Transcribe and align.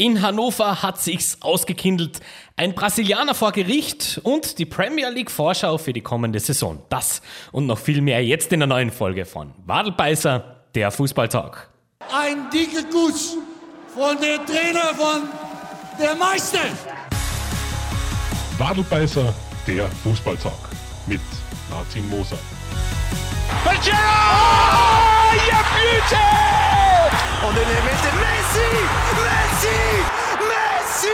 In 0.00 0.22
Hannover 0.22 0.80
hat 0.80 1.00
sich's 1.00 1.38
ausgekindelt. 1.40 2.20
Ein 2.54 2.72
Brasilianer 2.72 3.34
vor 3.34 3.50
Gericht 3.50 4.20
und 4.22 4.60
die 4.60 4.64
Premier 4.64 5.08
League 5.10 5.28
Vorschau 5.28 5.76
für 5.76 5.92
die 5.92 6.02
kommende 6.02 6.38
Saison. 6.38 6.80
Das 6.88 7.20
und 7.50 7.66
noch 7.66 7.80
viel 7.80 8.00
mehr 8.00 8.24
jetzt 8.24 8.52
in 8.52 8.60
der 8.60 8.68
neuen 8.68 8.92
Folge 8.92 9.24
von 9.26 9.52
Wadelbeißer, 9.66 10.62
der 10.76 10.92
Fußballtalk. 10.92 11.68
Ein 12.16 12.48
dicker 12.48 12.84
Kuss 12.92 13.38
von 13.92 14.16
der 14.20 14.36
Trainer 14.46 14.94
von 14.94 15.28
der 16.00 16.14
Meister. 16.14 16.60
Wadelbeißer, 18.56 19.34
der 19.66 19.88
Fußballtalk 20.04 20.68
mit 21.08 21.20
Martin 21.70 22.08
Moser. 22.08 22.38
Pajero! 23.64 23.96
Oh, 23.96 25.34
ja, 25.50 25.64
Blüte! 25.74 26.87
Und 27.40 27.50
in 27.50 27.54
der 27.54 27.82
Mitte 27.84 28.16
Messi! 28.18 28.68
Messi! 29.14 29.68
Messi 30.48 31.08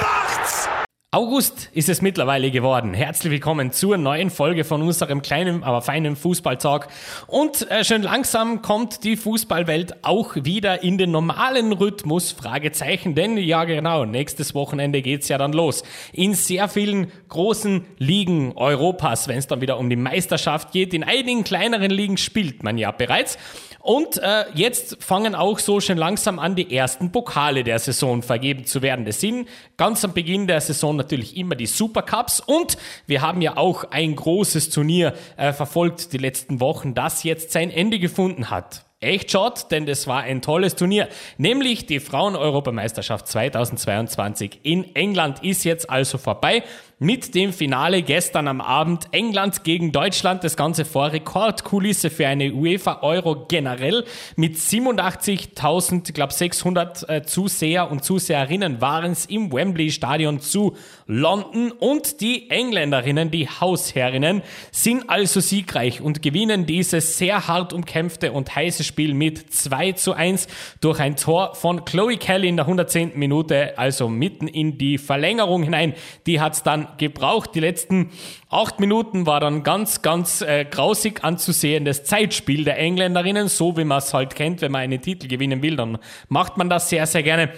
macht's! 0.00 0.68
August 1.10 1.70
ist 1.72 1.88
es 1.88 2.00
mittlerweile 2.00 2.52
geworden. 2.52 2.94
Herzlich 2.94 3.32
willkommen 3.32 3.72
zur 3.72 3.96
neuen 3.96 4.30
Folge 4.30 4.62
von 4.62 4.82
unserem 4.82 5.20
kleinen, 5.20 5.64
aber 5.64 5.82
feinen 5.82 6.14
Fußballtalk. 6.14 6.86
Und 7.26 7.68
äh, 7.72 7.82
schön 7.82 8.02
langsam 8.02 8.62
kommt 8.62 9.02
die 9.02 9.16
Fußballwelt 9.16 10.04
auch 10.04 10.36
wieder 10.36 10.84
in 10.84 10.96
den 10.96 11.10
normalen 11.10 11.72
Rhythmus. 11.72 12.30
Fragezeichen, 12.30 13.16
denn 13.16 13.36
ja 13.36 13.64
genau, 13.64 14.04
nächstes 14.04 14.54
Wochenende 14.54 15.02
geht's 15.02 15.28
ja 15.28 15.38
dann 15.38 15.52
los. 15.52 15.82
In 16.12 16.34
sehr 16.34 16.68
vielen 16.68 17.10
großen 17.28 17.84
Ligen 17.96 18.52
Europas, 18.54 19.26
wenn 19.26 19.38
es 19.38 19.48
dann 19.48 19.60
wieder 19.60 19.78
um 19.78 19.90
die 19.90 19.96
Meisterschaft 19.96 20.70
geht. 20.70 20.94
In 20.94 21.02
einigen 21.02 21.42
kleineren 21.42 21.90
Ligen 21.90 22.16
spielt 22.16 22.62
man 22.62 22.78
ja 22.78 22.92
bereits. 22.92 23.38
Und 23.80 24.18
äh, 24.18 24.44
jetzt 24.54 25.02
fangen 25.02 25.34
auch 25.34 25.58
so 25.58 25.80
schon 25.80 25.98
langsam 25.98 26.38
an, 26.38 26.56
die 26.56 26.74
ersten 26.74 27.12
Pokale 27.12 27.64
der 27.64 27.78
Saison 27.78 28.22
vergeben 28.22 28.64
zu 28.64 28.82
werden. 28.82 29.04
Das 29.04 29.20
sind 29.20 29.48
ganz 29.76 30.04
am 30.04 30.12
Beginn 30.12 30.46
der 30.46 30.60
Saison 30.60 30.96
natürlich 30.96 31.36
immer 31.36 31.54
die 31.54 31.66
Supercups. 31.66 32.40
Und 32.40 32.76
wir 33.06 33.22
haben 33.22 33.40
ja 33.40 33.56
auch 33.56 33.84
ein 33.90 34.16
großes 34.16 34.70
Turnier 34.70 35.14
äh, 35.36 35.52
verfolgt 35.52 36.12
die 36.12 36.18
letzten 36.18 36.60
Wochen, 36.60 36.94
das 36.94 37.22
jetzt 37.22 37.52
sein 37.52 37.70
Ende 37.70 37.98
gefunden 37.98 38.50
hat. 38.50 38.84
Echt 39.00 39.30
schade, 39.30 39.60
denn 39.70 39.86
das 39.86 40.08
war 40.08 40.22
ein 40.22 40.42
tolles 40.42 40.74
Turnier. 40.74 41.08
Nämlich 41.36 41.86
die 41.86 42.00
Frauen-Europameisterschaft 42.00 43.28
2022 43.28 44.58
in 44.64 44.96
England 44.96 45.44
ist 45.44 45.62
jetzt 45.62 45.88
also 45.88 46.18
vorbei 46.18 46.64
mit 46.98 47.34
dem 47.34 47.52
Finale 47.52 48.02
gestern 48.02 48.48
am 48.48 48.60
Abend 48.60 49.06
England 49.12 49.62
gegen 49.62 49.92
Deutschland. 49.92 50.42
Das 50.42 50.56
Ganze 50.56 50.84
vor 50.84 51.12
Rekordkulisse 51.12 52.10
für 52.10 52.26
eine 52.26 52.52
UEFA 52.52 53.02
Euro 53.02 53.46
generell 53.46 54.04
mit 54.36 54.56
87.000, 54.56 56.08
ich 56.08 56.14
glaube 56.14 56.32
600 56.32 57.08
äh, 57.08 57.22
Zuseher 57.22 57.90
und 57.90 58.04
Zuseherinnen 58.04 58.80
waren 58.80 59.12
es 59.12 59.26
im 59.26 59.52
Wembley 59.52 59.90
Stadion 59.90 60.40
zu 60.40 60.76
London 61.10 61.72
und 61.72 62.20
die 62.20 62.50
Engländerinnen, 62.50 63.30
die 63.30 63.48
Hausherrinnen, 63.48 64.42
sind 64.70 65.08
also 65.08 65.40
siegreich 65.40 66.02
und 66.02 66.20
gewinnen 66.20 66.66
dieses 66.66 67.16
sehr 67.16 67.48
hart 67.48 67.72
umkämpfte 67.72 68.30
und 68.32 68.54
heiße 68.54 68.84
Spiel 68.84 69.14
mit 69.14 69.50
2 69.52 69.92
zu 69.92 70.12
1 70.12 70.48
durch 70.82 71.00
ein 71.00 71.16
Tor 71.16 71.54
von 71.54 71.86
Chloe 71.86 72.18
Kelly 72.18 72.48
in 72.48 72.56
der 72.56 72.66
110. 72.66 73.12
Minute, 73.14 73.78
also 73.78 74.10
mitten 74.10 74.48
in 74.48 74.76
die 74.76 74.98
Verlängerung 74.98 75.62
hinein. 75.62 75.94
Die 76.26 76.42
hat 76.42 76.52
es 76.52 76.62
dann 76.62 76.88
gebraucht. 76.98 77.54
Die 77.54 77.60
letzten 77.60 78.10
acht 78.50 78.80
Minuten 78.80 79.26
war 79.26 79.40
dann 79.40 79.62
ganz, 79.62 80.00
ganz 80.00 80.40
äh, 80.40 80.64
grausig 80.64 81.22
anzusehen. 81.22 81.84
Das 81.84 82.04
Zeitspiel 82.04 82.64
der 82.64 82.78
Engländerinnen, 82.78 83.48
so 83.48 83.76
wie 83.76 83.84
man 83.84 83.98
es 83.98 84.14
halt 84.14 84.34
kennt, 84.34 84.62
wenn 84.62 84.72
man 84.72 84.82
einen 84.82 85.02
Titel 85.02 85.28
gewinnen 85.28 85.62
will, 85.62 85.76
dann 85.76 85.98
macht 86.28 86.56
man 86.56 86.70
das 86.70 86.88
sehr, 86.88 87.06
sehr 87.06 87.22
gerne. 87.22 87.50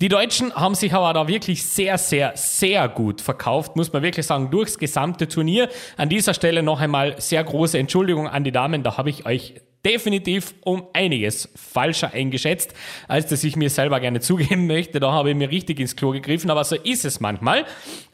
Die 0.00 0.08
Deutschen 0.08 0.54
haben 0.54 0.74
sich 0.74 0.94
aber 0.94 1.12
da 1.12 1.28
wirklich 1.28 1.64
sehr, 1.64 1.98
sehr, 1.98 2.32
sehr 2.34 2.88
gut 2.88 3.20
verkauft, 3.20 3.76
muss 3.76 3.92
man 3.92 4.02
wirklich 4.02 4.26
sagen, 4.26 4.50
durchs 4.50 4.78
gesamte 4.78 5.28
Turnier. 5.28 5.68
An 5.96 6.08
dieser 6.08 6.32
Stelle 6.32 6.62
noch 6.62 6.80
einmal 6.80 7.20
sehr 7.20 7.44
große 7.44 7.78
Entschuldigung 7.78 8.26
an 8.26 8.44
die 8.44 8.52
Damen, 8.52 8.82
da 8.82 8.96
habe 8.96 9.10
ich 9.10 9.26
euch 9.26 9.54
definitiv 9.88 10.54
um 10.64 10.84
einiges 10.92 11.48
falscher 11.56 12.12
eingeschätzt, 12.12 12.74
als 13.08 13.26
dass 13.26 13.42
ich 13.42 13.56
mir 13.56 13.70
selber 13.70 14.00
gerne 14.00 14.20
zugeben 14.20 14.66
möchte. 14.66 15.00
Da 15.00 15.12
habe 15.12 15.30
ich 15.30 15.36
mir 15.36 15.50
richtig 15.50 15.80
ins 15.80 15.96
Klo 15.96 16.10
gegriffen, 16.10 16.50
aber 16.50 16.64
so 16.64 16.76
ist 16.76 17.06
es 17.06 17.20
manchmal. 17.20 17.64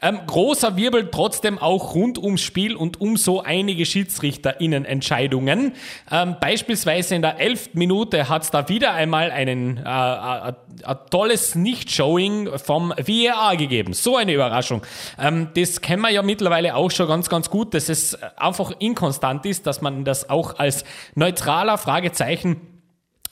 Ähm, 0.01 0.19
großer 0.25 0.77
Wirbel 0.77 1.09
trotzdem 1.11 1.57
auch 1.57 1.93
rund 1.93 2.17
ums 2.17 2.41
Spiel 2.41 2.75
und 2.75 3.01
um 3.01 3.17
so 3.17 3.43
einige 3.43 3.85
SchiedsrichterInnen-Entscheidungen. 3.85 5.73
Ähm, 6.09 6.37
beispielsweise 6.39 7.15
in 7.15 7.21
der 7.21 7.39
elften 7.39 7.77
Minute 7.77 8.29
hat 8.29 8.43
es 8.43 8.51
da 8.51 8.69
wieder 8.69 8.93
einmal 8.93 9.31
einen, 9.31 9.77
äh, 9.77 9.81
äh, 9.81 10.53
ein 10.83 10.97
tolles 11.11 11.55
Nicht-Showing 11.55 12.57
vom 12.57 12.93
VAR 12.95 13.57
gegeben. 13.57 13.93
So 13.93 14.15
eine 14.15 14.33
Überraschung. 14.33 14.81
Ähm, 15.19 15.49
das 15.55 15.81
kennen 15.81 16.01
wir 16.01 16.11
ja 16.11 16.21
mittlerweile 16.21 16.75
auch 16.75 16.91
schon 16.91 17.07
ganz, 17.07 17.27
ganz 17.27 17.49
gut, 17.49 17.73
dass 17.73 17.89
es 17.89 18.17
einfach 18.37 18.71
inkonstant 18.79 19.45
ist, 19.45 19.67
dass 19.67 19.81
man 19.81 20.05
das 20.05 20.29
auch 20.29 20.57
als 20.57 20.85
neutral 21.15 21.64
neutraler 21.65 21.77
Fragezeichen 21.77 22.61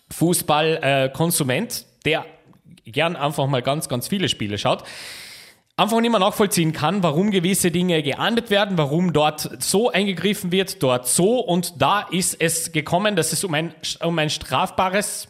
Fußballkonsument, 0.09 1.85
der 2.05 2.25
gern 2.85 3.15
einfach 3.15 3.47
mal 3.47 3.61
ganz, 3.61 3.87
ganz 3.89 4.07
viele 4.07 4.27
Spiele 4.27 4.57
schaut, 4.57 4.83
einfach 5.77 6.01
nicht 6.01 6.09
mehr 6.11 6.19
nachvollziehen 6.19 6.73
kann, 6.73 7.03
warum 7.03 7.29
gewisse 7.31 7.69
Dinge 7.71 8.01
geahndet 8.01 8.49
werden, 8.49 8.77
warum 8.77 9.13
dort 9.13 9.61
so 9.63 9.91
eingegriffen 9.91 10.51
wird, 10.51 10.81
dort 10.81 11.07
so. 11.07 11.39
Und 11.39 11.81
da 11.81 12.01
ist 12.01 12.39
es 12.39 12.71
gekommen, 12.71 13.15
dass 13.15 13.33
es 13.33 13.43
um 13.43 13.53
ein, 13.53 13.73
um 14.03 14.17
ein 14.17 14.29
strafbares 14.29 15.27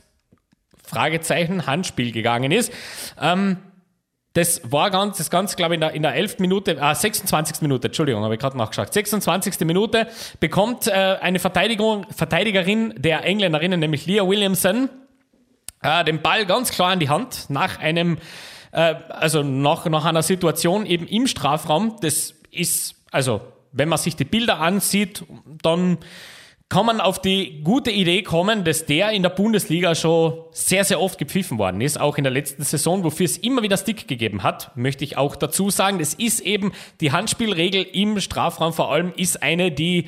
Fragezeichen 0.83 1.65
Handspiel 1.65 2.11
gegangen 2.11 2.51
ist. 2.51 2.71
Ähm, 3.21 3.57
das 4.33 4.61
war 4.71 4.89
ganz, 4.89 5.19
das 5.19 5.29
Ganze, 5.29 5.55
glaube 5.55 5.75
ich, 5.75 5.77
in 5.77 5.81
der, 5.81 5.91
in 5.93 6.01
der 6.01 6.15
11. 6.15 6.39
Minute, 6.39 6.81
ah, 6.81 6.95
26. 6.95 7.61
Minute, 7.61 7.87
Entschuldigung, 7.87 8.23
habe 8.23 8.33
ich 8.33 8.39
gerade 8.39 8.57
nachgeschaut. 8.57 8.91
26. 8.91 9.59
Minute 9.61 10.07
bekommt 10.39 10.87
äh, 10.87 10.91
eine 10.91 11.37
Verteidigung, 11.37 12.07
Verteidigerin 12.09 12.95
der 12.97 13.23
Engländerinnen, 13.23 13.79
nämlich 13.79 14.07
Leah 14.07 14.27
Williamson, 14.27 14.89
äh, 15.83 16.03
den 16.03 16.23
Ball 16.23 16.47
ganz 16.47 16.71
klar 16.71 16.93
in 16.93 16.99
die 16.99 17.09
Hand 17.09 17.45
nach 17.49 17.79
einem, 17.79 18.17
äh, 18.71 18.95
also 19.09 19.43
nach, 19.43 19.85
nach 19.85 20.05
einer 20.05 20.23
Situation 20.23 20.87
eben 20.87 21.05
im 21.07 21.27
Strafraum. 21.27 21.97
Das 22.01 22.33
ist, 22.49 22.95
also, 23.11 23.41
wenn 23.71 23.87
man 23.87 23.99
sich 23.99 24.15
die 24.15 24.25
Bilder 24.25 24.59
ansieht, 24.59 25.25
dann 25.61 25.99
kann 26.73 26.87
man 26.87 27.01
auf 27.01 27.21
die 27.21 27.61
gute 27.63 27.91
Idee 27.91 28.23
kommen, 28.23 28.63
dass 28.63 28.87
der 28.87 29.11
in 29.11 29.21
der 29.21 29.29
Bundesliga 29.29 29.93
schon 29.93 30.41
sehr, 30.49 30.83
sehr 30.83 30.99
oft 30.99 31.19
gepfiffen 31.19 31.59
worden 31.59 31.81
ist, 31.81 32.01
auch 32.01 32.17
in 32.17 32.23
der 32.23 32.33
letzten 32.33 32.63
Saison, 32.63 33.03
wofür 33.03 33.27
es 33.27 33.37
immer 33.37 33.61
wieder 33.61 33.77
Stick 33.77 34.07
gegeben 34.07 34.41
hat, 34.41 34.75
möchte 34.75 35.03
ich 35.03 35.15
auch 35.15 35.35
dazu 35.35 35.69
sagen. 35.69 35.99
Das 35.99 36.15
ist 36.15 36.39
eben 36.39 36.71
die 36.99 37.11
Handspielregel 37.11 37.83
im 37.83 38.19
Strafraum 38.19 38.73
vor 38.73 38.91
allem, 38.91 39.13
ist 39.15 39.43
eine, 39.43 39.71
die 39.71 40.05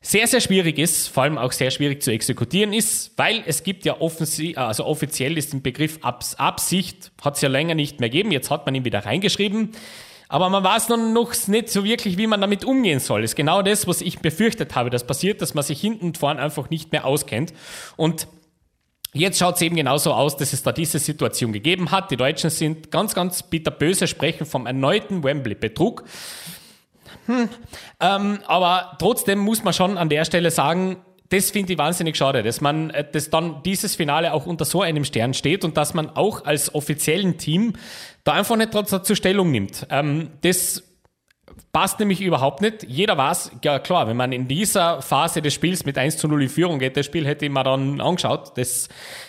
sehr, 0.00 0.28
sehr 0.28 0.40
schwierig 0.40 0.78
ist, 0.78 1.08
vor 1.08 1.24
allem 1.24 1.36
auch 1.36 1.50
sehr 1.50 1.72
schwierig 1.72 2.00
zu 2.00 2.12
exekutieren 2.12 2.72
ist, 2.72 3.10
weil 3.16 3.42
es 3.46 3.64
gibt 3.64 3.84
ja 3.84 4.00
offensiv, 4.00 4.56
also 4.56 4.84
offiziell 4.84 5.36
ist 5.36 5.52
den 5.52 5.62
Begriff 5.62 5.98
Absicht, 6.02 7.10
hat 7.20 7.34
es 7.34 7.40
ja 7.40 7.48
länger 7.48 7.74
nicht 7.74 7.98
mehr 7.98 8.08
gegeben, 8.08 8.30
jetzt 8.30 8.52
hat 8.52 8.66
man 8.66 8.76
ihn 8.76 8.84
wieder 8.84 9.04
reingeschrieben. 9.04 9.72
Aber 10.28 10.50
man 10.50 10.62
weiß 10.62 10.90
noch 10.90 10.98
nicht 11.48 11.70
so 11.70 11.84
wirklich, 11.84 12.18
wie 12.18 12.26
man 12.26 12.40
damit 12.40 12.64
umgehen 12.64 13.00
soll. 13.00 13.22
Das 13.22 13.32
ist 13.32 13.36
genau 13.36 13.62
das, 13.62 13.86
was 13.86 14.02
ich 14.02 14.18
befürchtet 14.18 14.74
habe, 14.74 14.90
das 14.90 15.06
passiert, 15.06 15.40
dass 15.40 15.54
man 15.54 15.64
sich 15.64 15.80
hinten 15.80 16.06
und 16.06 16.18
vorn 16.18 16.38
einfach 16.38 16.70
nicht 16.70 16.92
mehr 16.92 17.04
auskennt. 17.04 17.52
Und 17.96 18.28
Jetzt 19.14 19.38
schaut 19.38 19.56
es 19.56 19.62
eben 19.62 19.74
genauso 19.74 20.12
aus, 20.12 20.36
dass 20.36 20.52
es 20.52 20.62
da 20.62 20.70
diese 20.70 20.98
Situation 20.98 21.52
gegeben 21.52 21.90
hat. 21.90 22.10
Die 22.10 22.16
Deutschen 22.18 22.50
sind 22.50 22.90
ganz, 22.90 23.14
ganz 23.14 23.42
bitterböse, 23.42 24.06
sprechen 24.06 24.44
vom 24.44 24.66
erneuten 24.66 25.24
Wembley-Betrug. 25.24 26.04
Hm. 27.24 27.48
Ähm, 28.00 28.38
aber 28.46 28.96
trotzdem 28.98 29.38
muss 29.38 29.64
man 29.64 29.72
schon 29.72 29.96
an 29.96 30.10
der 30.10 30.26
Stelle 30.26 30.50
sagen, 30.50 30.98
das 31.30 31.50
finde 31.50 31.74
ich 31.74 31.78
wahnsinnig 31.78 32.16
schade, 32.16 32.42
dass 32.42 32.60
man, 32.60 32.90
äh, 32.90 33.04
dass 33.10 33.30
dann 33.30 33.62
dieses 33.62 33.94
Finale 33.94 34.32
auch 34.32 34.46
unter 34.46 34.64
so 34.64 34.82
einem 34.82 35.04
Stern 35.04 35.34
steht 35.34 35.64
und 35.64 35.76
dass 35.76 35.94
man 35.94 36.10
auch 36.10 36.44
als 36.44 36.74
offiziellen 36.74 37.38
Team 37.38 37.74
da 38.24 38.32
einfach 38.32 38.56
nicht 38.56 38.74
dazu 38.74 39.14
Stellung 39.14 39.50
nimmt. 39.50 39.86
Ähm, 39.90 40.30
das 40.40 40.82
passt 41.72 41.98
nämlich 41.98 42.20
überhaupt 42.20 42.62
nicht. 42.62 42.84
Jeder 42.84 43.16
weiß, 43.16 43.52
ja 43.62 43.78
klar, 43.78 44.08
wenn 44.08 44.16
man 44.16 44.32
in 44.32 44.48
dieser 44.48 45.02
Phase 45.02 45.42
des 45.42 45.54
Spiels 45.54 45.84
mit 45.84 45.98
1 45.98 46.16
zu 46.16 46.28
0 46.28 46.42
in 46.42 46.48
Führung 46.48 46.78
geht, 46.78 46.96
das 46.96 47.06
Spiel 47.06 47.26
hätte 47.26 47.46
ich 47.46 47.52
mir 47.52 47.62
dann 47.62 48.00
angeschaut. 48.00 48.52
Das 48.56 48.88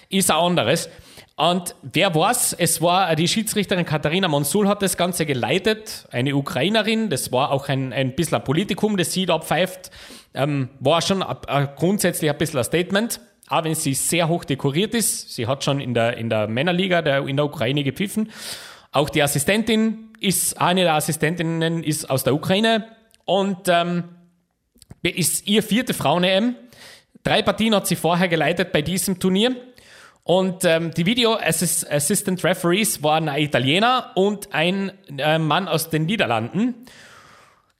ist 0.10 0.31
ein 0.31 0.38
anderes. 0.38 0.90
Und 1.39 1.74
wer 1.83 2.13
weiß, 2.13 2.51
es 2.59 2.81
war 2.81 3.15
die 3.15 3.30
Schiedsrichterin 3.30 3.86
Katharina 3.86 4.27
Monsul 4.27 4.68
hat 4.68 4.81
das 4.81 4.97
Ganze 4.97 5.25
geleitet, 5.25 6.06
eine 6.12 6.36
Ukrainerin, 6.36 7.09
das 7.09 7.31
war 7.31 7.51
auch 7.51 7.69
ein, 7.69 7.94
ein 7.94 8.13
bisschen 8.13 8.39
ein 8.39 8.44
Politikum, 8.44 8.97
das 8.97 9.13
sie 9.13 9.25
da 9.25 9.39
pfeift, 9.39 9.89
ähm, 10.33 10.68
war 10.81 11.01
schon 11.01 11.24
a, 11.24 11.39
a, 11.47 11.63
grundsätzlich 11.63 12.30
ein 12.30 12.38
bisschen 12.38 12.57
ein 12.57 12.65
Statement, 12.65 13.21
auch 13.47 13.63
wenn 13.63 13.74
sie 13.74 13.94
sehr 13.94 14.27
hoch 14.27 14.44
dekoriert 14.44 14.94
ist. 14.94 15.33
Sie 15.33 15.47
hat 15.47 15.63
schon 15.63 15.80
in 15.80 15.94
der, 15.94 16.18
in 16.18 16.30
der 16.30 16.50
Männerliga 16.50 17.01
der, 17.01 17.25
in 17.25 17.38
der 17.38 17.45
Ukraine 17.45 17.85
gepfiffen. 17.85 18.33
Auch 18.92 19.09
die 19.09 19.24
Assistentin 19.24 20.09
ist, 20.19 20.59
eine 20.59 20.81
der 20.81 20.95
Assistentinnen 20.95 21.85
ist 21.85 22.09
aus 22.09 22.25
der 22.25 22.33
Ukraine 22.35 22.85
und 23.24 23.69
ähm, 23.69 24.03
ist 25.03 25.47
ihr 25.47 25.63
vierte 25.63 25.94
Frauen-EM. 25.94 26.56
Drei 27.24 27.42
Partien 27.44 27.75
hat 27.75 27.88
sie 27.88 27.95
vorher 27.95 28.27
geleitet 28.27 28.74
bei 28.74 28.81
diesem 28.81 29.19
Turnier 29.19 29.56
Und 30.30 30.64
ähm, 30.64 30.92
die 30.92 31.08
Video 31.08 31.38
Assist 31.38 31.92
Assistant 31.92 32.44
Referees 32.44 33.02
waren 33.02 33.28
ein 33.30 33.42
Italiener 33.42 34.12
und 34.14 34.54
ein 34.54 34.92
äh, 35.18 35.40
Mann 35.40 35.68
aus 35.68 35.90
den 35.90 36.06
Niederlanden. 36.06 36.76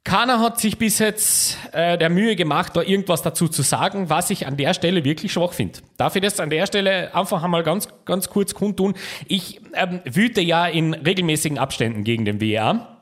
Keiner 0.02 0.40
hat 0.40 0.58
sich 0.58 0.76
bis 0.76 0.98
jetzt 0.98 1.58
äh, 1.70 1.96
der 1.96 2.10
Mühe 2.10 2.34
gemacht, 2.34 2.74
da 2.74 2.82
irgendwas 2.82 3.22
dazu 3.22 3.46
zu 3.46 3.62
sagen, 3.62 4.10
was 4.10 4.30
ich 4.30 4.48
an 4.48 4.56
der 4.56 4.74
Stelle 4.74 5.04
wirklich 5.04 5.32
schwach 5.32 5.52
finde. 5.52 5.78
Darf 5.96 6.16
ich 6.16 6.22
das 6.22 6.40
an 6.40 6.50
der 6.50 6.66
Stelle 6.66 7.14
einfach 7.14 7.44
einmal 7.44 7.62
ganz, 7.62 7.88
ganz 8.04 8.28
kurz 8.30 8.52
kundtun? 8.52 8.94
Ich 9.28 9.60
ähm, 9.74 10.00
wüte 10.04 10.40
ja 10.40 10.66
in 10.66 10.94
regelmäßigen 10.94 11.56
Abständen 11.56 12.02
gegen 12.02 12.24
den 12.24 12.40
WEA. 12.40 12.99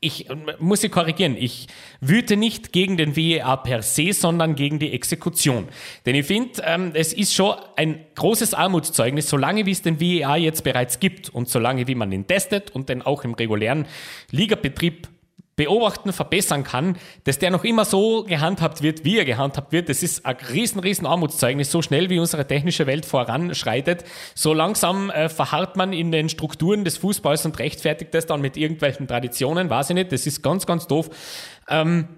Ich 0.00 0.28
muss 0.58 0.82
Sie 0.82 0.90
korrigieren, 0.90 1.36
ich 1.38 1.68
wüte 2.00 2.36
nicht 2.36 2.72
gegen 2.72 2.96
den 2.96 3.16
WEA 3.16 3.56
per 3.56 3.82
se, 3.82 4.12
sondern 4.12 4.54
gegen 4.54 4.78
die 4.78 4.92
Exekution. 4.92 5.68
Denn 6.04 6.14
ich 6.14 6.26
finde, 6.26 6.62
ähm, 6.64 6.90
es 6.94 7.14
ist 7.14 7.34
schon 7.34 7.56
ein 7.76 8.04
großes 8.14 8.52
Armutszeugnis, 8.52 9.28
solange 9.28 9.64
wie 9.64 9.70
es 9.70 9.82
den 9.82 9.98
WEA 9.98 10.36
jetzt 10.36 10.64
bereits 10.64 11.00
gibt 11.00 11.30
und 11.30 11.48
solange 11.48 11.86
wie 11.88 11.94
man 11.94 12.12
ihn 12.12 12.26
testet 12.26 12.70
und 12.70 12.90
den 12.90 13.02
auch 13.02 13.24
im 13.24 13.34
regulären 13.34 13.86
Ligabetrieb 14.30 15.08
beobachten, 15.56 16.12
verbessern 16.12 16.64
kann, 16.64 16.98
dass 17.24 17.38
der 17.38 17.50
noch 17.50 17.64
immer 17.64 17.86
so 17.86 18.24
gehandhabt 18.24 18.82
wird, 18.82 19.04
wie 19.04 19.18
er 19.18 19.24
gehandhabt 19.24 19.72
wird. 19.72 19.88
Das 19.88 20.02
ist 20.02 20.24
ein 20.26 20.36
riesen, 20.52 20.80
riesen 20.80 21.06
Armutszeugnis. 21.06 21.70
So 21.70 21.80
schnell 21.80 22.10
wie 22.10 22.18
unsere 22.18 22.46
technische 22.46 22.86
Welt 22.86 23.06
voranschreitet, 23.06 24.04
so 24.34 24.52
langsam 24.52 25.10
äh, 25.10 25.30
verharrt 25.30 25.76
man 25.76 25.94
in 25.94 26.12
den 26.12 26.28
Strukturen 26.28 26.84
des 26.84 26.98
Fußballs 26.98 27.46
und 27.46 27.58
rechtfertigt 27.58 28.12
das 28.14 28.26
dann 28.26 28.42
mit 28.42 28.56
irgendwelchen 28.56 29.08
Traditionen, 29.08 29.70
weiß 29.70 29.90
ich 29.90 29.94
nicht. 29.94 30.12
Das 30.12 30.26
ist 30.26 30.42
ganz, 30.42 30.66
ganz 30.66 30.86
doof. 30.86 31.08
Ähm, 31.68 32.08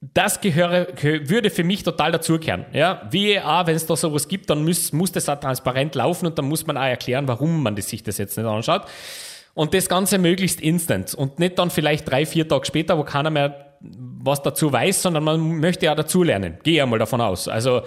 das 0.00 0.40
gehöre, 0.40 0.86
würde 1.02 1.50
für 1.50 1.64
mich 1.64 1.82
total 1.82 2.12
dazukehren. 2.12 2.64
Ja, 2.72 3.02
VAR, 3.12 3.66
wenn 3.66 3.76
es 3.76 3.84
da 3.84 3.96
sowas 3.96 4.28
gibt, 4.28 4.48
dann 4.48 4.64
muss, 4.64 4.92
muss 4.92 5.12
das 5.12 5.28
auch 5.28 5.38
transparent 5.38 5.94
laufen 5.94 6.26
und 6.26 6.38
dann 6.38 6.46
muss 6.46 6.66
man 6.66 6.78
auch 6.78 6.84
erklären, 6.84 7.28
warum 7.28 7.62
man 7.62 7.76
sich 7.76 8.02
das 8.02 8.16
jetzt 8.16 8.38
nicht 8.38 8.46
anschaut. 8.46 8.86
Und 9.54 9.74
das 9.74 9.88
Ganze 9.88 10.18
möglichst 10.18 10.60
instant 10.60 11.14
und 11.14 11.38
nicht 11.38 11.58
dann 11.58 11.70
vielleicht 11.70 12.08
drei, 12.08 12.24
vier 12.24 12.48
Tage 12.48 12.66
später, 12.66 12.96
wo 12.96 13.04
keiner 13.04 13.30
mehr 13.30 13.70
was 13.80 14.42
dazu 14.42 14.72
weiß, 14.72 15.02
sondern 15.02 15.24
man 15.24 15.58
möchte 15.58 15.86
ja 15.86 15.94
dazulernen. 15.94 16.58
Gehe 16.62 16.76
ja 16.76 16.86
mal 16.86 16.98
davon 16.98 17.20
aus. 17.20 17.48
Also, 17.48 17.82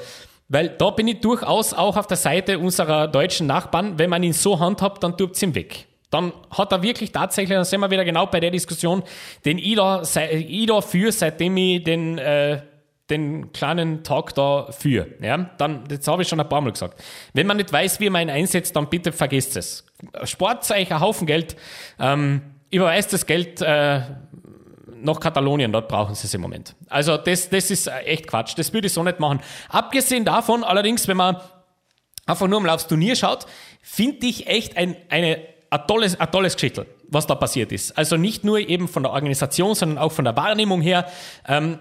weil 0.49 0.69
da 0.69 0.89
bin 0.89 1.07
ich 1.07 1.21
durchaus 1.21 1.73
auch 1.73 1.95
auf 1.97 2.07
der 2.07 2.17
Seite 2.17 2.59
unserer 2.59 3.07
deutschen 3.07 3.47
Nachbarn. 3.47 3.97
Wenn 3.99 4.09
man 4.09 4.23
ihn 4.23 4.33
so 4.33 4.59
handhabt, 4.59 5.03
dann 5.03 5.17
tut 5.17 5.35
es 5.35 5.41
ihm 5.43 5.55
weg. 5.55 5.85
Dann 6.09 6.31
hat 6.51 6.71
er 6.71 6.83
wirklich 6.83 7.11
tatsächlich, 7.11 7.55
dann 7.55 7.65
sind 7.65 7.79
wir 7.79 7.89
wieder 7.89 8.05
genau 8.05 8.27
bei 8.27 8.39
der 8.39 8.51
Diskussion, 8.51 9.03
den 9.45 9.57
ich 9.57 9.75
da, 9.75 10.01
ich 10.01 10.65
da 10.67 10.81
für, 10.81 11.11
seitdem 11.11 11.57
ich 11.57 11.83
den, 11.83 12.17
äh, 12.17 12.61
den 13.09 13.51
kleinen 13.51 14.03
Talk 14.03 14.33
da 14.33 14.71
für. 14.71 15.07
Ja, 15.21 15.37
dann, 15.57 15.83
das 15.87 16.07
habe 16.07 16.21
ich 16.21 16.27
schon 16.27 16.39
ein 16.39 16.47
paar 16.47 16.61
Mal 16.61 16.71
gesagt. 16.71 17.01
Wenn 17.33 17.47
man 17.47 17.57
nicht 17.57 17.71
weiß, 17.71 17.99
wie 17.99 18.09
man 18.09 18.23
ihn 18.23 18.29
einsetzt, 18.29 18.75
dann 18.75 18.89
bitte 18.89 19.11
vergesst 19.11 19.57
es. 19.57 19.85
Spart 20.23 20.69
euch 20.71 20.91
ein 20.91 20.99
Haufen 20.99 21.27
Geld. 21.27 21.55
Ähm, 21.99 22.41
überweist 22.69 23.11
das 23.13 23.25
Geld 23.25 23.61
äh, 23.61 24.01
nach 25.03 25.19
Katalonien, 25.19 25.71
dort 25.71 25.89
brauchen 25.89 26.15
sie 26.15 26.27
es 26.27 26.33
im 26.33 26.41
Moment. 26.41 26.75
Also 26.87 27.17
das, 27.17 27.49
das 27.49 27.69
ist 27.69 27.87
echt 27.87 28.27
Quatsch. 28.27 28.53
Das 28.57 28.73
würde 28.73 28.87
ich 28.87 28.93
so 28.93 29.03
nicht 29.03 29.19
machen. 29.19 29.41
Abgesehen 29.69 30.23
davon, 30.25 30.63
allerdings, 30.63 31.07
wenn 31.07 31.17
man 31.17 31.37
einfach 32.25 32.47
nur 32.47 32.61
mal 32.61 32.69
aufs 32.69 32.87
Turnier 32.87 33.15
schaut, 33.15 33.45
finde 33.81 34.25
ich 34.27 34.47
echt 34.47 34.77
ein, 34.77 34.95
eine, 35.09 35.39
ein 35.69 35.87
tolles, 35.87 36.19
ein 36.19 36.31
tolles 36.31 36.55
Geschichte, 36.55 36.85
was 37.09 37.27
da 37.27 37.35
passiert 37.35 37.73
ist. 37.73 37.97
Also 37.97 38.15
nicht 38.15 38.45
nur 38.45 38.59
eben 38.59 38.87
von 38.87 39.03
der 39.03 39.11
Organisation, 39.11 39.75
sondern 39.75 39.97
auch 39.97 40.13
von 40.13 40.23
der 40.23 40.35
Wahrnehmung 40.37 40.81
her. 40.81 41.05
Ähm, 41.47 41.79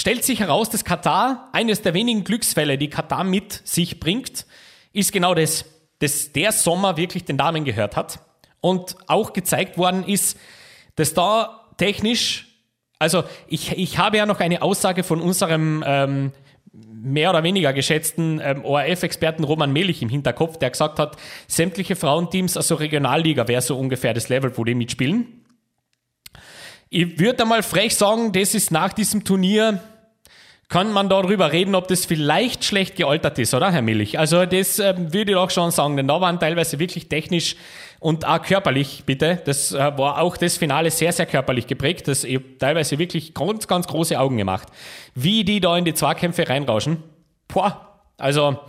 stellt 0.00 0.24
sich 0.24 0.40
heraus, 0.40 0.70
dass 0.70 0.84
Katar, 0.84 1.48
eines 1.52 1.82
der 1.82 1.94
wenigen 1.94 2.24
Glücksfälle, 2.24 2.78
die 2.78 2.88
Katar 2.88 3.22
mit 3.22 3.52
sich 3.64 4.00
bringt, 4.00 4.46
ist 4.92 5.12
genau 5.12 5.34
das, 5.34 5.66
dass 5.98 6.32
der 6.32 6.52
Sommer 6.52 6.96
wirklich 6.96 7.24
den 7.24 7.36
Damen 7.36 7.64
gehört 7.64 7.96
hat 7.96 8.20
und 8.60 8.96
auch 9.06 9.32
gezeigt 9.32 9.76
worden 9.78 10.04
ist, 10.04 10.38
dass 10.96 11.14
da 11.14 11.68
technisch, 11.76 12.48
also 12.98 13.24
ich, 13.46 13.72
ich 13.76 13.98
habe 13.98 14.16
ja 14.16 14.26
noch 14.26 14.40
eine 14.40 14.62
Aussage 14.62 15.02
von 15.04 15.20
unserem 15.20 15.84
ähm, 15.86 16.32
mehr 16.72 17.30
oder 17.30 17.42
weniger 17.42 17.72
geschätzten 17.72 18.40
ähm, 18.42 18.64
ORF-Experten 18.64 19.44
Roman 19.44 19.72
Melich 19.72 20.02
im 20.02 20.08
Hinterkopf, 20.08 20.58
der 20.58 20.70
gesagt 20.70 20.98
hat, 20.98 21.16
sämtliche 21.46 21.96
Frauenteams, 21.96 22.56
also 22.56 22.74
Regionalliga 22.74 23.48
wäre 23.48 23.62
so 23.62 23.78
ungefähr 23.78 24.14
das 24.14 24.28
Level, 24.28 24.56
wo 24.56 24.64
die 24.64 24.74
mitspielen. 24.74 25.44
Ich 26.88 27.18
würde 27.20 27.42
einmal 27.42 27.62
frech 27.62 27.94
sagen, 27.94 28.32
das 28.32 28.54
ist 28.54 28.70
nach 28.70 28.92
diesem 28.92 29.24
Turnier, 29.24 29.80
kann 30.70 30.92
man 30.92 31.08
darüber 31.08 31.52
reden, 31.52 31.74
ob 31.74 31.88
das 31.88 32.06
vielleicht 32.06 32.64
schlecht 32.64 32.94
gealtert 32.94 33.38
ist, 33.40 33.52
oder, 33.54 33.72
Herr 33.72 33.82
Millich? 33.82 34.18
Also, 34.20 34.46
das 34.46 34.78
äh, 34.78 34.94
würde 34.96 35.32
ich 35.32 35.36
auch 35.36 35.50
schon 35.50 35.72
sagen, 35.72 35.96
denn 35.96 36.06
da 36.06 36.20
waren 36.20 36.38
teilweise 36.38 36.78
wirklich 36.78 37.08
technisch 37.08 37.56
und 37.98 38.24
auch 38.24 38.40
körperlich, 38.40 39.02
bitte. 39.04 39.42
Das 39.44 39.72
äh, 39.72 39.78
war 39.78 40.22
auch 40.22 40.36
das 40.36 40.56
Finale 40.56 40.92
sehr, 40.92 41.12
sehr 41.12 41.26
körperlich 41.26 41.66
geprägt. 41.66 42.06
Das 42.06 42.22
ich 42.22 42.40
teilweise 42.60 43.00
wirklich 43.00 43.34
ganz, 43.34 43.66
ganz 43.66 43.88
große 43.88 44.18
Augen 44.18 44.36
gemacht. 44.36 44.68
Wie 45.16 45.44
die 45.44 45.60
da 45.60 45.76
in 45.76 45.84
die 45.84 45.92
Zweikämpfe 45.92 46.48
reinrauschen. 46.48 47.02
Boah, 47.48 48.00
also 48.16 48.60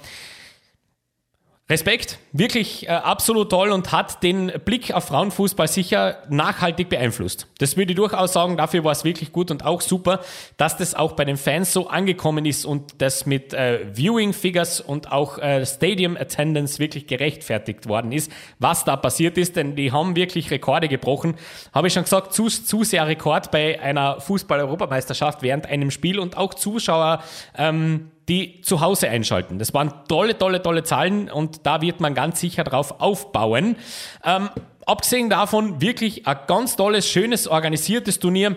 Respekt, 1.71 2.19
wirklich 2.33 2.88
äh, 2.88 2.91
absolut 2.91 3.50
toll 3.50 3.71
und 3.71 3.94
hat 3.94 4.23
den 4.23 4.51
Blick 4.65 4.94
auf 4.94 5.06
Frauenfußball 5.06 5.69
sicher 5.69 6.18
nachhaltig 6.29 6.89
beeinflusst. 6.89 7.47
Das 7.59 7.77
würde 7.77 7.94
ich 7.94 7.95
durchaus 7.95 8.33
sagen, 8.33 8.57
dafür 8.57 8.83
war 8.83 8.91
es 8.91 9.06
wirklich 9.06 9.31
gut 9.31 9.51
und 9.51 9.65
auch 9.65 9.79
super, 9.79 10.19
dass 10.57 10.75
das 10.75 10.95
auch 10.95 11.13
bei 11.13 11.23
den 11.23 11.38
Fans 11.38 11.71
so 11.71 11.88
angekommen 11.88 12.45
ist 12.45 12.65
und 12.65 13.01
das 13.01 13.25
mit 13.25 13.53
äh, 13.53 13.85
Viewing 13.95 14.33
Figures 14.33 14.81
und 14.81 15.13
auch 15.13 15.38
äh, 15.38 15.65
Stadium 15.65 16.18
Attendance 16.18 16.77
wirklich 16.77 17.07
gerechtfertigt 17.07 17.88
worden 17.88 18.12
ist, 18.12 18.29
was 18.59 18.83
da 18.83 18.97
passiert 18.97 19.38
ist, 19.38 19.56
denn 19.56 19.77
die 19.77 19.94
haben 19.94 20.18
wirklich 20.18 20.51
Rekorde 20.51 20.89
gebrochen. 20.89 21.35
Habe 21.73 21.88
ich 21.88 21.94
schon 21.94 22.03
gesagt, 22.03 22.33
zu, 22.33 22.50
zu 22.50 22.83
sehr 22.83 23.07
Rekord 23.07 23.50
bei 23.50 23.79
einer 23.79 24.19
Fußball-Europameisterschaft 24.19 25.41
während 25.41 25.68
einem 25.68 25.89
Spiel 25.89 26.19
und 26.19 26.35
auch 26.35 26.53
Zuschauer 26.53 27.23
ähm, 27.57 28.12
die 28.31 28.62
zu 28.62 28.80
Hause 28.80 29.10
einschalten. 29.10 29.60
Das 29.60 29.74
waren 29.74 29.92
tolle, 30.07 30.38
tolle, 30.38 30.62
tolle 30.62 30.83
Zahlen 30.83 31.30
und 31.30 31.66
da 31.66 31.81
wird 31.81 32.00
man 32.00 32.16
ganz 32.16 32.39
sicher 32.39 32.63
drauf 32.63 33.01
aufbauen. 33.01 33.75
Ähm, 34.24 34.50
abgesehen 34.86 35.30
davon 35.30 35.81
wirklich 35.81 36.25
ein 36.25 36.38
ganz 36.48 36.78
tolles, 36.78 37.10
schönes, 37.10 37.50
organisiertes 37.50 38.19
Turnier 38.19 38.56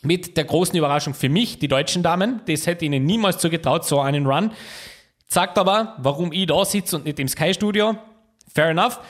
mit 0.00 0.38
der 0.38 0.44
großen 0.44 0.74
Überraschung 0.74 1.12
für 1.12 1.28
mich, 1.28 1.58
die 1.58 1.68
deutschen 1.68 2.02
Damen. 2.02 2.40
Das 2.46 2.66
hätte 2.66 2.86
ihnen 2.86 3.04
niemals 3.04 3.36
zugetraut, 3.36 3.84
so 3.84 4.00
einen 4.00 4.26
Run. 4.26 4.52
Sagt 5.26 5.58
aber, 5.58 5.96
warum 5.98 6.32
ich 6.32 6.46
da 6.46 6.64
sitze 6.64 6.96
und 6.96 7.04
nicht 7.04 7.20
im 7.20 7.28
Sky-Studio. 7.28 7.98
Fair 8.54 8.70
enough. 8.70 9.00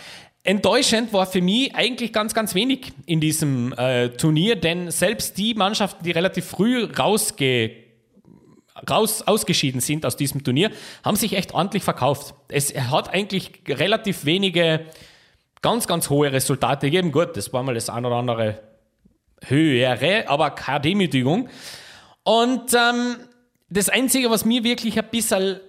Enttäuschend 0.43 1.13
war 1.13 1.27
für 1.27 1.41
mich 1.41 1.73
eigentlich 1.77 2.13
ganz, 2.13 2.35
ganz 2.35 2.57
wenig 2.57 2.93
in 3.07 3.21
diesem 3.21 3.73
äh, 3.75 4.09
Turnier, 4.09 4.57
denn 4.57 4.91
selbst 4.91 5.39
die 5.39 5.55
Mannschaften, 5.55 6.03
die 6.03 6.11
relativ 6.11 6.47
früh 6.47 6.85
rausgekommen 6.85 7.88
raus, 8.89 9.23
ausgeschieden 9.23 9.81
sind 9.81 10.05
aus 10.05 10.17
diesem 10.17 10.45
Turnier, 10.45 10.71
haben 11.05 11.17
sich 11.17 11.35
echt 11.35 11.55
ordentlich 11.55 11.83
verkauft. 11.83 12.35
Es 12.49 12.75
hat 12.75 13.13
eigentlich 13.13 13.63
relativ 13.69 14.25
wenige 14.25 14.87
ganz, 15.63 15.87
ganz 15.87 16.11
hohe 16.11 16.33
Resultate 16.33 16.87
gegeben. 16.87 17.13
Gut, 17.13 17.37
das 17.37 17.53
war 17.53 17.63
mal 17.63 17.75
das 17.75 17.91
ein 17.91 18.05
oder 18.05 18.17
andere 18.17 18.61
höhere, 19.45 20.29
aber 20.29 20.51
keine 20.51 20.81
Demütigung. 20.81 21.49
Und 22.25 22.75
ähm, 22.75 23.17
das 23.71 23.89
Einzige, 23.89 24.31
was 24.31 24.45
mir 24.45 24.65
wirklich 24.65 24.99
ein 24.99 25.09
bisschen 25.11 25.61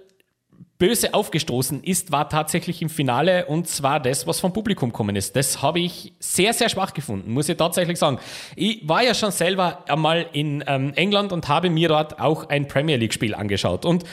böse 0.78 1.12
aufgestoßen 1.14 1.84
ist, 1.84 2.10
war 2.10 2.28
tatsächlich 2.28 2.80
im 2.82 2.88
Finale 2.88 3.46
und 3.46 3.68
zwar 3.68 4.00
das, 4.00 4.26
was 4.26 4.40
vom 4.40 4.52
Publikum 4.52 4.90
gekommen 4.90 5.14
ist. 5.14 5.36
Das 5.36 5.62
habe 5.62 5.78
ich 5.78 6.14
sehr, 6.18 6.52
sehr 6.54 6.68
schwach 6.68 6.94
gefunden, 6.94 7.32
muss 7.32 7.48
ich 7.48 7.56
tatsächlich 7.56 7.98
sagen. 7.98 8.18
Ich 8.56 8.88
war 8.88 9.02
ja 9.02 9.14
schon 9.14 9.30
selber 9.30 9.84
einmal 9.88 10.26
in 10.32 10.64
ähm, 10.66 10.92
England 10.96 11.32
und 11.32 11.48
habe 11.48 11.70
mir 11.70 11.88
dort 11.88 12.18
auch 12.18 12.48
ein 12.48 12.66
Premier 12.66 12.96
League-Spiel 12.96 13.34
angeschaut 13.34 13.84
und 13.84 14.04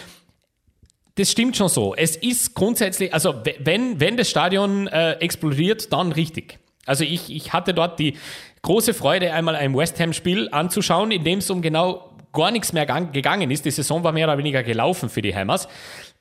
das 1.16 1.32
stimmt 1.32 1.58
schon 1.58 1.70
so. 1.70 1.96
Es 1.96 2.16
ist 2.16 2.54
grundsätzlich, 2.54 3.13
also 3.13 3.34
wenn, 3.60 4.00
wenn 4.00 4.18
das 4.18 4.30
Stadion 4.30 4.88
äh, 4.88 5.13
explodiert, 5.13 5.92
dann 5.92 6.12
richtig. 6.12 6.60
Also 6.86 7.04
ich, 7.04 7.32
ich 7.32 7.54
hatte 7.54 7.74
dort 7.74 7.98
die 7.98 8.18
große 8.62 8.94
Freude, 8.94 9.34
einmal 9.34 9.56
ein 9.56 9.75
West 9.75 10.00
Ham-Spiel 10.00 10.50
anzuschauen, 10.51 11.12
in 11.12 11.24
dem 11.24 11.39
es 11.39 11.50
um 11.50 11.62
genau 11.62 12.12
gar 12.34 12.51
nichts 12.51 12.72
mehr 12.72 12.86
gegangen 12.86 13.50
ist. 13.50 13.66
Die 13.66 13.72
Saison 13.72 14.04
war 14.04 14.12
mehr 14.12 14.27
oder 14.27 14.38
weniger 14.38 14.62
gelaufen 14.62 15.10
für 15.10 15.22
die 15.22 15.34
Hammers 15.34 15.68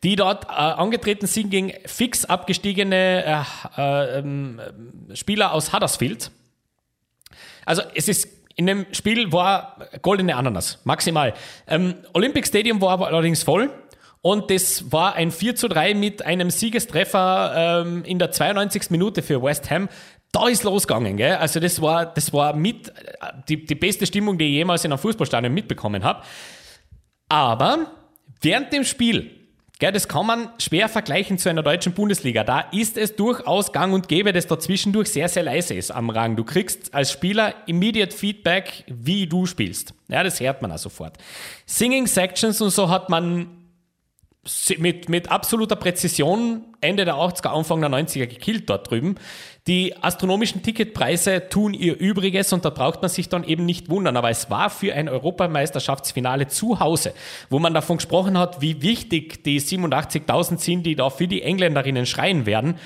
die 0.03 0.17
dort 0.17 0.45
äh, 0.45 0.49
angetreten 0.53 1.27
sind 1.27 1.51
gegen 1.51 1.73
fix 1.87 2.25
abgestiegene 2.25 3.25
äh, 3.25 3.81
äh, 3.81 4.19
ähm, 4.19 4.61
Spieler 5.15 5.53
aus 5.53 5.73
Huddersfield. 5.73 6.31
Also 7.65 7.83
es 7.95 8.09
ist 8.09 8.29
in 8.57 8.67
dem 8.67 8.87
Spiel 8.93 9.33
war 9.33 9.77
goldene 10.01 10.35
Ananas, 10.35 10.81
maximal. 10.85 11.35
Ähm, 11.67 11.97
Olympic 12.15 12.47
Stadium 12.47 12.81
war 12.81 12.91
aber 12.91 13.09
allerdings 13.09 13.43
voll. 13.43 13.71
Und 14.23 14.51
das 14.51 14.91
war 14.91 15.15
ein 15.15 15.31
4 15.31 15.55
zu 15.57 15.69
3 15.69 15.95
mit 15.95 16.25
einem 16.25 16.51
Siegestreffer 16.51 17.85
ähm, 17.87 18.03
in 18.05 18.19
der 18.19 18.33
92. 18.33 18.91
Minute 18.91 19.23
für 19.23 19.43
West 19.43 19.71
Ham. 19.71 19.89
Da 20.33 20.49
ist 20.49 20.65
losgegangen, 20.65 21.17
gell? 21.17 21.37
Also 21.37 21.61
das 21.61 21.81
war, 21.81 22.07
das 22.07 22.33
war 22.33 22.57
mit 22.57 22.89
äh, 22.89 22.93
die, 23.49 23.65
die 23.65 23.75
beste 23.75 24.07
Stimmung, 24.07 24.37
die 24.39 24.47
ich 24.47 24.53
jemals 24.53 24.85
in 24.85 24.91
einem 24.91 24.99
Fußballstadion 24.99 25.53
mitbekommen 25.53 26.03
habe. 26.03 26.23
Aber 27.29 27.93
während 28.41 28.73
dem 28.73 28.85
Spiel 28.85 29.46
Gell, 29.79 29.93
das 29.93 30.09
kann 30.09 30.25
man 30.25 30.49
schwer 30.59 30.89
vergleichen 30.89 31.37
zu 31.37 31.51
einer 31.51 31.63
deutschen 31.63 31.93
Bundesliga. 31.93 32.45
Da 32.45 32.61
ist 32.73 32.97
es 32.97 33.15
durchaus 33.15 33.73
gang 33.73 33.93
und 33.93 34.09
gäbe, 34.09 34.33
dass 34.33 34.47
da 34.47 34.59
zwischendurch 34.59 35.09
sehr, 35.09 35.29
sehr 35.29 35.43
leise 35.43 35.75
ist 35.75 35.91
am 35.91 36.09
Rang. 36.09 36.35
Du 36.35 36.45
kriegst 36.45 36.95
als 36.95 37.13
Spieler 37.13 37.55
immediate 37.67 38.17
Feedback, 38.17 38.85
wie 38.87 39.27
du 39.27 39.45
spielst. 39.45 39.93
Ja, 40.09 40.25
das 40.25 40.41
hört 40.41 40.63
man 40.63 40.73
auch 40.73 40.79
sofort. 40.79 41.19
Singing 41.67 42.07
Sections 42.07 42.59
und 42.63 42.71
so 42.71 42.89
hat 42.89 43.11
man 43.11 43.66
mit, 44.79 45.09
mit 45.09 45.31
absoluter 45.31 45.77
Präzision 45.77 46.65
Ende 46.81 47.05
der 47.05 47.15
80er, 47.15 47.49
Anfang 47.49 47.81
der 47.81 47.91
90er 47.91 48.27
gekillt 48.27 48.69
dort 48.71 48.91
drüben. 48.91 49.17
Die 49.67 49.97
astronomischen 50.01 50.63
Ticketpreise 50.63 51.49
tun 51.49 51.75
ihr 51.75 51.99
Übriges 51.99 52.53
und 52.53 52.65
da 52.65 52.71
braucht 52.71 53.03
man 53.03 53.09
sich 53.09 53.29
dann 53.29 53.43
eben 53.43 53.65
nicht 53.65 53.89
wundern. 53.89 54.17
Aber 54.17 54.31
es 54.31 54.49
war 54.51 54.71
für 54.71 54.95
ein 54.95 55.09
Europameisterschaftsfinale 55.09 56.47
zu 56.47 56.79
Hause, 56.79 57.15
wo 57.51 57.59
man 57.59 57.75
davon 57.75 57.97
gesprochen 57.97 58.39
hat, 58.39 58.61
wie 58.61 58.83
wichtig 58.83 59.43
die 59.43 59.61
87.000 59.61 60.59
sind, 60.59 60.85
die 60.85 60.95
da 60.95 61.11
für 61.11 61.27
die 61.27 61.43
Engländerinnen 61.43 62.07
schreien 62.07 62.47
werden. 62.47 62.79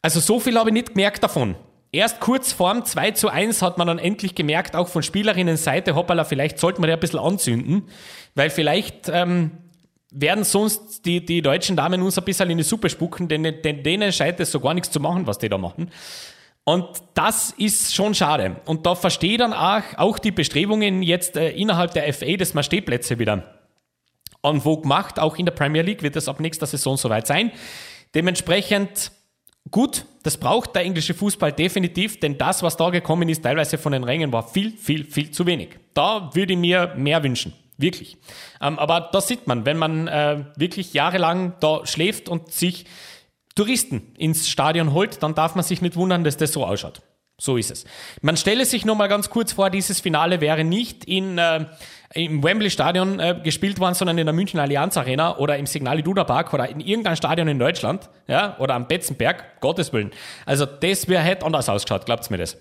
Also 0.00 0.20
so 0.20 0.40
viel 0.40 0.58
habe 0.58 0.70
ich 0.70 0.74
nicht 0.74 0.94
gemerkt 0.94 1.22
davon. 1.22 1.56
Erst 1.94 2.20
kurz 2.20 2.52
vorm 2.52 2.86
2 2.86 3.10
zu 3.10 3.28
1 3.28 3.60
hat 3.60 3.76
man 3.76 3.86
dann 3.86 3.98
endlich 3.98 4.34
gemerkt, 4.34 4.74
auch 4.74 4.88
von 4.88 5.02
Spielerinnenseite, 5.02 5.94
hoppala, 5.94 6.24
vielleicht 6.24 6.58
sollten 6.58 6.82
wir 6.82 6.88
ja 6.88 6.94
ein 6.94 7.00
bisschen 7.00 7.20
anzünden, 7.20 7.82
weil 8.34 8.48
vielleicht 8.48 9.10
ähm, 9.12 9.50
werden 10.12 10.44
sonst 10.44 11.04
die, 11.04 11.24
die 11.24 11.42
deutschen 11.42 11.76
Damen 11.76 12.02
uns 12.02 12.18
ein 12.18 12.24
bisschen 12.24 12.50
in 12.50 12.58
die 12.58 12.64
Suppe 12.64 12.90
spucken, 12.90 13.28
denn, 13.28 13.42
denn 13.42 13.82
denen 13.82 14.12
scheint 14.12 14.38
es 14.40 14.52
so 14.52 14.60
gar 14.60 14.74
nichts 14.74 14.90
zu 14.90 15.00
machen, 15.00 15.26
was 15.26 15.38
die 15.38 15.48
da 15.48 15.58
machen. 15.58 15.90
Und 16.64 17.02
das 17.14 17.52
ist 17.56 17.94
schon 17.94 18.14
schade. 18.14 18.56
Und 18.66 18.86
da 18.86 18.94
verstehe 18.94 19.32
ich 19.32 19.38
dann 19.38 19.52
auch, 19.52 19.82
auch 19.96 20.18
die 20.18 20.30
Bestrebungen 20.30 21.02
jetzt 21.02 21.36
äh, 21.36 21.50
innerhalb 21.50 21.92
der 21.92 22.12
FA, 22.14 22.36
dass 22.36 22.54
man 22.54 22.62
Stehplätze 22.62 23.18
wieder 23.18 23.58
en 24.42 24.60
vogue 24.60 24.86
macht. 24.86 25.18
Auch 25.18 25.36
in 25.36 25.46
der 25.46 25.52
Premier 25.52 25.82
League 25.82 26.02
wird 26.02 26.14
es 26.14 26.28
ab 26.28 26.38
nächster 26.38 26.66
Saison 26.66 26.96
soweit 26.96 27.26
sein. 27.26 27.50
Dementsprechend 28.14 29.10
gut, 29.70 30.04
das 30.22 30.36
braucht 30.36 30.76
der 30.76 30.82
englische 30.82 31.14
Fußball 31.14 31.52
definitiv, 31.52 32.20
denn 32.20 32.38
das, 32.38 32.62
was 32.62 32.76
da 32.76 32.90
gekommen 32.90 33.28
ist, 33.28 33.42
teilweise 33.42 33.78
von 33.78 33.92
den 33.92 34.04
Rängen, 34.04 34.32
war 34.32 34.46
viel, 34.46 34.76
viel, 34.76 35.04
viel 35.04 35.30
zu 35.30 35.46
wenig. 35.46 35.70
Da 35.94 36.30
würde 36.32 36.52
ich 36.52 36.58
mir 36.58 36.94
mehr 36.96 37.22
wünschen. 37.22 37.54
Wirklich. 37.82 38.16
Ähm, 38.60 38.78
aber 38.78 39.10
das 39.12 39.28
sieht 39.28 39.46
man, 39.46 39.66
wenn 39.66 39.76
man 39.76 40.08
äh, 40.08 40.44
wirklich 40.56 40.94
jahrelang 40.94 41.54
da 41.60 41.84
schläft 41.84 42.28
und 42.28 42.52
sich 42.52 42.86
Touristen 43.54 44.14
ins 44.16 44.48
Stadion 44.48 44.94
holt, 44.94 45.22
dann 45.22 45.34
darf 45.34 45.56
man 45.56 45.64
sich 45.64 45.82
nicht 45.82 45.96
wundern, 45.96 46.24
dass 46.24 46.36
das 46.36 46.52
so 46.52 46.64
ausschaut. 46.64 47.02
So 47.38 47.56
ist 47.56 47.72
es. 47.72 47.84
Man 48.20 48.36
stelle 48.36 48.64
sich 48.64 48.84
nur 48.84 48.94
mal 48.94 49.08
ganz 49.08 49.28
kurz 49.28 49.52
vor, 49.52 49.68
dieses 49.68 50.00
Finale 50.00 50.40
wäre 50.40 50.62
nicht 50.62 51.04
in, 51.06 51.38
äh, 51.38 51.64
im 52.14 52.44
Wembley 52.44 52.70
Stadion 52.70 53.18
äh, 53.18 53.40
gespielt 53.42 53.80
worden, 53.80 53.94
sondern 53.94 54.16
in 54.16 54.26
der 54.26 54.32
München 54.32 54.60
Allianz 54.60 54.96
Arena 54.96 55.36
oder 55.38 55.58
im 55.58 55.66
Signal 55.66 55.98
Iduna 55.98 56.22
Park 56.22 56.54
oder 56.54 56.68
in 56.68 56.78
irgendeinem 56.78 57.16
Stadion 57.16 57.48
in 57.48 57.58
Deutschland, 57.58 58.08
ja, 58.28 58.56
oder 58.60 58.74
am 58.74 58.86
Betzenberg, 58.86 59.60
Gottes 59.60 59.92
Willen. 59.92 60.12
Also 60.46 60.66
das 60.66 61.08
wäre 61.08 61.22
hätte 61.22 61.44
anders 61.44 61.68
ausgeschaut, 61.68 62.06
glaubt 62.06 62.30
mir 62.30 62.38
das. 62.38 62.56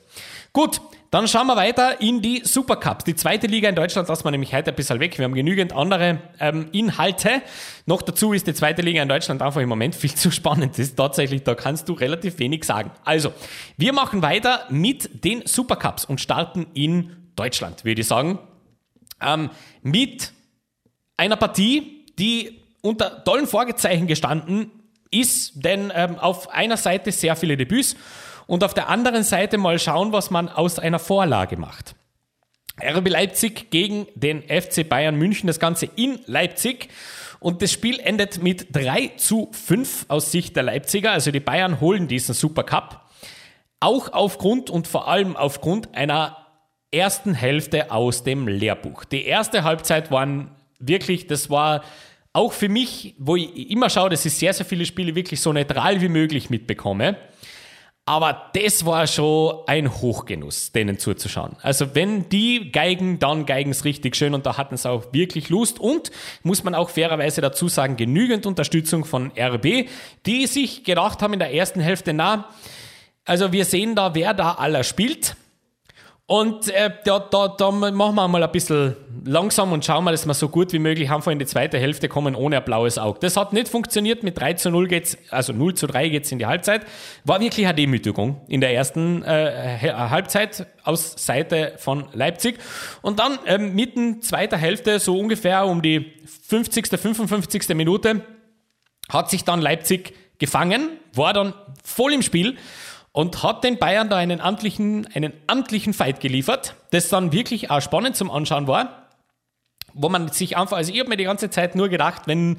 Gut, 0.51 0.81
dann 1.11 1.27
schauen 1.27 1.45
wir 1.47 1.57
weiter 1.57 1.99
in 1.99 2.21
die 2.21 2.41
Supercups. 2.45 3.03
Die 3.03 3.15
zweite 3.15 3.45
Liga 3.45 3.67
in 3.67 3.75
Deutschland 3.75 4.07
lassen 4.07 4.23
wir 4.23 4.31
nämlich 4.31 4.53
heute 4.53 4.71
ein 4.71 4.75
bisschen 4.77 5.01
weg. 5.01 5.17
Wir 5.17 5.25
haben 5.25 5.35
genügend 5.35 5.73
andere 5.73 6.21
ähm, 6.39 6.69
Inhalte. 6.71 7.41
Noch 7.85 8.01
dazu 8.01 8.31
ist 8.31 8.47
die 8.47 8.53
zweite 8.53 8.81
Liga 8.81 9.03
in 9.03 9.09
Deutschland 9.09 9.41
einfach 9.41 9.59
im 9.59 9.67
Moment 9.67 9.93
viel 9.93 10.15
zu 10.15 10.31
spannend. 10.31 10.71
Das 10.71 10.79
ist 10.79 10.95
tatsächlich, 10.95 11.43
da 11.43 11.53
kannst 11.53 11.89
du 11.89 11.93
relativ 11.93 12.39
wenig 12.39 12.63
sagen. 12.63 12.91
Also, 13.03 13.33
wir 13.75 13.91
machen 13.91 14.21
weiter 14.21 14.65
mit 14.69 15.25
den 15.25 15.45
Supercups 15.45 16.05
und 16.05 16.21
starten 16.21 16.67
in 16.73 17.17
Deutschland, 17.35 17.83
würde 17.83 17.99
ich 17.99 18.07
sagen. 18.07 18.39
Ähm, 19.21 19.49
mit 19.81 20.31
einer 21.17 21.35
Partie, 21.35 22.05
die 22.17 22.61
unter 22.81 23.21
tollen 23.25 23.47
Vorgezeichen 23.47 24.07
gestanden 24.07 24.71
ist, 25.11 25.65
denn 25.65 25.91
ähm, 25.93 26.17
auf 26.17 26.49
einer 26.51 26.77
Seite 26.77 27.11
sehr 27.11 27.35
viele 27.35 27.57
Debüts 27.57 27.97
und 28.51 28.65
auf 28.65 28.73
der 28.73 28.89
anderen 28.89 29.23
Seite 29.23 29.57
mal 29.57 29.79
schauen, 29.79 30.11
was 30.11 30.29
man 30.29 30.49
aus 30.49 30.77
einer 30.77 30.99
Vorlage 30.99 31.55
macht. 31.55 31.95
RB 32.83 33.07
Leipzig 33.07 33.71
gegen 33.71 34.07
den 34.15 34.41
FC 34.41 34.87
Bayern 34.89 35.15
München, 35.15 35.47
das 35.47 35.57
Ganze 35.57 35.87
in 35.95 36.19
Leipzig. 36.25 36.89
Und 37.39 37.61
das 37.61 37.71
Spiel 37.71 37.97
endet 38.01 38.43
mit 38.43 38.75
3 38.75 39.13
zu 39.15 39.47
5 39.53 40.07
aus 40.09 40.33
Sicht 40.33 40.57
der 40.57 40.63
Leipziger. 40.63 41.13
Also 41.13 41.31
die 41.31 41.39
Bayern 41.39 41.79
holen 41.79 42.09
diesen 42.09 42.35
Supercup. 42.35 42.99
Auch 43.79 44.11
aufgrund 44.11 44.69
und 44.69 44.85
vor 44.85 45.07
allem 45.07 45.37
aufgrund 45.37 45.95
einer 45.95 46.35
ersten 46.91 47.33
Hälfte 47.33 47.89
aus 47.89 48.25
dem 48.25 48.49
Lehrbuch. 48.49 49.05
Die 49.05 49.23
erste 49.23 49.63
Halbzeit 49.63 50.11
waren 50.11 50.51
wirklich, 50.77 51.25
das 51.25 51.49
war 51.49 51.85
auch 52.33 52.51
für 52.51 52.67
mich, 52.67 53.15
wo 53.17 53.37
ich 53.37 53.71
immer 53.71 53.89
schaue, 53.89 54.09
dass 54.09 54.25
ich 54.25 54.33
sehr, 54.33 54.53
sehr 54.53 54.65
viele 54.65 54.85
Spiele 54.85 55.15
wirklich 55.15 55.39
so 55.39 55.53
neutral 55.53 56.01
wie 56.01 56.09
möglich 56.09 56.49
mitbekomme. 56.49 57.15
Aber 58.05 58.49
das 58.53 58.85
war 58.85 59.05
schon 59.05 59.59
ein 59.67 60.01
Hochgenuss, 60.01 60.71
denen 60.71 60.97
zuzuschauen. 60.97 61.55
Also 61.61 61.93
wenn 61.93 62.29
die 62.29 62.71
geigen, 62.71 63.19
dann 63.19 63.45
geigen 63.45 63.69
es 63.71 63.85
richtig 63.85 64.15
schön 64.15 64.33
und 64.33 64.45
da 64.45 64.57
hatten 64.57 64.75
sie 64.75 64.89
auch 64.89 65.13
wirklich 65.13 65.49
Lust 65.49 65.79
und, 65.79 66.11
muss 66.41 66.63
man 66.63 66.73
auch 66.73 66.89
fairerweise 66.89 67.41
dazu 67.41 67.67
sagen, 67.67 67.97
genügend 67.97 68.47
Unterstützung 68.47 69.05
von 69.05 69.31
RB, 69.37 69.87
die 70.25 70.47
sich 70.47 70.83
gedacht 70.83 71.21
haben 71.21 71.33
in 71.33 71.39
der 71.39 71.53
ersten 71.53 71.79
Hälfte, 71.79 72.13
na, 72.13 72.49
also 73.23 73.51
wir 73.51 73.65
sehen 73.65 73.95
da, 73.95 74.15
wer 74.15 74.33
da 74.33 74.53
aller 74.53 74.83
spielt. 74.83 75.35
Und 76.31 76.69
äh, 76.69 76.89
da, 77.03 77.19
da, 77.19 77.49
da 77.49 77.71
machen 77.71 78.15
wir 78.15 78.27
mal 78.29 78.41
ein 78.41 78.51
bisschen 78.53 78.95
langsam 79.25 79.73
und 79.73 79.83
schauen 79.83 80.05
wir, 80.05 80.11
dass 80.11 80.25
wir 80.25 80.33
so 80.33 80.47
gut 80.47 80.71
wie 80.71 80.79
möglich 80.79 81.11
einfach 81.11 81.29
in 81.29 81.39
die 81.39 81.45
zweite 81.45 81.77
Hälfte 81.77 82.07
kommen 82.07 82.35
ohne 82.35 82.55
ein 82.55 82.63
blaues 82.63 82.97
Auge. 82.97 83.19
Das 83.19 83.35
hat 83.35 83.51
nicht 83.51 83.67
funktioniert. 83.67 84.23
Mit 84.23 84.39
3 84.39 84.53
zu 84.53 84.71
0 84.71 84.87
geht's, 84.87 85.17
also 85.29 85.51
0 85.51 85.73
zu 85.73 85.87
3 85.87 86.07
geht's 86.07 86.31
in 86.31 86.39
die 86.39 86.45
Halbzeit. 86.45 86.85
War 87.25 87.41
wirklich 87.41 87.65
eine 87.65 87.75
Demütigung 87.75 88.39
in 88.47 88.61
der 88.61 88.73
ersten 88.73 89.23
äh, 89.23 89.91
Halbzeit 89.93 90.67
aus 90.85 91.15
Seite 91.17 91.73
von 91.75 92.05
Leipzig. 92.13 92.59
Und 93.01 93.19
dann 93.19 93.37
ähm, 93.45 93.75
mitten 93.75 94.21
zweiter 94.21 94.55
Hälfte, 94.55 94.99
so 94.99 95.19
ungefähr 95.19 95.65
um 95.65 95.81
die 95.81 96.13
50., 96.47 96.87
55. 96.87 97.67
Minute, 97.75 98.21
hat 99.09 99.29
sich 99.29 99.43
dann 99.43 99.59
Leipzig 99.59 100.13
gefangen, 100.39 100.91
war 101.13 101.33
dann 101.33 101.53
voll 101.83 102.13
im 102.13 102.21
Spiel 102.21 102.55
und 103.13 103.43
hat 103.43 103.63
den 103.63 103.77
Bayern 103.77 104.09
da 104.09 104.17
einen 104.17 104.41
amtlichen, 104.41 105.07
einen 105.13 105.33
amtlichen 105.47 105.93
Fight 105.93 106.19
geliefert, 106.19 106.75
das 106.91 107.09
dann 107.09 107.31
wirklich 107.31 107.69
auch 107.69 107.81
spannend 107.81 108.15
zum 108.15 108.31
Anschauen 108.31 108.67
war, 108.67 109.09
wo 109.93 110.09
man 110.09 110.29
sich 110.29 110.57
einfach, 110.57 110.77
also 110.77 110.93
ich 110.93 110.99
habe 110.99 111.09
mir 111.09 111.17
die 111.17 111.25
ganze 111.25 111.49
Zeit 111.49 111.75
nur 111.75 111.89
gedacht, 111.89 112.23
wenn 112.25 112.57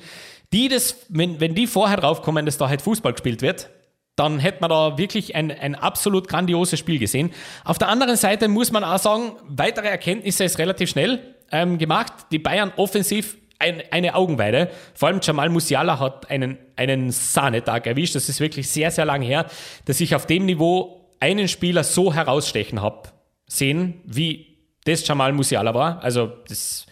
die 0.52 0.68
das, 0.68 0.96
wenn, 1.08 1.40
wenn 1.40 1.54
die 1.54 1.66
vorher 1.66 1.96
draufkommen, 1.96 2.44
dass 2.44 2.58
da 2.58 2.68
halt 2.68 2.82
Fußball 2.82 3.12
gespielt 3.12 3.40
wird, 3.40 3.70
dann 4.16 4.38
hätte 4.38 4.60
man 4.60 4.68
da 4.68 4.98
wirklich 4.98 5.34
ein, 5.34 5.50
ein 5.50 5.74
absolut 5.74 6.28
grandioses 6.28 6.78
Spiel 6.78 6.98
gesehen. 6.98 7.32
Auf 7.64 7.78
der 7.78 7.88
anderen 7.88 8.16
Seite 8.16 8.48
muss 8.48 8.70
man 8.70 8.84
auch 8.84 8.98
sagen, 8.98 9.32
weitere 9.44 9.88
Erkenntnisse 9.88 10.44
ist 10.44 10.58
relativ 10.58 10.90
schnell 10.90 11.34
ähm, 11.50 11.78
gemacht. 11.78 12.12
Die 12.30 12.38
Bayern 12.38 12.72
offensiv 12.76 13.38
ein, 13.62 13.82
eine 13.90 14.14
Augenweide. 14.14 14.70
Vor 14.94 15.08
allem 15.08 15.20
Jamal 15.22 15.48
Musiala 15.48 15.98
hat 15.98 16.30
einen, 16.30 16.58
einen 16.76 17.10
Sahnetag 17.10 17.86
erwischt. 17.86 18.14
Das 18.14 18.28
ist 18.28 18.40
wirklich 18.40 18.68
sehr, 18.68 18.90
sehr 18.90 19.04
lang 19.04 19.22
her, 19.22 19.46
dass 19.86 20.00
ich 20.00 20.14
auf 20.14 20.26
dem 20.26 20.44
Niveau 20.46 21.10
einen 21.20 21.48
Spieler 21.48 21.84
so 21.84 22.12
herausstechen 22.12 22.82
habe 22.82 23.08
sehen, 23.46 24.00
wie 24.04 24.58
das 24.84 25.06
Jamal 25.06 25.32
Musiala 25.32 25.74
war. 25.74 26.02
Also 26.02 26.32
das 26.48 26.86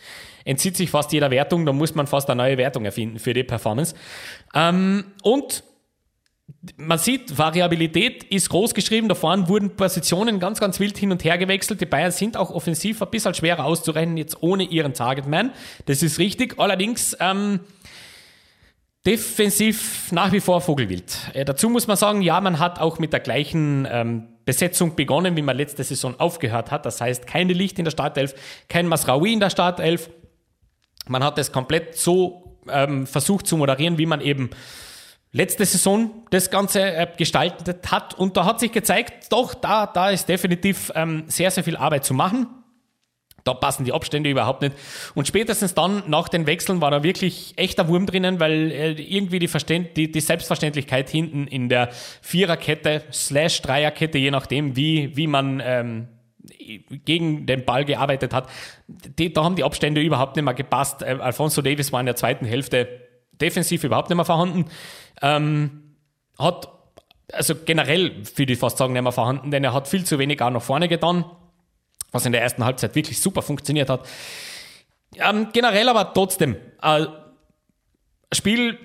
entzieht 0.44 0.76
sich 0.76 0.90
fast 0.90 1.12
jeder 1.12 1.30
Wertung. 1.30 1.66
Da 1.66 1.72
muss 1.72 1.94
man 1.94 2.06
fast 2.06 2.30
eine 2.30 2.42
neue 2.42 2.56
Wertung 2.56 2.84
erfinden 2.84 3.18
für 3.18 3.34
die 3.34 3.44
Performance. 3.44 3.94
Ähm, 4.54 5.04
und 5.22 5.64
man 6.76 6.98
sieht, 6.98 7.38
Variabilität 7.38 8.24
ist 8.24 8.48
groß 8.48 8.74
geschrieben. 8.74 9.08
Da 9.08 9.14
vorne 9.14 9.48
wurden 9.48 9.76
Positionen 9.76 10.40
ganz, 10.40 10.60
ganz 10.60 10.80
wild 10.80 10.98
hin 10.98 11.12
und 11.12 11.24
her 11.24 11.38
gewechselt. 11.38 11.80
Die 11.80 11.86
Bayern 11.86 12.12
sind 12.12 12.36
auch 12.36 12.50
offensiv 12.50 13.02
ein 13.02 13.10
bisschen 13.10 13.34
schwerer 13.34 13.64
auszurennen, 13.64 14.16
jetzt 14.16 14.42
ohne 14.42 14.64
ihren 14.64 14.94
Targetman. 14.94 15.52
Das 15.86 16.02
ist 16.02 16.18
richtig. 16.18 16.58
Allerdings 16.58 17.16
ähm, 17.20 17.60
defensiv 19.06 20.12
nach 20.12 20.32
wie 20.32 20.40
vor 20.40 20.60
Vogelwild. 20.60 21.16
Äh, 21.32 21.44
dazu 21.44 21.68
muss 21.68 21.86
man 21.86 21.96
sagen, 21.96 22.22
ja, 22.22 22.40
man 22.40 22.58
hat 22.58 22.80
auch 22.80 22.98
mit 22.98 23.12
der 23.12 23.20
gleichen 23.20 23.86
ähm, 23.90 24.28
Besetzung 24.44 24.96
begonnen, 24.96 25.36
wie 25.36 25.42
man 25.42 25.56
letzte 25.56 25.84
Saison 25.84 26.18
aufgehört 26.18 26.70
hat. 26.70 26.84
Das 26.84 27.00
heißt, 27.00 27.26
keine 27.26 27.52
Licht 27.52 27.78
in 27.78 27.84
der 27.84 27.92
Startelf, 27.92 28.34
kein 28.68 28.86
Masraoui 28.86 29.32
in 29.32 29.40
der 29.40 29.50
Startelf. 29.50 30.10
Man 31.08 31.24
hat 31.24 31.38
es 31.38 31.52
komplett 31.52 31.96
so 31.96 32.58
ähm, 32.68 33.06
versucht 33.06 33.46
zu 33.46 33.56
moderieren, 33.56 33.96
wie 33.98 34.06
man 34.06 34.20
eben 34.20 34.50
letzte 35.32 35.64
Saison 35.64 36.10
das 36.30 36.50
Ganze 36.50 36.82
äh, 36.82 37.06
gestaltet 37.16 37.90
hat. 37.90 38.14
Und 38.14 38.36
da 38.36 38.44
hat 38.44 38.60
sich 38.60 38.72
gezeigt, 38.72 39.32
doch, 39.32 39.54
da, 39.54 39.86
da 39.86 40.10
ist 40.10 40.28
definitiv 40.28 40.90
ähm, 40.94 41.24
sehr, 41.28 41.50
sehr 41.50 41.64
viel 41.64 41.76
Arbeit 41.76 42.04
zu 42.04 42.14
machen. 42.14 42.46
Da 43.44 43.54
passen 43.54 43.84
die 43.84 43.92
Abstände 43.92 44.28
überhaupt 44.28 44.60
nicht. 44.60 44.76
Und 45.14 45.26
spätestens 45.26 45.74
dann, 45.74 46.02
nach 46.08 46.28
den 46.28 46.46
Wechseln, 46.46 46.80
war 46.80 46.90
da 46.90 47.02
wirklich 47.02 47.54
echter 47.56 47.88
Wurm 47.88 48.06
drinnen, 48.06 48.38
weil 48.38 48.70
äh, 48.70 48.92
irgendwie 48.92 49.38
die, 49.38 49.48
Verständ 49.48 49.96
die, 49.96 50.10
die 50.10 50.20
Selbstverständlichkeit 50.20 51.08
hinten 51.08 51.46
in 51.46 51.68
der 51.68 51.90
Viererkette 52.20 53.04
slash 53.12 53.62
Dreierkette, 53.62 54.18
je 54.18 54.30
nachdem, 54.30 54.76
wie, 54.76 55.16
wie 55.16 55.26
man 55.26 55.62
ähm, 55.64 56.08
gegen 57.04 57.46
den 57.46 57.64
Ball 57.64 57.84
gearbeitet 57.84 58.34
hat, 58.34 58.48
die, 58.88 59.32
da 59.32 59.44
haben 59.44 59.56
die 59.56 59.64
Abstände 59.64 60.00
überhaupt 60.00 60.36
nicht 60.36 60.44
mehr 60.44 60.54
gepasst. 60.54 61.02
Äh, 61.02 61.16
Alfonso 61.20 61.62
Davis 61.62 61.92
war 61.92 62.00
in 62.00 62.06
der 62.06 62.16
zweiten 62.16 62.44
Hälfte 62.44 62.88
defensiv 63.40 63.84
überhaupt 63.84 64.10
nicht 64.10 64.16
mehr 64.16 64.24
vorhanden. 64.24 64.66
Ähm, 65.22 65.94
hat, 66.38 66.68
also 67.32 67.54
generell, 67.54 68.22
würde 68.36 68.52
ich 68.52 68.58
fast 68.58 68.78
sagen, 68.78 68.92
nicht 68.92 69.02
mehr 69.02 69.12
vorhanden, 69.12 69.50
denn 69.50 69.64
er 69.64 69.72
hat 69.72 69.88
viel 69.88 70.04
zu 70.04 70.18
wenig 70.18 70.40
auch 70.42 70.50
nach 70.50 70.62
vorne 70.62 70.88
getan, 70.88 71.24
was 72.12 72.26
in 72.26 72.32
der 72.32 72.42
ersten 72.42 72.64
Halbzeit 72.64 72.94
wirklich 72.94 73.20
super 73.20 73.42
funktioniert 73.42 73.90
hat. 73.90 74.08
Ähm, 75.16 75.48
generell 75.52 75.88
aber 75.88 76.12
trotzdem, 76.12 76.56
äh, 76.82 77.06
Spiel, 78.32 78.78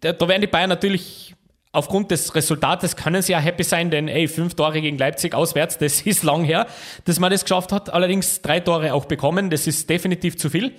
da, 0.00 0.12
da 0.12 0.28
werden 0.28 0.40
die 0.40 0.46
Bayern 0.46 0.70
natürlich 0.70 1.34
aufgrund 1.72 2.10
des 2.10 2.34
Resultates 2.34 2.96
können 2.96 3.22
sie 3.22 3.32
ja 3.32 3.38
happy 3.38 3.62
sein, 3.62 3.90
denn 3.90 4.08
ey, 4.08 4.26
fünf 4.28 4.54
Tore 4.54 4.80
gegen 4.80 4.98
Leipzig 4.98 5.34
auswärts, 5.34 5.78
das 5.78 6.02
ist 6.02 6.22
lang 6.22 6.44
her, 6.44 6.66
dass 7.04 7.20
man 7.20 7.30
das 7.30 7.44
geschafft 7.44 7.72
hat. 7.72 7.92
Allerdings 7.92 8.42
drei 8.42 8.60
Tore 8.60 8.92
auch 8.92 9.04
bekommen, 9.04 9.50
das 9.50 9.66
ist 9.66 9.88
definitiv 9.88 10.36
zu 10.36 10.50
viel. 10.50 10.72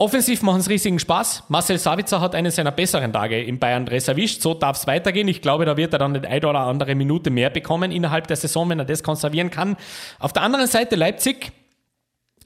Offensiv 0.00 0.42
machen 0.42 0.60
es 0.60 0.68
riesigen 0.68 1.00
Spaß. 1.00 1.44
Marcel 1.48 1.76
Savitzer 1.76 2.20
hat 2.20 2.36
einen 2.36 2.52
seiner 2.52 2.70
besseren 2.70 3.12
Tage 3.12 3.42
im 3.42 3.58
Bayern-Dress 3.58 4.06
erwischt. 4.06 4.40
So 4.42 4.54
darf 4.54 4.76
es 4.76 4.86
weitergehen. 4.86 5.26
Ich 5.26 5.42
glaube, 5.42 5.64
da 5.64 5.76
wird 5.76 5.92
er 5.92 5.98
dann 5.98 6.24
eine 6.24 6.46
oder 6.46 6.60
andere 6.60 6.94
Minute 6.94 7.30
mehr 7.30 7.50
bekommen 7.50 7.90
innerhalb 7.90 8.28
der 8.28 8.36
Saison, 8.36 8.70
wenn 8.70 8.78
er 8.78 8.84
das 8.84 9.02
konservieren 9.02 9.50
kann. 9.50 9.76
Auf 10.20 10.32
der 10.32 10.42
anderen 10.42 10.68
Seite 10.68 10.94
Leipzig, 10.94 11.50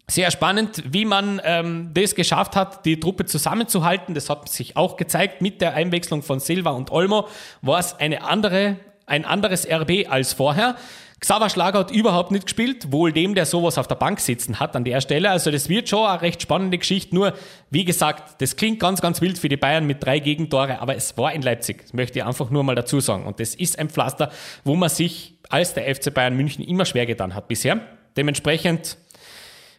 sehr 0.08 0.30
spannend, 0.30 0.82
wie 0.94 1.04
man 1.04 1.42
ähm, 1.44 1.90
das 1.92 2.14
geschafft 2.14 2.56
hat, 2.56 2.86
die 2.86 2.98
Truppe 2.98 3.26
zusammenzuhalten. 3.26 4.14
Das 4.14 4.30
hat 4.30 4.48
sich 4.48 4.78
auch 4.78 4.96
gezeigt 4.96 5.42
mit 5.42 5.60
der 5.60 5.74
Einwechslung 5.74 6.22
von 6.22 6.40
Silva 6.40 6.70
und 6.70 6.90
Olmo. 6.90 7.28
War 7.60 7.80
es 7.80 7.92
eine 7.98 8.24
andere, 8.24 8.76
ein 9.04 9.26
anderes 9.26 9.68
RB 9.70 10.06
als 10.08 10.32
vorher. 10.32 10.76
Xaver 11.22 11.50
Schlager 11.50 11.78
hat 11.78 11.92
überhaupt 11.92 12.32
nicht 12.32 12.46
gespielt, 12.46 12.90
wohl 12.90 13.12
dem, 13.12 13.36
der 13.36 13.46
sowas 13.46 13.78
auf 13.78 13.86
der 13.86 13.94
Bank 13.94 14.18
sitzen 14.18 14.58
hat 14.58 14.74
an 14.74 14.82
der 14.82 15.00
Stelle. 15.00 15.30
Also 15.30 15.52
das 15.52 15.68
wird 15.68 15.88
schon 15.88 16.04
eine 16.04 16.20
recht 16.20 16.42
spannende 16.42 16.78
Geschichte. 16.78 17.14
Nur, 17.14 17.34
wie 17.70 17.84
gesagt, 17.84 18.42
das 18.42 18.56
klingt 18.56 18.80
ganz, 18.80 19.00
ganz 19.00 19.20
wild 19.20 19.38
für 19.38 19.48
die 19.48 19.56
Bayern 19.56 19.86
mit 19.86 20.04
drei 20.04 20.18
Gegentore, 20.18 20.80
aber 20.80 20.96
es 20.96 21.16
war 21.16 21.32
in 21.32 21.42
Leipzig. 21.42 21.82
Das 21.82 21.92
möchte 21.92 22.18
ich 22.18 22.24
einfach 22.24 22.50
nur 22.50 22.64
mal 22.64 22.74
dazu 22.74 22.98
sagen. 22.98 23.24
Und 23.24 23.38
das 23.38 23.54
ist 23.54 23.78
ein 23.78 23.88
Pflaster, 23.88 24.32
wo 24.64 24.74
man 24.74 24.88
sich 24.88 25.36
als 25.48 25.74
der 25.74 25.94
FC 25.94 26.12
Bayern 26.12 26.36
München 26.36 26.64
immer 26.64 26.84
schwer 26.84 27.06
getan 27.06 27.36
hat 27.36 27.46
bisher. 27.46 27.80
Dementsprechend 28.16 28.98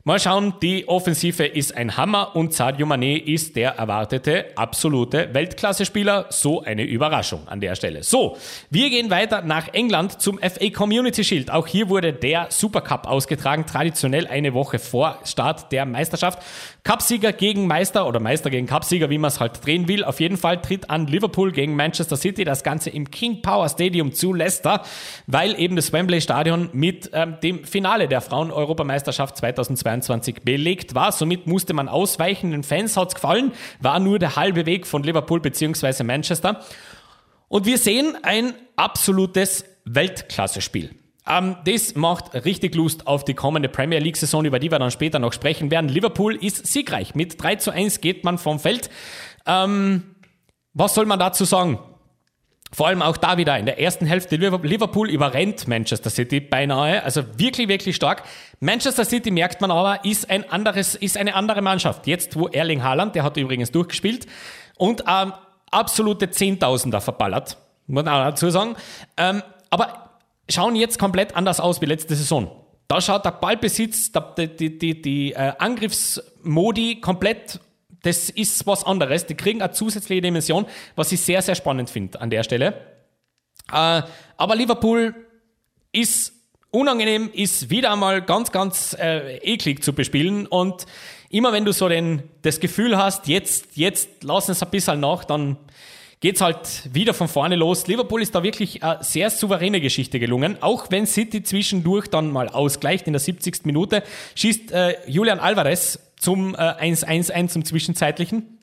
Mal 0.06 0.20
schauen, 0.20 0.56
die 0.62 0.86
Offensive 0.90 1.46
ist 1.46 1.78
ein 1.78 1.96
Hammer 1.96 2.36
und 2.36 2.54
Sadio 2.54 2.86
Mané 2.86 3.24
ist 3.24 3.56
der 3.56 3.78
erwartete 3.78 4.48
absolute 4.58 5.34
Weltklasse-Spieler. 5.34 6.26
So 6.30 6.62
eine 6.62 6.84
Überraschung 6.84 7.48
an 7.48 7.62
der 7.62 7.74
Stelle. 7.76 8.04
So, 8.04 8.36
wir 8.70 8.90
gehen 8.90 9.10
weiter 9.10 9.44
nach 9.44 9.70
England 9.74 10.22
zum 10.22 10.40
FA 10.40 10.70
Community 10.72 11.24
Shield. 11.24 11.50
Auch 11.50 11.68
hier 11.68 11.88
wurde 11.88 12.12
der 12.12 12.48
Supercup 12.50 13.08
ausgetragen, 13.08 13.66
traditionell 13.66 14.28
eine 14.28 14.54
Woche 14.54 14.78
vor 14.78 15.20
Start 15.24 15.72
der 15.72 15.86
Meisterschaft. 15.86 16.40
Cupsieger 16.84 17.32
gegen 17.32 17.66
Meister 17.66 18.06
oder 18.06 18.20
Meister 18.20 18.50
gegen 18.50 18.68
Cupsieger, 18.68 19.10
wie 19.10 19.18
man 19.18 19.30
es 19.30 19.40
halt 19.40 19.66
drehen 19.66 19.88
will. 19.88 20.04
Auf 20.04 20.20
jeden 20.20 20.36
Fall 20.36 20.62
tritt 20.62 20.90
an 20.90 21.08
Liverpool 21.08 21.54
gegen 21.54 21.78
Manchester 21.78 22.18
City. 22.18 22.44
Das 22.44 22.64
Ganze 22.64 22.90
im 22.90 23.10
King 23.10 23.42
Power 23.42 23.70
Stadium 23.70 24.12
zu 24.12 24.34
Leicester, 24.34 24.84
weil 25.28 25.58
eben 25.58 25.78
das 25.78 25.94
Wembley 25.94 26.20
Stadion 26.20 26.70
mit 26.74 27.10
ähm, 27.14 27.38
dem 27.42 27.64
Finale 27.64 28.10
der 28.10 28.20
Frauen-Europameisterschaft 28.20 29.38
2022 29.38 29.93
2022 30.02 30.44
belegt 30.44 30.96
war. 30.96 31.12
Somit 31.12 31.48
musste 31.48 31.74
man 31.74 31.88
ausweichen. 31.88 32.52
Den 32.52 32.64
Fans 32.64 32.98
hat 32.98 33.10
es 33.10 33.16
gefallen, 33.16 33.52
war 33.80 34.00
nur 34.00 34.20
der 34.20 34.36
halbe 34.36 34.66
Weg 34.66 34.88
von 34.88 35.04
Liverpool 35.04 35.40
bzw. 35.40 36.04
Manchester. 36.04 36.62
Und 37.48 37.66
wir 37.66 37.78
sehen 37.78 38.18
ein 38.24 38.54
absolutes 38.76 39.66
Weltklasse-Spiel. 39.86 40.96
Ähm, 41.28 41.56
das 41.66 41.96
macht 41.96 42.34
richtig 42.46 42.76
Lust 42.76 43.08
auf 43.08 43.24
die 43.24 43.34
kommende 43.34 43.70
Premier 43.70 44.00
League-Saison, 44.00 44.46
über 44.46 44.60
die 44.60 44.72
wir 44.72 44.80
dann 44.80 44.92
später 44.92 45.20
noch 45.20 45.34
sprechen 45.34 45.72
werden. 45.72 45.90
Liverpool 45.90 46.36
ist 46.36 46.66
siegreich. 46.68 47.16
Mit 47.16 47.42
3 47.42 47.58
zu 47.58 47.72
1 47.72 48.02
geht 48.02 48.24
man 48.24 48.38
vom 48.38 48.60
Feld. 48.60 48.90
Ähm, 49.46 50.04
was 50.74 50.96
soll 50.96 51.06
man 51.06 51.20
dazu 51.20 51.46
sagen? 51.46 51.80
Vor 52.74 52.88
allem 52.88 53.04
auch 53.04 53.18
da 53.18 53.38
wieder 53.38 53.58
in 53.58 53.68
der 53.68 53.80
ersten 53.80 54.08
Hälfte 54.08 54.36
Liverpool 54.36 55.10
überrennt 55.10 55.68
Manchester 55.68 56.10
City 56.10 56.40
beinahe. 56.40 57.04
Also 57.04 57.24
wirklich, 57.38 57.68
wirklich 57.68 57.96
stark. 57.96 58.24
Manchester 58.60 59.06
City 59.06 59.30
merkt 59.30 59.62
man 59.62 59.70
aber, 59.70 60.04
ist 60.04 60.30
ein 60.30 60.50
anderes, 60.50 60.96
ist 60.96 61.16
eine 61.18 61.36
andere 61.36 61.62
Mannschaft. 61.62 62.08
Jetzt, 62.08 62.36
wo 62.36 62.48
Erling 62.48 62.82
Haaland, 62.82 63.14
der 63.14 63.24
hat 63.24 63.38
übrigens 63.38 63.72
durchgespielt 63.72 64.26
und 64.78 65.04
ähm, 65.08 65.34
absolute 65.70 66.32
Zehntausender 66.32 67.00
verballert. 67.00 67.58
Muss 67.86 68.06
man 68.06 68.14
auch 68.14 68.26
dazu 68.26 68.50
sagen. 68.50 68.76
Ähm, 69.18 69.44
aber 69.70 70.10
schauen 70.50 70.76
jetzt 70.76 70.98
komplett 70.98 71.36
anders 71.36 71.60
aus 71.60 71.80
wie 71.80 71.86
letzte 71.86 72.16
Saison. 72.16 72.50
Da 72.88 73.02
schaut 73.02 73.24
der 73.24 73.32
Ballbesitz, 73.32 74.12
die, 74.12 74.48
die, 74.48 74.78
die, 74.80 75.02
die 75.02 75.34
äh, 75.34 75.54
Angriffsmodi 75.60 77.02
komplett 77.02 77.60
das 78.04 78.30
ist 78.30 78.68
was 78.68 78.84
anderes. 78.84 79.26
Die 79.26 79.36
kriegen 79.36 79.62
eine 79.62 79.72
zusätzliche 79.72 80.22
Dimension, 80.22 80.66
was 80.96 81.12
ich 81.12 81.22
sehr, 81.22 81.42
sehr 81.42 81.56
spannend 81.56 81.90
finde 81.90 82.22
an 82.22 82.30
der 82.30 82.44
Stelle. 82.44 82.74
Äh, 83.72 84.04
aber 84.38 84.56
Liverpool 84.56 85.16
ist 85.92 86.34
unangenehm, 86.70 87.30
ist 87.34 87.70
wieder 87.70 87.92
einmal 87.92 88.22
ganz, 88.22 88.52
ganz 88.52 88.96
äh, 89.00 89.38
eklig 89.38 89.84
zu 89.84 89.94
bespielen. 89.94 90.48
Und 90.48 90.86
immer 91.30 91.54
wenn 91.54 91.66
du 91.66 91.72
so 91.72 91.88
den, 91.88 92.24
das 92.42 92.60
Gefühl 92.60 92.98
hast, 92.98 93.28
jetzt, 93.28 93.78
jetzt 93.78 94.24
lassen 94.24 94.52
es 94.52 94.62
ein 94.62 94.70
bisschen 94.70 95.00
nach, 95.00 95.24
dann 95.24 95.58
geht's 96.20 96.42
halt 96.42 96.90
wieder 96.94 97.14
von 97.14 97.28
vorne 97.28 97.56
los. 97.56 97.88
Liverpool 97.88 98.22
ist 98.22 98.34
da 98.34 98.44
wirklich 98.44 98.84
eine 98.84 99.04
sehr 99.04 99.30
souveräne 99.30 99.82
Geschichte 99.82 100.20
gelungen. 100.20 100.58
Auch 100.62 100.88
wenn 100.90 101.06
City 101.06 101.44
zwischendurch 101.44 102.08
dann 102.08 102.32
mal 102.32 102.50
ausgleicht 102.50 103.08
in 103.08 103.14
der 103.14 103.20
70. 103.20 103.66
Minute, 103.66 104.04
schießt 104.36 104.72
äh, 104.72 104.96
Julian 105.08 105.40
Alvarez 105.40 106.00
zum 106.24 106.56
äh, 106.56 106.58
1-1-1 106.58 107.50
zum 107.50 107.66
Zwischenzeitlichen. 107.66 108.60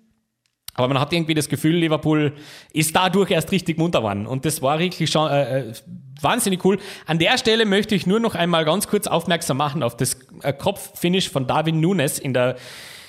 Aber 0.75 0.88
man 0.88 1.01
hat 1.01 1.12
irgendwie 1.12 1.35
das 1.35 1.49
Gefühl, 1.49 1.77
Liverpool 1.77 2.33
ist 2.73 2.94
dadurch 2.94 3.31
erst 3.31 3.53
richtig 3.53 3.77
munter 3.77 4.01
geworden. 4.01 4.27
Und 4.27 4.44
das 4.44 4.62
war 4.62 4.79
wirklich 4.79 5.11
schon 5.11 5.31
äh, 5.31 5.61
äh, 5.61 5.73
wahnsinnig 6.20 6.64
cool. 6.64 6.79
An 7.07 7.18
der 7.18 7.38
Stelle 7.38 7.66
möchte 7.66 7.94
ich 7.94 8.07
nur 8.07 8.20
noch 8.20 8.35
einmal 8.35 8.64
ganz 8.64 8.88
kurz 8.88 9.07
aufmerksam 9.07 9.57
machen 9.57 9.83
auf 9.83 9.96
das 9.96 10.16
äh, 10.42 10.53
Kopffinish 10.53 11.29
von 11.29 11.46
Darwin 11.46 11.81
Nunes 11.81 12.18
in 12.18 12.33
der, 12.33 12.57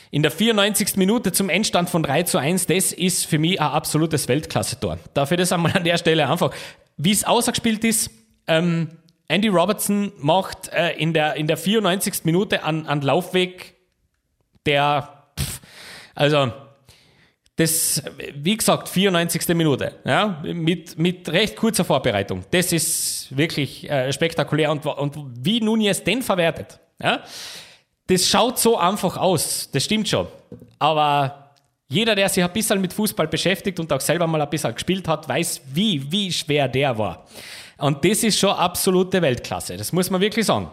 in 0.10 0.24
der 0.24 0.32
94. 0.32 0.98
Minute 0.98 1.32
zum 1.32 1.50
Endstand 1.50 1.90
von 1.90 2.04
3 2.04 2.24
zu 2.24 2.40
1. 2.40 2.66
Das 2.66 2.92
ist 2.92 3.26
für 3.26 3.38
mich 3.38 3.62
ein 3.62 3.68
absolutes 3.68 4.28
Weltklasse-Tor. 4.28 4.98
Dafür 5.14 5.38
das 5.38 5.52
einmal 5.52 5.72
an 5.74 5.84
der 5.84 5.98
Stelle 5.98 6.28
einfach, 6.28 6.52
wie 6.98 7.12
es 7.12 7.24
ausgespielt 7.24 7.84
ist. 7.84 8.10
Ähm, 8.48 8.90
Andy 9.28 9.48
Robertson 9.48 10.12
macht 10.20 10.70
äh, 10.74 10.92
in, 10.98 11.14
der, 11.14 11.36
in 11.36 11.48
der 11.48 11.58
94. 11.58 12.26
Minute 12.26 12.64
an, 12.64 12.86
an 12.86 13.02
Laufweg 13.02 13.81
der, 14.66 15.26
pff, 15.40 15.62
also, 16.16 16.52
das, 17.56 18.02
wie 18.36 18.58
gesagt, 18.58 18.90
94. 18.90 19.48
Minute, 19.50 19.94
ja, 20.04 20.42
mit, 20.44 20.98
mit 20.98 21.30
recht 21.30 21.56
kurzer 21.56 21.86
Vorbereitung. 21.86 22.44
Das 22.50 22.72
ist 22.72 23.36
wirklich 23.36 23.90
äh, 23.90 24.12
spektakulär 24.12 24.72
und, 24.72 24.86
und 24.86 25.18
wie 25.46 25.60
Nunez 25.62 26.04
den 26.04 26.22
verwertet, 26.22 26.80
ja, 27.02 27.24
das 28.08 28.28
schaut 28.28 28.60
so 28.60 28.78
einfach 28.78 29.18
aus, 29.18 29.70
das 29.72 29.84
stimmt 29.84 30.10
schon. 30.10 30.28
Aber 30.80 31.52
jeder, 31.88 32.16
der 32.16 32.30
sich 32.30 32.44
ein 32.44 32.52
bisschen 32.52 32.82
mit 32.82 32.94
Fußball 32.94 33.28
beschäftigt 33.28 33.80
und 33.80 33.92
auch 33.94 34.02
selber 34.02 34.26
mal 34.28 34.42
ein 34.42 34.50
bisschen 34.50 34.74
gespielt 34.74 35.08
hat, 35.08 35.28
weiß, 35.30 35.62
wie, 35.74 36.12
wie 36.12 36.32
schwer 36.32 36.68
der 36.68 36.98
war. 36.98 37.26
Und 37.78 38.04
das 38.04 38.24
ist 38.24 38.40
schon 38.40 38.52
absolute 38.52 39.22
Weltklasse, 39.22 39.78
das 39.78 39.92
muss 39.92 40.10
man 40.10 40.22
wirklich 40.22 40.46
sagen. 40.46 40.70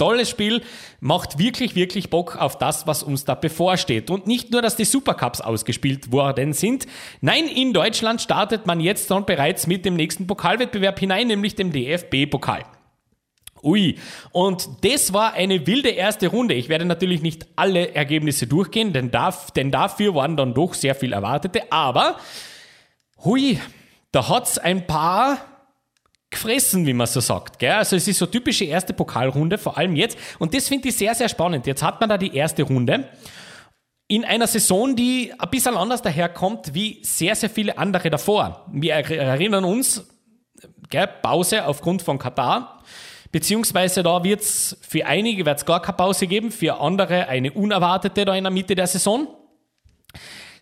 Tolles 0.00 0.30
Spiel, 0.30 0.62
macht 1.00 1.38
wirklich, 1.38 1.74
wirklich 1.74 2.08
Bock 2.08 2.36
auf 2.36 2.56
das, 2.56 2.86
was 2.86 3.02
uns 3.02 3.26
da 3.26 3.34
bevorsteht. 3.34 4.10
Und 4.10 4.26
nicht 4.26 4.50
nur, 4.50 4.62
dass 4.62 4.74
die 4.74 4.86
Supercups 4.86 5.42
ausgespielt 5.42 6.10
worden 6.10 6.54
sind. 6.54 6.86
Nein, 7.20 7.46
in 7.46 7.74
Deutschland 7.74 8.22
startet 8.22 8.66
man 8.66 8.80
jetzt 8.80 9.10
dann 9.10 9.26
bereits 9.26 9.66
mit 9.66 9.84
dem 9.84 9.96
nächsten 9.96 10.26
Pokalwettbewerb 10.26 10.98
hinein, 10.98 11.26
nämlich 11.26 11.54
dem 11.54 11.70
DFB-Pokal. 11.70 12.64
Ui, 13.62 13.96
und 14.32 14.68
das 14.82 15.12
war 15.12 15.34
eine 15.34 15.66
wilde 15.66 15.90
erste 15.90 16.28
Runde. 16.28 16.54
Ich 16.54 16.70
werde 16.70 16.86
natürlich 16.86 17.20
nicht 17.20 17.46
alle 17.56 17.94
Ergebnisse 17.94 18.46
durchgehen, 18.46 18.94
denn, 18.94 19.10
darf, 19.10 19.50
denn 19.50 19.70
dafür 19.70 20.14
waren 20.14 20.36
dann 20.36 20.54
doch 20.54 20.72
sehr 20.72 20.94
viel 20.94 21.12
Erwartete. 21.12 21.70
Aber, 21.70 22.16
hui, 23.22 23.58
da 24.12 24.28
hat's 24.28 24.56
ein 24.56 24.86
paar 24.86 25.38
gefressen, 26.30 26.86
wie 26.86 26.92
man 26.92 27.06
so 27.06 27.20
sagt. 27.20 27.58
Gell? 27.58 27.72
Also 27.72 27.96
es 27.96 28.06
ist 28.06 28.18
so 28.18 28.26
typische 28.26 28.64
erste 28.64 28.92
Pokalrunde, 28.92 29.58
vor 29.58 29.76
allem 29.76 29.96
jetzt. 29.96 30.16
Und 30.38 30.54
das 30.54 30.68
finde 30.68 30.88
ich 30.88 30.96
sehr, 30.96 31.14
sehr 31.14 31.28
spannend. 31.28 31.66
Jetzt 31.66 31.82
hat 31.82 32.00
man 32.00 32.08
da 32.08 32.16
die 32.16 32.34
erste 32.34 32.62
Runde 32.62 33.08
in 34.10 34.24
einer 34.24 34.48
Saison, 34.48 34.96
die 34.96 35.32
ein 35.38 35.50
bisschen 35.50 35.76
anders 35.76 36.02
daherkommt 36.02 36.74
wie 36.74 36.98
sehr, 37.04 37.36
sehr 37.36 37.48
viele 37.48 37.78
andere 37.78 38.10
davor. 38.10 38.66
Wir 38.72 38.94
erinnern 38.94 39.64
uns, 39.64 40.04
gell, 40.88 41.08
Pause 41.22 41.64
aufgrund 41.64 42.02
von 42.02 42.18
Katar, 42.18 42.82
beziehungsweise 43.30 44.02
da 44.02 44.24
wird 44.24 44.40
es 44.40 44.76
für 44.80 45.06
einige 45.06 45.46
wird's 45.46 45.64
gar 45.64 45.80
keine 45.80 45.96
Pause 45.96 46.26
geben, 46.26 46.50
für 46.50 46.80
andere 46.80 47.28
eine 47.28 47.52
unerwartete 47.52 48.24
da 48.24 48.34
in 48.34 48.42
der 48.42 48.50
Mitte 48.50 48.74
der 48.74 48.88
Saison. 48.88 49.28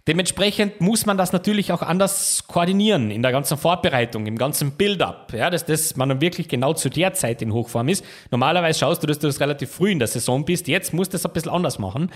Dementsprechend 0.09 0.81
muss 0.81 1.05
man 1.05 1.18
das 1.18 1.33
natürlich 1.33 1.71
auch 1.71 1.83
anders 1.83 2.44
koordinieren 2.49 3.11
in 3.11 3.21
der 3.21 3.31
ganzen 3.31 3.59
Vorbereitung, 3.59 4.27
im 4.27 4.38
ganzen 4.38 4.73
Build-up, 4.73 5.35
ja, 5.35 5.51
dass 5.51 5.66
das 5.66 5.97
man 5.97 6.23
wirklich 6.23 6.49
genau 6.49 6.73
zu 6.73 6.88
der 6.88 7.12
Zeit 7.12 7.42
in 7.42 7.53
Hochform 7.53 7.88
ist. 7.88 8.03
Normalerweise 8.31 8.79
schaust 8.79 9.03
du, 9.03 9.07
dass 9.07 9.18
du 9.18 9.27
das 9.27 9.38
relativ 9.38 9.71
früh 9.71 9.90
in 9.90 9.99
der 9.99 10.09
Saison 10.09 10.47
bist. 10.47 10.66
Jetzt 10.66 10.94
musst 10.94 11.12
du 11.12 11.16
das 11.16 11.27
ein 11.27 11.33
bisschen 11.35 11.53
anders 11.53 11.79
machen. 11.79 12.11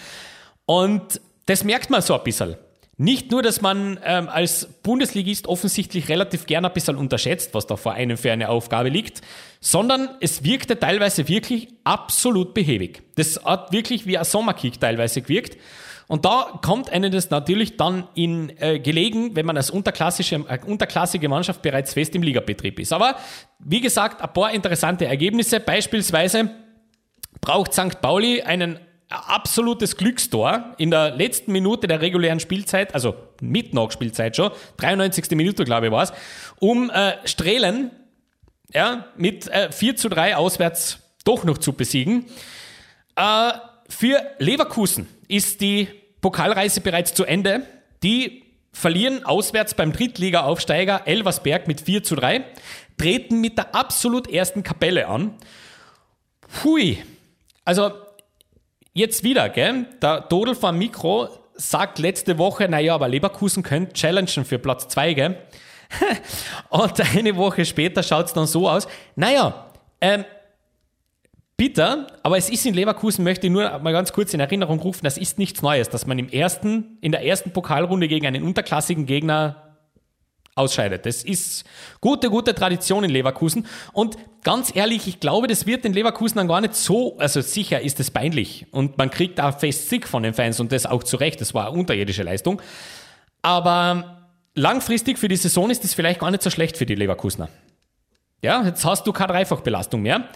Und 0.65 1.21
das 1.45 1.65
merkt 1.65 1.91
man 1.91 2.01
so 2.01 2.15
ein 2.15 2.25
bisschen. 2.25 2.57
nicht 2.97 3.31
nur, 3.31 3.43
dass 3.43 3.61
man 3.61 3.99
ähm, 4.05 4.29
als 4.29 4.67
Bundesligist 4.83 5.47
offensichtlich 5.47 6.09
relativ 6.09 6.47
gern 6.47 6.65
ein 6.65 6.73
bisschen 6.73 6.97
unterschätzt, 6.97 7.53
was 7.53 7.67
da 7.67 7.77
vor 7.77 7.93
einem 7.93 8.17
für 8.17 8.33
eine 8.33 8.49
Aufgabe 8.49 8.89
liegt, 8.91 9.23
sondern 9.61 10.09
es 10.21 10.45
wirkte 10.45 10.79
teilweise 10.79 11.29
wirklich 11.29 11.69
absolut 11.85 12.55
behäbig. 12.55 13.03
Das 13.17 13.45
hat 13.45 13.73
wirklich 13.73 14.07
wie 14.07 14.17
ein 14.17 14.25
Sommerkick 14.25 14.81
teilweise 14.81 15.21
gewirkt. 15.23 15.59
Und 16.09 16.25
da 16.25 16.59
kommt 16.63 16.91
einem 16.91 17.11
das 17.11 17.31
natürlich 17.31 17.77
dann 17.77 18.09
in 18.15 18.53
äh, 18.59 18.79
gelegen, 18.79 19.35
wenn 19.37 19.47
man 19.47 19.57
als 19.57 19.71
unterklassische, 19.71 20.45
äh, 20.49 20.59
unterklassige 20.67 21.29
Mannschaft 21.29 21.63
bereits 21.63 21.95
fest 21.95 22.15
im 22.15 22.23
Ligabetrieb 22.23 22.79
ist. 22.79 22.93
Aber 22.93 23.17
wie 23.59 23.81
gesagt, 23.81 24.21
ein 24.21 24.33
paar 24.33 24.53
interessante 24.53 25.07
Ergebnisse. 25.07 25.61
Beispielsweise 25.61 26.51
braucht 27.41 27.73
St. 27.73 28.01
Pauli 28.01 28.43
einen 28.43 28.79
absolutes 29.09 29.97
Glückstor 29.97 30.75
in 30.79 30.91
der 30.91 31.11
letzten 31.11 31.53
Minute 31.53 31.87
der 31.87 32.01
regulären 32.01 32.41
Spielzeit, 32.41 32.95
also 32.95 33.15
mit 33.41 33.75
Nachspielzeit 33.75 34.37
schon, 34.37 34.51
93. 34.79 35.31
Minute 35.33 35.65
glaube 35.65 35.87
ich 35.87 35.93
war 35.93 36.05
es, 36.05 36.13
um 36.59 36.91
äh, 36.91 37.15
Strehlen 37.25 37.91
ja, 38.73 39.07
mit 39.17 39.49
äh, 39.49 39.71
4 39.71 39.97
zu 39.97 40.09
3 40.09 40.37
auswärts 40.37 41.01
doch 41.25 41.45
noch 41.45 41.59
zu 41.59 41.73
besiegen. 41.73 42.27
Äh, 43.17 43.53
für 43.89 44.23
Leverkusen 44.39 45.07
ist 45.33 45.61
die 45.61 45.89
Pokalreise 46.21 46.81
bereits 46.81 47.15
zu 47.15 47.25
Ende. 47.25 47.67
Die 48.03 48.45
verlieren 48.73 49.25
auswärts 49.25 49.75
beim 49.75 49.93
Drittliga-Aufsteiger 49.93 51.03
Elversberg 51.07 51.69
mit 51.69 51.81
4 51.81 52.03
zu 52.03 52.15
3, 52.17 52.45
treten 52.97 53.41
mit 53.41 53.59
der 53.59 53.75
absolut 53.75 54.31
ersten 54.31 54.63
Kapelle 54.63 55.09
an. 55.09 55.35
Hui. 56.63 57.03
Also 57.65 57.93
Jetzt 58.95 59.25
wieder, 59.25 59.49
gell? 59.49 59.87
Der 60.03 60.21
Dodel 60.21 60.55
vom 60.55 60.77
Mikro 60.77 61.29
sagt 61.55 61.99
letzte 61.99 62.37
Woche, 62.37 62.69
naja, 62.69 62.95
aber 62.95 63.09
Leverkusen 63.09 63.63
könnte 63.63 63.95
challengen 63.95 64.45
für 64.45 64.59
Platz 64.59 64.87
2, 64.89 65.15
gell? 65.15 65.39
Und 66.69 67.01
eine 67.17 67.37
Woche 67.37 67.65
später 67.65 68.03
schaut 68.03 68.27
es 68.27 68.33
dann 68.35 68.47
so 68.47 68.69
aus. 68.69 68.87
Naja, 69.17 69.71
ähm, 70.01 70.27
bitter, 71.63 72.09
aber 72.25 72.37
es 72.37 72.51
ist 72.51 72.67
in 72.67 72.75
Leverkusen, 72.75 73.23
möchte 73.23 73.47
ich 73.47 73.53
nur 73.53 73.79
mal 73.79 73.93
ganz 73.93 74.13
kurz 74.13 74.35
in 74.35 74.41
Erinnerung 74.41 74.81
rufen, 74.81 75.05
das 75.05 75.17
ist 75.17 75.39
nichts 75.39 75.63
Neues, 75.63 75.89
dass 75.89 76.09
man 76.09 76.19
im 76.19 76.29
ersten, 76.29 76.99
in 77.01 77.13
der 77.13 77.25
ersten 77.25 77.53
Pokalrunde 77.53 78.09
gegen 78.09 78.27
einen 78.27 78.43
unterklassigen 78.43 79.07
Gegner 79.07 79.77
ausscheidet. 80.57 81.07
Das 81.07 81.23
ist 81.23 81.65
gute, 82.01 82.31
gute 82.31 82.57
Tradition 82.57 83.05
in 83.05 83.11
Leverkusen. 83.11 83.69
Und 83.93 84.19
ganz 84.43 84.75
ehrlich, 84.75 85.07
ich 85.07 85.21
glaube, 85.21 85.47
das 85.47 85.65
wird 85.65 85.85
den 85.85 85.93
Leverkusen 85.93 86.39
dann 86.39 86.49
gar 86.49 86.61
nicht 86.61 86.75
so, 86.75 87.17
also 87.19 87.41
sicher 87.41 87.81
ist 87.81 88.01
es 88.01 88.11
peinlich. 88.11 88.67
Und 88.73 88.99
man 88.99 89.13
kriegt 89.13 89.39
da 89.39 89.53
fest 89.53 89.89
Sick 89.89 90.09
von 90.09 90.25
den 90.25 90.35
Fans 90.35 90.59
und 90.59 90.73
das 90.73 90.85
auch 90.85 91.05
zu 91.05 91.17
Recht. 91.17 91.41
Das 91.41 91.55
war 91.55 91.69
eine 91.69 91.79
unterirdische 91.79 92.25
Leistung. 92.25 92.61
Aber 93.41 94.31
langfristig 94.57 95.17
für 95.17 95.29
die 95.29 95.37
Saison 95.37 95.71
ist 95.71 95.85
das 95.85 95.95
vielleicht 95.95 96.19
gar 96.19 96.33
nicht 96.33 96.43
so 96.43 96.51
schlecht 96.51 96.77
für 96.77 96.87
die 96.87 96.97
Leverkusener. 96.97 97.49
Ja, 98.43 98.67
jetzt 98.67 98.85
hast 98.85 99.07
du 99.07 99.13
keine 99.13 99.35
Dreifachbelastung 99.35 100.03
mehr. 100.03 100.29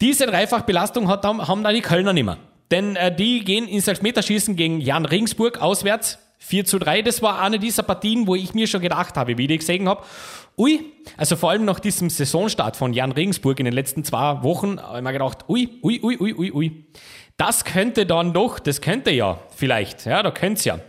Diese 0.00 0.26
Dreifachbelastung 0.26 1.08
hat, 1.08 1.24
haben 1.24 1.62
dann 1.62 1.74
die 1.74 1.82
Kölner 1.82 2.12
nicht 2.12 2.24
mehr. 2.24 2.38
Denn 2.70 2.96
äh, 2.96 3.14
die 3.14 3.44
gehen 3.44 3.68
ins 3.68 3.88
Elfmeterschießen 3.88 4.56
gegen 4.56 4.80
Jan 4.80 5.04
Regensburg 5.04 5.60
auswärts 5.60 6.18
4 6.38 6.64
zu 6.64 6.78
3, 6.78 7.02
das 7.02 7.20
war 7.20 7.40
eine 7.40 7.58
dieser 7.58 7.82
Partien, 7.82 8.26
wo 8.26 8.34
ich 8.34 8.54
mir 8.54 8.66
schon 8.66 8.80
gedacht 8.80 9.16
habe, 9.16 9.36
wie 9.36 9.44
ich 9.44 9.58
gesehen 9.58 9.86
habe, 9.88 10.02
ui, 10.56 10.80
also 11.18 11.36
vor 11.36 11.50
allem 11.50 11.66
nach 11.66 11.80
diesem 11.80 12.08
Saisonstart 12.08 12.76
von 12.76 12.94
Jan 12.94 13.12
Regensburg 13.12 13.58
in 13.60 13.66
den 13.66 13.74
letzten 13.74 14.04
zwei 14.04 14.42
Wochen, 14.42 14.80
habe 14.80 14.98
ich 14.98 15.04
mir 15.04 15.12
gedacht, 15.12 15.44
ui, 15.48 15.78
ui, 15.82 16.00
ui, 16.02 16.16
ui, 16.18 16.34
ui, 16.34 16.52
ui. 16.52 16.86
Das 17.36 17.64
könnte 17.64 18.06
dann 18.06 18.32
doch, 18.32 18.58
das 18.58 18.80
könnte 18.80 19.10
ja 19.10 19.38
vielleicht, 19.54 20.06
ja, 20.06 20.22
da 20.22 20.30
könnte 20.30 20.58
es 20.58 20.64
ja. 20.64 20.80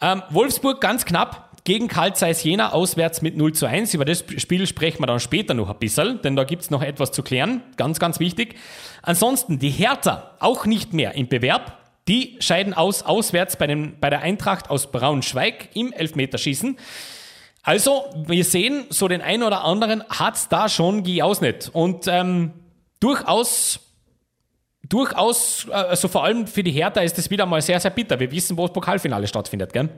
Ähm, 0.00 0.22
Wolfsburg 0.30 0.80
ganz 0.80 1.06
knapp 1.06 1.47
gegen 1.68 1.86
Karl 1.86 2.16
Zeiss 2.16 2.42
Jena 2.42 2.72
auswärts 2.72 3.20
mit 3.20 3.36
0 3.36 3.52
zu 3.52 3.66
1. 3.66 3.92
Über 3.92 4.06
das 4.06 4.24
Spiel 4.38 4.66
sprechen 4.66 5.02
wir 5.02 5.06
dann 5.06 5.20
später 5.20 5.52
noch 5.52 5.68
ein 5.68 5.78
bisschen, 5.78 6.22
denn 6.22 6.34
da 6.34 6.44
gibt 6.44 6.62
es 6.62 6.70
noch 6.70 6.82
etwas 6.82 7.12
zu 7.12 7.22
klären. 7.22 7.62
Ganz, 7.76 7.98
ganz 7.98 8.20
wichtig. 8.20 8.54
Ansonsten 9.02 9.58
die 9.58 9.68
Hertha 9.68 10.30
auch 10.40 10.64
nicht 10.64 10.94
mehr 10.94 11.14
im 11.14 11.28
Bewerb. 11.28 11.76
Die 12.08 12.38
scheiden 12.40 12.72
aus 12.72 13.02
auswärts 13.02 13.56
bei, 13.56 13.66
den, 13.66 14.00
bei 14.00 14.08
der 14.08 14.22
Eintracht 14.22 14.70
aus 14.70 14.90
Braunschweig 14.90 15.68
im 15.74 15.92
Elfmeterschießen. 15.92 16.78
Also, 17.64 18.06
wir 18.16 18.46
sehen, 18.46 18.86
so 18.88 19.06
den 19.06 19.20
einen 19.20 19.42
oder 19.42 19.62
anderen 19.62 20.02
hat's 20.08 20.48
da 20.48 20.70
schon 20.70 21.02
geausnet. 21.02 21.68
Und 21.74 22.06
ähm, 22.06 22.54
durchaus, 22.98 23.80
durchaus, 24.88 25.68
also 25.68 26.08
vor 26.08 26.24
allem 26.24 26.46
für 26.46 26.62
die 26.62 26.72
Hertha 26.72 27.02
ist 27.02 27.18
es 27.18 27.28
wieder 27.28 27.44
mal 27.44 27.60
sehr, 27.60 27.78
sehr 27.78 27.90
bitter. 27.90 28.18
Wir 28.18 28.30
wissen, 28.30 28.56
wo 28.56 28.62
das 28.62 28.72
Pokalfinale 28.72 29.26
stattfindet. 29.26 29.74
Gell? 29.74 29.90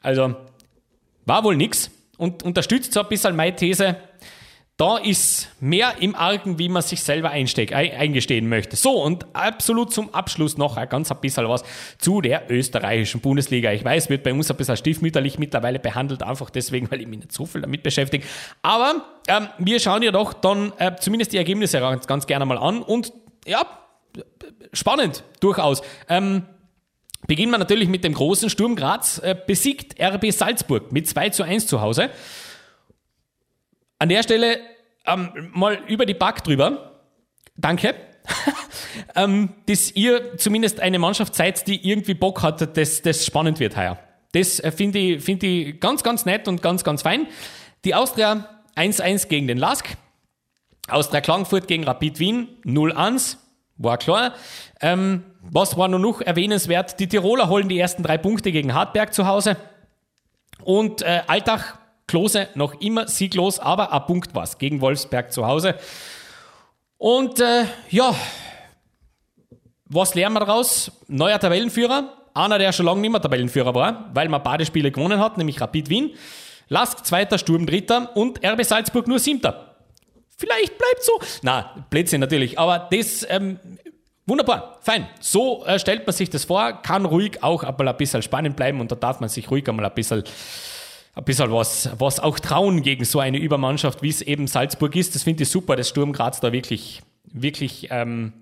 Also, 0.00 0.34
war 1.26 1.44
wohl 1.44 1.56
nix 1.56 1.90
und 2.18 2.42
unterstützt 2.42 2.92
so 2.92 3.00
ein 3.00 3.08
bisschen 3.08 3.36
meine 3.36 3.56
These, 3.56 3.96
da 4.78 4.96
ist 4.96 5.48
mehr 5.60 5.94
im 6.00 6.14
Argen, 6.14 6.58
wie 6.58 6.68
man 6.68 6.82
sich 6.82 7.02
selber 7.02 7.30
einsteck, 7.30 7.72
eingestehen 7.72 8.48
möchte. 8.48 8.74
So, 8.74 9.02
und 9.02 9.26
absolut 9.32 9.92
zum 9.92 10.12
Abschluss 10.12 10.56
noch 10.56 10.76
ein 10.76 10.88
ganz 10.88 11.12
ein 11.12 11.20
bisschen 11.20 11.48
was 11.48 11.62
zu 11.98 12.20
der 12.20 12.50
österreichischen 12.50 13.20
Bundesliga. 13.20 13.70
Ich 13.72 13.84
weiß, 13.84 14.08
wird 14.08 14.24
bei 14.24 14.32
uns 14.32 14.50
ein 14.50 14.56
bisschen 14.56 14.76
stiefmütterlich 14.76 15.38
mittlerweile 15.38 15.78
behandelt, 15.78 16.22
einfach 16.22 16.50
deswegen, 16.50 16.90
weil 16.90 17.00
ich 17.00 17.06
mich 17.06 17.20
nicht 17.20 17.32
so 17.32 17.46
viel 17.46 17.60
damit 17.60 17.82
beschäftige. 17.82 18.26
Aber 18.62 19.04
ähm, 19.28 19.48
wir 19.58 19.78
schauen 19.78 20.02
ja 20.02 20.10
doch 20.10 20.32
dann 20.32 20.72
äh, 20.78 20.96
zumindest 20.98 21.32
die 21.32 21.36
Ergebnisse 21.36 21.78
ganz, 21.78 22.06
ganz 22.06 22.26
gerne 22.26 22.46
mal 22.46 22.58
an 22.58 22.82
und 22.82 23.12
ja, 23.46 23.64
spannend 24.72 25.22
durchaus. 25.40 25.82
Ähm, 26.08 26.46
beginnen 27.26 27.52
wir 27.52 27.58
natürlich 27.58 27.88
mit 27.88 28.04
dem 28.04 28.14
großen 28.14 28.50
Sturm 28.50 28.76
Graz, 28.76 29.18
äh, 29.18 29.36
besiegt 29.46 30.00
RB 30.00 30.32
Salzburg 30.32 30.92
mit 30.92 31.08
2 31.08 31.30
zu 31.30 31.42
1 31.42 31.66
zu 31.66 31.80
Hause. 31.80 32.10
An 33.98 34.08
der 34.08 34.22
Stelle 34.22 34.58
ähm, 35.06 35.50
mal 35.52 35.80
über 35.88 36.06
die 36.06 36.14
Back 36.14 36.44
drüber. 36.44 37.00
Danke. 37.56 37.94
ähm, 39.16 39.50
dass 39.66 39.90
ihr 39.92 40.36
zumindest 40.36 40.80
eine 40.80 40.98
Mannschaft 40.98 41.34
seid, 41.34 41.66
die 41.66 41.88
irgendwie 41.88 42.14
Bock 42.14 42.42
hat, 42.42 42.76
dass 42.76 43.02
das 43.02 43.26
spannend 43.26 43.60
wird 43.60 43.76
heuer. 43.76 43.98
Das 44.32 44.60
äh, 44.60 44.72
finde 44.72 44.98
ich, 44.98 45.22
find 45.22 45.42
ich 45.42 45.80
ganz, 45.80 46.02
ganz 46.02 46.24
nett 46.24 46.48
und 46.48 46.62
ganz, 46.62 46.84
ganz 46.84 47.02
fein. 47.02 47.26
Die 47.84 47.94
Austria 47.94 48.48
1-1 48.76 49.28
gegen 49.28 49.48
den 49.48 49.58
Lask. 49.58 49.86
Austria 50.88 51.20
Klagenfurt 51.20 51.68
gegen 51.68 51.84
Rapid 51.84 52.18
Wien 52.18 52.48
0-1. 52.64 53.36
War 53.76 53.98
klar. 53.98 54.34
Ähm, 54.80 55.24
was 55.50 55.76
war 55.76 55.88
nur 55.88 55.98
noch 55.98 56.20
erwähnenswert? 56.20 57.00
Die 57.00 57.08
Tiroler 57.08 57.48
holen 57.48 57.68
die 57.68 57.78
ersten 57.78 58.02
drei 58.02 58.16
Punkte 58.16 58.52
gegen 58.52 58.74
Hartberg 58.74 59.12
zu 59.12 59.26
Hause. 59.26 59.56
Und 60.62 61.02
äh, 61.02 61.22
Altach 61.26 61.78
Klose 62.06 62.48
noch 62.54 62.80
immer 62.80 63.08
sieglos, 63.08 63.58
aber 63.58 63.92
ein 63.92 64.06
Punkt 64.06 64.34
was 64.34 64.58
gegen 64.58 64.80
Wolfsberg 64.80 65.32
zu 65.32 65.46
Hause. 65.46 65.76
Und 66.98 67.40
äh, 67.40 67.64
ja, 67.90 68.14
was 69.86 70.14
lernen 70.14 70.34
wir 70.34 70.40
daraus? 70.40 70.92
Neuer 71.08 71.38
Tabellenführer, 71.38 72.12
einer, 72.34 72.58
der 72.58 72.72
schon 72.72 72.86
lange 72.86 73.00
nicht 73.00 73.10
mehr 73.10 73.20
Tabellenführer 73.20 73.74
war, 73.74 74.10
weil 74.14 74.28
man 74.28 74.42
beide 74.42 74.64
Spiele 74.64 74.92
gewonnen 74.92 75.18
hat, 75.18 75.38
nämlich 75.38 75.60
Rapid 75.60 75.88
Wien. 75.88 76.10
Lask 76.68 77.04
zweiter, 77.04 77.38
Sturm 77.38 77.66
dritter 77.66 78.16
und 78.16 78.44
RB 78.44 78.64
Salzburg 78.64 79.08
nur 79.08 79.18
siebter. 79.18 79.74
Vielleicht 80.36 80.78
bleibt 80.78 81.02
so. 81.02 81.20
Na, 81.42 81.86
Blödsinn 81.90 82.20
natürlich, 82.20 82.58
aber 82.58 82.88
das 82.90 83.26
ähm, 83.28 83.58
Wunderbar, 84.26 84.78
fein. 84.80 85.08
So 85.20 85.64
äh, 85.66 85.78
stellt 85.78 86.06
man 86.06 86.14
sich 86.14 86.30
das 86.30 86.44
vor, 86.44 86.80
kann 86.82 87.04
ruhig 87.04 87.42
auch 87.42 87.64
einmal 87.64 87.88
ein 87.88 87.96
bisschen 87.96 88.22
spannend 88.22 88.56
bleiben 88.56 88.80
und 88.80 88.92
da 88.92 88.96
darf 88.96 89.20
man 89.20 89.28
sich 89.28 89.50
ruhig 89.50 89.68
einmal 89.68 89.86
ein 89.86 89.94
bisschen 89.94 90.22
ein 91.14 91.24
bisschen 91.24 91.52
was, 91.52 91.90
was 91.98 92.20
auch 92.20 92.38
trauen 92.38 92.82
gegen 92.82 93.04
so 93.04 93.20
eine 93.20 93.38
Übermannschaft, 93.38 94.02
wie 94.02 94.08
es 94.08 94.22
eben 94.22 94.46
Salzburg 94.46 94.96
ist. 94.96 95.14
Das 95.14 95.24
finde 95.24 95.42
ich 95.42 95.50
super, 95.50 95.76
dass 95.76 95.88
Sturm 95.88 96.12
Graz 96.12 96.40
da 96.40 96.52
wirklich, 96.52 97.02
wirklich 97.24 97.88
ähm, 97.90 98.32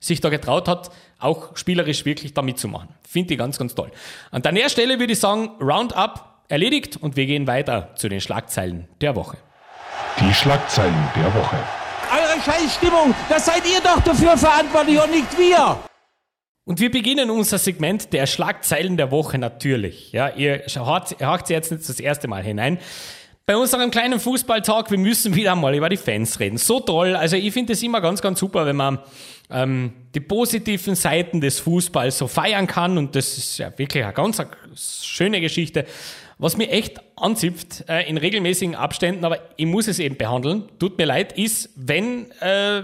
sich 0.00 0.20
da 0.20 0.30
getraut 0.30 0.68
hat, 0.68 0.90
auch 1.18 1.56
spielerisch 1.56 2.04
wirklich 2.04 2.32
da 2.32 2.42
mitzumachen. 2.42 2.88
Finde 3.06 3.34
ich 3.34 3.38
ganz, 3.38 3.58
ganz 3.58 3.74
toll. 3.74 3.90
An 4.30 4.42
der 4.42 4.68
Stelle 4.68 4.98
würde 4.98 5.12
ich 5.12 5.20
sagen, 5.20 5.50
Roundup 5.60 6.24
erledigt 6.48 6.96
und 6.96 7.16
wir 7.16 7.26
gehen 7.26 7.46
weiter 7.46 7.90
zu 7.96 8.08
den 8.08 8.20
Schlagzeilen 8.20 8.88
der 9.00 9.16
Woche. 9.16 9.36
Die 10.20 10.32
Schlagzeilen 10.32 10.94
der 11.16 11.34
Woche. 11.34 11.83
Eure 12.34 12.42
Scheißstimmung, 12.42 13.14
das 13.28 13.46
seid 13.46 13.62
ihr 13.66 13.80
doch 13.80 14.00
dafür 14.02 14.36
verantwortlich 14.36 15.00
und 15.00 15.10
nicht 15.10 15.38
wir. 15.38 15.78
Und 16.64 16.80
wir 16.80 16.90
beginnen 16.90 17.30
unser 17.30 17.58
Segment 17.58 18.12
der 18.12 18.26
Schlagzeilen 18.26 18.96
der 18.96 19.10
Woche 19.10 19.38
natürlich. 19.38 20.12
Ja, 20.12 20.30
ihr 20.30 20.62
hakt, 20.66 21.50
jetzt 21.50 21.70
nicht 21.70 21.88
das 21.88 22.00
erste 22.00 22.26
Mal 22.26 22.42
hinein. 22.42 22.78
Bei 23.46 23.56
unserem 23.56 23.90
kleinen 23.90 24.18
Fußballtalk, 24.18 24.90
wir 24.90 24.98
müssen 24.98 25.34
wieder 25.34 25.54
mal 25.54 25.74
über 25.74 25.88
die 25.88 25.96
Fans 25.96 26.40
reden. 26.40 26.56
So 26.56 26.80
toll. 26.80 27.14
Also 27.14 27.36
ich 27.36 27.52
finde 27.52 27.74
es 27.74 27.82
immer 27.82 28.00
ganz, 28.00 28.22
ganz 28.22 28.40
super, 28.40 28.64
wenn 28.66 28.76
man 28.76 28.98
ähm, 29.50 29.92
die 30.14 30.20
positiven 30.20 30.94
Seiten 30.94 31.40
des 31.40 31.60
Fußballs 31.60 32.18
so 32.18 32.26
feiern 32.26 32.66
kann. 32.66 32.96
Und 32.96 33.14
das 33.14 33.36
ist 33.36 33.58
ja 33.58 33.70
wirklich 33.76 34.02
eine 34.02 34.14
ganz 34.14 34.42
schöne 34.74 35.40
Geschichte. 35.40 35.84
Was 36.44 36.58
mir 36.58 36.68
echt 36.68 37.00
anzipft 37.16 37.88
äh, 37.88 38.06
in 38.06 38.18
regelmäßigen 38.18 38.74
Abständen, 38.74 39.24
aber 39.24 39.38
ich 39.56 39.64
muss 39.64 39.88
es 39.88 39.98
eben 39.98 40.18
behandeln, 40.18 40.64
tut 40.78 40.98
mir 40.98 41.06
leid, 41.06 41.32
ist, 41.38 41.70
wenn 41.74 42.30
äh, 42.32 42.82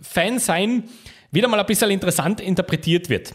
Fan 0.00 0.38
sein 0.38 0.84
wieder 1.32 1.48
mal 1.48 1.58
ein 1.58 1.66
bisschen 1.66 1.90
interessant 1.90 2.40
interpretiert 2.40 3.08
wird. 3.08 3.34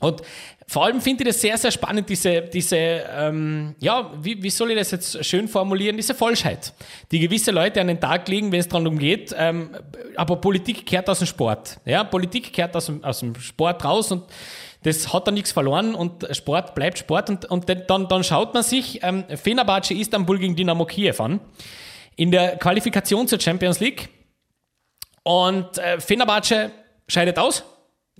Und 0.00 0.22
vor 0.66 0.84
allem 0.84 1.00
finde 1.00 1.22
ich 1.22 1.28
das 1.28 1.40
sehr, 1.40 1.56
sehr 1.58 1.70
spannend, 1.70 2.08
diese, 2.08 2.42
diese 2.42 2.76
ähm, 2.76 3.76
ja, 3.78 4.10
wie, 4.20 4.42
wie 4.42 4.50
soll 4.50 4.72
ich 4.72 4.78
das 4.78 4.90
jetzt 4.90 5.24
schön 5.24 5.46
formulieren, 5.46 5.96
diese 5.96 6.16
Falschheit, 6.16 6.72
die 7.12 7.20
gewisse 7.20 7.52
Leute 7.52 7.80
an 7.80 7.86
den 7.86 8.00
Tag 8.00 8.26
legen, 8.26 8.50
wenn 8.50 8.58
es 8.58 8.66
darum 8.66 8.98
geht, 8.98 9.32
ähm, 9.38 9.76
aber 10.16 10.40
Politik 10.40 10.84
kehrt 10.84 11.08
aus 11.08 11.20
dem 11.20 11.28
Sport. 11.28 11.78
Ja, 11.84 12.02
Politik 12.02 12.52
kehrt 12.52 12.74
aus 12.74 12.86
dem, 12.86 13.04
aus 13.04 13.20
dem 13.20 13.36
Sport 13.36 13.84
raus 13.84 14.10
und 14.10 14.24
das 14.82 15.12
hat 15.12 15.26
da 15.26 15.30
nichts 15.30 15.52
verloren 15.52 15.94
und 15.94 16.26
Sport 16.34 16.74
bleibt 16.74 16.98
Sport 16.98 17.30
und, 17.30 17.44
und 17.46 17.68
dann, 17.68 18.08
dann 18.08 18.24
schaut 18.24 18.54
man 18.54 18.62
sich 18.62 19.02
ähm, 19.02 19.24
Fenerbahce 19.28 19.94
Istanbul 19.94 20.38
gegen 20.38 20.56
Dynamo 20.56 20.84
Kiew 20.86 21.14
an 21.18 21.40
in 22.16 22.30
der 22.30 22.56
Qualifikation 22.56 23.28
zur 23.28 23.40
Champions 23.40 23.80
League 23.80 24.08
und 25.22 25.78
äh, 25.78 26.00
Fenerbahce 26.00 26.70
scheidet 27.08 27.38
aus 27.38 27.64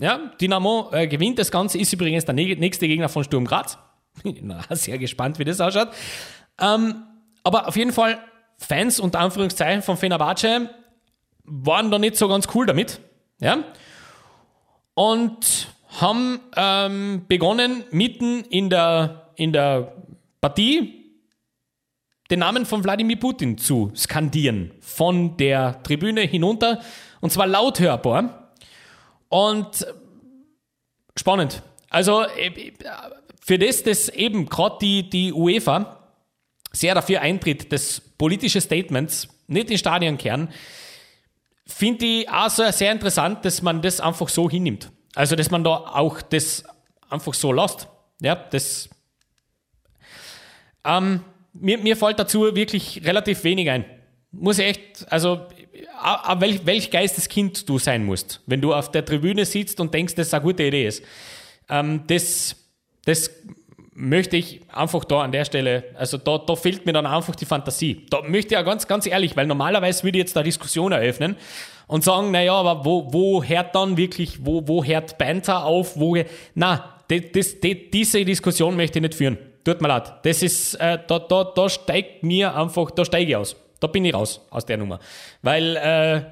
ja, 0.00 0.30
Dynamo 0.40 0.90
äh, 0.92 1.06
gewinnt 1.06 1.38
das 1.38 1.50
Ganze, 1.50 1.78
ist 1.78 1.92
übrigens 1.92 2.24
der 2.24 2.34
nächste 2.34 2.88
Gegner 2.88 3.08
von 3.08 3.24
Sturm 3.24 3.44
Graz. 3.44 3.78
Sehr 4.70 4.98
gespannt, 4.98 5.38
wie 5.38 5.44
das 5.44 5.60
ausschaut. 5.60 5.88
Ähm, 6.60 7.04
aber 7.44 7.68
auf 7.68 7.76
jeden 7.76 7.92
Fall, 7.92 8.18
Fans 8.56 9.00
unter 9.00 9.20
Anführungszeichen 9.20 9.82
von 9.82 9.96
Fenerbahce 9.96 10.70
waren 11.44 11.90
da 11.90 11.98
nicht 11.98 12.16
so 12.16 12.28
ganz 12.28 12.48
cool 12.54 12.66
damit. 12.66 13.00
Ja? 13.40 13.64
Und 14.94 15.68
haben 16.00 16.40
ähm, 16.56 17.24
begonnen, 17.28 17.84
mitten 17.90 18.42
in 18.44 18.70
der, 18.70 19.32
in 19.36 19.52
der 19.52 19.92
Partie 20.40 21.02
den 22.30 22.38
Namen 22.38 22.64
von 22.64 22.82
Wladimir 22.82 23.18
Putin 23.18 23.58
zu 23.58 23.92
skandieren. 23.94 24.72
Von 24.80 25.36
der 25.36 25.82
Tribüne 25.82 26.22
hinunter. 26.22 26.80
Und 27.20 27.30
zwar 27.30 27.46
laut 27.46 27.78
hörbar. 27.78 28.52
Und 29.28 29.86
spannend. 31.16 31.62
Also 31.90 32.22
äh, 32.22 32.72
für 33.40 33.58
das, 33.58 33.82
dass 33.82 34.08
eben 34.08 34.46
gerade 34.48 34.78
die, 34.80 35.10
die 35.10 35.32
UEFA 35.32 35.98
sehr 36.72 36.94
dafür 36.94 37.20
eintritt, 37.20 37.70
dass 37.70 38.00
politische 38.00 38.60
Statements 38.60 39.28
nicht 39.46 39.70
in 39.70 39.76
Stadien 39.76 40.16
kehren, 40.16 40.48
finde 41.66 42.04
ich 42.04 42.30
also 42.30 42.70
sehr 42.70 42.92
interessant, 42.92 43.44
dass 43.44 43.60
man 43.60 43.82
das 43.82 44.00
einfach 44.00 44.28
so 44.28 44.48
hinnimmt. 44.48 44.90
Also, 45.14 45.36
dass 45.36 45.50
man 45.50 45.64
da 45.64 45.70
auch 45.70 46.22
das 46.22 46.64
einfach 47.08 47.34
so 47.34 47.52
lässt. 47.52 47.88
Ja, 48.20 48.34
das. 48.34 48.88
Ähm, 50.84 51.20
mir, 51.52 51.78
mir 51.78 51.96
fällt 51.96 52.18
dazu 52.18 52.54
wirklich 52.54 53.02
relativ 53.04 53.44
wenig 53.44 53.70
ein. 53.70 53.84
Muss 54.30 54.58
ich 54.58 54.66
echt, 54.66 55.12
also 55.12 55.46
welch, 56.38 56.64
welch 56.64 56.90
Geisteskind 56.90 57.68
du 57.68 57.78
sein 57.78 58.04
musst, 58.04 58.40
wenn 58.46 58.60
du 58.60 58.72
auf 58.72 58.90
der 58.90 59.04
Tribüne 59.04 59.44
sitzt 59.44 59.78
und 59.80 59.92
denkst, 59.92 60.14
dass 60.14 60.28
es 60.28 60.34
eine 60.34 60.42
gute 60.42 60.64
Idee 60.64 60.86
ist. 60.86 61.02
Ähm, 61.68 62.04
das, 62.06 62.56
das 63.04 63.30
möchte 63.94 64.36
ich 64.36 64.60
einfach 64.72 65.04
da 65.04 65.20
an 65.20 65.32
der 65.32 65.44
Stelle, 65.44 65.84
also 65.94 66.16
da, 66.16 66.38
da 66.38 66.56
fehlt 66.56 66.86
mir 66.86 66.92
dann 66.92 67.06
einfach 67.06 67.36
die 67.36 67.44
Fantasie. 67.44 68.06
Da 68.08 68.22
möchte 68.22 68.48
ich 68.48 68.52
ja 68.52 68.62
ganz, 68.62 68.88
ganz 68.88 69.06
ehrlich, 69.06 69.36
weil 69.36 69.46
normalerweise 69.46 70.02
würde 70.02 70.18
ich 70.18 70.22
jetzt 70.22 70.34
da 70.34 70.42
Diskussion 70.42 70.92
eröffnen 70.92 71.36
und 71.86 72.04
sagen, 72.04 72.30
naja, 72.30 72.54
aber 72.54 72.84
wo, 72.84 73.12
wo 73.12 73.42
hört 73.42 73.74
dann 73.74 73.96
wirklich, 73.96 74.44
wo, 74.44 74.66
wo 74.66 74.84
hört 74.84 75.18
Banter 75.18 75.64
auf, 75.64 75.96
wo, 75.98 76.16
na, 76.54 76.98
das, 77.08 77.20
das, 77.32 77.56
diese 77.92 78.24
Diskussion 78.24 78.76
möchte 78.76 78.98
ich 78.98 79.02
nicht 79.02 79.14
führen. 79.14 79.38
Tut 79.64 79.80
mir 79.80 79.88
leid. 79.88 80.12
Das 80.24 80.42
ist, 80.42 80.74
äh, 80.74 80.98
da, 81.06 81.18
da, 81.18 81.44
da 81.44 81.68
steigt 81.68 82.22
mir 82.22 82.54
einfach, 82.56 82.90
da 82.90 83.04
steige 83.04 83.30
ich 83.30 83.36
aus. 83.36 83.56
Da 83.78 83.86
bin 83.86 84.04
ich 84.04 84.14
raus 84.14 84.40
aus 84.50 84.64
der 84.64 84.76
Nummer. 84.76 84.98
Weil 85.42 85.76
äh, 85.76 86.22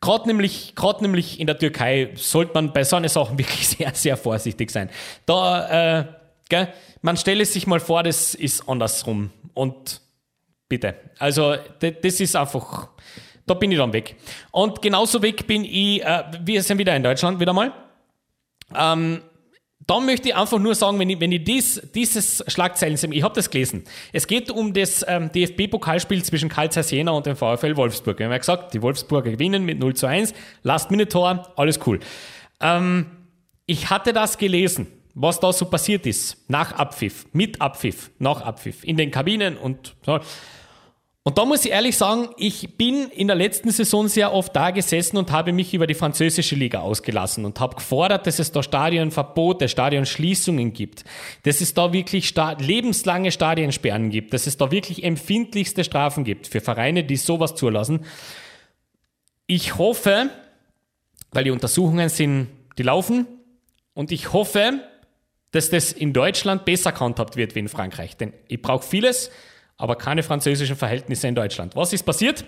gerade 0.00 0.26
nämlich, 0.26 0.74
nämlich 1.00 1.40
in 1.40 1.46
der 1.46 1.58
Türkei 1.58 2.10
sollte 2.14 2.52
man 2.54 2.72
bei 2.72 2.84
so 2.84 2.96
einer 2.96 3.08
Sachen 3.08 3.38
wirklich 3.38 3.68
sehr, 3.68 3.92
sehr 3.94 4.16
vorsichtig 4.16 4.70
sein. 4.70 4.90
Da, 5.26 6.00
äh, 6.00 6.04
gell, 6.48 6.68
man 7.02 7.16
stelle 7.16 7.44
sich 7.44 7.66
mal 7.66 7.80
vor, 7.80 8.02
das 8.02 8.34
ist 8.34 8.68
andersrum. 8.68 9.30
Und 9.52 10.00
bitte. 10.68 10.94
Also, 11.18 11.56
das 11.78 12.20
ist 12.20 12.36
einfach, 12.36 12.88
da 13.46 13.54
bin 13.54 13.72
ich 13.72 13.78
dann 13.78 13.92
weg. 13.92 14.16
Und 14.50 14.82
genauso 14.82 15.22
weg 15.22 15.46
bin 15.46 15.64
ich, 15.64 16.02
äh, 16.02 16.24
wir 16.42 16.62
sind 16.62 16.78
wieder 16.78 16.94
in 16.96 17.02
Deutschland 17.02 17.40
wieder 17.40 17.52
mal. 17.52 17.72
Ähm, 18.74 19.20
da 19.86 20.00
möchte 20.00 20.28
ich 20.28 20.34
einfach 20.34 20.58
nur 20.58 20.74
sagen, 20.74 20.98
wenn 20.98 21.10
ich, 21.10 21.20
wenn 21.20 21.32
ich 21.32 21.44
dies, 21.44 21.82
dieses 21.94 22.42
Schlagzeilen 22.46 22.96
ich 23.12 23.22
habe 23.22 23.34
das 23.34 23.50
gelesen. 23.50 23.84
Es 24.12 24.26
geht 24.26 24.50
um 24.50 24.72
das 24.72 25.04
ähm, 25.06 25.30
DFB-Pokalspiel 25.30 26.22
zwischen 26.24 26.48
Karl 26.48 26.70
Zeiss 26.70 26.90
Jena 26.90 27.12
und 27.12 27.26
dem 27.26 27.36
VfL 27.36 27.76
Wolfsburg. 27.76 28.18
Wir 28.18 28.26
haben 28.26 28.32
ja 28.32 28.38
gesagt, 28.38 28.72
die 28.72 28.80
Wolfsburger 28.80 29.32
gewinnen 29.32 29.64
mit 29.64 29.78
0 29.78 29.94
zu 29.94 30.06
1, 30.06 30.32
Last-Minute-Tor, 30.62 31.52
alles 31.56 31.80
cool. 31.86 32.00
Ähm, 32.60 33.06
ich 33.66 33.90
hatte 33.90 34.12
das 34.12 34.38
gelesen, 34.38 34.86
was 35.14 35.38
da 35.40 35.52
so 35.52 35.66
passiert 35.66 36.06
ist, 36.06 36.48
nach 36.48 36.72
Abpfiff, 36.72 37.26
mit 37.32 37.60
Abpfiff, 37.60 38.10
nach 38.18 38.40
Abpfiff, 38.40 38.84
in 38.84 38.96
den 38.96 39.10
Kabinen 39.10 39.56
und 39.56 39.94
so. 40.04 40.20
Und 41.26 41.38
da 41.38 41.46
muss 41.46 41.64
ich 41.64 41.70
ehrlich 41.70 41.96
sagen, 41.96 42.28
ich 42.36 42.76
bin 42.76 43.08
in 43.08 43.28
der 43.28 43.36
letzten 43.36 43.70
Saison 43.70 44.08
sehr 44.08 44.34
oft 44.34 44.54
da 44.54 44.70
gesessen 44.70 45.16
und 45.16 45.32
habe 45.32 45.54
mich 45.54 45.72
über 45.72 45.86
die 45.86 45.94
französische 45.94 46.54
Liga 46.54 46.80
ausgelassen 46.80 47.46
und 47.46 47.58
habe 47.60 47.76
gefordert, 47.76 48.26
dass 48.26 48.38
es 48.38 48.52
da 48.52 48.62
Stadionverbote, 48.62 49.70
Stadionschließungen 49.70 50.74
gibt, 50.74 51.04
dass 51.44 51.62
es 51.62 51.72
da 51.72 51.94
wirklich 51.94 52.28
sta 52.28 52.52
lebenslange 52.52 53.32
Stadionsperren 53.32 54.10
gibt, 54.10 54.34
dass 54.34 54.46
es 54.46 54.58
da 54.58 54.70
wirklich 54.70 55.02
empfindlichste 55.02 55.82
Strafen 55.82 56.24
gibt 56.24 56.46
für 56.46 56.60
Vereine, 56.60 57.04
die 57.04 57.16
sowas 57.16 57.54
zulassen. 57.54 58.04
Ich 59.46 59.78
hoffe, 59.78 60.28
weil 61.32 61.44
die 61.44 61.50
Untersuchungen 61.52 62.10
sind, 62.10 62.48
die 62.76 62.82
laufen, 62.82 63.26
und 63.94 64.12
ich 64.12 64.32
hoffe, 64.34 64.80
dass 65.52 65.70
das 65.70 65.92
in 65.92 66.12
Deutschland 66.12 66.66
besser 66.66 66.92
gehandhabt 66.92 67.36
wird 67.36 67.54
wie 67.54 67.60
in 67.60 67.68
Frankreich. 67.68 68.16
Denn 68.16 68.34
ich 68.48 68.60
brauche 68.60 68.84
vieles, 68.84 69.30
aber 69.76 69.96
keine 69.96 70.22
französischen 70.22 70.76
Verhältnisse 70.76 71.28
in 71.28 71.34
Deutschland. 71.34 71.76
Was 71.76 71.92
ist 71.92 72.04
passiert? 72.04 72.44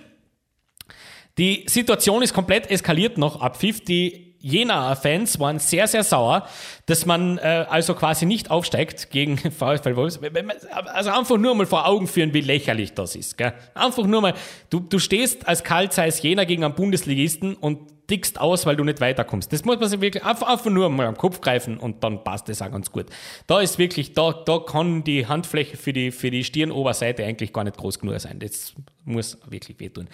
Die 1.38 1.66
Situation 1.68 2.22
ist 2.22 2.32
komplett 2.32 2.70
eskaliert 2.70 3.18
nach 3.18 3.36
Abpfiff. 3.36 3.84
Die 3.84 4.26
Jena-Fans 4.38 5.40
waren 5.40 5.58
sehr, 5.58 5.88
sehr 5.88 6.04
sauer, 6.04 6.46
dass 6.86 7.04
man 7.04 7.38
äh, 7.38 7.66
also 7.68 7.94
quasi 7.94 8.26
nicht 8.26 8.50
aufsteigt 8.50 9.10
gegen 9.10 9.36
VfL 9.50 9.96
Wolfsburg. 9.96 10.32
Also 10.70 11.10
einfach 11.10 11.36
nur 11.36 11.54
mal 11.54 11.66
vor 11.66 11.86
Augen 11.86 12.06
führen, 12.06 12.32
wie 12.32 12.40
lächerlich 12.40 12.94
das 12.94 13.16
ist. 13.16 13.36
Gell? 13.36 13.52
Einfach 13.74 14.04
nur 14.04 14.20
mal, 14.20 14.34
du, 14.70 14.80
du 14.80 14.98
stehst 14.98 15.48
als 15.48 15.64
Karl 15.64 15.90
Zeiss 15.90 16.22
Jena 16.22 16.44
gegen 16.44 16.64
einen 16.64 16.74
Bundesligisten 16.74 17.54
und 17.54 17.95
dickst 18.10 18.40
aus, 18.40 18.66
weil 18.66 18.76
du 18.76 18.84
nicht 18.84 19.00
weiterkommst. 19.00 19.52
Das 19.52 19.64
muss 19.64 19.78
man 19.78 19.88
sich 19.88 20.00
wirklich 20.00 20.24
einfach, 20.24 20.48
einfach 20.48 20.70
nur 20.70 20.88
mal 20.88 21.06
am 21.06 21.16
Kopf 21.16 21.40
greifen 21.40 21.78
und 21.78 22.04
dann 22.04 22.24
passt 22.24 22.48
das 22.48 22.62
auch 22.62 22.70
ganz 22.70 22.90
gut. 22.90 23.06
Da 23.46 23.60
ist 23.60 23.78
wirklich, 23.78 24.12
da, 24.12 24.32
da 24.32 24.58
kann 24.58 25.04
die 25.04 25.26
Handfläche 25.26 25.76
für 25.76 25.92
die, 25.92 26.10
für 26.10 26.30
die 26.30 26.44
Stirnoberseite 26.44 27.24
eigentlich 27.24 27.52
gar 27.52 27.64
nicht 27.64 27.76
groß 27.76 27.98
genug 27.98 28.20
sein. 28.20 28.38
Das 28.38 28.74
muss 29.04 29.38
wirklich 29.48 29.80
wehtun. 29.80 30.08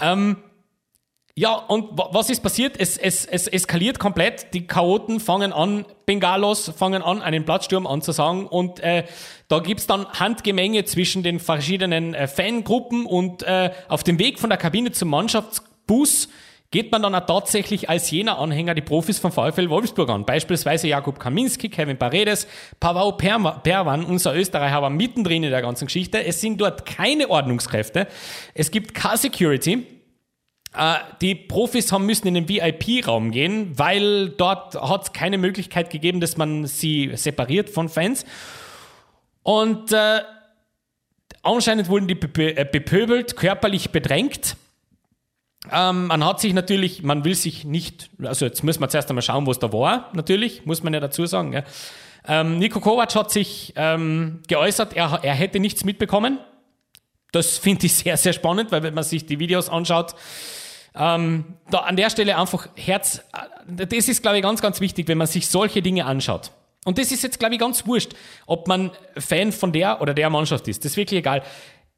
Ähm, 0.00 0.36
ja, 1.36 1.54
und 1.54 1.98
was 1.98 2.30
ist 2.30 2.44
passiert? 2.44 2.76
Es, 2.78 2.96
es, 2.96 3.26
es 3.26 3.48
eskaliert 3.48 3.98
komplett. 3.98 4.54
Die 4.54 4.68
Chaoten 4.68 5.18
fangen 5.18 5.52
an, 5.52 5.84
Bengalos 6.06 6.70
fangen 6.76 7.02
an, 7.02 7.22
einen 7.22 7.44
Platzsturm 7.44 7.88
anzusagen. 7.88 8.46
Und 8.46 8.78
äh, 8.78 9.04
da 9.48 9.58
gibt's 9.58 9.88
dann 9.88 10.06
Handgemenge 10.06 10.84
zwischen 10.84 11.24
den 11.24 11.40
verschiedenen 11.40 12.14
äh, 12.14 12.28
Fangruppen. 12.28 13.04
Und 13.04 13.42
äh, 13.42 13.72
auf 13.88 14.04
dem 14.04 14.20
Weg 14.20 14.38
von 14.38 14.48
der 14.48 14.60
Kabine 14.60 14.92
zum 14.92 15.08
Mannschaftsbus 15.08 16.28
geht 16.74 16.90
man 16.90 17.02
dann 17.02 17.14
auch 17.14 17.24
tatsächlich 17.24 17.88
als 17.88 18.10
jener 18.10 18.36
Anhänger 18.40 18.74
die 18.74 18.82
Profis 18.82 19.20
von 19.20 19.30
VfL 19.30 19.68
Wolfsburg 19.68 20.10
an. 20.10 20.26
Beispielsweise 20.26 20.88
Jakub 20.88 21.20
Kaminski, 21.20 21.68
Kevin 21.68 21.96
Paredes, 21.96 22.48
Pavao 22.80 23.12
Perwan, 23.12 24.04
unser 24.04 24.34
Österreicher, 24.34 24.82
war 24.82 24.90
mittendrin 24.90 25.44
in 25.44 25.50
der 25.52 25.62
ganzen 25.62 25.86
Geschichte. 25.86 26.24
Es 26.24 26.40
sind 26.40 26.60
dort 26.60 26.84
keine 26.84 27.30
Ordnungskräfte. 27.30 28.08
Es 28.54 28.72
gibt 28.72 28.92
keine 28.92 29.18
Security. 29.18 29.86
Äh, 30.76 30.94
die 31.20 31.36
Profis 31.36 31.92
haben 31.92 32.06
müssen 32.06 32.26
in 32.26 32.34
den 32.34 32.48
VIP-Raum 32.48 33.30
gehen, 33.30 33.78
weil 33.78 34.30
dort 34.30 34.74
hat 34.74 35.04
es 35.04 35.12
keine 35.12 35.38
Möglichkeit 35.38 35.90
gegeben, 35.90 36.20
dass 36.20 36.36
man 36.36 36.66
sie 36.66 37.12
separiert 37.14 37.70
von 37.70 37.88
Fans. 37.88 38.26
Und 39.44 39.92
äh, 39.92 40.22
anscheinend 41.44 41.88
wurden 41.88 42.08
die 42.08 42.18
äh, 42.42 42.64
bepöbelt, 42.64 43.36
körperlich 43.36 43.90
bedrängt. 43.90 44.56
Ähm, 45.72 46.08
man 46.08 46.24
hat 46.24 46.40
sich 46.40 46.52
natürlich, 46.52 47.02
man 47.02 47.24
will 47.24 47.34
sich 47.34 47.64
nicht, 47.64 48.10
also 48.22 48.44
jetzt 48.44 48.62
müssen 48.62 48.80
wir 48.80 48.88
zuerst 48.88 49.08
einmal 49.08 49.22
schauen, 49.22 49.46
was 49.46 49.58
da 49.58 49.72
war, 49.72 50.10
natürlich, 50.12 50.66
muss 50.66 50.82
man 50.82 50.92
ja 50.92 51.00
dazu 51.00 51.26
sagen. 51.26 51.62
Ähm, 52.26 52.58
Nico 52.58 52.80
Kovac 52.80 53.14
hat 53.14 53.30
sich 53.30 53.72
ähm, 53.76 54.42
geäußert, 54.46 54.94
er, 54.94 55.20
er 55.22 55.34
hätte 55.34 55.60
nichts 55.60 55.84
mitbekommen. 55.84 56.38
Das 57.32 57.58
finde 57.58 57.86
ich 57.86 57.94
sehr, 57.94 58.16
sehr 58.16 58.32
spannend, 58.32 58.72
weil 58.72 58.82
wenn 58.82 58.94
man 58.94 59.04
sich 59.04 59.26
die 59.26 59.38
Videos 59.38 59.68
anschaut, 59.68 60.14
ähm, 60.94 61.56
da 61.70 61.78
an 61.78 61.96
der 61.96 62.10
Stelle 62.10 62.38
einfach 62.38 62.68
Herz, 62.76 63.22
äh, 63.66 63.86
das 63.86 64.08
ist, 64.08 64.22
glaube 64.22 64.36
ich, 64.36 64.42
ganz, 64.42 64.62
ganz 64.62 64.80
wichtig, 64.80 65.08
wenn 65.08 65.18
man 65.18 65.26
sich 65.26 65.48
solche 65.48 65.82
Dinge 65.82 66.04
anschaut. 66.04 66.52
Und 66.84 66.98
das 66.98 67.10
ist 67.10 67.22
jetzt, 67.22 67.38
glaube 67.38 67.54
ich, 67.54 67.60
ganz 67.60 67.86
wurscht, 67.86 68.12
ob 68.46 68.68
man 68.68 68.90
Fan 69.16 69.52
von 69.52 69.72
der 69.72 70.00
oder 70.00 70.14
der 70.14 70.30
Mannschaft 70.30 70.68
ist. 70.68 70.84
Das 70.84 70.92
ist 70.92 70.96
wirklich 70.96 71.18
egal. 71.18 71.42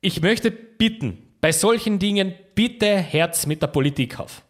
Ich 0.00 0.22
möchte 0.22 0.50
bitten, 0.50 1.25
bei 1.46 1.52
solchen 1.52 2.00
Dingen 2.00 2.34
bitte 2.56 2.96
Herz 2.96 3.46
mit 3.46 3.62
der 3.62 3.68
Politik 3.68 4.18
auf. 4.18 4.42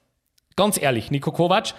Ganz 0.57 0.81
ehrlich, 0.81 1.11
Nico 1.11 1.31
Kovac, 1.31 1.75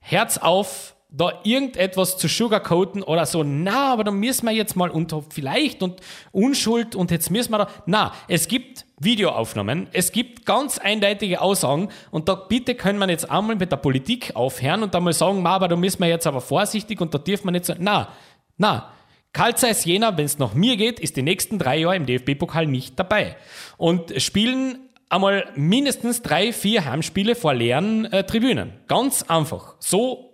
Herz 0.00 0.38
auf, 0.38 0.96
da 1.08 1.38
irgendetwas 1.44 2.18
zu 2.18 2.26
sugarcoaten 2.26 3.04
oder 3.04 3.26
so, 3.26 3.44
na, 3.44 3.92
aber 3.92 4.02
da 4.02 4.10
müssen 4.10 4.44
wir 4.44 4.50
jetzt 4.50 4.74
mal 4.74 4.90
unter 4.90 5.22
vielleicht 5.30 5.84
und 5.84 6.00
Unschuld 6.32 6.96
und 6.96 7.12
jetzt 7.12 7.30
müssen 7.30 7.52
wir 7.52 7.58
da, 7.58 7.68
na, 7.86 8.12
es 8.26 8.48
gibt 8.48 8.86
Videoaufnahmen, 8.98 9.86
es 9.92 10.10
gibt 10.10 10.46
ganz 10.46 10.78
eindeutige 10.78 11.42
Aussagen 11.42 11.90
und 12.10 12.28
da 12.28 12.34
bitte 12.34 12.74
können 12.74 12.98
wir 12.98 13.08
jetzt 13.08 13.30
einmal 13.30 13.54
mit 13.54 13.70
der 13.70 13.76
Politik 13.76 14.34
aufhören 14.34 14.82
und 14.82 14.94
da 14.94 14.98
mal 14.98 15.12
sagen, 15.12 15.42
ma, 15.42 15.50
aber 15.50 15.68
da 15.68 15.76
müssen 15.76 16.00
wir 16.00 16.08
jetzt 16.08 16.26
aber 16.26 16.40
vorsichtig 16.40 17.00
und 17.00 17.14
da 17.14 17.18
dürfen 17.18 17.44
wir 17.46 17.52
nicht 17.52 17.66
so, 17.66 17.74
na, 17.78 18.08
na, 18.56 18.95
Karl 19.36 19.54
Zeiss 19.54 19.84
Jena, 19.84 20.16
wenn 20.16 20.24
es 20.24 20.38
nach 20.38 20.54
mir 20.54 20.78
geht, 20.78 20.98
ist 20.98 21.14
die 21.18 21.22
nächsten 21.22 21.58
drei 21.58 21.76
Jahre 21.76 21.94
im 21.96 22.06
DFB-Pokal 22.06 22.66
nicht 22.66 22.98
dabei. 22.98 23.36
Und 23.76 24.18
spielen 24.22 24.78
einmal 25.10 25.52
mindestens 25.54 26.22
drei, 26.22 26.54
vier 26.54 26.86
Heimspiele 26.86 27.34
vor 27.34 27.52
leeren 27.52 28.06
äh, 28.06 28.24
Tribünen. 28.24 28.72
Ganz 28.88 29.24
einfach. 29.24 29.74
So 29.78 30.32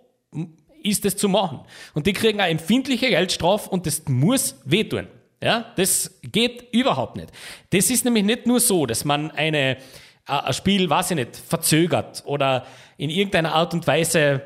ist 0.81 1.03
es 1.03 1.17
zu 1.17 1.27
machen. 1.27 1.65
Und 1.93 2.07
die 2.07 2.13
kriegen 2.13 2.39
eine 2.39 2.51
empfindliche 2.51 3.09
Geldstrafe 3.09 3.69
und 3.69 3.87
das 3.87 4.03
muss 4.07 4.55
wehtun. 4.63 5.09
Ja, 5.43 5.73
das 5.75 6.21
geht 6.21 6.73
überhaupt 6.73 7.17
nicht. 7.17 7.27
Das 7.71 7.89
ist 7.89 8.05
nämlich 8.05 8.23
nicht 8.23 8.47
nur 8.47 8.61
so, 8.61 8.85
dass 8.85 9.03
man 9.03 9.31
eine, 9.31 9.71
äh, 9.71 9.77
ein 10.27 10.53
Spiel, 10.53 10.89
weiß 10.89 11.11
ich 11.11 11.17
nicht, 11.17 11.35
verzögert 11.35 12.23
oder 12.25 12.65
in 12.95 13.09
irgendeiner 13.09 13.53
Art 13.53 13.73
und 13.73 13.85
Weise 13.85 14.43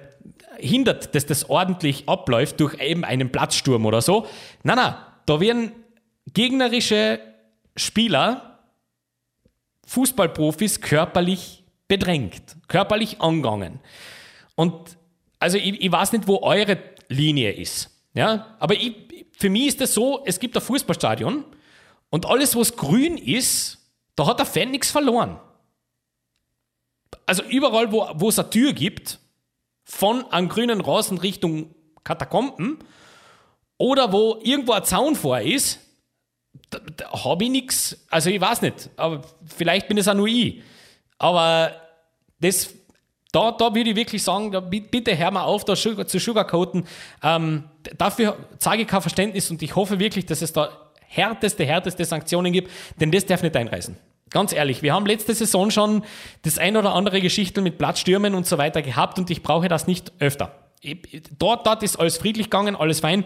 hindert, 0.60 1.13
dass 1.15 1.26
das 1.26 1.50
ordentlich 1.50 2.08
abläuft 2.08 2.60
durch 2.60 2.80
eben 2.80 3.04
einen 3.04 3.32
Platzsturm 3.32 3.86
oder 3.86 4.02
so. 4.02 4.28
Nein, 4.63 4.78
nein, 4.78 4.96
da 5.26 5.39
werden 5.39 5.72
gegnerische 6.34 7.20
Spieler, 7.76 8.60
Fußballprofis 9.86 10.82
körperlich 10.82 11.63
bedrängt, 11.88 12.58
körperlich 12.67 13.22
angegangen. 13.22 13.80
Und 14.56 14.98
also 15.39 15.58
ich, 15.58 15.82
ich 15.82 15.91
weiß 15.91 16.12
nicht, 16.13 16.28
wo 16.28 16.41
eure 16.41 16.78
Linie 17.10 17.52
ist. 17.52 17.89
Ja, 18.13 18.56
aber 18.60 18.74
ich, 18.74 18.96
für 19.38 19.50
mich 19.50 19.67
ist 19.67 19.82
es 19.82 19.93
so, 19.93 20.24
es 20.26 20.39
gibt 20.39 20.56
ein 20.56 20.62
Fußballstadion 20.62 21.46
und 22.10 22.26
alles, 22.26 22.56
was 22.56 22.76
grün 22.76 23.17
ist, 23.17 23.78
da 24.15 24.26
hat 24.26 24.39
der 24.39 24.46
Fan 24.46 24.72
nichts 24.72 24.89
verloren. 24.89 25.39
Also 27.26 27.43
überall, 27.43 27.91
wo, 27.91 28.10
wo 28.15 28.30
es 28.30 28.39
eine 28.39 28.50
Tür 28.50 28.74
gibt, 28.74 29.20
von 29.88 30.30
einem 30.32 30.50
grünen 30.50 30.82
Rasen 30.82 31.17
Richtung 31.17 31.73
Katakomben 32.04 32.80
oder 33.78 34.12
wo 34.12 34.38
irgendwo 34.43 34.73
ein 34.73 34.84
Zaun 34.84 35.15
vor 35.15 35.39
ist, 35.39 35.80
habe 37.13 37.45
ich 37.45 37.50
nichts. 37.50 38.06
Also 38.10 38.30
ich 38.30 38.41
weiß 38.41 38.62
nicht, 38.62 38.89
aber 38.97 39.21
vielleicht 39.45 39.88
bin 39.88 39.97
es 39.97 40.08
auch 40.08 40.13
nur 40.13 40.28
ich. 40.28 40.62
Aber 41.17 41.71
das, 42.39 42.69
da, 43.32 43.52
da 43.52 43.73
würde 43.73 43.91
ich 43.91 43.95
wirklich 43.95 44.21
sagen, 44.21 44.52
da, 44.52 44.60
bitte 44.60 45.17
hör 45.17 45.32
mal 45.32 45.43
auf, 45.43 45.63
da 45.63 45.76
zu 45.76 46.19
sugarcoaten. 46.19 46.86
Ähm, 47.23 47.63
dafür 47.97 48.38
zeige 48.60 48.84
ich 48.84 48.88
kein 48.88 49.02
Verständnis 49.02 49.50
und 49.50 49.62
ich 49.62 49.76
hoffe 49.76 50.00
wirklich, 50.00 50.26
dass 50.26 50.41
es 50.41 50.52
da 50.52 50.69
härteste, 51.08 51.65
härteste 51.65 52.04
Sanktionen 52.04 52.52
gibt, 52.52 52.71
denn 53.00 53.12
das 53.12 53.26
darf 53.26 53.41
nicht 53.41 53.56
einreißen. 53.56 53.95
Ganz 54.30 54.54
ehrlich, 54.54 54.82
wir 54.82 54.94
haben 54.94 55.06
letzte 55.06 55.34
Saison 55.34 55.72
schon 55.72 56.04
das 56.42 56.58
ein 56.58 56.76
oder 56.78 56.94
andere 56.94 57.22
Geschichte 57.22 57.62
mit 57.62 57.78
Platzstürmen 57.78 58.36
und 58.36 58.46
so 58.46 58.58
weiter 58.58 58.82
gehabt 58.82 59.18
und 59.18 59.30
ich 59.30 59.42
brauche 59.42 59.68
das 59.68 59.88
nicht 59.88 60.12
öfter. 60.20 60.54
Dort, 61.38 61.66
dort 61.66 61.84
ist 61.84 61.98
alles 61.98 62.18
friedlich 62.18 62.48
gegangen, 62.48 62.76
alles 62.76 63.00
fein. 63.00 63.26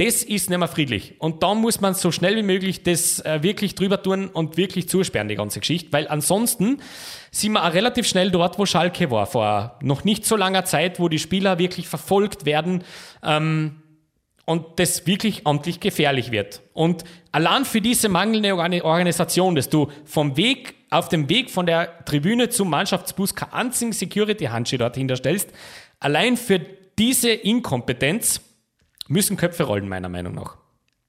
Das 0.00 0.22
ist 0.22 0.48
nicht 0.48 0.58
mehr 0.58 0.66
friedlich. 0.66 1.16
Und 1.18 1.42
da 1.42 1.54
muss 1.54 1.82
man 1.82 1.92
so 1.92 2.10
schnell 2.10 2.34
wie 2.34 2.42
möglich 2.42 2.82
das 2.82 3.20
äh, 3.20 3.42
wirklich 3.42 3.74
drüber 3.74 4.02
tun 4.02 4.28
und 4.28 4.56
wirklich 4.56 4.88
zusperren, 4.88 5.28
die 5.28 5.34
ganze 5.34 5.60
Geschichte. 5.60 5.92
Weil 5.92 6.08
ansonsten 6.08 6.80
sind 7.30 7.52
wir 7.52 7.66
auch 7.66 7.74
relativ 7.74 8.06
schnell 8.06 8.30
dort, 8.30 8.58
wo 8.58 8.64
Schalke 8.64 9.10
war, 9.10 9.26
vor 9.26 9.78
noch 9.82 10.04
nicht 10.04 10.24
so 10.24 10.36
langer 10.36 10.64
Zeit, 10.64 11.00
wo 11.00 11.10
die 11.10 11.18
Spieler 11.18 11.58
wirklich 11.58 11.86
verfolgt 11.86 12.46
werden. 12.46 12.82
Ähm, 13.22 13.79
und 14.50 14.80
das 14.80 15.06
wirklich 15.06 15.46
amtlich 15.46 15.78
gefährlich 15.78 16.32
wird. 16.32 16.60
Und 16.72 17.04
allein 17.30 17.64
für 17.64 17.80
diese 17.80 18.08
mangelnde 18.08 18.56
Organisation, 18.84 19.54
dass 19.54 19.68
du 19.68 19.86
vom 20.04 20.36
Weg, 20.36 20.74
auf 20.90 21.08
dem 21.08 21.28
Weg 21.28 21.52
von 21.52 21.66
der 21.66 22.04
Tribüne 22.04 22.48
zum 22.48 22.68
Mannschaftsbus 22.68 23.36
kein 23.36 23.52
einzigen 23.52 23.92
Security-Handschuh 23.92 24.76
dort 24.76 24.96
hinterstellst, 24.96 25.50
allein 26.00 26.36
für 26.36 26.58
diese 26.98 27.30
Inkompetenz 27.30 28.40
müssen 29.06 29.36
Köpfe 29.36 29.62
rollen, 29.62 29.88
meiner 29.88 30.08
Meinung 30.08 30.34
nach. 30.34 30.56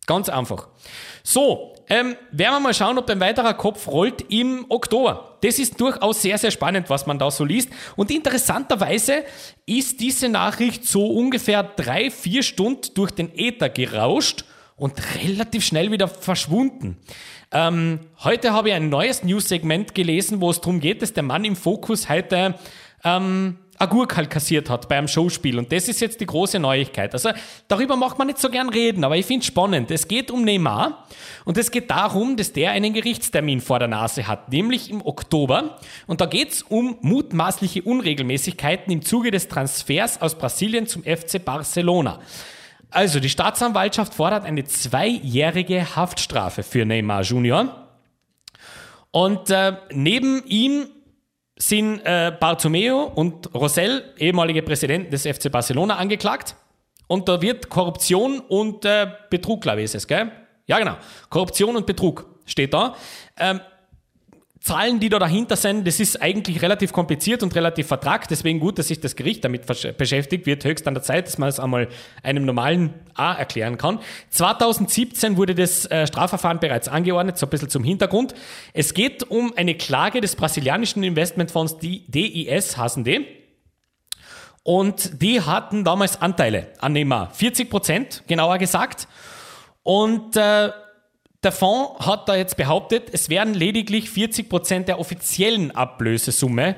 Ganz 0.06 0.30
einfach. 0.30 0.67
So, 1.23 1.71
ähm, 1.91 2.15
werden 2.32 2.54
wir 2.54 2.60
mal 2.62 2.73
schauen, 2.73 2.97
ob 2.97 3.10
ein 3.10 3.19
weiterer 3.19 3.54
Kopf 3.54 3.86
rollt 3.89 4.23
im 4.30 4.65
Oktober. 4.69 5.38
Das 5.41 5.60
ist 5.60 5.82
durchaus 5.82 6.21
sehr, 6.21 6.38
sehr 6.38 6.49
spannend, 6.49 6.89
was 6.89 7.06
man 7.06 7.19
da 7.19 7.30
so 7.30 7.43
liest. 7.43 7.69
Und 7.97 8.12
interessanterweise 8.12 9.25
ist 9.65 9.99
diese 9.99 10.30
Nachricht 10.30 10.88
so 10.88 11.06
ungefähr 11.06 11.63
drei, 11.63 12.10
vier 12.10 12.43
Stunden 12.43 12.93
durch 12.93 13.12
den 13.12 13.38
Äther 13.38 13.67
gerauscht 13.67 14.45
und 14.77 14.93
relativ 15.21 15.65
schnell 15.65 15.91
wieder 15.91 16.08
verschwunden. 16.08 16.95
Ähm, 17.51 17.99
heute 18.23 18.54
habe 18.54 18.69
ich 18.69 18.75
ein 18.75 18.88
neues 18.88 19.25
News-Segment 19.25 19.93
gelesen, 19.93 20.39
wo 20.39 20.49
es 20.49 20.62
darum 20.62 20.80
geht, 20.80 21.01
dass 21.01 21.12
der 21.12 21.23
Mann 21.23 21.43
im 21.43 21.58
Fokus 21.58 22.08
heute 22.08 22.56
ähm, 23.04 23.58
Agurk 23.82 24.15
halt 24.15 24.30
kassiert 24.30 24.70
hat 24.70 24.88
bei 24.88 24.98
einem 24.98 25.08
Showspiel. 25.08 25.58
Und 25.58 25.72
das 25.72 25.88
ist 25.88 26.00
jetzt 26.02 26.22
die 26.22 26.26
große 26.26 26.60
Neuigkeit. 26.60 27.13
Also 27.13 27.32
darüber 27.67 27.96
macht 27.96 28.20
man 28.20 28.28
nicht 28.28 28.39
so 28.39 28.50
gern 28.50 28.70
reden, 28.70 29.04
aber 29.04 29.17
ich 29.17 29.26
finde 29.26 29.41
es 29.41 29.48
spannend. 29.48 29.89
Es 29.89 30.08
geht 30.08 30.30
um 30.30 30.44
Neymar 30.44 31.08
und 31.46 31.58
es 31.58 31.72
geht 31.72 31.89
darum, 31.89 32.38
dass 32.38 32.54
der 32.54 32.72
einen 32.72 32.94
Gerichtstermin 32.94 33.60
vor 33.60 33.80
der 33.80 33.88
Nase 33.88 34.28
hat, 34.28 34.52
nämlich 34.52 34.91
im 34.91 35.06
Oktober. 35.06 35.80
Und 36.06 36.22
da 36.22 36.28
geht 36.28 36.52
es 36.52 36.62
um 36.62 36.98
mutmaßliche 37.02 37.82
Unregelmäßigkeiten 37.82 38.94
im 38.94 39.02
Zuge 39.02 39.32
des 39.32 39.48
Transfers 39.48 40.22
aus 40.22 40.36
Brasilien 40.36 40.86
zum 40.86 41.04
FC 41.04 41.44
Barcelona. 41.44 42.20
Also 42.91 43.20
die 43.20 43.30
Staatsanwaltschaft 43.30 44.13
fordert 44.13 44.46
eine 44.46 44.65
zweijährige 44.65 45.96
Haftstrafe 45.96 46.62
für 46.62 46.86
Neymar 46.86 47.24
Junior. 47.24 47.88
Und 49.12 49.50
äh, 49.50 49.74
neben 49.91 50.44
ihm 50.46 50.88
sind 51.62 52.00
äh, 52.00 52.36
Bartomeo 52.39 53.04
und 53.04 53.54
Rosell, 53.54 54.04
ehemalige 54.17 54.63
Präsidenten 54.63 55.12
des 55.12 55.24
FC 55.28 55.52
Barcelona, 55.52 55.97
angeklagt. 55.97 56.56
Und 57.08 57.30
da 57.30 57.41
wird 57.41 57.69
Korruption 57.69 58.39
und 58.39 58.84
äh, 58.86 59.08
Betrug, 59.30 59.62
glaube 59.62 59.82
ich, 59.82 59.86
ist 59.86 59.95
es, 59.95 60.08
gell? 60.08 60.32
Ja, 60.65 60.80
genau. 60.80 60.97
Korruption 61.30 61.76
und 61.76 61.86
Betrug 61.86 62.26
steht 62.45 62.74
da. 62.74 62.95
Ähm, 63.38 63.60
Zahlen, 64.62 65.00
die 65.00 65.10
da 65.10 65.17
dahinter 65.17 65.56
sind, 65.56 65.88
das 65.88 66.00
ist 66.00 66.21
eigentlich 66.21 66.62
relativ 66.62 66.93
kompliziert 66.93 67.41
und 67.41 67.56
relativ 67.56 67.88
vertragt. 67.88 68.30
Deswegen 68.30 68.60
gut, 68.60 68.78
dass 68.78 68.89
sich 68.89 69.00
das 69.00 69.15
Gericht 69.15 69.43
damit 69.43 69.65
beschäftigt, 69.97 70.45
wird 70.45 70.63
höchst 70.63 70.88
an 70.88 70.93
der 70.93 71.02
Zeit, 71.02 71.26
dass 71.26 71.39
man 71.39 71.50
es 71.50 71.60
einmal 71.60 71.88
einem 72.21 72.45
normalen 72.45 72.93
A 73.15 73.34
erklären 73.34 73.80
kann. 73.80 74.00
2017 74.30 75.36
wurde 75.36 75.56
das 75.56 75.88
äh, 75.88 76.06
Strafverfahren 76.06 76.60
bereits 76.60 76.88
angeordnet, 76.88 77.39
so 77.39 77.47
ein 77.47 77.50
bisschen 77.50 77.69
zum 77.69 77.84
Hintergrund. 77.84 78.36
Es 78.74 78.93
geht 78.93 79.24
um 79.24 79.52
eine 79.56 79.74
Klage 79.74 80.21
des 80.21 80.36
brasilianischen 80.36 81.04
Investmentfonds 81.04 81.80
DIS, 81.80 82.76
die. 82.97 83.26
Und 84.62 85.24
die 85.24 85.41
hatten 85.41 85.84
damals 85.84 86.21
Anteile 86.21 86.67
an 86.78 86.93
Neymar. 86.93 87.32
40 87.34 87.67
Prozent, 87.67 88.24
genauer 88.28 88.60
gesagt. 88.60 89.08
Und 89.82 90.38
äh, 90.38 90.69
der 91.43 91.51
Fonds 91.51 92.06
hat 92.06 92.30
da 92.30 92.36
jetzt 92.36 92.58
behauptet, 92.58 93.10
es 93.12 93.30
werden 93.30 93.54
lediglich 93.54 94.10
40 94.10 94.47
Prozent 94.47 94.88
der 94.88 94.99
offiziellen 94.99 95.71
Ablösesumme 95.71 96.75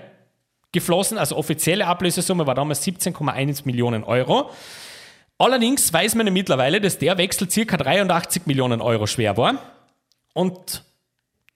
geflossen. 0.71 1.17
Also 1.17 1.35
offizielle 1.35 1.87
Ablösesumme 1.87 2.47
war 2.47 2.55
damals 2.55 2.85
17,1 2.85 3.61
Millionen 3.65 4.03
Euro. 4.03 4.49
Allerdings 5.37 5.91
weiß 5.91 6.15
man 6.15 6.27
ja 6.27 6.33
mittlerweile, 6.33 6.79
dass 6.79 6.97
der 6.97 7.17
Wechsel 7.17 7.49
circa 7.49 7.75
83 7.75 8.45
Millionen 8.45 8.81
Euro 8.81 9.07
schwer 9.07 9.35
war. 9.35 9.55
Und 10.33 10.83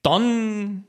dann 0.02 0.84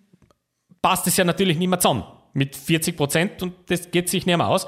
passt 0.82 1.08
es 1.08 1.18
ja 1.18 1.24
natürlich 1.24 1.58
nicht 1.58 1.70
mehr 1.70 1.80
zusammen 1.80 2.04
mit 2.34 2.56
40 2.56 2.96
Prozent 2.96 3.42
und 3.42 3.54
das 3.68 3.92
geht 3.92 4.10
sich 4.10 4.26
nicht 4.26 4.38
mehr 4.38 4.48
aus. 4.48 4.68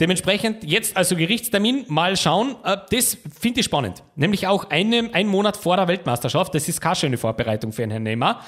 Dementsprechend 0.00 0.64
jetzt 0.64 0.96
also 0.96 1.14
Gerichtstermin, 1.14 1.84
mal 1.88 2.16
schauen. 2.16 2.56
Äh, 2.64 2.78
das 2.90 3.18
finde 3.38 3.60
ich 3.60 3.66
spannend. 3.66 4.02
Nämlich 4.16 4.46
auch 4.46 4.70
einen, 4.70 5.12
einen 5.12 5.28
Monat 5.28 5.58
vor 5.58 5.76
der 5.76 5.88
Weltmeisterschaft. 5.88 6.54
Das 6.54 6.68
ist 6.68 6.80
keine 6.80 6.96
schöne 6.96 7.18
Vorbereitung 7.18 7.72
für 7.72 7.82
einen 7.82 7.92
Herrn 7.92 8.02
Neymar. 8.04 8.44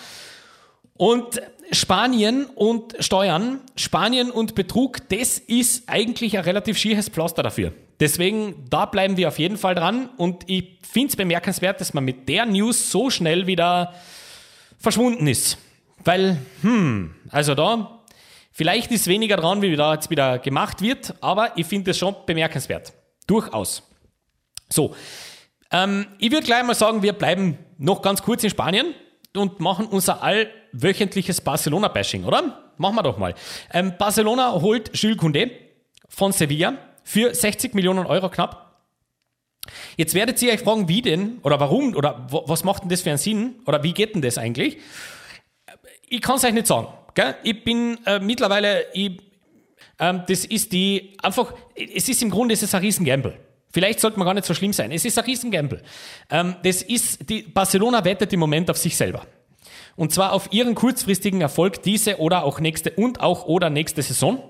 Und 0.95 1.43
Spanien 1.71 2.47
und 2.55 2.95
Steuern, 3.01 3.61
Spanien 3.77 4.31
und 4.31 4.55
Betrug, 4.55 5.09
das 5.09 5.39
ist 5.39 5.89
eigentlich 5.89 6.37
ein 6.37 6.45
relativ 6.45 6.79
schieres 6.79 7.09
Pflaster 7.09 7.43
dafür. 7.43 7.73
Deswegen, 8.01 8.65
da 8.69 8.87
bleiben 8.87 9.17
wir 9.17 9.29
auf 9.29 9.39
jeden 9.39 9.57
Fall 9.57 9.75
dran. 9.75 10.09
Und 10.17 10.45
ich 10.49 10.79
finde 10.91 11.09
es 11.09 11.17
bemerkenswert, 11.17 11.81
dass 11.81 11.95
man 11.95 12.05
mit 12.05 12.29
der 12.29 12.47
News 12.47 12.91
so 12.91 13.11
schnell 13.11 13.47
wieder 13.47 13.95
verschwunden 14.79 15.27
ist. 15.27 15.59
Weil, 16.05 16.39
hm, 16.63 17.15
also 17.31 17.55
da 17.55 18.02
Vielleicht 18.53 18.91
ist 18.93 19.07
weniger 19.07 19.37
dran, 19.37 19.63
wie 19.63 19.75
da 19.77 19.95
jetzt 19.95 20.11
wieder 20.11 20.39
gemacht 20.39 20.83
wird, 20.83 21.15
aber 21.21 21.57
ich 21.57 21.67
finde 21.67 21.93
es 21.93 21.99
schon 21.99 22.15
bemerkenswert. 22.27 22.93
Durchaus. 23.27 23.83
So, 24.69 24.95
ähm, 25.71 26.07
ich 26.19 26.31
würde 26.31 26.47
gleich 26.47 26.63
mal 26.63 26.75
sagen, 26.75 27.03
wir 27.03 27.15
bleiben 27.15 27.59
noch 27.79 28.03
ganz 28.03 28.23
kurz 28.23 28.45
in 28.45 28.51
Spanien 28.51 28.95
und 29.35 29.59
machen 29.61 29.87
unser 29.87 30.23
allwöchentliches 30.23 31.41
Barcelona-Bashing, 31.41 32.25
oder? 32.25 32.73
Machen 32.77 32.97
wir 32.97 33.03
doch 33.03 33.17
mal. 33.17 33.35
Ähm, 33.73 33.95
Barcelona 33.99 34.53
holt 34.61 34.91
Jules 34.97 35.19
Koundé 35.19 35.51
von 36.09 36.33
Sevilla 36.33 36.75
für 37.05 37.35
60 37.35 37.75
Millionen 37.75 38.05
Euro 38.07 38.29
knapp. 38.29 38.81
Jetzt 39.97 40.15
werdet 40.15 40.43
ihr 40.43 40.53
euch 40.53 40.61
fragen, 40.61 40.89
wie 40.89 41.01
denn 41.01 41.39
oder 41.43 41.59
warum 41.59 41.95
oder 41.95 42.27
was 42.31 42.65
macht 42.65 42.83
denn 42.83 42.91
das 42.91 43.01
für 43.01 43.11
einen 43.11 43.19
Sinn 43.19 43.61
oder 43.65 43.83
wie 43.83 43.93
geht 43.93 44.15
denn 44.15 44.23
das 44.23 44.37
eigentlich? 44.37 44.79
Ich 46.09 46.21
kann 46.21 46.37
es 46.37 46.45
euch 46.45 46.53
nicht 46.53 46.67
sagen. 46.67 46.89
Gell? 47.15 47.35
Ich 47.43 47.65
bin 47.65 47.99
äh, 48.07 48.19
mittlerweile, 48.19 48.87
ich, 48.93 49.21
ähm, 49.99 50.23
das 50.27 50.45
ist 50.45 50.73
die, 50.73 51.17
einfach, 51.23 51.55
es 51.75 52.09
ist 52.09 52.23
im 52.23 52.31
Grunde, 52.31 52.55
es 52.55 52.63
ist 52.63 52.75
ein 52.75 52.81
Riesengamble. 52.81 53.39
Vielleicht 53.73 54.01
sollte 54.01 54.19
man 54.19 54.27
gar 54.27 54.35
nicht 54.35 54.47
so 54.47 54.55
schlimm 54.55 54.73
sein. 54.73 54.93
Es 54.93 55.05
ist 55.05 55.19
ein 55.19 55.25
Riesengamble. 55.25 55.83
Ähm, 56.31 56.57
das 56.63 56.83
ist, 56.83 57.29
die 57.29 57.43
Barcelona 57.43 58.05
wettet 58.05 58.33
im 58.33 58.41
Moment 58.41 58.71
auf 58.71 58.77
sich 58.77 58.97
selber. 58.97 59.27
Und 59.97 60.13
zwar 60.13 60.33
auf 60.33 60.53
ihren 60.53 60.75
kurzfristigen 60.75 61.41
Erfolg 61.41 61.83
diese 61.83 62.19
oder 62.19 62.45
auch 62.45 62.61
nächste 62.61 62.91
und 62.93 63.21
auch 63.21 63.47
oder 63.47 63.71
nächste 63.71 64.03
Saison. 64.03 64.43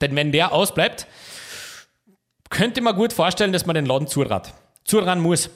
Denn 0.00 0.14
wenn 0.16 0.32
der 0.32 0.52
ausbleibt, 0.52 1.06
könnte 2.50 2.80
man 2.80 2.94
gut 2.96 3.12
vorstellen, 3.12 3.52
dass 3.52 3.66
man 3.66 3.74
den 3.74 3.86
Laden 3.86 4.06
zurat. 4.06 4.54
Zuran 4.86 5.20
muss. 5.20 5.50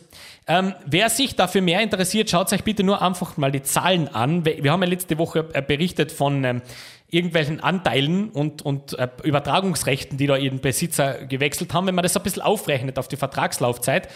Ähm, 0.47 0.74
wer 0.85 1.09
sich 1.11 1.37
dafür 1.37 1.62
mehr 1.62 1.81
interessiert, 1.81 2.28
schaut 2.28 2.53
euch 2.53 2.64
bitte 2.64 2.83
nur 2.83 3.01
einfach 3.01 3.37
mal 3.37 3.53
die 3.53 3.62
Zahlen 3.62 4.09
an. 4.09 4.45
Wir 4.45 4.72
haben 4.72 4.83
ja 4.83 4.89
letzte 4.89 5.18
Woche 5.18 5.49
äh, 5.53 5.62
berichtet 5.62 6.11
von 6.11 6.45
ähm, 6.45 6.62
irgendwelchen 7.09 7.61
Anteilen 7.61 8.31
und, 8.31 8.62
und 8.62 8.99
äh, 8.99 9.09
Übertragungsrechten, 9.22 10.18
die 10.18 10.26
da 10.26 10.37
ihren 10.37 10.61
Besitzer 10.61 11.26
gewechselt 11.26 11.72
haben. 11.72 11.87
Wenn 11.87 11.95
man 11.95 12.03
das 12.03 12.16
ein 12.16 12.22
bisschen 12.22 12.43
aufrechnet 12.43 12.99
auf 12.99 13.09
die 13.09 13.16
Vertragslaufzeit, 13.16 14.09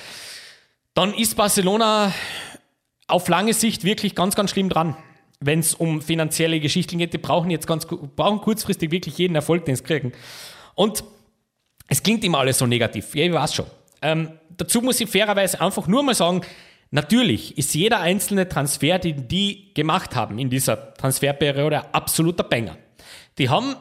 dann 0.95 1.15
ist 1.15 1.37
Barcelona 1.37 2.13
auf 3.07 3.29
lange 3.29 3.53
Sicht 3.53 3.85
wirklich 3.85 4.15
ganz, 4.15 4.35
ganz 4.35 4.51
schlimm 4.51 4.69
dran, 4.69 4.97
wenn 5.41 5.61
es 5.61 5.75
um 5.75 6.03
finanzielle 6.03 6.59
Geschichten 6.61 6.99
geht. 6.99 7.13
Die 7.13 7.19
brauchen 7.19 7.51
jetzt 7.51 7.67
ganz 7.67 7.87
brauchen 7.87 8.41
kurzfristig 8.41 8.91
wirklich 8.91 9.19
jeden 9.19 9.35
Erfolg, 9.35 9.65
den 9.67 9.77
sie 9.77 9.85
kriegen. 9.85 10.13
Und 10.75 11.05
es 11.89 12.03
klingt 12.03 12.25
immer 12.25 12.39
alles 12.39 12.59
so 12.59 12.67
negativ. 12.67 13.15
Ja, 13.15 13.25
ich 13.25 13.33
weiß 13.33 13.55
schon. 13.55 13.67
Ähm, 14.05 14.39
dazu 14.57 14.83
muss 14.83 15.01
ich 15.01 15.09
fairerweise 15.09 15.61
einfach 15.61 15.87
nur 15.89 16.03
mal 16.03 16.15
sagen, 16.15 16.43
natürlich 16.91 17.57
ist 17.59 17.75
jeder 17.75 18.01
einzelne 18.01 18.49
Transfer, 18.49 18.99
den 18.99 19.27
die 19.27 19.73
gemacht 19.75 20.15
haben 20.15 20.39
in 20.39 20.51
dieser 20.51 20.95
Transferperiode, 20.95 21.93
absoluter 21.95 22.45
Banger. 22.45 22.77
Die 23.39 23.49
haben 23.49 23.75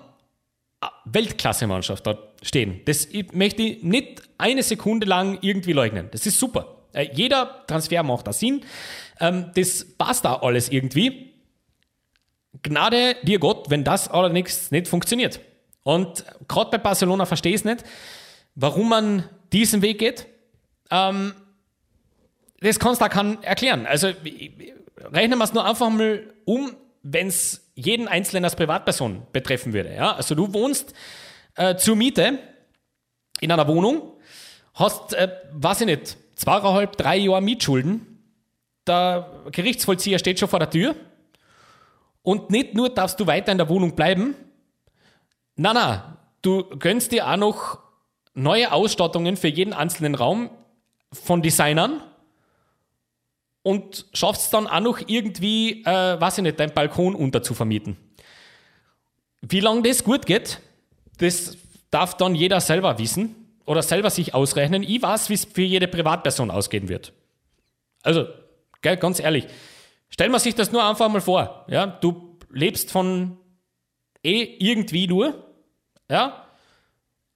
Weltklasse-Mannschaft 1.05 2.07
dort 2.07 2.34
stehen. 2.41 2.82
Das 2.86 3.09
möchte 3.34 3.61
ich 3.61 3.84
nicht 3.84 4.21
eine 4.38 4.63
Sekunde 4.63 5.05
lang 5.05 5.38
irgendwie 5.41 5.74
leugnen. 5.74 6.09
Das 6.11 6.26
ist 6.26 6.39
super. 6.39 6.78
Äh, 6.93 7.09
jeder 7.13 7.65
Transfer 7.67 8.03
macht 8.03 8.28
da 8.28 8.34
Sinn. 8.34 8.63
Ähm, 9.19 9.51
das 9.55 9.86
passt 9.97 10.26
da 10.26 10.36
alles 10.36 10.69
irgendwie. 10.69 11.34
Gnade 12.61 13.15
dir 13.24 13.39
Gott, 13.39 13.69
wenn 13.69 13.84
das 13.84 14.07
allerdings 14.07 14.71
nicht 14.71 14.88
funktioniert. 14.88 15.39
Und 15.84 16.24
gerade 16.47 16.71
bei 16.71 16.78
Barcelona 16.78 17.26
verstehe 17.26 17.51
ich 17.51 17.61
es 17.61 17.65
nicht, 17.65 17.84
warum 18.55 18.89
man 18.89 19.24
diesen 19.54 19.82
Weg 19.82 19.99
geht. 19.99 20.26
Ähm, 20.91 21.34
das 22.60 22.80
kannst 22.80 23.01
du 23.01 23.06
auch 23.06 23.43
erklären. 23.43 23.86
Also 23.86 24.08
rechnen 24.08 25.38
wir 25.38 25.43
es 25.43 25.54
nur 25.54 25.66
einfach 25.66 25.89
mal 25.89 26.34
um, 26.45 26.76
wenn 27.04 27.28
es 27.28 27.70
jeden 27.76 28.08
Einzelnen 28.08 28.45
als 28.45 28.56
Privatperson 28.56 29.28
betreffen 29.32 29.74
würde. 29.74 29.93
Ja? 29.93 30.16
Also 30.16 30.36
du 30.36 30.54
wohnst 30.54 30.93
äh, 31.56 31.76
zur 31.76 31.95
Miete 31.95 32.39
in 33.41 33.51
einer 33.51 33.68
Wohnung, 33.68 34.14
hast, 34.74 35.14
äh, 35.14 35.30
weiß 35.51 35.82
ich 35.82 35.88
nicht, 35.88 36.18
zweieinhalb, 36.36 36.95
drei 36.97 37.18
Jahre 37.18 37.41
Mietschulden, 37.41 38.20
der 38.88 39.30
Gerichtsvollzieher 39.51 40.20
steht 40.20 40.39
schon 40.39 40.49
vor 40.49 40.60
der 40.60 40.70
Tür 40.70 40.95
und 42.22 42.49
nicht 42.49 42.74
nur 42.74 42.89
darfst 42.89 43.20
du 43.20 43.28
weiter 43.28 43.51
in 43.51 43.58
der 43.58 43.70
Wohnung 43.70 43.95
bleiben, 43.95 44.36
nein, 45.56 45.76
nein, 45.76 46.01
du 46.41 46.64
gönnst 46.78 47.12
dir 47.12 47.28
auch 47.28 47.38
noch 47.38 47.83
neue 48.34 48.72
Ausstattungen 48.72 49.38
für 49.38 49.48
jeden 49.48 49.74
einzelnen 49.74 50.16
Raum 50.16 50.50
von 51.12 51.42
Designern 51.42 52.02
und 53.62 54.06
schaffst 54.14 54.44
es 54.44 54.50
dann 54.50 54.68
auch 54.68 54.80
noch 54.80 55.00
irgendwie, 55.08 55.84
äh, 55.86 56.20
weiß 56.20 56.40
ich 56.40 56.44
nicht, 56.44 56.60
deinen 56.60 56.74
Balkon 56.74 57.16
unter 57.16 57.42
zu 57.44 57.54
vermieten. 57.54 57.98
Wie 59.42 59.60
lange 59.60 59.84
das 59.84 60.04
gut 60.04 60.26
geht, 60.26 60.60
das 61.18 61.58
darf 61.92 62.18
dann 62.18 62.36
jeder 62.36 62.60
selber 62.60 62.98
wissen 63.00 63.36
oder 63.66 63.82
selber 63.82 64.10
sich 64.10 64.34
ausrechnen. 64.34 64.84
Ich 64.84 65.02
weiß, 65.02 65.30
wie 65.30 65.36
es 65.36 65.46
für 65.46 65.62
jede 65.62 65.88
Privatperson 65.88 66.52
ausgehen 66.52 66.90
wird. 66.90 67.14
Also, 68.02 68.28
gell, 68.82 68.98
ganz 68.98 69.20
ehrlich, 69.20 69.48
stell 70.10 70.30
man 70.30 70.40
sich 70.40 70.56
das 70.56 70.72
nur 70.72 70.84
einfach 70.84 71.10
mal 71.10 71.22
vor. 71.22 71.66
Ja? 71.70 71.86
Du 71.88 72.38
lebst 72.52 72.92
von 72.92 73.38
eh 74.24 74.44
irgendwie 74.60 75.08
nur, 75.08 75.54
ja, 76.10 76.43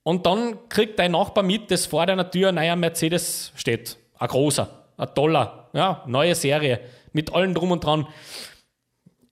und 0.07 0.25
dann 0.25 0.69
kriegt 0.69 0.97
dein 0.99 1.11
Nachbar 1.11 1.43
mit, 1.43 1.69
dass 1.69 1.85
vor 1.85 2.05
deiner 2.05 2.31
Tür 2.31 2.47
ein 2.47 2.55
neuer 2.55 2.77
Mercedes 2.77 3.51
steht. 3.57 3.97
Ein 4.17 4.29
großer, 4.29 4.85
ein 4.95 5.13
toller, 5.13 5.67
ja, 5.73 6.01
neue 6.07 6.33
Serie, 6.33 6.79
mit 7.11 7.33
allem 7.33 7.53
drum 7.53 7.71
und 7.71 7.83
dran. 7.83 8.07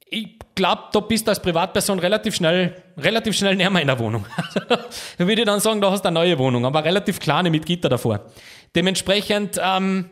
Ich 0.06 0.38
glaube, 0.54 0.84
da 0.92 1.00
bist 1.00 1.28
du 1.28 1.30
als 1.32 1.42
Privatperson 1.42 2.00
relativ 2.00 2.36
schnell, 2.36 2.76
relativ 2.98 3.38
schnell 3.38 3.56
näher 3.56 3.74
in 3.80 3.88
der 3.88 3.98
Wohnung. 4.00 4.26
da 4.68 4.78
würde 5.18 5.44
ich 5.44 5.46
dann 5.46 5.62
sagen, 5.62 5.80
da 5.80 5.92
hast 5.92 6.04
du 6.04 6.10
eine 6.10 6.20
neue 6.20 6.38
Wohnung, 6.38 6.66
aber 6.66 6.84
relativ 6.84 7.22
kleine 7.22 7.50
mit 7.50 7.66
Gitter 7.66 7.88
davor. 7.88 8.26
Dementsprechend, 8.76 9.58
ähm, 9.64 10.10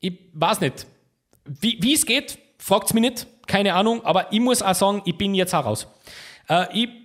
ich 0.00 0.18
weiß 0.34 0.60
nicht, 0.60 0.86
wie 1.46 1.94
es 1.94 2.04
geht, 2.04 2.38
fragt 2.58 2.88
es 2.88 2.92
mich 2.92 3.00
nicht, 3.00 3.26
keine 3.46 3.72
Ahnung, 3.72 4.04
aber 4.04 4.30
ich 4.34 4.40
muss 4.40 4.60
auch 4.60 4.74
sagen, 4.74 5.00
ich 5.06 5.16
bin 5.16 5.34
jetzt 5.34 5.54
heraus. 5.54 5.86
Äh, 6.50 6.66
ich 6.74 7.03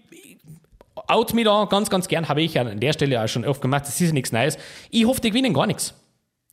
out 1.09 1.33
mich 1.33 1.45
da 1.45 1.65
ganz, 1.65 1.89
ganz 1.89 2.07
gern, 2.07 2.29
habe 2.29 2.41
ich 2.41 2.57
an 2.59 2.79
der 2.79 2.93
Stelle 2.93 3.21
auch 3.23 3.27
schon 3.27 3.45
oft 3.45 3.61
gemacht, 3.61 3.83
das 3.83 3.99
ist 3.99 4.07
ja 4.07 4.13
nichts 4.13 4.31
Neues. 4.31 4.57
Ich 4.89 5.05
hoffe, 5.05 5.21
die 5.21 5.29
gewinnen 5.29 5.53
gar 5.53 5.67
nichts. 5.67 5.93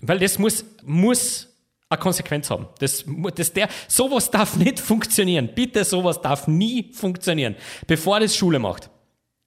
Weil 0.03 0.19
das 0.19 0.39
muss, 0.39 0.65
muss 0.85 1.49
eine 1.89 2.01
Konsequenz 2.01 2.51
haben. 2.51 2.67
Das, 2.79 3.05
das 3.35 3.53
der, 3.53 3.69
sowas 3.89 4.31
darf 4.31 4.57
nicht 4.57 4.81
funktionieren. 4.81 5.51
Bitte, 5.55 5.85
sowas 5.85 6.21
darf 6.21 6.49
nie 6.49 6.93
funktionieren, 6.93 7.57
bevor 7.87 8.21
das 8.21 8.37
Schule 8.37 8.59
macht. 8.59 8.91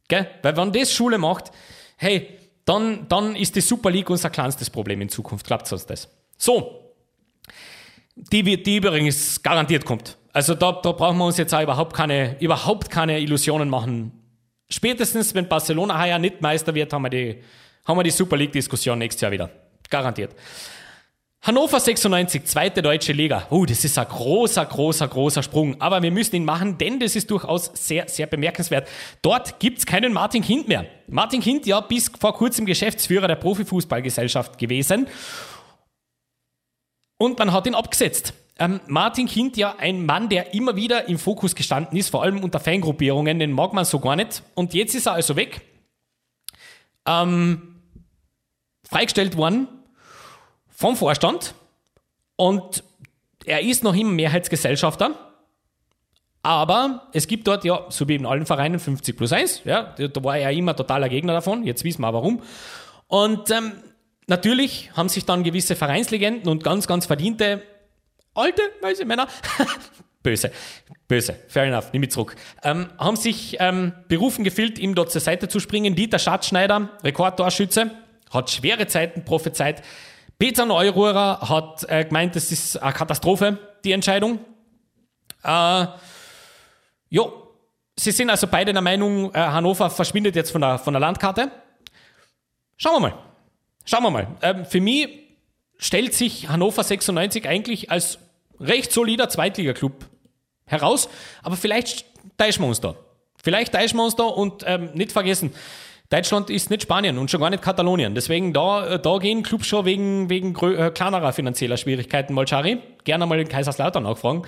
Gell? 0.07 0.27
Weil 0.41 0.57
wenn 0.57 0.71
das 0.71 0.91
Schule 0.91 1.17
macht, 1.17 1.51
hey, 1.97 2.39
dann, 2.65 3.07
dann 3.09 3.35
ist 3.35 3.55
die 3.55 3.61
Super 3.61 3.91
League 3.91 4.09
unser 4.09 4.29
kleinstes 4.29 4.69
Problem 4.69 5.01
in 5.01 5.09
Zukunft. 5.09 5.45
Klappt 5.45 5.71
uns 5.71 5.85
das? 5.85 6.07
So. 6.37 6.93
Die, 8.15 8.61
die 8.61 8.77
übrigens 8.77 9.41
garantiert 9.41 9.85
kommt. 9.85 10.17
Also 10.33 10.53
da, 10.53 10.73
da 10.73 10.91
brauchen 10.91 11.17
wir 11.17 11.25
uns 11.25 11.37
jetzt 11.37 11.53
auch 11.53 11.61
überhaupt 11.61 11.95
keine, 11.95 12.39
überhaupt 12.39 12.89
keine 12.89 13.19
Illusionen 13.19 13.69
machen. 13.69 14.18
Spätestens, 14.71 15.33
wenn 15.33 15.47
Barcelona 15.47 15.99
heuer 16.01 16.19
nicht 16.19 16.41
Meister 16.41 16.73
wird, 16.75 16.93
haben 16.93 17.01
wir 17.03 17.09
die, 17.09 17.43
haben 17.85 17.97
wir 17.97 18.03
die 18.03 18.11
Super 18.11 18.37
League-Diskussion 18.37 18.99
nächstes 18.99 19.21
Jahr 19.21 19.31
wieder. 19.31 19.49
Garantiert. 19.89 20.35
Hannover 21.41 21.79
96, 21.79 22.43
zweite 22.43 22.81
deutsche 22.81 23.13
Liga. 23.13 23.47
Uh, 23.49 23.65
das 23.65 23.85
ist 23.85 23.97
ein 23.97 24.05
großer, 24.07 24.65
großer, 24.65 25.07
großer 25.07 25.41
Sprung. 25.41 25.79
Aber 25.79 26.01
wir 26.03 26.11
müssen 26.11 26.35
ihn 26.35 26.43
machen, 26.43 26.77
denn 26.77 26.99
das 26.99 27.15
ist 27.15 27.31
durchaus 27.31 27.71
sehr, 27.73 28.09
sehr 28.09 28.27
bemerkenswert. 28.27 28.89
Dort 29.21 29.57
gibt's 29.59 29.85
keinen 29.85 30.11
Martin 30.11 30.43
Kind 30.43 30.67
mehr. 30.67 30.85
Martin 31.07 31.39
Kind, 31.39 31.65
ja, 31.65 31.79
bis 31.79 32.11
vor 32.19 32.35
kurzem 32.35 32.65
Geschäftsführer 32.65 33.27
der 33.27 33.37
Profifußballgesellschaft 33.37 34.57
gewesen. 34.57 35.07
Und 37.17 37.39
man 37.39 37.53
hat 37.53 37.65
ihn 37.67 37.75
abgesetzt. 37.75 38.33
Ähm, 38.59 38.81
Martin 38.87 39.25
Kind, 39.25 39.55
ja, 39.55 39.75
ein 39.77 40.05
Mann, 40.05 40.27
der 40.27 40.53
immer 40.53 40.75
wieder 40.75 41.07
im 41.07 41.17
Fokus 41.17 41.55
gestanden 41.55 41.97
ist, 41.97 42.09
vor 42.09 42.23
allem 42.23 42.43
unter 42.43 42.59
Fangruppierungen, 42.59 43.39
den 43.39 43.53
mag 43.53 43.73
man 43.73 43.85
so 43.85 43.99
gar 43.99 44.17
nicht. 44.17 44.43
Und 44.53 44.73
jetzt 44.73 44.95
ist 44.95 45.05
er 45.05 45.13
also 45.13 45.35
weg. 45.37 45.61
Ähm, 47.05 47.81
freigestellt 48.83 49.37
worden 49.37 49.67
vom 50.67 50.95
Vorstand 50.95 51.53
und 52.35 52.83
er 53.45 53.61
ist 53.61 53.83
noch 53.83 53.95
immer 53.95 54.11
Mehrheitsgesellschafter. 54.11 55.11
Aber 56.41 57.07
es 57.13 57.27
gibt 57.27 57.47
dort, 57.47 57.65
ja, 57.65 57.85
so 57.89 58.07
wie 58.07 58.15
in 58.15 58.25
allen 58.25 58.45
Vereinen, 58.45 58.79
50 58.79 59.17
plus 59.17 59.33
1. 59.33 59.63
Ja, 59.65 59.93
da 59.97 60.23
war 60.23 60.37
er 60.37 60.51
immer 60.51 60.75
totaler 60.75 61.09
Gegner 61.09 61.33
davon. 61.33 61.63
Jetzt 61.63 61.83
wissen 61.83 62.01
wir 62.01 62.13
warum. 62.13 62.41
Und 63.07 63.51
ähm, 63.51 63.73
natürlich 64.27 64.91
haben 64.95 65.09
sich 65.09 65.25
dann 65.25 65.43
gewisse 65.43 65.75
Vereinslegenden 65.75 66.49
und 66.49 66.63
ganz, 66.63 66.87
ganz 66.87 67.07
verdiente 67.07 67.61
alte, 68.39 68.61
weiße 68.81 69.05
Männer, 69.05 69.27
böse, 70.23 70.51
böse, 71.07 71.35
fair 71.47 71.63
enough, 71.63 71.91
nehme 71.93 72.05
ich 72.05 72.11
zurück, 72.11 72.35
ähm, 72.63 72.89
haben 72.97 73.15
sich 73.15 73.57
ähm, 73.59 73.93
berufen 74.07 74.43
gefühlt, 74.43 74.79
ihm 74.79 74.95
dort 74.95 75.11
zur 75.11 75.21
Seite 75.21 75.47
zu 75.47 75.59
springen. 75.59 75.95
Dieter 75.95 76.19
Schatzschneider, 76.19 76.89
Rekordtorschütze, 77.03 77.91
hat 78.31 78.49
schwere 78.49 78.87
Zeiten 78.87 79.25
prophezeit. 79.25 79.83
Peter 80.37 80.65
Neururer 80.65 81.49
hat 81.49 81.83
äh, 81.89 82.05
gemeint, 82.05 82.35
das 82.35 82.51
ist 82.51 82.77
eine 82.77 82.93
Katastrophe, 82.93 83.57
die 83.83 83.91
Entscheidung. 83.91 84.39
Äh, 85.43 85.85
jo, 87.09 87.49
sie 87.97 88.11
sind 88.11 88.29
also 88.29 88.47
beide 88.47 88.71
der 88.71 88.81
Meinung, 88.81 89.33
äh, 89.33 89.37
Hannover 89.37 89.89
verschwindet 89.89 90.35
jetzt 90.35 90.51
von 90.51 90.61
der, 90.61 90.79
von 90.79 90.93
der 90.93 91.01
Landkarte. 91.01 91.51
Schauen 92.77 92.93
wir 92.95 93.09
mal. 93.09 93.13
Schauen 93.85 94.03
wir 94.03 94.11
mal. 94.11 94.27
Ähm, 94.41 94.65
für 94.65 94.79
mich 94.79 95.09
stellt 95.77 96.13
sich 96.13 96.47
Hannover 96.47 96.83
96 96.83 97.47
eigentlich 97.47 97.91
als 97.91 98.19
recht 98.59 98.91
solider 98.91 99.29
Zweitligaklub 99.29 100.05
heraus, 100.65 101.09
aber 101.43 101.55
vielleicht 101.55 102.05
täuschen 102.37 102.63
wir 102.63 102.67
uns 102.67 102.81
da. 102.81 102.95
Vielleicht 103.41 103.73
täuschen 103.73 103.97
wir 103.97 104.05
uns 104.05 104.15
da 104.15 104.23
und 104.23 104.63
ähm, 104.67 104.91
nicht 104.93 105.11
vergessen, 105.11 105.53
Deutschland 106.09 106.49
ist 106.49 106.71
nicht 106.71 106.81
Spanien 106.81 107.19
und 107.19 107.29
schon 107.29 107.39
gar 107.39 107.51
nicht 107.51 107.61
Katalonien. 107.61 108.15
Deswegen 108.15 108.51
da, 108.51 108.97
da 108.97 109.17
gehen 109.19 109.43
Clubs 109.43 109.67
schon 109.67 109.85
wegen, 109.85 110.27
wegen 110.29 110.55
äh, 110.55 110.89
kleinerer 110.89 111.33
finanzieller 111.33 111.77
Schwierigkeiten 111.77 112.33
mal, 112.33 112.47
Schari. 112.47 112.79
Gerne 113.03 113.27
mal 113.27 113.37
den 113.37 113.47
Kaiserslautern 113.47 114.03
nachfragen. 114.03 114.41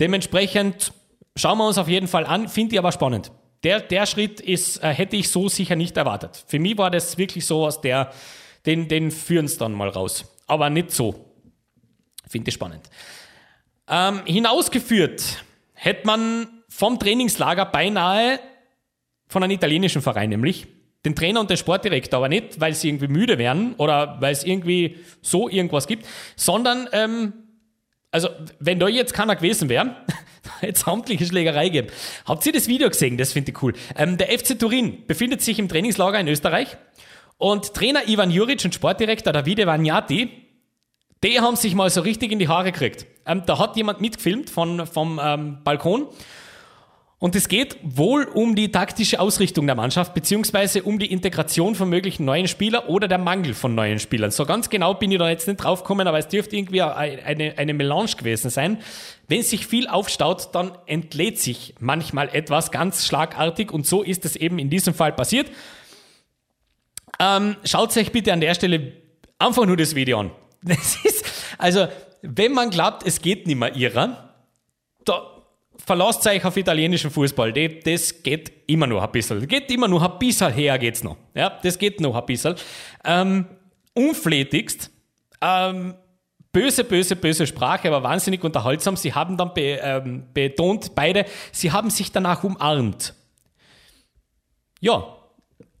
Dementsprechend 0.00 0.92
schauen 1.36 1.58
wir 1.58 1.68
uns 1.68 1.78
auf 1.78 1.86
jeden 1.86 2.08
Fall 2.08 2.26
an, 2.26 2.48
finde 2.48 2.74
ich 2.74 2.78
aber 2.80 2.90
spannend. 2.90 3.30
Der, 3.62 3.80
der 3.80 4.06
Schritt 4.06 4.40
ist, 4.40 4.82
äh, 4.82 4.88
hätte 4.88 5.14
ich 5.14 5.28
so 5.30 5.48
sicher 5.48 5.76
nicht 5.76 5.96
erwartet. 5.96 6.44
Für 6.48 6.58
mich 6.58 6.76
war 6.76 6.90
das 6.90 7.16
wirklich 7.16 7.46
so 7.46 7.64
aus 7.64 7.80
der, 7.80 8.10
den, 8.66 8.88
den 8.88 9.12
führen 9.12 9.44
es 9.44 9.56
dann 9.56 9.72
mal 9.72 9.90
raus. 9.90 10.24
Aber 10.48 10.68
nicht 10.68 10.90
so. 10.90 11.14
Finde 12.28 12.48
ich 12.48 12.54
spannend. 12.54 12.90
Ähm, 13.88 14.22
hinausgeführt 14.24 15.44
hätte 15.74 16.06
man 16.06 16.48
vom 16.68 16.98
Trainingslager 16.98 17.66
beinahe 17.66 18.40
von 19.28 19.42
einem 19.42 19.52
italienischen 19.52 20.02
Verein, 20.02 20.30
nämlich 20.30 20.66
den 21.04 21.14
Trainer 21.14 21.40
und 21.40 21.50
den 21.50 21.56
Sportdirektor, 21.56 22.18
aber 22.18 22.28
nicht, 22.28 22.60
weil 22.60 22.72
sie 22.74 22.88
irgendwie 22.88 23.08
müde 23.08 23.36
werden 23.38 23.74
oder 23.74 24.16
weil 24.20 24.32
es 24.32 24.44
irgendwie 24.44 24.98
so 25.20 25.48
irgendwas 25.48 25.86
gibt, 25.86 26.06
sondern, 26.36 26.88
ähm, 26.92 27.32
also, 28.10 28.28
wenn 28.60 28.78
da 28.78 28.88
jetzt 28.88 29.12
keiner 29.12 29.36
gewesen 29.36 29.68
wäre, 29.68 29.96
hätte 30.60 30.72
es 30.72 30.84
amtliche 30.86 31.26
Schlägerei 31.26 31.68
gegeben. 31.68 31.88
Habt 32.24 32.46
ihr 32.46 32.52
das 32.52 32.68
Video 32.68 32.88
gesehen? 32.88 33.18
Das 33.18 33.32
finde 33.32 33.50
ich 33.50 33.62
cool. 33.62 33.74
Ähm, 33.96 34.16
der 34.16 34.28
FC 34.28 34.58
Turin 34.58 35.06
befindet 35.06 35.42
sich 35.42 35.58
im 35.58 35.68
Trainingslager 35.68 36.18
in 36.20 36.28
Österreich 36.28 36.76
und 37.36 37.74
Trainer 37.74 38.08
Ivan 38.08 38.30
Juric 38.30 38.64
und 38.64 38.74
Sportdirektor 38.74 39.32
Davide 39.32 39.66
Vagnati, 39.66 40.30
die 41.22 41.40
haben 41.40 41.56
sich 41.56 41.74
mal 41.74 41.90
so 41.90 42.02
richtig 42.02 42.32
in 42.32 42.38
die 42.38 42.48
Haare 42.48 42.70
gekriegt. 42.72 43.06
Ähm, 43.26 43.42
da 43.46 43.58
hat 43.58 43.76
jemand 43.76 44.00
mitgefilmt 44.00 44.50
von, 44.50 44.86
vom 44.86 45.20
ähm, 45.22 45.58
Balkon 45.64 46.08
und 47.24 47.34
es 47.34 47.48
geht 47.48 47.78
wohl 47.82 48.24
um 48.24 48.54
die 48.54 48.70
taktische 48.70 49.18
Ausrichtung 49.18 49.64
der 49.64 49.76
Mannschaft, 49.76 50.12
beziehungsweise 50.12 50.82
um 50.82 50.98
die 50.98 51.10
Integration 51.10 51.74
von 51.74 51.88
möglichen 51.88 52.26
neuen 52.26 52.48
Spielern 52.48 52.84
oder 52.84 53.08
der 53.08 53.16
Mangel 53.16 53.54
von 53.54 53.74
neuen 53.74 53.98
Spielern. 53.98 54.30
So 54.30 54.44
ganz 54.44 54.68
genau 54.68 54.92
bin 54.92 55.10
ich 55.10 55.18
da 55.18 55.30
jetzt 55.30 55.48
nicht 55.48 55.56
drauf 55.56 55.84
gekommen, 55.84 56.06
aber 56.06 56.18
es 56.18 56.28
dürfte 56.28 56.54
irgendwie 56.54 56.82
eine, 56.82 57.56
eine 57.56 57.72
Melange 57.72 58.10
gewesen 58.18 58.50
sein. 58.50 58.82
Wenn 59.26 59.42
sich 59.42 59.66
viel 59.66 59.88
aufstaut, 59.88 60.54
dann 60.54 60.72
entlädt 60.84 61.40
sich 61.40 61.74
manchmal 61.80 62.28
etwas 62.28 62.70
ganz 62.70 63.06
schlagartig 63.06 63.72
und 63.72 63.86
so 63.86 64.02
ist 64.02 64.26
es 64.26 64.36
eben 64.36 64.58
in 64.58 64.68
diesem 64.68 64.92
Fall 64.92 65.12
passiert. 65.12 65.50
Ähm, 67.18 67.56
schaut 67.64 67.96
euch 67.96 68.12
bitte 68.12 68.34
an 68.34 68.42
der 68.42 68.54
Stelle 68.54 68.92
einfach 69.38 69.64
nur 69.64 69.78
das 69.78 69.94
Video 69.94 70.20
an. 70.20 70.30
Das 70.66 70.98
ist, 71.04 71.24
also, 71.58 71.88
wenn 72.24 72.52
man 72.52 72.70
glaubt, 72.70 73.06
es 73.06 73.20
geht 73.20 73.46
nicht 73.46 73.58
mehr 73.58 73.74
ihrer, 73.74 74.34
da 75.04 75.22
verlasst 75.76 76.26
euch 76.26 76.44
auf 76.44 76.56
italienischen 76.56 77.10
Fußball. 77.10 77.52
Das 77.52 78.22
geht 78.22 78.52
immer 78.66 78.86
nur 78.86 79.02
ein 79.02 79.12
bisschen. 79.12 79.46
Geht 79.46 79.70
immer 79.70 79.88
nur 79.88 80.02
ein 80.02 80.18
bisschen 80.18 80.52
her, 80.52 80.78
geht's 80.78 81.04
noch. 81.04 81.16
Ja, 81.34 81.58
das 81.62 81.78
geht 81.78 82.00
noch 82.00 82.14
ein 82.14 82.26
bisschen. 82.26 82.54
Ähm, 83.04 83.46
unflätigst, 83.92 84.90
ähm, 85.40 85.94
böse, 86.52 86.84
böse, 86.84 87.16
böse 87.16 87.46
Sprache, 87.46 87.88
aber 87.88 88.02
wahnsinnig 88.02 88.42
unterhaltsam. 88.42 88.96
Sie 88.96 89.12
haben 89.12 89.36
dann 89.36 89.52
be, 89.52 89.78
ähm, 89.82 90.24
betont, 90.32 90.94
beide, 90.94 91.26
sie 91.52 91.72
haben 91.72 91.90
sich 91.90 92.10
danach 92.10 92.42
umarmt. 92.42 93.14
Ja, 94.80 95.16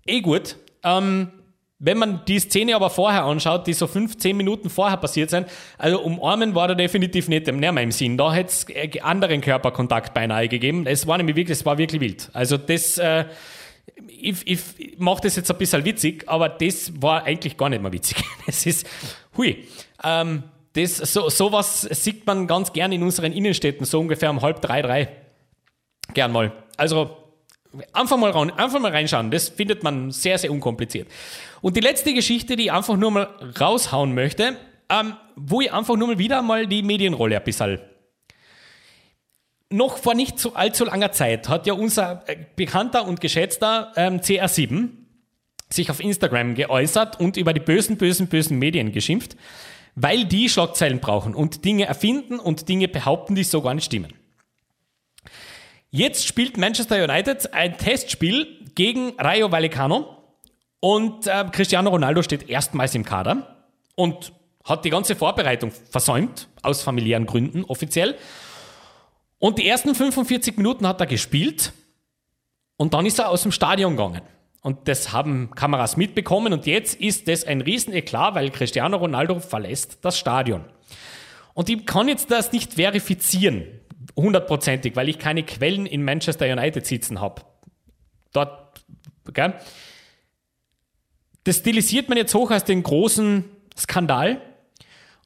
eh 0.06 0.20
gut. 0.20 0.56
Ähm, 0.82 1.30
wenn 1.78 1.98
man 1.98 2.24
die 2.26 2.38
Szene 2.38 2.76
aber 2.76 2.88
vorher 2.88 3.24
anschaut, 3.24 3.66
die 3.66 3.72
so 3.72 3.86
fünf, 3.86 4.16
zehn 4.16 4.36
Minuten 4.36 4.70
vorher 4.70 4.96
passiert 4.96 5.30
sind, 5.30 5.48
also 5.76 6.00
umarmen 6.00 6.54
war 6.54 6.68
da 6.68 6.74
definitiv 6.74 7.28
nicht 7.28 7.46
nicht 7.46 7.78
im 7.78 7.90
Sinn. 7.90 8.16
Da 8.16 8.32
hätte 8.32 8.50
es 8.50 8.68
äh, 8.68 9.00
anderen 9.00 9.40
Körperkontakt 9.40 10.14
beinahe 10.14 10.48
gegeben. 10.48 10.86
Es 10.86 11.06
war 11.06 11.18
nämlich 11.18 11.36
wirklich, 11.36 11.58
es 11.58 11.66
war 11.66 11.76
wirklich 11.76 12.00
wild. 12.00 12.30
Also 12.32 12.56
das, 12.56 12.96
äh, 12.98 13.24
ich, 14.06 14.46
ich 14.46 14.60
mache 14.98 15.22
das 15.22 15.36
jetzt 15.36 15.50
ein 15.50 15.58
bisschen 15.58 15.84
witzig, 15.84 16.28
aber 16.28 16.48
das 16.48 16.92
war 17.02 17.24
eigentlich 17.24 17.56
gar 17.56 17.68
nicht 17.68 17.82
mehr 17.82 17.92
witzig. 17.92 18.18
Es 18.46 18.66
ist, 18.66 18.86
hui. 19.36 19.64
Ähm, 20.02 20.44
das, 20.74 20.96
so, 20.96 21.28
sowas 21.28 21.82
sieht 21.82 22.26
man 22.26 22.46
ganz 22.46 22.72
gern 22.72 22.92
in 22.92 23.02
unseren 23.02 23.32
Innenstädten, 23.32 23.86
so 23.86 24.00
ungefähr 24.00 24.30
um 24.30 24.42
halb 24.42 24.60
drei, 24.60 24.82
drei. 24.82 25.08
Gern 26.12 26.32
mal. 26.32 26.52
Also 26.76 27.24
Einfach 27.92 28.16
mal, 28.16 28.30
rein, 28.30 28.50
einfach 28.52 28.78
mal 28.78 28.92
reinschauen, 28.92 29.30
das 29.30 29.48
findet 29.48 29.82
man 29.82 30.12
sehr, 30.12 30.38
sehr 30.38 30.52
unkompliziert. 30.52 31.08
Und 31.64 31.76
die 31.76 31.80
letzte 31.80 32.12
Geschichte, 32.12 32.56
die 32.56 32.64
ich 32.64 32.72
einfach 32.72 32.98
nur 32.98 33.10
mal 33.10 33.22
raushauen 33.58 34.14
möchte, 34.14 34.58
ähm, 34.90 35.14
wo 35.34 35.62
ich 35.62 35.72
einfach 35.72 35.96
nur 35.96 36.08
mal 36.08 36.18
wieder 36.18 36.42
mal 36.42 36.66
die 36.66 36.82
Medienrolle 36.82 37.38
ein 37.38 37.42
bisschen. 37.42 37.78
Noch 39.70 39.96
vor 39.96 40.12
nicht 40.12 40.38
so 40.38 40.52
allzu 40.52 40.84
langer 40.84 41.12
Zeit 41.12 41.48
hat 41.48 41.66
ja 41.66 41.72
unser 41.72 42.22
äh, 42.26 42.36
bekannter 42.54 43.06
und 43.06 43.22
geschätzter 43.22 43.94
ähm, 43.96 44.20
CR7 44.20 44.90
sich 45.70 45.90
auf 45.90 46.00
Instagram 46.00 46.54
geäußert 46.54 47.18
und 47.18 47.38
über 47.38 47.54
die 47.54 47.60
bösen, 47.60 47.96
bösen, 47.96 48.26
bösen 48.26 48.58
Medien 48.58 48.92
geschimpft, 48.92 49.34
weil 49.94 50.26
die 50.26 50.50
Schlagzeilen 50.50 51.00
brauchen 51.00 51.34
und 51.34 51.64
Dinge 51.64 51.86
erfinden 51.86 52.40
und 52.40 52.68
Dinge 52.68 52.88
behaupten, 52.88 53.36
die 53.36 53.42
so 53.42 53.62
gar 53.62 53.72
nicht 53.72 53.86
stimmen. 53.86 54.12
Jetzt 55.90 56.26
spielt 56.26 56.58
Manchester 56.58 57.02
United 57.02 57.54
ein 57.54 57.78
Testspiel 57.78 58.48
gegen 58.74 59.14
Rayo 59.18 59.50
Vallecano 59.50 60.13
und 60.84 61.26
äh, 61.26 61.46
Cristiano 61.50 61.88
Ronaldo 61.88 62.20
steht 62.20 62.50
erstmals 62.50 62.94
im 62.94 63.06
Kader 63.06 63.56
und 63.94 64.34
hat 64.64 64.84
die 64.84 64.90
ganze 64.90 65.16
Vorbereitung 65.16 65.70
versäumt, 65.70 66.46
aus 66.60 66.82
familiären 66.82 67.24
Gründen 67.24 67.64
offiziell. 67.64 68.18
Und 69.38 69.58
die 69.58 69.66
ersten 69.66 69.94
45 69.94 70.58
Minuten 70.58 70.86
hat 70.86 71.00
er 71.00 71.06
gespielt 71.06 71.72
und 72.76 72.92
dann 72.92 73.06
ist 73.06 73.18
er 73.18 73.30
aus 73.30 73.44
dem 73.44 73.50
Stadion 73.50 73.96
gegangen. 73.96 74.20
Und 74.60 74.86
das 74.86 75.10
haben 75.10 75.52
Kameras 75.54 75.96
mitbekommen 75.96 76.52
und 76.52 76.66
jetzt 76.66 77.00
ist 77.00 77.28
das 77.28 77.44
ein 77.44 77.62
Rieseneklat, 77.62 78.34
weil 78.34 78.50
Cristiano 78.50 78.98
Ronaldo 78.98 79.40
verlässt 79.40 80.04
das 80.04 80.18
Stadion. 80.18 80.66
Und 81.54 81.70
ich 81.70 81.86
kann 81.86 82.08
jetzt 82.08 82.30
das 82.30 82.52
nicht 82.52 82.74
verifizieren, 82.74 83.64
hundertprozentig, 84.16 84.96
weil 84.96 85.08
ich 85.08 85.18
keine 85.18 85.44
Quellen 85.44 85.86
in 85.86 86.04
Manchester 86.04 86.44
United 86.44 86.84
sitzen 86.84 87.22
habe. 87.22 87.40
Dort, 88.34 88.84
gell? 89.32 89.54
Das 91.44 91.56
stilisiert 91.56 92.08
man 92.08 92.18
jetzt 92.18 92.34
hoch 92.34 92.50
als 92.50 92.64
den 92.64 92.82
großen 92.82 93.44
Skandal. 93.76 94.40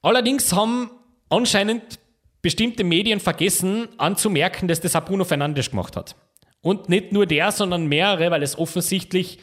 Allerdings 0.02 0.52
haben 0.52 0.90
anscheinend 1.28 1.98
bestimmte 2.42 2.84
Medien 2.84 3.20
vergessen 3.20 3.88
anzumerken, 3.98 4.68
dass 4.68 4.80
das 4.80 4.94
auch 4.96 5.04
Bruno 5.04 5.24
Fernandes 5.24 5.70
gemacht 5.70 5.96
hat. 5.96 6.16
Und 6.60 6.88
nicht 6.88 7.12
nur 7.12 7.26
der, 7.26 7.52
sondern 7.52 7.86
mehrere, 7.86 8.30
weil 8.30 8.42
es 8.42 8.58
offensichtlich 8.58 9.38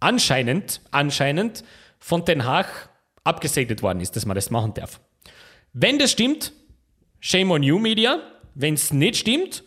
anscheinend, 0.00 0.80
anscheinend 0.90 1.64
von 1.98 2.24
Den 2.24 2.44
Haag 2.44 2.90
abgesegnet 3.24 3.82
worden 3.82 4.00
ist, 4.00 4.16
dass 4.16 4.26
man 4.26 4.34
das 4.34 4.50
machen 4.50 4.74
darf. 4.74 5.00
Wenn 5.72 5.98
das 5.98 6.12
stimmt, 6.12 6.52
shame 7.20 7.50
on 7.50 7.62
you, 7.62 7.78
Media. 7.78 8.18
Wenn 8.54 8.74
es 8.74 8.92
nicht 8.92 9.16
stimmt, 9.16 9.64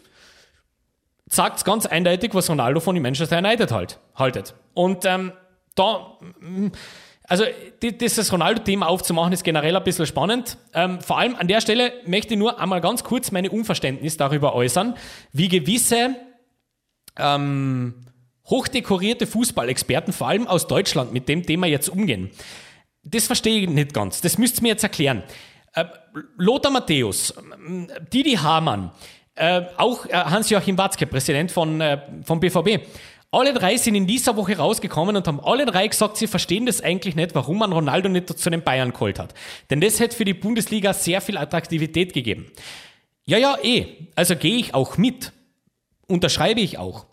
sagt 1.28 1.58
es 1.58 1.64
ganz 1.64 1.86
eindeutig, 1.88 2.34
was 2.36 2.50
Ronaldo 2.50 2.80
von 2.80 2.96
den 2.96 3.02
Manchester 3.02 3.40
United 3.40 3.72
halt, 3.72 4.00
haltet. 4.16 4.54
Und 4.74 5.06
ähm, 5.06 5.32
da, 5.76 6.18
mm, 6.40 6.68
also 7.28 7.44
dieses 7.82 8.32
Ronaldo-Thema 8.32 8.88
aufzumachen, 8.88 9.34
ist 9.34 9.44
generell 9.44 9.76
ein 9.76 9.84
bisschen 9.84 10.06
spannend. 10.06 10.58
Ähm, 10.74 11.02
vor 11.02 11.18
allem 11.18 11.36
an 11.36 11.48
der 11.48 11.62
Stelle 11.62 11.94
möchte 12.06 12.34
ich 12.34 12.40
nur 12.40 12.60
einmal 12.60 12.82
ganz 12.82 13.04
kurz 13.04 13.32
meine 13.32 13.50
Unverständnis 13.50 14.18
darüber 14.18 14.54
äußern, 14.54 14.96
wie 15.32 15.50
gewisse 15.50 16.16
ähm, 17.18 17.96
hochdekorierte 18.46 19.26
Fußballexperten, 19.26 20.14
vor 20.14 20.28
allem 20.28 20.48
aus 20.48 20.68
Deutschland, 20.68 21.14
mit 21.14 21.28
dem 21.28 21.44
Thema 21.44 21.68
jetzt 21.68 21.90
umgehen. 21.90 22.30
Das 23.04 23.26
verstehe 23.26 23.62
ich 23.62 23.70
nicht 23.70 23.94
ganz. 23.94 24.22
Das 24.22 24.38
müsst 24.38 24.60
ihr 24.60 24.64
mir 24.64 24.70
jetzt 24.70 24.84
erklären. 24.84 25.24
Äh, 25.74 25.86
Lothar 26.38 26.72
Matthäus, 26.72 27.34
Didi 28.14 28.34
Hamann, 28.34 28.92
äh, 29.36 29.64
auch 29.78 30.06
äh, 30.06 30.14
Hans-Joachim 30.14 30.78
Watzke, 30.78 31.06
Präsident 31.08 31.52
von, 31.52 31.82
äh, 31.82 32.00
vom 32.24 32.40
BVB. 32.40 32.86
Alle 33.32 33.54
drei 33.54 33.76
sind 33.78 33.96
in 33.96 34.08
dieser 34.08 34.38
Woche 34.38 34.58
rausgekommen 34.58 35.16
und 35.16 35.28
haben 35.28 35.40
alle 35.40 35.66
drei 35.66 35.88
gesagt, 35.88 36.18
sie 36.18 36.28
verstehen 36.28 36.66
das 36.66 36.82
eigentlich 36.82 37.16
nicht, 37.16 37.36
warum 37.36 37.58
man 37.58 37.74
Ronaldo 37.74 38.08
nicht 38.08 38.30
zu 38.40 38.50
den 38.50 38.64
Bayern 38.64 38.94
geholt 38.94 39.20
hat. 39.20 39.34
Denn 39.70 39.82
das 39.82 40.00
hätte 40.00 40.16
für 40.16 40.26
die 40.26 40.34
Bundesliga 40.34 40.94
sehr 40.94 41.20
viel 41.22 41.38
Attraktivität 41.38 42.14
gegeben. 42.14 42.52
Ja, 43.26 43.38
ja, 43.38 43.58
eh. 43.62 43.88
Also 44.16 44.36
gehe 44.36 44.56
ich 44.56 44.74
auch 44.74 44.98
mit. 44.98 45.34
Unterschreibe 46.08 46.62
ich 46.62 46.78
auch. 46.78 47.06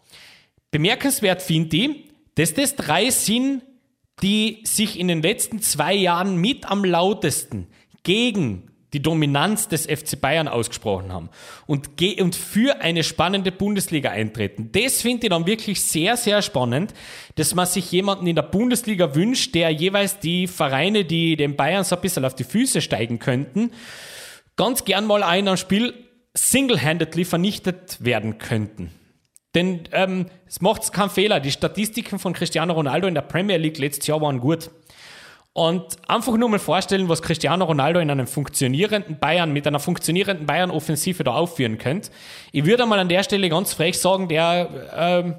Bemerkenswert 0.71 1.43
finde 1.43 1.77
ich, 1.77 1.91
dass 2.35 2.55
das 2.55 2.77
drei 2.77 3.11
sind, 3.11 3.63
die 4.23 4.61
sich 4.65 4.99
in 4.99 5.09
den 5.09 5.23
letzten 5.23 5.61
zwei 5.61 5.95
Jahren 5.95 6.37
mit 6.37 6.71
am 6.71 6.85
lautesten 6.85 7.67
gegen 8.03 8.72
die 8.93 9.01
Dominanz 9.01 9.69
des 9.69 9.87
FC 9.87 10.21
Bayern 10.21 10.49
ausgesprochen 10.49 11.13
haben 11.13 11.31
und, 11.67 11.89
und 12.21 12.37
für 12.37 12.81
eine 12.81 13.03
spannende 13.03 13.51
Bundesliga 13.51 14.11
eintreten. 14.11 14.71
Das 14.73 15.01
finde 15.01 15.27
ich 15.27 15.31
dann 15.31 15.47
wirklich 15.47 15.81
sehr, 15.81 16.17
sehr 16.17 16.43
spannend, 16.43 16.93
dass 17.37 17.55
man 17.55 17.67
sich 17.67 17.91
jemanden 17.91 18.27
in 18.27 18.37
der 18.37 18.43
Bundesliga 18.43 19.15
wünscht, 19.15 19.55
der 19.55 19.71
jeweils 19.71 20.19
die 20.19 20.47
Vereine, 20.47 21.05
die 21.05 21.37
den 21.37 21.57
Bayern 21.57 21.85
so 21.85 21.97
ein 21.97 22.03
bisschen 22.03 22.25
auf 22.25 22.35
die 22.35 22.45
Füße 22.45 22.81
steigen 22.81 23.19
könnten, 23.19 23.71
ganz 24.57 24.85
gern 24.85 25.07
mal 25.07 25.23
ein 25.23 25.49
am 25.49 25.57
Spiel 25.57 25.95
single-handedly 26.35 27.25
vernichtet 27.25 27.99
werden 28.05 28.39
könnten. 28.39 28.91
Denn 29.55 29.81
ähm, 29.93 30.27
es 30.47 30.61
macht 30.61 30.93
keinen 30.93 31.11
Fehler. 31.11 31.41
Die 31.41 31.51
Statistiken 31.51 32.19
von 32.19 32.33
Cristiano 32.33 32.73
Ronaldo 32.73 33.07
in 33.07 33.15
der 33.15 33.23
Premier 33.23 33.59
League 33.59 33.79
letztes 33.79 34.07
Jahr 34.07 34.21
waren 34.21 34.41
gut. 34.41 34.71
Und 35.55 35.97
einfach 36.09 36.37
nur 36.39 36.49
mal 36.49 36.59
vorstellen, 36.59 37.11
was 37.11 37.21
Cristiano 37.21 37.67
Ronaldo 37.67 38.01
in 38.01 38.11
einem 38.11 38.27
funktionierenden 38.27 39.19
Bayern, 39.19 39.53
mit 39.53 39.67
einer 39.67 39.81
funktionierenden 39.81 40.47
Bayern-Offensive 40.47 41.25
da 41.25 41.33
aufführen 41.33 41.77
könnte. 41.77 42.11
Ich 42.53 42.65
würde 42.65 42.87
mal 42.87 42.99
an 42.99 43.11
der 43.11 43.23
Stelle 43.23 43.51
ganz 43.51 43.75
frech 43.75 43.99
sagen, 43.99 44.29
der 44.29 44.89
ähm, 44.97 45.35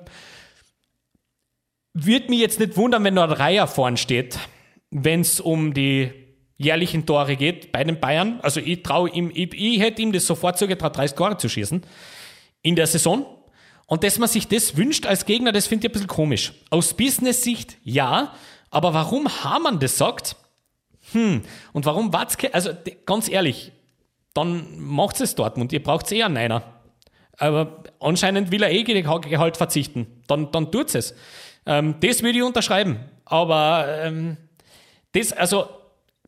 würde 1.94 2.30
mich 2.30 2.40
jetzt 2.40 2.60
nicht 2.60 2.78
wundern, 2.78 3.04
wenn 3.04 3.16
da 3.16 3.24
ein 3.24 3.30
Dreier 3.32 3.66
vorn 3.66 3.98
steht, 3.98 4.38
wenn 4.92 5.22
es 5.22 5.40
um 5.40 5.74
die 5.74 6.12
jährlichen 6.58 7.08
Tore 7.08 7.36
geht 7.36 7.72
bei 7.72 7.84
den 7.84 8.00
Bayern. 8.00 8.40
Also 8.42 8.60
ich 8.60 8.84
traue 8.84 9.10
ihm, 9.10 9.32
ich, 9.34 9.54
ich 9.54 9.80
hätte 9.80 10.02
ihm 10.04 10.12
das 10.12 10.28
sofort 10.28 10.60
zugetraut, 10.60 10.96
30 10.96 11.18
Tore 11.18 11.38
zu 11.38 11.50
schießen 11.50 11.84
in 12.62 12.76
der 12.76 12.86
Saison. 12.86 13.26
Und 13.88 14.04
dass 14.04 14.18
man 14.18 14.30
sich 14.30 14.48
das 14.48 14.78
wünscht 14.78 15.06
als 15.06 15.26
Gegner, 15.26 15.52
das 15.52 15.68
finde 15.68 15.86
ich 15.86 15.90
ein 15.90 15.94
bisschen 15.94 16.08
komisch. 16.08 16.54
Aus 16.70 16.96
Business-Sicht 16.96 17.78
ja, 17.84 18.34
aber 18.74 18.94
warum 18.94 19.28
Hamann 19.44 19.80
das 19.80 19.98
sagt, 19.98 20.36
hm, 21.12 21.42
und 21.74 21.86
warum 21.86 22.14
Watzke, 22.14 22.54
also 22.54 22.72
ganz 23.06 23.30
ehrlich, 23.30 23.72
dann 24.34 24.80
macht 24.80 25.22
es 25.22 25.36
Dortmund, 25.36 25.72
ihr 25.74 25.84
braucht 25.84 26.12
eher 26.12 26.26
einen 26.26 26.38
Einer. 26.38 26.64
Aber 27.38 27.84
anscheinend 28.00 28.52
will 28.52 28.64
er 28.64 28.72
eh 28.72 28.84
Gehalt 28.84 29.58
verzichten. 29.58 30.08
Dann, 30.28 30.52
dann 30.52 30.72
tut 30.72 30.94
es. 30.96 31.16
Ähm, 31.66 31.96
das 32.00 32.24
würde 32.24 32.38
ich 32.38 32.44
unterschreiben. 32.44 33.00
Aber 33.26 33.86
ähm, 34.02 34.38
das, 35.14 35.34
also, 35.34 35.68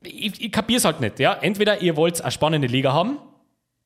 ich, 0.03 0.41
ich 0.41 0.51
kapiere 0.51 0.77
es 0.77 0.85
halt 0.85 0.99
nicht. 1.01 1.19
Ja? 1.19 1.33
Entweder 1.33 1.81
ihr 1.81 1.95
wollt 1.95 2.21
eine 2.21 2.31
spannende 2.31 2.67
Liga 2.67 2.93
haben, 2.93 3.17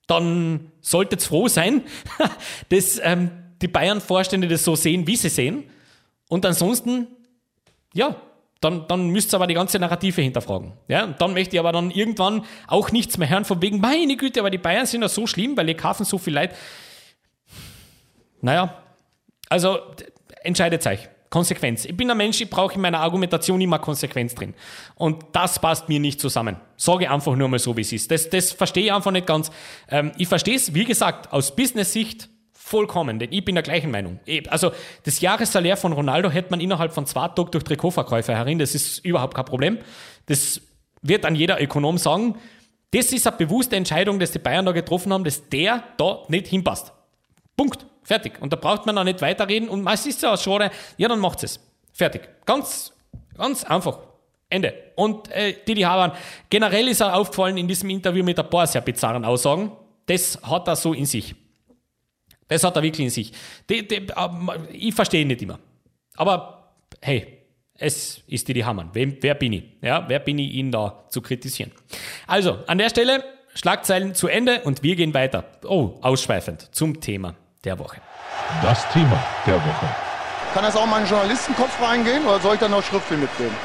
dann 0.08 0.72
solltet 0.82 1.22
froh 1.22 1.48
sein, 1.48 1.84
dass 2.70 3.00
ähm, 3.04 3.32
die 3.62 3.68
Bayern-Vorstände 3.68 4.48
das 4.48 4.64
so 4.64 4.76
sehen, 4.76 5.06
wie 5.08 5.16
sie 5.16 5.30
sehen. 5.30 5.64
Und 6.30 6.46
ansonsten, 6.46 7.08
ja, 7.94 8.16
dann, 8.62 8.88
dann 8.88 9.10
müsst 9.10 9.34
ihr 9.34 9.38
aber 9.38 9.48
die 9.48 9.54
ganze 9.54 9.80
Narrative 9.80 10.22
hinterfragen. 10.22 10.74
Ja? 10.88 11.06
Und 11.06 11.22
dann 11.22 11.34
möchte 11.34 11.56
ich 11.56 11.60
aber 11.60 11.72
dann 11.72 11.92
irgendwann 11.92 12.46
auch 12.68 12.92
nichts 12.92 13.18
mehr 13.18 13.30
hören 13.30 13.46
von 13.46 13.62
wegen, 13.62 13.80
meine 13.80 14.18
Güte, 14.18 14.40
aber 14.40 14.50
die 14.50 14.58
Bayern 14.58 14.86
sind 14.86 15.02
ja 15.02 15.08
so 15.08 15.28
schlimm, 15.28 15.56
weil 15.56 15.66
die 15.66 15.76
kaufen 15.76 16.06
so 16.06 16.18
viel 16.18 16.34
Leid. 16.34 16.56
Naja, 18.42 18.84
also 19.50 19.80
entscheidet 20.44 20.86
euch. 20.88 21.10
Konsequenz. 21.30 21.86
Ich 21.86 21.96
bin 21.96 22.10
ein 22.10 22.18
Mensch, 22.18 22.42
ich 22.42 22.50
brauche 22.50 22.74
in 22.74 22.82
meiner 22.82 23.02
Argumentation 23.02 23.62
immer 23.62 23.78
Konsequenz 23.78 24.34
drin. 24.34 24.56
Und 24.96 25.24
das 25.32 25.60
passt 25.60 25.88
mir 25.88 26.00
nicht 26.00 26.20
zusammen. 26.20 26.58
Sage 26.76 27.10
einfach 27.10 27.36
nur 27.36 27.48
mal 27.48 27.60
so, 27.60 27.78
wie 27.78 27.82
es 27.82 27.92
ist. 27.92 28.10
Das, 28.10 28.30
das 28.30 28.52
verstehe 28.52 28.86
ich 28.86 28.92
einfach 28.92 29.12
nicht 29.12 29.28
ganz. 29.28 29.52
Ähm, 29.90 30.12
ich 30.18 30.28
verstehe 30.28 30.56
es, 30.56 30.74
wie 30.74 30.86
gesagt, 30.86 31.32
aus 31.32 31.56
Business-Sicht 31.56 32.30
Vollkommen, 32.70 33.18
denn 33.18 33.34
ich 33.34 33.44
bin 33.44 33.56
der 33.56 33.64
gleichen 33.64 33.90
Meinung. 33.90 34.20
Also 34.50 34.72
das 35.02 35.22
Jahressalär 35.22 35.76
von 35.76 35.92
Ronaldo 35.92 36.30
hätte 36.30 36.52
man 36.52 36.60
innerhalb 36.60 36.94
von 36.94 37.08
zwei 37.08 37.28
Tagen 37.30 37.50
durch 37.50 37.64
Trikotverkäufe 37.64 38.36
herin. 38.36 38.60
Das 38.60 38.76
ist 38.76 39.04
überhaupt 39.04 39.34
kein 39.34 39.46
Problem. 39.46 39.80
Das 40.28 40.62
wird 41.02 41.24
dann 41.24 41.34
jeder 41.34 41.60
Ökonom 41.60 41.98
sagen. 41.98 42.36
Das 42.92 43.12
ist 43.12 43.26
eine 43.26 43.38
bewusste 43.38 43.76
Entscheidung, 43.76 44.20
dass 44.20 44.34
die 44.34 44.38
Bayern 44.38 44.68
da 44.68 44.72
getroffen 44.72 45.12
haben, 45.12 45.24
dass 45.24 45.50
der 45.50 45.84
da 45.98 46.20
nicht 46.28 46.46
hinpasst. 46.46 46.94
Punkt. 47.58 47.88
Fertig. 48.04 48.40
Und 48.40 48.54
da 48.54 48.58
braucht 48.58 48.86
man 48.86 48.96
auch 49.00 49.04
nicht 49.04 49.24
weiterreden. 49.24 49.68
Und 49.68 49.88
es 49.88 50.06
ist 50.06 50.22
ja 50.22 50.38
schade, 50.38 50.70
ja, 50.98 51.08
dann 51.08 51.20
macht 51.20 51.44
es. 51.44 51.60
Fertig. 51.92 52.30
Ganz, 52.46 52.94
ganz 53.36 53.64
einfach. 53.64 53.98
Ende. 54.48 54.76
Und 54.96 55.32
äh, 55.32 55.56
Didi 55.68 55.82
Hamann, 55.82 56.12
generell 56.52 56.88
ist 56.88 57.02
er 57.02 57.16
aufgefallen 57.16 57.58
in 57.58 57.68
diesem 57.68 57.90
Interview 57.90 58.24
mit 58.24 58.38
ein 58.38 58.48
paar 58.48 58.68
sehr 58.68 58.82
bizarren 58.82 59.26
Aussagen. 59.26 59.72
Das 60.06 60.40
hat 60.44 60.68
er 60.68 60.76
so 60.76 60.94
in 60.94 61.08
sich. 61.08 61.34
Das 62.50 62.64
hat 62.64 62.76
er 62.76 62.84
wirklich 62.84 63.06
in 63.06 63.10
sich. 63.10 63.32
Die, 63.70 63.88
die, 63.88 64.08
ähm, 64.18 64.52
ich 64.72 64.94
verstehe 64.94 65.22
ihn 65.22 65.28
nicht 65.28 65.42
immer. 65.42 65.60
Aber 66.18 66.74
hey, 67.02 67.38
es 67.76 68.22
ist 68.28 68.48
die 68.48 68.66
Hammer. 68.66 68.90
Wem, 68.92 69.18
wer 69.22 69.36
bin 69.36 69.54
ich? 69.54 69.64
Ja, 69.82 70.04
wer 70.10 70.20
bin 70.20 70.38
ich, 70.38 70.52
ihn 70.52 70.72
da 70.72 71.06
zu 71.08 71.22
kritisieren? 71.22 71.72
Also, 72.28 72.60
an 72.68 72.78
der 72.78 72.90
Stelle 72.90 73.24
Schlagzeilen 73.56 74.16
zu 74.16 74.28
Ende 74.28 74.62
und 74.62 74.84
wir 74.84 74.96
gehen 74.96 75.14
weiter. 75.14 75.46
Oh, 75.64 75.98
ausschweifend 76.02 76.74
zum 76.76 77.00
Thema 77.00 77.36
der 77.64 77.80
Woche. 77.80 78.02
Das 78.62 78.90
Thema 78.92 79.24
der 79.46 79.56
Woche. 79.56 79.96
Kann 80.54 80.64
das 80.64 80.76
auch 80.76 80.86
mal 80.86 81.00
in 81.00 81.06
den 81.06 81.12
Journalistenkopf 81.12 81.82
reingehen 81.82 82.26
oder 82.26 82.40
soll 82.40 82.56
ich 82.56 82.60
da 82.60 82.68
noch 82.68 82.84
Schriftfühl 82.84 83.18
mitnehmen? 83.18 83.56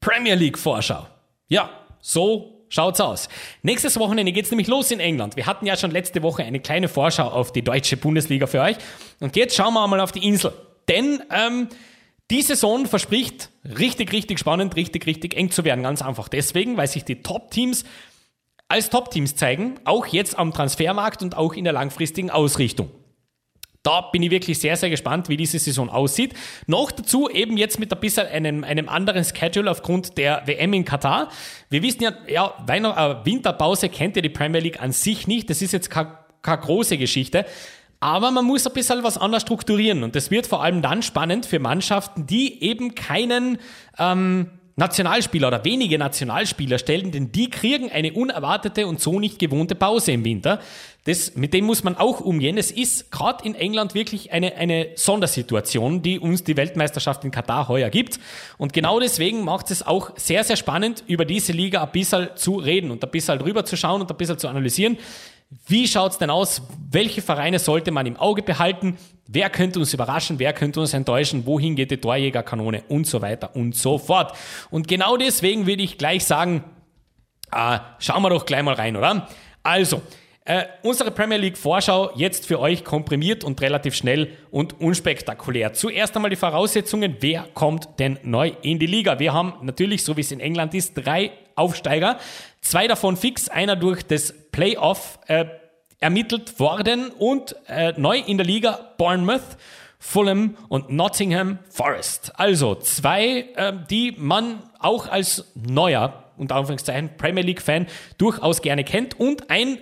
Premier 0.00 0.34
League 0.34 0.58
Vorschau. 0.58 1.06
Ja, 1.48 1.70
so 2.00 2.57
schaut's 2.68 3.00
aus. 3.00 3.28
Nächstes 3.62 3.98
Wochenende 3.98 4.32
geht's 4.32 4.50
nämlich 4.50 4.68
los 4.68 4.90
in 4.90 5.00
England. 5.00 5.36
Wir 5.36 5.46
hatten 5.46 5.66
ja 5.66 5.76
schon 5.76 5.90
letzte 5.90 6.22
Woche 6.22 6.44
eine 6.44 6.60
kleine 6.60 6.88
Vorschau 6.88 7.28
auf 7.28 7.52
die 7.52 7.62
deutsche 7.62 7.96
Bundesliga 7.96 8.46
für 8.46 8.60
euch. 8.60 8.76
Und 9.20 9.36
jetzt 9.36 9.56
schauen 9.56 9.74
wir 9.74 9.86
mal 9.86 10.00
auf 10.00 10.12
die 10.12 10.26
Insel. 10.26 10.52
Denn 10.88 11.22
ähm, 11.30 11.68
die 12.30 12.42
Saison 12.42 12.86
verspricht 12.86 13.50
richtig, 13.64 14.12
richtig 14.12 14.38
spannend, 14.38 14.76
richtig, 14.76 15.06
richtig 15.06 15.34
eng 15.34 15.50
zu 15.50 15.64
werden. 15.64 15.82
Ganz 15.82 16.02
einfach 16.02 16.28
deswegen, 16.28 16.76
weil 16.76 16.86
sich 16.86 17.04
die 17.04 17.22
Top-Teams 17.22 17.84
als 18.68 18.90
Top-Teams 18.90 19.34
zeigen, 19.34 19.80
auch 19.84 20.06
jetzt 20.06 20.38
am 20.38 20.52
Transfermarkt 20.52 21.22
und 21.22 21.36
auch 21.36 21.54
in 21.54 21.64
der 21.64 21.72
langfristigen 21.72 22.30
Ausrichtung. 22.30 22.90
Da 23.88 24.02
bin 24.02 24.22
ich 24.22 24.30
wirklich 24.30 24.58
sehr, 24.58 24.76
sehr 24.76 24.90
gespannt, 24.90 25.30
wie 25.30 25.38
diese 25.38 25.58
Saison 25.58 25.88
aussieht. 25.88 26.34
Noch 26.66 26.90
dazu 26.90 27.30
eben 27.30 27.56
jetzt 27.56 27.80
mit 27.80 27.90
ein 27.90 27.98
bisschen 27.98 28.26
einem, 28.26 28.62
einem 28.62 28.86
anderen 28.86 29.24
Schedule 29.24 29.70
aufgrund 29.70 30.18
der 30.18 30.42
WM 30.44 30.74
in 30.74 30.84
Katar. 30.84 31.30
Wir 31.70 31.82
wissen 31.82 32.02
ja, 32.02 32.12
ja, 32.28 32.52
Weihnacht, 32.66 32.98
äh, 32.98 33.24
Winterpause 33.24 33.88
kennt 33.88 34.16
ja 34.16 34.20
die 34.20 34.28
Premier 34.28 34.60
League 34.60 34.82
an 34.82 34.92
sich 34.92 35.26
nicht. 35.26 35.48
Das 35.48 35.62
ist 35.62 35.72
jetzt 35.72 35.88
keine, 35.88 36.18
keine 36.42 36.60
große 36.60 36.98
Geschichte. 36.98 37.46
Aber 37.98 38.30
man 38.30 38.44
muss 38.44 38.66
ein 38.66 38.74
bisschen 38.74 39.02
was 39.04 39.16
anders 39.16 39.40
strukturieren. 39.40 40.02
Und 40.02 40.14
das 40.14 40.30
wird 40.30 40.46
vor 40.46 40.62
allem 40.62 40.82
dann 40.82 41.02
spannend 41.02 41.46
für 41.46 41.58
Mannschaften, 41.58 42.26
die 42.26 42.62
eben 42.62 42.94
keinen 42.94 43.56
ähm, 43.98 44.50
Nationalspieler 44.78 45.48
oder 45.48 45.64
wenige 45.64 45.98
Nationalspieler 45.98 46.78
stellen, 46.78 47.10
denn 47.10 47.32
die 47.32 47.50
kriegen 47.50 47.90
eine 47.90 48.12
unerwartete 48.12 48.86
und 48.86 49.00
so 49.00 49.18
nicht 49.18 49.40
gewohnte 49.40 49.74
Pause 49.74 50.12
im 50.12 50.24
Winter. 50.24 50.60
Das, 51.08 51.36
mit 51.36 51.54
dem 51.54 51.64
muss 51.64 51.84
man 51.84 51.96
auch 51.96 52.20
umgehen. 52.20 52.58
Es 52.58 52.70
ist 52.70 53.10
gerade 53.10 53.42
in 53.46 53.54
England 53.54 53.94
wirklich 53.94 54.30
eine, 54.30 54.56
eine 54.56 54.88
Sondersituation, 54.94 56.02
die 56.02 56.18
uns 56.18 56.44
die 56.44 56.54
Weltmeisterschaft 56.54 57.24
in 57.24 57.30
Katar 57.30 57.66
heuer 57.68 57.88
gibt. 57.88 58.20
Und 58.58 58.74
genau 58.74 59.00
deswegen 59.00 59.42
macht 59.42 59.70
es 59.70 59.86
auch 59.86 60.10
sehr, 60.18 60.44
sehr 60.44 60.56
spannend, 60.56 61.04
über 61.06 61.24
diese 61.24 61.52
Liga 61.52 61.82
ein 61.82 61.92
bisschen 61.92 62.28
zu 62.34 62.56
reden 62.56 62.90
und 62.90 63.02
ein 63.02 63.10
bisschen 63.10 63.38
drüber 63.38 63.64
zu 63.64 63.74
schauen 63.74 64.02
und 64.02 64.10
ein 64.10 64.18
bisschen 64.18 64.36
zu 64.36 64.48
analysieren. 64.48 64.98
Wie 65.66 65.88
schaut 65.88 66.12
es 66.12 66.18
denn 66.18 66.28
aus? 66.28 66.60
Welche 66.90 67.22
Vereine 67.22 67.58
sollte 67.58 67.90
man 67.90 68.04
im 68.04 68.18
Auge 68.18 68.42
behalten? 68.42 68.98
Wer 69.26 69.48
könnte 69.48 69.78
uns 69.78 69.94
überraschen? 69.94 70.38
Wer 70.38 70.52
könnte 70.52 70.78
uns 70.78 70.92
enttäuschen? 70.92 71.46
Wohin 71.46 71.74
geht 71.74 71.90
die 71.90 71.96
Torjägerkanone? 71.96 72.82
Und 72.88 73.06
so 73.06 73.22
weiter 73.22 73.56
und 73.56 73.74
so 73.74 73.96
fort. 73.96 74.34
Und 74.68 74.88
genau 74.88 75.16
deswegen 75.16 75.66
würde 75.66 75.80
ich 75.80 75.96
gleich 75.96 76.26
sagen, 76.26 76.64
äh, 77.50 77.78
schauen 77.98 78.22
wir 78.22 78.28
doch 78.28 78.44
gleich 78.44 78.62
mal 78.62 78.74
rein, 78.74 78.94
oder? 78.94 79.26
Also, 79.62 80.02
äh, 80.48 80.64
unsere 80.82 81.10
Premier 81.10 81.36
League 81.36 81.58
Vorschau 81.58 82.10
jetzt 82.14 82.46
für 82.46 82.58
euch 82.58 82.82
komprimiert 82.82 83.44
und 83.44 83.60
relativ 83.60 83.94
schnell 83.94 84.32
und 84.50 84.80
unspektakulär. 84.80 85.74
Zuerst 85.74 86.16
einmal 86.16 86.30
die 86.30 86.36
Voraussetzungen. 86.36 87.18
Wer 87.20 87.42
kommt 87.52 87.86
denn 87.98 88.18
neu 88.22 88.52
in 88.62 88.78
die 88.78 88.86
Liga? 88.86 89.18
Wir 89.18 89.34
haben 89.34 89.52
natürlich, 89.60 90.04
so 90.04 90.16
wie 90.16 90.22
es 90.22 90.32
in 90.32 90.40
England 90.40 90.72
ist, 90.72 90.94
drei 90.94 91.32
Aufsteiger. 91.54 92.18
Zwei 92.62 92.88
davon 92.88 93.18
fix, 93.18 93.50
einer 93.50 93.76
durch 93.76 94.02
das 94.04 94.32
Playoff 94.50 95.18
äh, 95.26 95.44
ermittelt 96.00 96.58
worden 96.58 97.10
und 97.10 97.54
äh, 97.66 97.92
neu 97.98 98.18
in 98.18 98.38
der 98.38 98.46
Liga 98.46 98.94
Bournemouth. 98.96 99.58
Fulham 99.98 100.56
und 100.68 100.90
Nottingham 100.90 101.58
Forest. 101.68 102.32
Also 102.36 102.76
zwei, 102.76 103.48
äh, 103.54 103.72
die 103.90 104.14
man 104.16 104.62
auch 104.78 105.08
als 105.08 105.52
neuer, 105.54 106.24
unter 106.38 106.54
Anführungszeichen, 106.54 107.10
Premier 107.18 107.42
League-Fan 107.42 107.86
durchaus 108.16 108.62
gerne 108.62 108.84
kennt 108.84 109.18
und 109.18 109.50
ein 109.50 109.78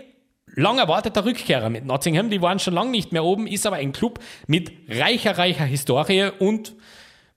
lang 0.56 0.78
erwarteter 0.78 1.24
Rückkehrer 1.24 1.70
mit 1.70 1.84
Nottingham. 1.84 2.30
Die 2.30 2.42
waren 2.42 2.58
schon 2.58 2.74
lange 2.74 2.90
nicht 2.90 3.12
mehr 3.12 3.24
oben, 3.24 3.46
ist 3.46 3.66
aber 3.66 3.76
ein 3.76 3.92
Club 3.92 4.18
mit 4.48 4.72
reicher, 4.88 5.38
reicher 5.38 5.64
Historie 5.64 6.30
und 6.38 6.74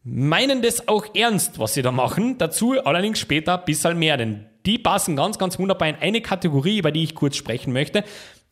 meinen 0.04 0.62
das 0.62 0.88
auch 0.88 1.06
ernst, 1.14 1.60
was 1.60 1.76
sie 1.76 1.82
da 1.82 1.92
machen. 1.92 2.38
Dazu 2.38 2.74
allerdings 2.84 3.20
später 3.20 3.60
ein 3.60 3.66
bisschen 3.66 4.00
mehr, 4.00 4.18
denn 4.18 4.46
die 4.66 4.80
passen 4.80 5.16
ganz, 5.16 5.38
ganz 5.38 5.60
wunderbar 5.60 5.90
in 5.90 5.96
eine 5.96 6.22
Kategorie, 6.22 6.80
über 6.80 6.92
die 6.92 7.04
ich 7.04 7.16
kurz 7.16 7.36
sprechen 7.36 7.74
möchte. 7.74 8.04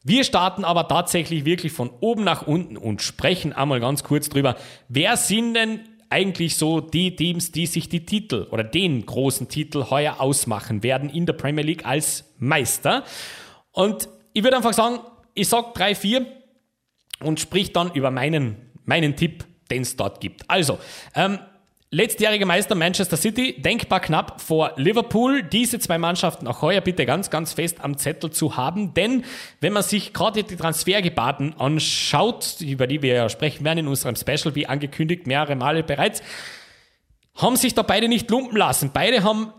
Wir 0.04 0.24
starten 0.24 0.64
aber 0.64 0.88
tatsächlich 0.88 1.46
wirklich 1.46 1.72
von 1.72 1.90
oben 2.00 2.24
nach 2.24 2.46
unten 2.46 2.78
und 2.78 3.02
sprechen 3.02 3.54
einmal 3.54 3.80
ganz 3.80 4.04
kurz 4.04 4.30
drüber. 4.30 4.56
Wer 4.88 5.18
sind 5.18 5.54
denn 5.54 5.80
eigentlich 6.10 6.56
so 6.56 6.80
die 6.80 7.16
Teams, 7.16 7.52
die 7.52 7.66
sich 7.66 7.90
die 7.90 8.06
Titel 8.06 8.48
oder 8.52 8.64
den 8.64 9.06
großen 9.06 9.50
Titel 9.50 9.86
heuer 9.90 10.20
ausmachen 10.20 10.84
werden 10.84 11.10
in 11.10 11.26
der 11.26 11.34
Premier 11.34 11.64
League 11.64 11.86
als 11.86 12.34
Meister? 12.38 13.04
Und 13.72 14.08
ich 14.38 14.44
würde 14.44 14.58
einfach 14.58 14.74
sagen, 14.74 15.00
ich 15.34 15.50
sage 15.50 15.70
drei, 15.74 15.96
vier 15.96 16.28
und 17.22 17.40
sprich 17.40 17.74
dann 17.74 17.92
über 17.94 18.12
meinen, 18.12 18.56
meinen 18.86 19.16
Tipp, 19.16 19.44
den 19.72 19.82
es 19.82 19.96
dort 19.96 20.22
gibt. 20.22 20.48
Also, 20.48 20.78
ähm, 21.16 21.40
Letztjährige 21.90 22.46
Meister 22.46 22.76
Manchester 22.76 23.18
City, 23.18 23.62
denkbar 23.62 24.02
knapp 24.02 24.42
vor 24.42 24.74
Liverpool. 24.76 25.42
Diese 25.42 25.80
zwei 25.80 25.98
Mannschaften 25.98 26.46
auch 26.46 26.62
heuer 26.62 26.82
bitte 26.82 27.06
ganz, 27.06 27.30
ganz 27.30 27.54
fest 27.54 27.78
am 27.82 27.98
Zettel 27.98 28.30
zu 28.30 28.58
haben, 28.58 28.94
denn 28.94 29.24
wenn 29.62 29.74
man 29.74 29.84
sich 29.84 30.14
gerade 30.14 30.44
die 30.44 30.56
Transfergebaden 30.58 31.56
anschaut, 31.58 32.58
über 32.60 32.86
die 32.86 33.02
wir 33.02 33.14
ja 33.14 33.30
sprechen 33.30 33.66
werden 33.66 33.80
in 33.80 33.88
unserem 33.88 34.18
Special, 34.18 34.54
wie 34.54 34.68
angekündigt, 34.68 35.26
mehrere 35.26 35.56
Male 35.56 35.82
bereits, 35.82 36.22
haben 37.36 37.56
sich 37.56 37.74
da 37.74 37.82
beide 37.82 38.08
nicht 38.08 38.30
lumpen 38.30 38.58
lassen. 38.58 38.92
Beide 38.94 39.24
haben 39.24 39.52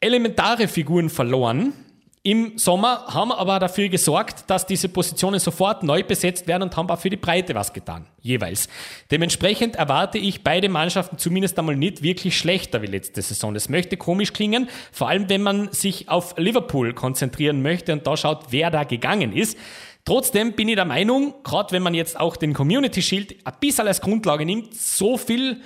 elementare 0.00 0.66
Figuren 0.66 1.10
verloren 1.10 1.74
im 2.22 2.58
Sommer, 2.58 3.04
haben 3.06 3.32
aber 3.32 3.58
dafür 3.58 3.88
gesorgt, 3.88 4.44
dass 4.48 4.66
diese 4.66 4.88
Positionen 4.88 5.40
sofort 5.40 5.82
neu 5.82 6.02
besetzt 6.02 6.46
werden 6.46 6.64
und 6.64 6.76
haben 6.76 6.90
auch 6.90 6.98
für 6.98 7.10
die 7.10 7.16
Breite 7.16 7.54
was 7.54 7.72
getan, 7.72 8.06
jeweils. 8.20 8.68
Dementsprechend 9.10 9.76
erwarte 9.76 10.18
ich 10.18 10.42
beide 10.42 10.68
Mannschaften 10.68 11.18
zumindest 11.18 11.58
einmal 11.58 11.76
nicht 11.76 12.02
wirklich 12.02 12.36
schlechter 12.36 12.82
wie 12.82 12.86
letzte 12.86 13.22
Saison. 13.22 13.54
Das 13.54 13.68
möchte 13.68 13.96
komisch 13.96 14.32
klingen, 14.32 14.68
vor 14.92 15.08
allem 15.08 15.28
wenn 15.28 15.42
man 15.42 15.72
sich 15.72 16.08
auf 16.08 16.34
Liverpool 16.36 16.92
konzentrieren 16.92 17.62
möchte 17.62 17.92
und 17.92 18.06
da 18.06 18.16
schaut, 18.16 18.46
wer 18.50 18.70
da 18.70 18.84
gegangen 18.84 19.32
ist. 19.32 19.56
Trotzdem 20.04 20.54
bin 20.54 20.68
ich 20.68 20.76
der 20.76 20.86
Meinung, 20.86 21.34
gerade 21.44 21.72
wenn 21.72 21.82
man 21.82 21.92
jetzt 21.92 22.18
auch 22.18 22.36
den 22.36 22.54
Community 22.54 23.02
Shield 23.02 23.36
ein 23.44 23.52
bisschen 23.60 23.86
als 23.86 24.00
Grundlage 24.00 24.46
nimmt, 24.46 24.74
so 24.74 25.18
viel 25.18 25.60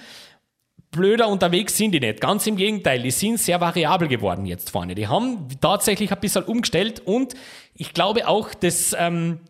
blöder 0.92 1.26
unterwegs 1.26 1.76
sind 1.76 1.92
die 1.92 2.00
nicht. 2.00 2.20
Ganz 2.20 2.46
im 2.46 2.56
Gegenteil, 2.56 3.02
die 3.02 3.10
sind 3.10 3.40
sehr 3.40 3.60
variabel 3.60 4.06
geworden 4.06 4.46
jetzt 4.46 4.70
vorne. 4.70 4.94
Die 4.94 5.08
haben 5.08 5.48
tatsächlich 5.60 6.12
ein 6.12 6.20
bisschen 6.20 6.44
umgestellt 6.44 7.00
und 7.04 7.34
ich 7.74 7.92
glaube 7.92 8.28
auch, 8.28 8.54
dass 8.54 8.94
ähm, 8.96 9.40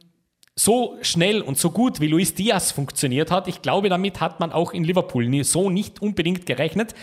so 0.54 0.96
schnell 1.02 1.42
und 1.42 1.58
so 1.58 1.70
gut 1.70 2.00
wie 2.00 2.06
Luis 2.06 2.34
Diaz 2.34 2.72
funktioniert 2.72 3.30
hat, 3.30 3.48
ich 3.48 3.60
glaube, 3.60 3.88
damit 3.88 4.20
hat 4.20 4.40
man 4.40 4.52
auch 4.52 4.72
in 4.72 4.84
Liverpool 4.84 5.44
so 5.44 5.68
nicht 5.68 6.00
unbedingt 6.00 6.46
gerechnet. 6.46 6.94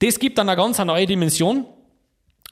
Das 0.00 0.18
gibt 0.18 0.38
dann 0.38 0.48
eine 0.48 0.56
ganz 0.56 0.78
neue 0.78 1.06
Dimension. 1.06 1.64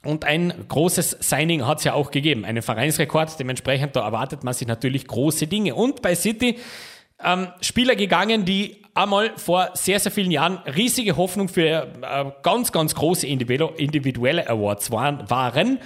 Und 0.03 0.25
ein 0.25 0.51
großes 0.67 1.17
Signing 1.19 1.67
hat 1.67 1.77
es 1.79 1.83
ja 1.83 1.93
auch 1.93 2.09
gegeben, 2.09 2.43
einen 2.43 2.63
Vereinsrekord. 2.63 3.39
Dementsprechend, 3.39 3.95
da 3.95 4.03
erwartet 4.03 4.43
man 4.43 4.53
sich 4.53 4.67
natürlich 4.67 5.05
große 5.05 5.45
Dinge. 5.45 5.75
Und 5.75 6.01
bei 6.01 6.15
City 6.15 6.57
ähm, 7.23 7.49
Spieler 7.61 7.95
gegangen, 7.95 8.45
die 8.45 8.80
einmal 8.93 9.37
vor 9.37 9.71
sehr, 9.73 9.99
sehr 9.99 10.11
vielen 10.11 10.31
Jahren 10.31 10.57
riesige 10.59 11.17
Hoffnung 11.17 11.47
für 11.47 11.87
äh, 12.01 12.31
ganz, 12.43 12.71
ganz 12.71 12.95
große 12.95 13.25
individuelle 13.27 14.49
Awards 14.49 14.91
waren. 14.91 15.79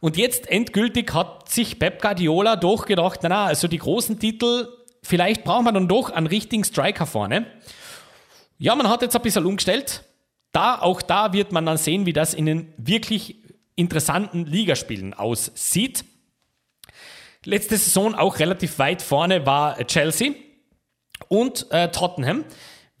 Und 0.00 0.16
jetzt 0.16 0.48
endgültig 0.48 1.12
hat 1.14 1.48
sich 1.48 1.78
Pep 1.78 2.02
Guardiola 2.02 2.56
doch 2.56 2.86
gedacht, 2.86 3.20
na, 3.22 3.28
na, 3.28 3.44
also 3.46 3.68
die 3.68 3.78
großen 3.78 4.18
Titel, 4.18 4.68
vielleicht 5.02 5.44
brauchen 5.44 5.64
wir 5.64 5.72
dann 5.72 5.88
doch 5.88 6.10
einen 6.10 6.26
richtigen 6.26 6.64
Striker 6.64 7.06
vorne. 7.06 7.46
Ja, 8.58 8.74
man 8.74 8.88
hat 8.88 9.02
jetzt 9.02 9.16
ein 9.16 9.22
bisschen 9.22 9.46
umgestellt. 9.46 10.04
Da, 10.52 10.78
auch 10.78 11.02
da 11.02 11.32
wird 11.32 11.50
man 11.52 11.66
dann 11.66 11.78
sehen, 11.78 12.04
wie 12.06 12.12
das 12.12 12.34
in 12.34 12.46
den 12.46 12.72
wirklich 12.76 13.36
interessanten 13.74 14.44
Ligaspielen 14.44 15.14
aussieht. 15.14 16.04
Letzte 17.44 17.76
Saison 17.76 18.14
auch 18.14 18.38
relativ 18.38 18.78
weit 18.78 19.02
vorne 19.02 19.46
war 19.46 19.76
Chelsea 19.86 20.32
und 21.32 21.66
äh, 21.70 21.88
Tottenham. 21.88 22.44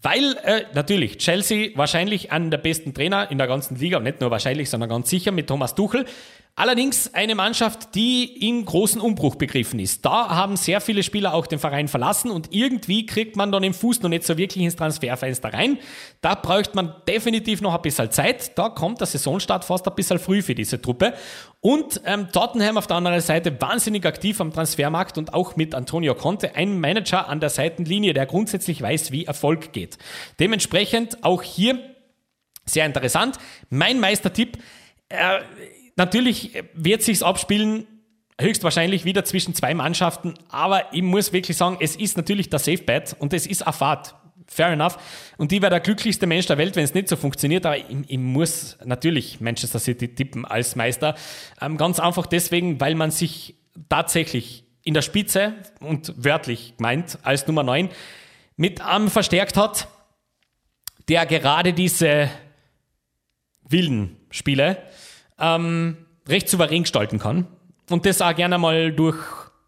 Weil 0.00 0.36
äh, 0.42 0.62
natürlich 0.74 1.18
Chelsea 1.18 1.70
wahrscheinlich 1.76 2.32
an 2.32 2.50
der 2.50 2.58
besten 2.58 2.94
Trainer 2.94 3.30
in 3.30 3.36
der 3.36 3.46
ganzen 3.46 3.76
Liga 3.76 4.00
nicht 4.00 4.20
nur 4.22 4.30
wahrscheinlich, 4.30 4.70
sondern 4.70 4.88
ganz 4.88 5.10
sicher 5.10 5.30
mit 5.32 5.46
Thomas 5.46 5.74
Tuchel. 5.74 6.06
Allerdings 6.54 7.14
eine 7.14 7.34
Mannschaft, 7.34 7.94
die 7.94 8.24
in 8.46 8.66
großen 8.66 9.00
Umbruch 9.00 9.36
begriffen 9.36 9.80
ist. 9.80 10.04
Da 10.04 10.28
haben 10.28 10.56
sehr 10.56 10.82
viele 10.82 11.02
Spieler 11.02 11.32
auch 11.32 11.46
den 11.46 11.58
Verein 11.58 11.88
verlassen 11.88 12.30
und 12.30 12.52
irgendwie 12.52 13.06
kriegt 13.06 13.36
man 13.36 13.50
dann 13.50 13.62
den 13.62 13.72
Fuß 13.72 14.02
noch 14.02 14.10
nicht 14.10 14.24
so 14.24 14.36
wirklich 14.36 14.62
ins 14.62 14.76
Transferfenster 14.76 15.50
rein. 15.50 15.78
Da 16.20 16.34
braucht 16.34 16.74
man 16.74 16.94
definitiv 17.08 17.62
noch 17.62 17.74
ein 17.74 17.80
bisschen 17.80 18.10
Zeit. 18.10 18.58
Da 18.58 18.68
kommt 18.68 19.00
der 19.00 19.06
Saisonstart 19.06 19.64
fast 19.64 19.88
ein 19.88 19.94
bisschen 19.94 20.18
früh 20.18 20.42
für 20.42 20.54
diese 20.54 20.80
Truppe. 20.80 21.14
Und 21.60 22.02
ähm, 22.04 22.28
Tottenham 22.30 22.76
auf 22.76 22.86
der 22.86 22.98
anderen 22.98 23.22
Seite 23.22 23.58
wahnsinnig 23.58 24.04
aktiv 24.04 24.38
am 24.38 24.52
Transfermarkt 24.52 25.16
und 25.16 25.32
auch 25.32 25.56
mit 25.56 25.74
Antonio 25.74 26.14
Conte, 26.14 26.54
ein 26.54 26.78
Manager 26.78 27.28
an 27.28 27.40
der 27.40 27.48
Seitenlinie, 27.48 28.12
der 28.12 28.26
grundsätzlich 28.26 28.82
weiß, 28.82 29.10
wie 29.10 29.24
Erfolg 29.24 29.72
geht. 29.72 29.96
Dementsprechend 30.38 31.24
auch 31.24 31.42
hier 31.42 31.78
sehr 32.66 32.84
interessant. 32.84 33.38
Mein 33.70 34.00
Meistertipp, 34.00 34.58
äh, 35.08 35.40
natürlich 35.96 36.62
wird 36.74 37.02
sich's 37.02 37.22
abspielen, 37.22 37.86
höchstwahrscheinlich 38.40 39.04
wieder 39.04 39.24
zwischen 39.24 39.54
zwei 39.54 39.74
Mannschaften, 39.74 40.34
aber 40.48 40.92
ich 40.92 41.02
muss 41.02 41.32
wirklich 41.32 41.56
sagen, 41.56 41.76
es 41.80 41.96
ist 41.96 42.16
natürlich 42.16 42.50
der 42.50 42.58
Safe 42.58 42.82
Bet 42.82 43.16
und 43.18 43.32
es 43.32 43.46
ist 43.46 43.62
eine. 43.62 44.14
Fair 44.48 44.68
enough. 44.68 44.98
Und 45.38 45.52
ich 45.52 45.62
wäre 45.62 45.70
der 45.70 45.80
glücklichste 45.80 46.26
Mensch 46.26 46.46
der 46.46 46.58
Welt, 46.58 46.76
wenn 46.76 46.84
es 46.84 46.92
nicht 46.92 47.08
so 47.08 47.16
funktioniert, 47.16 47.64
aber 47.64 47.78
ich, 47.78 47.84
ich 48.08 48.18
muss 48.18 48.76
natürlich 48.84 49.40
Manchester 49.40 49.78
City 49.78 50.08
tippen 50.14 50.44
als 50.44 50.76
Meister. 50.76 51.14
Ähm, 51.60 51.76
ganz 51.76 52.00
einfach 52.00 52.26
deswegen, 52.26 52.80
weil 52.80 52.94
man 52.94 53.10
sich 53.10 53.54
tatsächlich 53.88 54.64
in 54.84 54.94
der 54.94 55.02
Spitze 55.02 55.54
und 55.80 56.12
wörtlich 56.16 56.74
meint 56.78 57.18
als 57.22 57.46
Nummer 57.46 57.62
9 57.62 57.88
mit 58.56 58.80
einem 58.80 59.08
verstärkt 59.08 59.56
hat, 59.56 59.88
der 61.08 61.24
gerade 61.26 61.72
diese 61.72 62.28
wilden 63.62 64.16
Spiele 64.30 64.82
ähm, 65.42 65.96
recht 66.28 66.48
souverän 66.48 66.82
gestalten 66.82 67.18
kann 67.18 67.46
und 67.90 68.06
das 68.06 68.22
auch 68.22 68.34
gerne 68.34 68.56
mal 68.56 68.92
durch, 68.92 69.18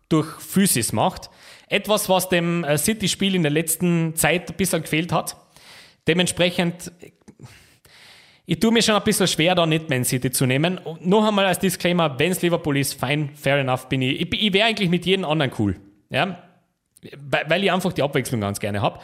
durch 0.08 0.28
Physis 0.40 0.92
macht. 0.92 1.28
Etwas, 1.68 2.08
was 2.08 2.28
dem 2.28 2.64
äh, 2.64 2.78
City-Spiel 2.78 3.34
in 3.34 3.42
der 3.42 3.50
letzten 3.50 4.14
Zeit 4.14 4.50
ein 4.50 4.56
bisschen 4.56 4.82
gefehlt 4.82 5.12
hat. 5.12 5.36
Dementsprechend, 6.06 6.92
ich 8.46 8.60
tue 8.60 8.70
mir 8.70 8.82
schon 8.82 8.94
ein 8.94 9.02
bisschen 9.02 9.26
schwer, 9.26 9.54
da 9.54 9.66
nicht 9.66 9.88
Man 9.88 10.04
City 10.04 10.30
zu 10.30 10.46
nehmen. 10.46 10.78
Und 10.78 11.06
noch 11.06 11.26
einmal 11.26 11.46
als 11.46 11.58
Disclaimer, 11.58 12.18
wenn 12.18 12.30
es 12.30 12.42
Liverpool 12.42 12.76
ist, 12.76 12.94
fein, 12.94 13.30
fair 13.34 13.58
enough, 13.58 13.88
bin 13.88 14.02
ich. 14.02 14.20
Ich, 14.20 14.32
ich 14.32 14.52
wäre 14.52 14.68
eigentlich 14.68 14.90
mit 14.90 15.06
jedem 15.06 15.24
anderen 15.24 15.52
cool. 15.58 15.76
Ja? 16.10 16.42
Weil 17.18 17.64
ich 17.64 17.72
einfach 17.72 17.92
die 17.92 18.02
Abwechslung 18.02 18.40
ganz 18.40 18.60
gerne 18.60 18.80
habe. 18.80 19.00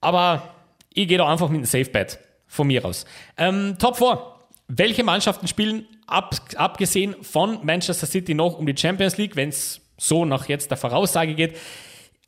Aber 0.00 0.54
ich 0.92 1.08
gehe 1.08 1.18
da 1.18 1.26
einfach 1.28 1.48
mit 1.48 1.58
einem 1.58 1.64
Safe 1.64 1.90
Bet 1.90 2.18
von 2.46 2.66
mir 2.66 2.84
aus. 2.84 3.06
Ähm, 3.36 3.76
Top 3.78 3.96
4. 3.96 4.37
Welche 4.68 5.02
Mannschaften 5.02 5.48
spielen, 5.48 5.86
ab, 6.06 6.34
abgesehen 6.56 7.16
von 7.22 7.64
Manchester 7.64 8.06
City, 8.06 8.34
noch 8.34 8.58
um 8.58 8.66
die 8.66 8.76
Champions 8.76 9.16
League, 9.16 9.34
wenn 9.34 9.48
es 9.48 9.80
so 9.96 10.24
nach 10.24 10.46
jetzt 10.48 10.70
der 10.70 10.76
Voraussage 10.76 11.34
geht? 11.34 11.56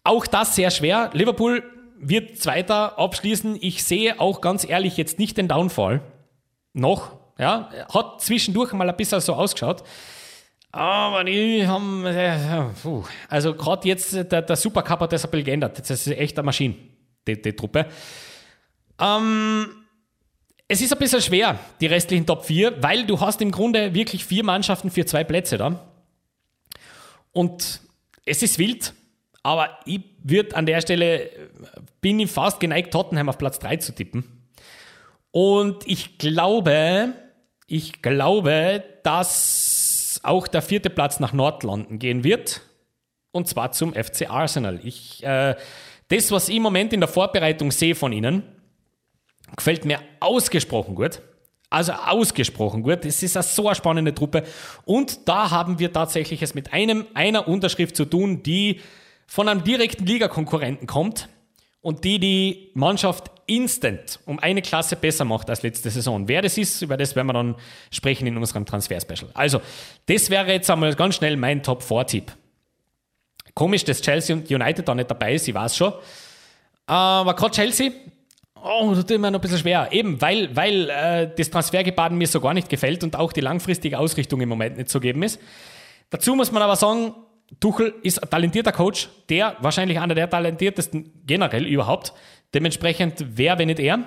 Auch 0.05 0.26
das 0.26 0.57
sehr 0.57 0.70
schwer. 0.70 1.11
Liverpool 1.12 1.62
wird 1.99 2.38
Zweiter 2.38 2.99
abschließen. 2.99 3.59
Ich 3.61 3.84
sehe 3.84 4.18
auch 4.18 4.41
ganz 4.41 4.66
ehrlich 4.66 4.97
jetzt 4.97 5.18
nicht 5.18 5.36
den 5.36 5.49
Downfall. 5.49 6.01
Noch. 6.72 7.12
Ja, 7.38 7.70
hat 7.93 8.20
zwischendurch 8.20 8.72
mal 8.72 8.88
ein 8.88 8.97
bisschen 8.97 9.20
so 9.20 9.34
ausgeschaut. 9.34 9.82
Aber 10.72 11.24
die 11.24 11.66
haben, 11.66 12.07
äh, 12.07 12.38
also 13.28 13.55
gerade 13.55 13.88
jetzt, 13.88 14.14
der, 14.14 14.43
der 14.43 14.57
Supercup 14.57 15.01
hat 15.01 15.12
das 15.12 15.24
ein 15.24 15.30
bisschen 15.30 15.47
geändert. 15.47 15.78
Das 15.78 15.91
ist 15.91 16.07
echt 16.07 16.38
eine 16.38 16.47
Maschine, 16.47 16.74
die, 17.26 17.41
die 17.41 17.55
Truppe. 17.55 17.86
Ähm, 18.99 19.68
es 20.71 20.81
ist 20.81 20.93
ein 20.93 21.01
bisschen 21.01 21.21
schwer, 21.21 21.59
die 21.81 21.87
restlichen 21.87 22.25
Top 22.27 22.45
4, 22.45 22.81
weil 22.81 23.05
du 23.05 23.18
hast 23.18 23.43
im 23.43 23.51
Grunde 23.51 23.93
wirklich 23.93 24.25
vier 24.25 24.45
Mannschaften 24.45 24.89
für 24.93 25.05
zwei 25.05 25.25
Plätze 25.25 25.59
da. 25.59 25.85
Und 27.33 27.81
es 28.25 28.41
ist 28.45 28.57
wild, 28.57 28.95
aber 29.43 29.81
ich 29.85 30.01
würde 30.23 30.55
an 30.55 30.66
der 30.66 30.81
Stelle, 30.81 31.29
bin 32.01 32.21
ich 32.21 32.31
fast 32.31 32.61
geneigt, 32.61 32.93
Tottenham 32.93 33.29
auf 33.29 33.37
Platz 33.37 33.59
3 33.59 33.79
zu 33.79 33.93
tippen. 33.97 34.23
Und 35.33 35.89
ich 35.89 36.18
glaube, 36.18 37.14
ich 37.66 38.01
glaube, 38.01 38.85
dass 39.03 40.21
auch 40.23 40.47
der 40.47 40.62
vierte 40.62 40.89
Platz 40.89 41.18
nach 41.18 41.33
Nordlondon 41.33 41.99
gehen 41.99 42.23
wird. 42.23 42.61
Und 43.33 43.49
zwar 43.49 43.73
zum 43.73 43.93
FC 43.93 44.31
Arsenal. 44.31 44.79
Ich, 44.85 45.25
äh, 45.25 45.57
das, 46.07 46.31
was 46.31 46.49
ich 46.49 46.55
im 46.55 46.62
Moment 46.62 46.93
in 46.93 47.01
der 47.01 47.09
Vorbereitung 47.09 47.73
sehe 47.73 47.97
von 47.97 48.12
ihnen, 48.12 48.45
Gefällt 49.57 49.84
mir 49.84 50.01
ausgesprochen 50.20 50.94
gut. 50.94 51.20
Also 51.70 51.92
ausgesprochen 51.92 52.82
gut. 52.82 53.05
Es 53.05 53.22
ist 53.22 53.36
eine 53.36 53.44
so 53.44 53.68
eine 53.68 53.76
spannende 53.76 54.14
Truppe. 54.14 54.44
Und 54.84 55.28
da 55.28 55.51
haben 55.51 55.78
wir 55.78 55.92
tatsächlich 55.92 56.42
es 56.42 56.55
mit 56.55 56.72
einem, 56.72 57.07
einer 57.14 57.46
Unterschrift 57.46 57.94
zu 57.94 58.05
tun, 58.05 58.42
die 58.42 58.80
von 59.26 59.48
einem 59.48 59.62
direkten 59.62 60.05
Ligakonkurrenten 60.07 60.88
kommt 60.88 61.28
und 61.80 62.05
die 62.05 62.18
die 62.18 62.70
Mannschaft 62.74 63.30
instant 63.46 64.20
um 64.26 64.38
eine 64.38 64.62
Klasse 64.62 64.96
besser 64.96 65.24
macht 65.24 65.51
als 65.51 65.62
letzte 65.62 65.90
Saison. 65.90 66.28
Wer 66.28 66.42
das 66.42 66.59
ist, 66.59 66.82
über 66.82 66.96
das 66.96 67.16
werden 67.16 67.28
wir 67.28 67.32
dann 67.32 67.57
sprechen 67.90 68.26
in 68.26 68.36
unserem 68.36 68.64
Transfer-Special. 68.64 69.30
Also, 69.34 69.61
das 70.07 70.30
wäre 70.30 70.53
jetzt 70.53 70.70
einmal 70.70 70.94
ganz 70.94 71.16
schnell 71.16 71.36
mein 71.36 71.62
Top-4-Tipp. 71.62 72.32
Komisch, 73.55 73.84
dass 73.84 74.01
Chelsea 74.01 74.34
und 74.34 74.51
United 74.51 74.86
da 74.86 74.94
nicht 74.94 75.11
dabei 75.11 75.34
ist, 75.34 75.48
ich 75.48 75.55
weiß 75.55 75.76
schon. 75.76 75.92
Aber 76.86 77.34
gerade 77.34 77.55
Chelsea, 77.55 77.92
Oh, 78.63 78.93
das 78.95 79.07
tut 79.07 79.21
mir 79.21 79.31
noch 79.31 79.39
ein 79.39 79.43
bisschen 79.43 79.59
schwer. 79.59 79.89
Eben, 79.91 80.21
weil, 80.21 80.55
weil 80.55 80.91
äh, 80.91 81.31
das 81.37 81.51
Transfergebaden 81.51 82.19
mir 82.19 82.27
so 82.27 82.41
gar 82.41 82.55
nicht 82.55 82.69
gefällt 82.69 83.03
und 83.03 83.17
auch 83.17 83.33
die 83.33 83.41
langfristige 83.41 83.99
Ausrichtung 83.99 84.41
im 84.41 84.49
Moment 84.49 84.77
nicht 84.77 84.91
so 84.91 85.01
geben 85.01 85.23
ist. 85.23 85.41
Dazu 86.11 86.35
muss 86.35 86.53
man 86.53 86.63
aber 86.63 86.77
sagen, 86.77 87.15
Tuchel 87.59 87.95
ist 88.03 88.23
ein 88.23 88.31
talentierter 88.31 88.73
Coach, 88.73 89.09
der 89.29 89.57
wahrscheinlich 89.61 89.99
einer 89.99 90.15
der 90.15 90.29
talentiertesten 90.29 91.23
generell 91.27 91.67
überhaupt. 91.67 92.13
Dementsprechend, 92.55 93.25
wer, 93.37 93.59
wenn 93.59 93.69
nicht 93.69 93.81
er? 93.81 94.07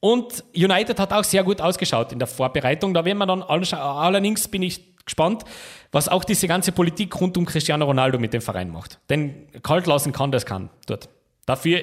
Und 0.00 0.44
United 0.54 0.98
hat 1.00 1.12
auch 1.12 1.24
sehr 1.24 1.42
gut 1.44 1.60
ausgeschaut 1.60 2.12
in 2.12 2.18
der 2.18 2.28
Vorbereitung. 2.28 2.94
Da 2.94 3.04
werden 3.04 3.18
wir 3.18 3.26
dann 3.26 3.42
allerdings 3.42 4.48
bin 4.48 4.62
ich 4.62 4.96
gespannt, 5.04 5.44
was 5.90 6.08
auch 6.08 6.24
diese 6.24 6.46
ganze 6.46 6.72
Politik 6.72 7.18
rund 7.20 7.36
um 7.36 7.46
Cristiano 7.46 7.84
Ronaldo 7.86 8.18
mit 8.18 8.32
dem 8.32 8.42
Verein 8.42 8.70
macht. 8.70 9.00
Denn 9.08 9.48
kalt 9.62 9.86
lassen 9.86 10.12
kann 10.12 10.30
das 10.30 10.46
kann 10.46 10.70
dort. 10.86 11.08
Dafür 11.46 11.82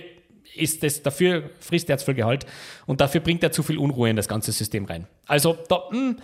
ist 0.58 0.84
das, 0.84 1.01
dafür 1.01 1.49
frisst 1.60 1.89
er 1.89 1.97
zu 1.97 2.06
viel 2.06 2.16
Gehalt 2.16 2.45
und 2.86 3.01
dafür 3.01 3.22
bringt 3.22 3.43
er 3.43 3.51
zu 3.51 3.64
viel 3.64 3.78
Unruhe 3.78 4.10
in 4.10 4.16
das 4.16 4.28
ganze 4.28 4.51
System 4.51 4.86
rein. 4.86 5.08
Also 5.26 5.58
da, 5.70 5.89
hm, 5.89 6.18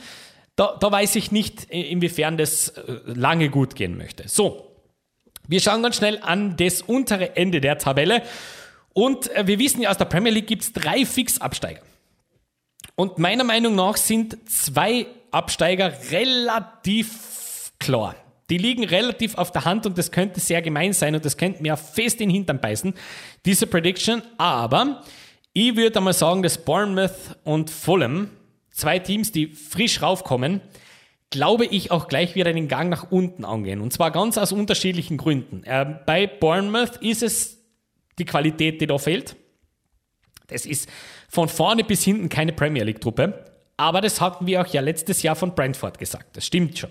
da, 0.55 0.77
da 0.79 0.91
weiß 0.91 1.15
ich 1.15 1.31
nicht, 1.31 1.65
inwiefern 1.65 2.37
das 2.37 2.69
äh, 2.69 2.99
lange 3.05 3.49
gut 3.49 3.75
gehen 3.75 3.97
möchte. 3.97 4.27
So, 4.27 4.71
wir 5.47 5.59
schauen 5.59 5.83
ganz 5.83 5.97
schnell 5.97 6.19
an 6.21 6.55
das 6.57 6.81
untere 6.81 7.35
Ende 7.35 7.61
der 7.61 7.77
Tabelle. 7.77 8.23
Und 8.93 9.33
äh, 9.35 9.47
wir 9.47 9.59
wissen 9.59 9.81
ja, 9.81 9.89
aus 9.89 9.97
der 9.97 10.05
Premier 10.05 10.31
League 10.31 10.47
gibt 10.47 10.63
es 10.63 10.73
drei 10.73 11.05
Fixabsteiger. 11.05 11.81
Und 12.95 13.17
meiner 13.17 13.43
Meinung 13.43 13.75
nach 13.75 13.97
sind 13.97 14.37
zwei 14.49 15.07
Absteiger 15.31 15.93
relativ 16.11 17.71
klar. 17.79 18.15
Die 18.51 18.57
liegen 18.57 18.83
relativ 18.83 19.37
auf 19.37 19.51
der 19.51 19.63
Hand 19.63 19.85
und 19.85 19.97
das 19.97 20.11
könnte 20.11 20.41
sehr 20.41 20.61
gemein 20.61 20.91
sein 20.91 21.15
und 21.15 21.23
das 21.23 21.37
könnte 21.37 21.61
mir 21.61 21.77
fest 21.77 22.19
in 22.19 22.27
den 22.27 22.35
Hintern 22.35 22.59
beißen, 22.59 22.93
diese 23.45 23.65
Prediction. 23.65 24.21
Aber 24.37 25.03
ich 25.53 25.77
würde 25.77 25.99
einmal 25.99 26.11
sagen, 26.11 26.43
dass 26.43 26.57
Bournemouth 26.57 27.37
und 27.45 27.69
Fulham, 27.69 28.29
zwei 28.69 28.99
Teams, 28.99 29.31
die 29.31 29.47
frisch 29.47 30.01
raufkommen, 30.01 30.59
glaube 31.29 31.65
ich 31.65 31.91
auch 31.91 32.09
gleich 32.09 32.35
wieder 32.35 32.51
den 32.51 32.67
Gang 32.67 32.89
nach 32.89 33.09
unten 33.09 33.45
angehen. 33.45 33.79
Und 33.79 33.93
zwar 33.93 34.11
ganz 34.11 34.37
aus 34.37 34.51
unterschiedlichen 34.51 35.15
Gründen. 35.15 35.63
Äh, 35.63 35.99
bei 36.05 36.27
Bournemouth 36.27 36.97
ist 36.97 37.23
es 37.23 37.57
die 38.19 38.25
Qualität, 38.25 38.81
die 38.81 38.87
da 38.87 38.97
fehlt. 38.97 39.37
Das 40.47 40.65
ist 40.65 40.89
von 41.29 41.47
vorne 41.47 41.85
bis 41.85 42.03
hinten 42.03 42.27
keine 42.27 42.51
Premier 42.51 42.83
League-Truppe. 42.83 43.45
Aber 43.77 44.01
das 44.01 44.19
hatten 44.19 44.45
wir 44.45 44.59
auch 44.59 44.67
ja 44.67 44.81
letztes 44.81 45.23
Jahr 45.23 45.37
von 45.37 45.55
Brentford 45.55 45.97
gesagt. 45.97 46.35
Das 46.35 46.45
stimmt 46.45 46.77
schon. 46.77 46.89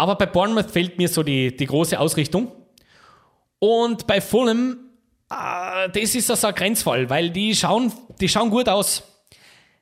Aber 0.00 0.14
bei 0.14 0.24
Bournemouth 0.24 0.70
fehlt 0.70 0.96
mir 0.96 1.10
so 1.10 1.22
die, 1.22 1.54
die 1.54 1.66
große 1.66 2.00
Ausrichtung. 2.00 2.50
Und 3.58 4.06
bei 4.06 4.22
Fulham, 4.22 4.78
äh, 5.30 5.90
das 5.90 6.14
ist 6.14 6.30
also 6.30 6.46
ein 6.46 6.54
Grenzfall, 6.54 7.10
weil 7.10 7.28
die 7.28 7.54
schauen, 7.54 7.92
die 8.18 8.26
schauen 8.26 8.48
gut 8.48 8.66
aus. 8.66 9.02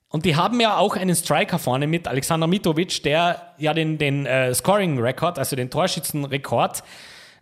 Und 0.09 0.25
die 0.25 0.35
haben 0.35 0.59
ja 0.59 0.77
auch 0.77 0.97
einen 0.97 1.15
Striker 1.15 1.61
vorne 1.61 1.87
mit 1.87 2.09
Alexander 2.09 2.49
Mitrovic, 2.49 3.01
der 3.05 3.55
ja 3.59 3.73
den, 3.73 3.97
den 3.97 4.27
äh, 4.27 4.53
Scoring-Rekord, 4.53 5.39
also 5.39 5.55
den 5.55 5.71
Torschützenrekord, 5.71 6.83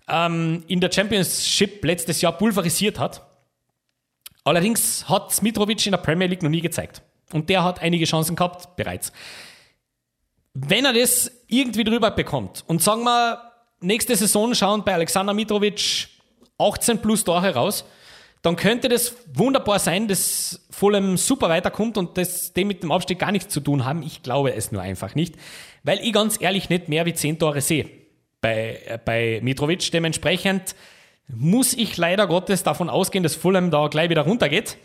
ähm, 0.06 0.62
in 0.68 0.78
der 0.78 0.92
Championship 0.92 1.82
letztes 1.82 2.20
Jahr 2.20 2.32
pulverisiert 2.32 2.98
hat. 2.98 3.22
Allerdings 4.44 5.08
hat 5.08 5.42
Mitrovic 5.42 5.86
in 5.86 5.92
der 5.92 5.98
Premier 5.98 6.26
League 6.26 6.42
noch 6.42 6.50
nie 6.50 6.60
gezeigt. 6.60 7.00
Und 7.32 7.48
der 7.48 7.64
hat 7.64 7.80
einige 7.80 8.04
Chancen 8.04 8.36
gehabt 8.36 8.76
bereits. 8.76 9.14
Wenn 10.58 10.86
er 10.86 10.94
das 10.94 11.30
irgendwie 11.48 11.84
drüber 11.84 12.10
bekommt 12.10 12.64
und 12.66 12.82
sagen 12.82 13.04
wir, 13.04 13.42
nächste 13.80 14.16
Saison 14.16 14.54
schauen 14.54 14.84
bei 14.84 14.94
Alexander 14.94 15.34
Mitrovic 15.34 16.08
18 16.56 17.02
plus 17.02 17.24
Tore 17.24 17.54
raus, 17.54 17.84
dann 18.40 18.56
könnte 18.56 18.88
das 18.88 19.16
wunderbar 19.34 19.78
sein, 19.78 20.08
dass 20.08 20.66
Fulham 20.70 21.18
super 21.18 21.50
weiterkommt 21.50 21.98
und 21.98 22.16
das 22.16 22.54
dem 22.54 22.68
mit 22.68 22.82
dem 22.82 22.90
Abstieg 22.90 23.18
gar 23.18 23.32
nichts 23.32 23.52
zu 23.52 23.60
tun 23.60 23.84
haben. 23.84 24.02
Ich 24.02 24.22
glaube 24.22 24.54
es 24.54 24.72
nur 24.72 24.80
einfach 24.80 25.14
nicht, 25.14 25.34
weil 25.82 25.98
ich 26.00 26.14
ganz 26.14 26.40
ehrlich 26.40 26.70
nicht 26.70 26.88
mehr 26.88 27.04
wie 27.04 27.12
10 27.12 27.38
Tore 27.38 27.60
sehe 27.60 27.90
bei, 28.40 28.80
äh, 28.86 28.98
bei 29.04 29.40
Mitrovic. 29.42 29.90
Dementsprechend 29.90 30.74
muss 31.28 31.74
ich 31.74 31.98
leider 31.98 32.26
Gottes 32.26 32.62
davon 32.62 32.88
ausgehen, 32.88 33.24
dass 33.24 33.34
Fulham 33.34 33.70
da 33.70 33.88
gleich 33.88 34.08
wieder 34.08 34.22
runtergeht. 34.22 34.78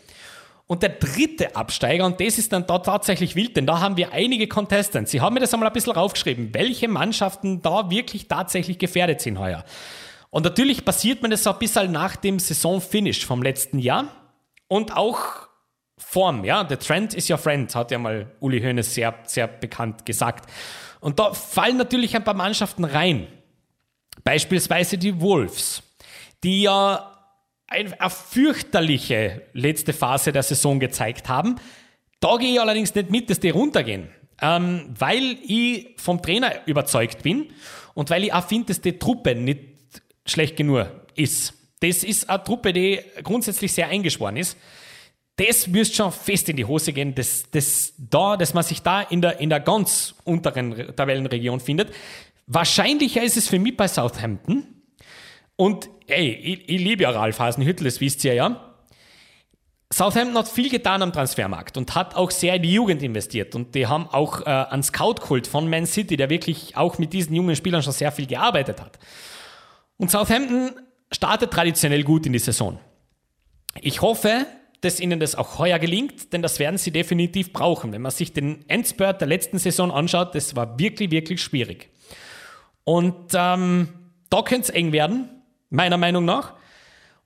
Und 0.66 0.82
der 0.82 0.90
dritte 0.90 1.54
Absteiger, 1.56 2.06
und 2.06 2.20
das 2.20 2.38
ist 2.38 2.52
dann 2.52 2.66
da 2.66 2.78
tatsächlich 2.78 3.36
wild, 3.36 3.56
denn 3.56 3.66
da 3.66 3.80
haben 3.80 3.96
wir 3.96 4.12
einige 4.12 4.48
Contestants. 4.48 5.10
Sie 5.10 5.20
haben 5.20 5.34
mir 5.34 5.40
das 5.40 5.52
einmal 5.52 5.68
ein 5.68 5.72
bisschen 5.72 5.92
raufgeschrieben, 5.92 6.54
welche 6.54 6.88
Mannschaften 6.88 7.60
da 7.60 7.90
wirklich 7.90 8.28
tatsächlich 8.28 8.78
gefährdet 8.78 9.20
sind 9.20 9.38
heuer. 9.38 9.64
Und 10.30 10.44
natürlich 10.44 10.84
passiert 10.84 11.22
mir 11.22 11.28
das 11.28 11.42
so 11.42 11.52
ein 11.52 11.58
bisschen 11.58 11.92
nach 11.92 12.16
dem 12.16 12.38
Saisonfinish 12.38 13.26
vom 13.26 13.42
letzten 13.42 13.78
Jahr 13.78 14.06
und 14.68 14.96
auch 14.96 15.48
Form. 15.98 16.44
Ja, 16.44 16.64
der 16.64 16.78
Trend 16.78 17.12
ist 17.12 17.28
ja 17.28 17.36
Friend, 17.36 17.74
hat 17.74 17.90
ja 17.90 17.98
mal 17.98 18.30
Uli 18.40 18.60
Hoeneß 18.60 18.94
sehr, 18.94 19.14
sehr 19.24 19.46
bekannt 19.46 20.06
gesagt. 20.06 20.50
Und 21.00 21.18
da 21.18 21.34
fallen 21.34 21.76
natürlich 21.76 22.16
ein 22.16 22.24
paar 22.24 22.34
Mannschaften 22.34 22.84
rein. 22.84 23.26
Beispielsweise 24.24 24.98
die 24.98 25.20
Wolves, 25.20 25.82
die 26.44 26.62
ja 26.62 27.11
eine 27.72 28.10
fürchterliche 28.10 29.42
letzte 29.52 29.92
Phase 29.92 30.32
der 30.32 30.42
Saison 30.42 30.80
gezeigt 30.80 31.28
haben. 31.28 31.56
Da 32.20 32.36
gehe 32.36 32.52
ich 32.52 32.60
allerdings 32.60 32.94
nicht 32.94 33.10
mit, 33.10 33.30
dass 33.30 33.40
die 33.40 33.50
runtergehen, 33.50 34.08
ähm, 34.40 34.94
weil 34.98 35.38
ich 35.42 35.88
vom 35.96 36.22
Trainer 36.22 36.66
überzeugt 36.66 37.22
bin 37.22 37.48
und 37.94 38.10
weil 38.10 38.24
ich 38.24 38.32
auch 38.32 38.46
finde, 38.46 38.66
dass 38.66 38.80
die 38.80 38.98
Truppe 38.98 39.34
nicht 39.34 39.60
schlecht 40.24 40.56
genug 40.56 40.86
ist. 41.14 41.54
Das 41.80 42.04
ist 42.04 42.30
eine 42.30 42.44
Truppe, 42.44 42.72
die 42.72 43.00
grundsätzlich 43.24 43.72
sehr 43.72 43.88
eingeschworen 43.88 44.36
ist. 44.36 44.56
Das 45.36 45.66
müsste 45.66 45.96
schon 45.96 46.12
fest 46.12 46.48
in 46.48 46.56
die 46.56 46.64
Hose 46.64 46.92
gehen, 46.92 47.14
dass, 47.14 47.50
dass, 47.50 47.94
da, 47.98 48.36
dass 48.36 48.54
man 48.54 48.62
sich 48.62 48.82
da 48.82 49.02
in 49.02 49.20
der, 49.20 49.40
in 49.40 49.48
der 49.48 49.60
ganz 49.60 50.14
unteren 50.24 50.94
Tabellenregion 50.94 51.58
findet. 51.58 51.92
Wahrscheinlicher 52.46 53.22
ist 53.22 53.36
es 53.36 53.48
für 53.48 53.58
mich 53.58 53.76
bei 53.76 53.88
Southampton. 53.88 54.81
Und 55.62 55.88
ey, 56.08 56.32
ich, 56.32 56.68
ich 56.68 56.80
liebe 56.80 57.04
ja 57.04 57.10
Ralf 57.10 57.38
Hasenhüttel, 57.38 57.84
das 57.84 58.00
wisst 58.00 58.24
ihr 58.24 58.34
ja. 58.34 58.74
Southampton 59.92 60.36
hat 60.36 60.48
viel 60.48 60.68
getan 60.68 61.02
am 61.02 61.12
Transfermarkt 61.12 61.76
und 61.76 61.94
hat 61.94 62.16
auch 62.16 62.32
sehr 62.32 62.56
in 62.56 62.62
die 62.62 62.72
Jugend 62.72 63.00
investiert. 63.00 63.54
Und 63.54 63.76
die 63.76 63.86
haben 63.86 64.08
auch 64.08 64.40
äh, 64.40 64.46
einen 64.46 64.82
Scout-Kult 64.82 65.46
von 65.46 65.70
Man 65.70 65.86
City, 65.86 66.16
der 66.16 66.30
wirklich 66.30 66.76
auch 66.76 66.98
mit 66.98 67.12
diesen 67.12 67.36
jungen 67.36 67.54
Spielern 67.54 67.80
schon 67.80 67.92
sehr 67.92 68.10
viel 68.10 68.26
gearbeitet 68.26 68.80
hat. 68.80 68.98
Und 69.98 70.10
Southampton 70.10 70.72
startet 71.12 71.52
traditionell 71.52 72.02
gut 72.02 72.26
in 72.26 72.32
die 72.32 72.40
Saison. 72.40 72.80
Ich 73.80 74.02
hoffe, 74.02 74.46
dass 74.80 74.98
ihnen 74.98 75.20
das 75.20 75.36
auch 75.36 75.60
heuer 75.60 75.78
gelingt, 75.78 76.32
denn 76.32 76.42
das 76.42 76.58
werden 76.58 76.76
sie 76.76 76.90
definitiv 76.90 77.52
brauchen. 77.52 77.92
Wenn 77.92 78.02
man 78.02 78.10
sich 78.10 78.32
den 78.32 78.68
Endspurt 78.68 79.20
der 79.20 79.28
letzten 79.28 79.60
Saison 79.60 79.92
anschaut, 79.92 80.34
das 80.34 80.56
war 80.56 80.76
wirklich, 80.80 81.12
wirklich 81.12 81.40
schwierig. 81.40 81.88
Und 82.82 83.30
ähm, 83.34 83.90
da 84.28 84.42
könnte 84.42 84.62
es 84.62 84.70
eng 84.70 84.90
werden, 84.90 85.28
meiner 85.72 85.96
Meinung 85.96 86.24
nach. 86.24 86.54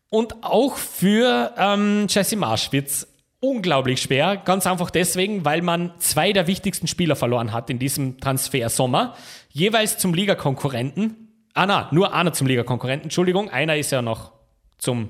Und 0.09 0.43
auch 0.43 0.77
für 0.77 1.53
ähm, 1.59 2.07
Jesse 2.09 2.37
Marsch 2.37 2.71
es 2.73 3.09
unglaublich 3.41 4.01
schwer. 4.01 4.37
Ganz 4.37 4.67
einfach 4.67 4.91
deswegen, 4.91 5.45
weil 5.45 5.63
man 5.63 5.93
zwei 5.99 6.33
der 6.33 6.47
wichtigsten 6.47 6.87
Spieler 6.87 7.17
verloren 7.17 7.53
hat 7.53 7.71
in 7.71 7.79
diesem 7.79 8.19
Transfer-Sommer. 8.21 9.15
Jeweils 9.51 9.99
zum 9.99 10.15
Ligakonkurrenten. 10.15 11.29
Ah, 11.55 11.67
na, 11.67 11.89
nur 11.91 12.13
einer 12.13 12.33
zum 12.33 12.47
Ligakonkurrenten, 12.47 13.07
Entschuldigung. 13.07 13.51
Einer 13.51 13.77
ist 13.77 13.91
ja 13.91 14.03
noch 14.03 14.33
zum, 14.79 15.09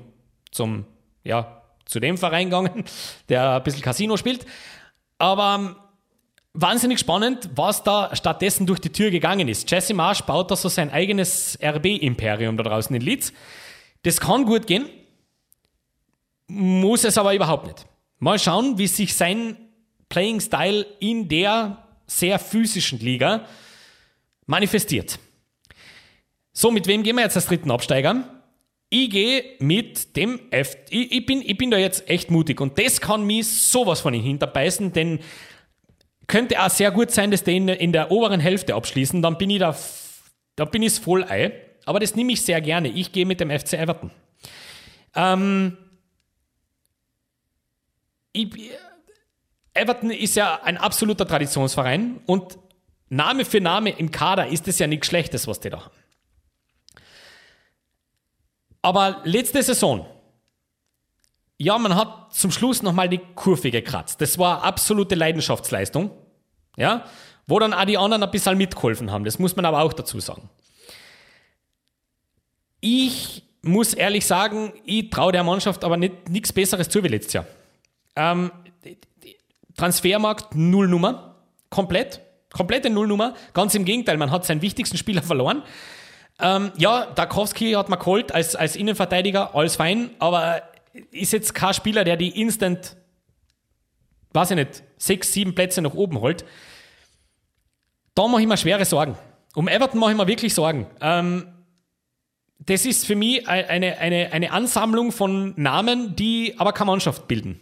zum, 0.51 0.85
ja, 1.23 1.61
zu 1.85 1.99
dem 1.99 2.17
Verein 2.17 2.47
gegangen, 2.49 2.85
der 3.29 3.55
ein 3.55 3.63
bisschen 3.63 3.81
Casino 3.81 4.17
spielt. 4.17 4.45
Aber 5.19 5.57
ähm, 5.59 5.75
wahnsinnig 6.59 6.99
spannend, 6.99 7.49
was 7.55 7.83
da 7.83 8.15
stattdessen 8.15 8.65
durch 8.65 8.79
die 8.79 8.91
Tür 8.91 9.11
gegangen 9.11 9.47
ist. 9.47 9.69
Jesse 9.69 9.93
Marsch 9.93 10.21
baut 10.23 10.49
da 10.49 10.55
so 10.55 10.69
sein 10.69 10.89
eigenes 10.89 11.57
RB-Imperium 11.61 12.57
da 12.57 12.63
draußen 12.63 12.95
in 12.95 13.01
Leeds. 13.01 13.31
Das 14.03 14.19
kann 14.19 14.45
gut 14.45 14.65
gehen, 14.65 14.89
muss 16.47 17.03
es 17.03 17.17
aber 17.17 17.35
überhaupt 17.35 17.67
nicht. 17.67 17.85
Mal 18.19 18.39
schauen, 18.39 18.77
wie 18.77 18.87
sich 18.87 19.15
sein 19.15 19.55
Playing 20.09 20.39
Style 20.39 20.85
in 20.99 21.29
der 21.29 21.83
sehr 22.07 22.39
physischen 22.39 22.99
Liga 22.99 23.45
manifestiert. 24.45 25.19
So, 26.53 26.71
mit 26.71 26.87
wem 26.87 27.03
gehen 27.03 27.15
wir 27.15 27.23
jetzt 27.23 27.35
als 27.35 27.45
dritten 27.45 27.69
Absteiger? 27.69 28.23
Ich 28.89 29.09
gehe 29.11 29.43
mit 29.59 30.15
dem 30.15 30.39
F. 30.49 30.75
Ich, 30.89 31.11
ich, 31.11 31.25
bin, 31.25 31.43
ich 31.45 31.57
bin 31.57 31.69
da 31.69 31.77
jetzt 31.77 32.09
echt 32.09 32.31
mutig 32.31 32.59
und 32.61 32.79
das 32.79 33.01
kann 33.01 33.25
mich 33.25 33.47
sowas 33.47 33.99
von 33.99 34.13
Hinterbeißen, 34.13 34.93
denn 34.93 35.19
könnte 36.27 36.61
auch 36.61 36.69
sehr 36.69 36.91
gut 36.91 37.11
sein, 37.11 37.31
dass 37.31 37.43
die 37.43 37.57
in, 37.57 37.67
in 37.69 37.91
der 37.91 38.11
oberen 38.11 38.39
Hälfte 38.39 38.75
abschließen, 38.75 39.21
dann 39.21 39.37
bin 39.37 39.49
ich 39.49 39.59
da, 39.59 39.75
da 40.55 40.65
bin 40.65 40.83
ich 40.83 40.93
voll 40.93 41.23
Ei. 41.23 41.53
Aber 41.85 41.99
das 41.99 42.15
nehme 42.15 42.33
ich 42.33 42.41
sehr 42.41 42.59
gerne. 42.59 42.89
Ich 42.89 43.13
gehe 43.13 43.25
mit 43.25 43.39
dem 43.39 43.49
FC 43.49 43.73
Everton. 43.73 44.11
Ähm, 45.15 45.77
ich, 48.33 48.49
Everton 49.73 50.11
ist 50.11 50.35
ja 50.35 50.61
ein 50.63 50.77
absoluter 50.77 51.25
Traditionsverein 51.25 52.19
und 52.25 52.57
Name 53.09 53.45
für 53.45 53.61
Name 53.61 53.91
im 53.91 54.11
Kader 54.11 54.47
ist 54.47 54.67
es 54.67 54.79
ja 54.79 54.87
nichts 54.87 55.07
Schlechtes, 55.07 55.47
was 55.47 55.61
die 55.61 55.69
da 55.69 55.85
haben. 55.85 55.95
Aber 58.81 59.21
letzte 59.23 59.63
Saison, 59.63 60.05
ja, 61.57 61.77
man 61.77 61.95
hat 61.95 62.33
zum 62.33 62.51
Schluss 62.51 62.83
nochmal 62.83 63.09
die 63.09 63.19
Kurve 63.35 63.71
gekratzt. 63.71 64.21
Das 64.21 64.37
war 64.37 64.63
absolute 64.63 65.15
Leidenschaftsleistung, 65.15 66.11
ja, 66.77 67.05
wo 67.47 67.59
dann 67.59 67.73
auch 67.73 67.85
die 67.85 67.97
anderen 67.97 68.23
ein 68.23 68.31
bisschen 68.31 68.57
mitgeholfen 68.57 69.11
haben. 69.11 69.23
Das 69.23 69.39
muss 69.39 69.55
man 69.55 69.65
aber 69.65 69.81
auch 69.81 69.93
dazu 69.93 70.19
sagen. 70.19 70.49
Ich 72.79 73.43
muss 73.63 73.93
ehrlich 73.93 74.25
sagen, 74.25 74.73
ich 74.85 75.09
traue 75.09 75.31
der 75.31 75.43
Mannschaft 75.43 75.83
aber 75.83 75.97
nichts 75.97 76.53
Besseres 76.53 76.89
zu 76.89 77.03
wie 77.03 77.07
letztes 77.07 77.33
Jahr. 77.33 77.45
Ähm, 78.15 78.51
Transfermarkt 79.75 80.55
Nullnummer. 80.55 81.35
Komplett. 81.69 82.21
Komplette 82.51 82.89
Nullnummer. 82.89 83.33
Ganz 83.53 83.73
im 83.75 83.83
Gegenteil, 83.83 84.17
man 84.17 84.31
hat 84.31 84.45
seinen 84.45 84.61
wichtigsten 84.61 84.97
Spieler 84.97 85.23
verloren. 85.23 85.63
Ähm, 86.39 86.71
ja, 86.77 87.07
Darkowski 87.07 87.71
hat 87.71 87.89
man 87.89 87.97
geholt 87.97 88.31
als, 88.31 88.55
als 88.55 88.75
Innenverteidiger, 88.75 89.55
alles 89.55 89.75
fein, 89.75 90.11
aber 90.19 90.61
ist 91.11 91.33
jetzt 91.33 91.53
kein 91.53 91.73
Spieler, 91.73 92.03
der 92.03 92.17
die 92.17 92.41
instant, 92.41 92.97
weiß 94.33 94.51
ich 94.51 94.57
nicht, 94.57 94.83
sechs, 94.97 95.33
sieben 95.33 95.55
Plätze 95.55 95.81
nach 95.81 95.93
oben 95.93 96.19
holt. 96.19 96.45
Da 98.15 98.27
mache 98.27 98.41
ich 98.41 98.47
mir 98.47 98.57
schwere 98.57 98.85
Sorgen. 98.85 99.17
Um 99.55 99.67
Everton 99.67 99.99
mache 99.99 100.11
ich 100.11 100.17
mir 100.17 100.27
wirklich 100.27 100.53
Sorgen. 100.53 100.87
Ähm, 101.01 101.47
das 102.59 102.85
ist 102.85 103.05
für 103.05 103.15
mich 103.15 103.47
eine, 103.47 103.97
eine, 103.97 104.31
eine 104.31 104.51
Ansammlung 104.51 105.11
von 105.11 105.53
Namen, 105.55 106.15
die 106.15 106.55
aber 106.57 106.73
keine 106.73 106.91
Mannschaft 106.91 107.27
bilden. 107.27 107.59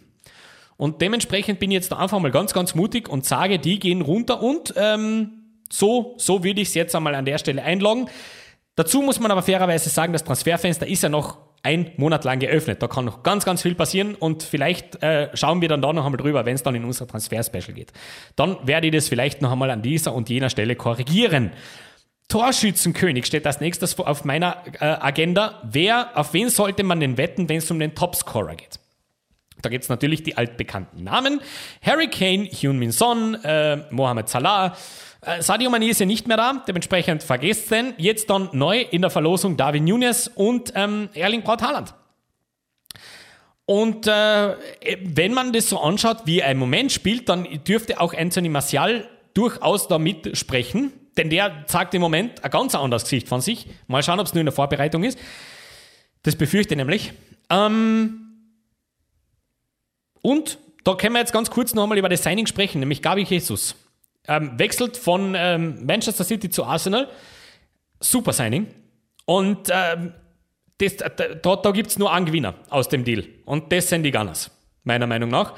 Und 0.76 1.00
dementsprechend 1.00 1.58
bin 1.58 1.70
ich 1.70 1.76
jetzt 1.76 1.92
einfach 1.92 2.18
mal 2.18 2.30
ganz, 2.30 2.52
ganz 2.52 2.74
mutig 2.74 3.08
und 3.08 3.24
sage, 3.24 3.58
die 3.58 3.78
gehen 3.78 4.02
runter 4.02 4.42
und 4.42 4.74
ähm, 4.76 5.62
so, 5.70 6.14
so 6.18 6.44
würde 6.44 6.60
ich 6.60 6.68
es 6.68 6.74
jetzt 6.74 6.94
einmal 6.94 7.14
an 7.14 7.24
der 7.24 7.38
Stelle 7.38 7.62
einloggen. 7.62 8.08
Dazu 8.74 9.00
muss 9.00 9.18
man 9.20 9.30
aber 9.30 9.42
fairerweise 9.42 9.88
sagen, 9.88 10.12
das 10.12 10.24
Transferfenster 10.24 10.86
ist 10.86 11.02
ja 11.02 11.08
noch 11.08 11.38
ein 11.66 11.90
Monat 11.96 12.24
lang 12.24 12.38
geöffnet. 12.38 12.80
Da 12.80 12.86
kann 12.86 13.04
noch 13.04 13.24
ganz, 13.24 13.44
ganz 13.44 13.60
viel 13.60 13.74
passieren 13.74 14.14
und 14.14 14.44
vielleicht 14.44 15.02
äh, 15.02 15.28
schauen 15.34 15.60
wir 15.60 15.68
dann 15.68 15.82
da 15.82 15.92
noch 15.92 16.04
einmal 16.04 16.16
drüber, 16.16 16.46
wenn 16.46 16.54
es 16.54 16.62
dann 16.62 16.76
in 16.76 16.84
unser 16.84 17.08
Transfer-Special 17.08 17.72
geht. 17.74 17.92
Dann 18.36 18.56
werde 18.62 18.86
ich 18.86 18.92
das 18.92 19.08
vielleicht 19.08 19.42
noch 19.42 19.50
einmal 19.50 19.70
an 19.70 19.82
dieser 19.82 20.14
und 20.14 20.28
jener 20.28 20.48
Stelle 20.48 20.76
korrigieren. 20.76 21.50
Torschützenkönig 22.28 23.26
steht 23.26 23.46
als 23.46 23.60
nächstes 23.60 23.98
auf 23.98 24.24
meiner 24.24 24.62
äh, 24.80 24.84
Agenda. 24.84 25.60
Wer, 25.64 26.16
auf 26.16 26.32
wen 26.34 26.50
sollte 26.50 26.84
man 26.84 27.00
denn 27.00 27.18
wetten, 27.18 27.48
wenn 27.48 27.58
es 27.58 27.70
um 27.70 27.80
den 27.80 27.96
Topscorer 27.96 28.54
geht? 28.54 28.78
Da 29.62 29.68
gibt 29.68 29.82
es 29.82 29.88
natürlich 29.90 30.22
die 30.22 30.36
altbekannten 30.36 31.02
Namen. 31.02 31.40
Harry 31.82 32.08
Kane, 32.08 32.44
Hyun 32.44 32.78
Min 32.78 32.92
Son, 32.92 33.34
äh, 33.42 33.78
Mohamed 33.90 34.28
Salah. 34.28 34.76
Äh, 35.26 35.42
Sadio 35.42 35.70
Mane 35.70 35.88
ist 35.88 35.98
ja 35.98 36.06
nicht 36.06 36.28
mehr 36.28 36.36
da, 36.36 36.62
dementsprechend 36.68 37.24
vergesst 37.24 37.70
den. 37.70 37.94
Jetzt 37.98 38.30
dann 38.30 38.48
neu 38.52 38.80
in 38.80 39.02
der 39.02 39.10
Verlosung 39.10 39.56
Darwin 39.56 39.84
Nunes 39.84 40.28
und 40.28 40.72
ähm, 40.76 41.08
Erling 41.14 41.42
Braut 41.42 41.62
Haaland. 41.62 41.94
Und 43.64 44.06
äh, 44.06 44.56
wenn 45.02 45.34
man 45.34 45.52
das 45.52 45.68
so 45.68 45.80
anschaut, 45.80 46.18
wie 46.26 46.38
er 46.38 46.52
im 46.52 46.58
Moment 46.58 46.92
spielt, 46.92 47.28
dann 47.28 47.48
dürfte 47.64 48.00
auch 48.00 48.14
Anthony 48.14 48.48
Martial 48.48 49.08
durchaus 49.34 49.88
da 49.88 49.98
mitsprechen, 49.98 50.92
denn 51.16 51.28
der 51.30 51.64
zeigt 51.66 51.92
im 51.94 52.00
Moment 52.00 52.44
ein 52.44 52.50
ganz 52.52 52.76
anderes 52.76 53.02
Gesicht 53.02 53.28
von 53.28 53.40
sich. 53.40 53.66
Mal 53.88 54.04
schauen, 54.04 54.20
ob 54.20 54.26
es 54.26 54.34
nur 54.34 54.40
in 54.40 54.46
der 54.46 54.52
Vorbereitung 54.52 55.02
ist. 55.02 55.18
Das 56.22 56.36
befürchte 56.36 56.74
ich 56.74 56.78
nämlich. 56.78 57.12
Ähm, 57.50 58.52
und 60.22 60.58
da 60.84 60.94
können 60.94 61.14
wir 61.14 61.18
jetzt 61.18 61.32
ganz 61.32 61.50
kurz 61.50 61.74
noch 61.74 61.82
einmal 61.82 61.98
über 61.98 62.08
das 62.08 62.22
Signing 62.22 62.46
sprechen, 62.46 62.78
nämlich 62.78 63.02
Gabi 63.02 63.24
Jesus. 63.24 63.74
Ähm, 64.28 64.58
wechselt 64.58 64.96
von 64.96 65.34
ähm, 65.36 65.84
Manchester 65.84 66.24
City 66.24 66.50
zu 66.50 66.64
Arsenal. 66.64 67.08
Super 68.00 68.32
Signing. 68.32 68.66
Und 69.24 69.70
ähm, 69.70 70.12
das, 70.78 70.96
da, 70.96 71.56
da, 71.56 71.70
gibt 71.70 71.90
es 71.90 71.98
nur 71.98 72.12
einen 72.12 72.26
Gewinner 72.26 72.54
aus 72.68 72.88
dem 72.88 73.04
Deal. 73.04 73.24
Und 73.44 73.72
das 73.72 73.88
sind 73.88 74.02
die 74.02 74.10
Gunners, 74.10 74.50
meiner 74.84 75.06
Meinung 75.06 75.30
nach. 75.30 75.54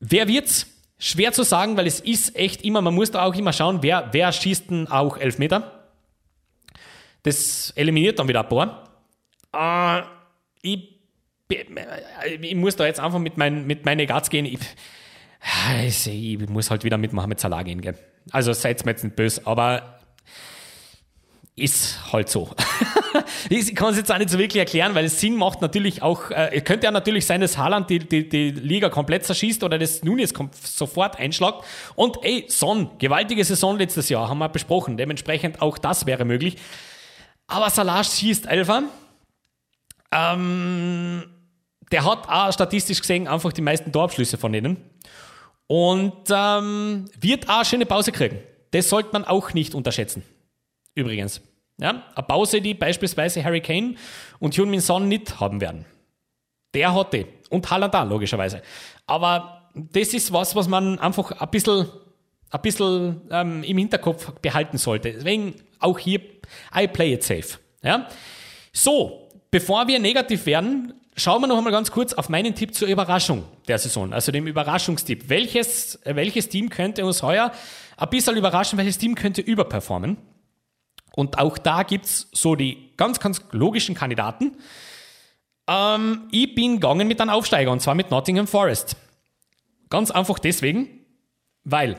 Wer 0.00 0.28
wird's? 0.28 0.70
Schwer 0.98 1.32
zu 1.32 1.42
sagen, 1.42 1.76
weil 1.76 1.86
es 1.86 2.00
ist 2.00 2.36
echt 2.36 2.62
immer, 2.62 2.80
man 2.80 2.94
muss 2.94 3.10
da 3.10 3.24
auch 3.24 3.34
immer 3.34 3.52
schauen, 3.52 3.82
wer, 3.82 4.08
wer 4.12 4.30
schießt 4.30 4.70
denn 4.70 4.88
auch 4.88 5.18
Elfmeter. 5.18 5.88
Das 7.24 7.72
eliminiert 7.76 8.18
dann 8.18 8.28
wieder 8.28 8.42
ein 8.42 8.48
paar. 8.48 8.84
Äh, 9.52 10.02
ich 10.62 10.94
ich 12.40 12.54
muss 12.54 12.76
da 12.76 12.86
jetzt 12.86 13.00
einfach 13.00 13.18
mit, 13.18 13.36
mein, 13.36 13.66
mit 13.66 13.84
meinen 13.84 14.06
Guts 14.06 14.30
gehen. 14.30 14.46
Ich, 14.46 14.58
ich, 15.86 16.48
muss 16.48 16.70
halt 16.70 16.84
wieder 16.84 16.98
mit 16.98 17.12
Mohamed 17.12 17.40
Salah 17.40 17.62
gehen. 17.62 17.80
Gell? 17.80 17.96
Also 18.30 18.52
seid 18.52 18.84
mir 18.84 18.92
jetzt 18.92 19.04
nicht 19.04 19.16
böse, 19.16 19.42
aber 19.44 20.00
ist 21.56 22.12
halt 22.12 22.28
so. 22.28 22.50
ich 23.48 23.76
kann 23.76 23.90
es 23.90 23.96
jetzt 23.96 24.10
auch 24.10 24.18
nicht 24.18 24.30
so 24.30 24.38
wirklich 24.38 24.58
erklären, 24.58 24.94
weil 24.94 25.04
es 25.04 25.20
Sinn 25.20 25.36
macht 25.36 25.60
natürlich 25.60 26.02
auch, 26.02 26.30
äh, 26.30 26.60
könnte 26.62 26.86
ja 26.86 26.90
natürlich 26.90 27.26
sein, 27.26 27.40
dass 27.40 27.56
Haaland 27.56 27.90
die, 27.90 28.00
die, 28.00 28.28
die 28.28 28.50
Liga 28.50 28.88
komplett 28.88 29.24
zerschießt 29.24 29.62
oder 29.62 29.78
das 29.78 30.02
Nunes 30.02 30.32
sofort 30.64 31.18
einschlagt. 31.18 31.64
Und 31.94 32.18
ey, 32.22 32.46
Son, 32.48 32.90
gewaltige 32.98 33.44
Saison 33.44 33.78
letztes 33.78 34.08
Jahr, 34.08 34.28
haben 34.28 34.38
wir 34.38 34.48
besprochen. 34.48 34.96
Dementsprechend 34.96 35.62
auch 35.62 35.78
das 35.78 36.06
wäre 36.06 36.24
möglich. 36.24 36.56
Aber 37.46 37.70
Salah 37.70 38.02
schießt 38.02 38.46
Elfer. 38.46 38.84
Ähm, 40.10 41.22
der 41.92 42.04
hat 42.04 42.28
auch 42.28 42.52
statistisch 42.52 43.00
gesehen 43.00 43.28
einfach 43.28 43.52
die 43.52 43.62
meisten 43.62 43.92
Torabschlüsse 43.92 44.38
von 44.38 44.52
denen. 44.52 44.78
Und 45.66 46.30
ähm, 46.30 47.06
wird 47.18 47.48
auch 47.48 47.56
eine 47.56 47.64
schöne 47.64 47.86
Pause 47.86 48.12
kriegen. 48.12 48.38
Das 48.70 48.88
sollte 48.88 49.10
man 49.12 49.24
auch 49.24 49.54
nicht 49.54 49.74
unterschätzen. 49.74 50.22
Übrigens. 50.94 51.40
Ja, 51.78 52.04
eine 52.14 52.26
Pause, 52.26 52.60
die 52.60 52.74
beispielsweise 52.74 53.42
Harry 53.42 53.60
Kane 53.60 53.96
und 54.38 54.56
Hyun 54.56 54.70
Min 54.70 54.80
Son 54.80 55.08
nicht 55.08 55.40
haben 55.40 55.60
werden. 55.60 55.84
Der 56.72 56.94
hat 56.94 57.12
die. 57.12 57.26
Und 57.50 57.68
Haaland 57.68 57.94
auch, 57.94 58.08
logischerweise. 58.08 58.62
Aber 59.06 59.70
das 59.74 60.14
ist 60.14 60.32
was, 60.32 60.54
was 60.54 60.68
man 60.68 60.98
einfach 60.98 61.32
ein 61.32 61.50
bisschen, 61.50 61.88
ein 62.50 62.60
bisschen 62.62 63.22
ähm, 63.30 63.62
im 63.64 63.78
Hinterkopf 63.78 64.32
behalten 64.40 64.78
sollte. 64.78 65.12
Deswegen 65.12 65.54
auch 65.80 65.98
hier, 65.98 66.20
I 66.76 66.86
play 66.86 67.14
it 67.14 67.22
safe. 67.24 67.58
Ja? 67.82 68.08
So, 68.72 69.28
bevor 69.50 69.86
wir 69.86 69.98
negativ 69.98 70.46
werden, 70.46 70.94
Schauen 71.16 71.42
wir 71.42 71.46
noch 71.46 71.58
einmal 71.58 71.72
ganz 71.72 71.92
kurz 71.92 72.12
auf 72.12 72.28
meinen 72.28 72.56
Tipp 72.56 72.74
zur 72.74 72.88
Überraschung 72.88 73.44
der 73.68 73.78
Saison, 73.78 74.12
also 74.12 74.32
dem 74.32 74.48
Überraschungstipp. 74.48 75.28
Welches, 75.28 76.00
welches 76.04 76.48
Team 76.48 76.70
könnte 76.70 77.04
uns 77.06 77.22
heuer 77.22 77.52
ein 77.96 78.10
bisschen 78.10 78.36
überraschen, 78.36 78.78
welches 78.78 78.98
Team 78.98 79.14
könnte 79.14 79.40
überperformen? 79.40 80.16
Und 81.14 81.38
auch 81.38 81.56
da 81.56 81.84
gibt 81.84 82.06
es 82.06 82.28
so 82.32 82.56
die 82.56 82.90
ganz, 82.96 83.20
ganz 83.20 83.44
logischen 83.52 83.94
Kandidaten. 83.94 84.56
Ähm, 85.68 86.28
ich 86.32 86.52
bin 86.56 86.74
gegangen 86.74 87.06
mit 87.06 87.20
einem 87.20 87.30
Aufsteiger 87.30 87.70
und 87.70 87.80
zwar 87.80 87.94
mit 87.94 88.10
Nottingham 88.10 88.48
Forest. 88.48 88.96
Ganz 89.90 90.10
einfach 90.10 90.40
deswegen, 90.40 90.88
weil 91.62 91.96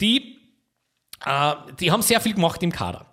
die, 0.00 0.40
äh, 1.24 1.54
die 1.78 1.92
haben 1.92 2.02
sehr 2.02 2.20
viel 2.20 2.34
gemacht 2.34 2.60
im 2.64 2.72
Kader. 2.72 3.06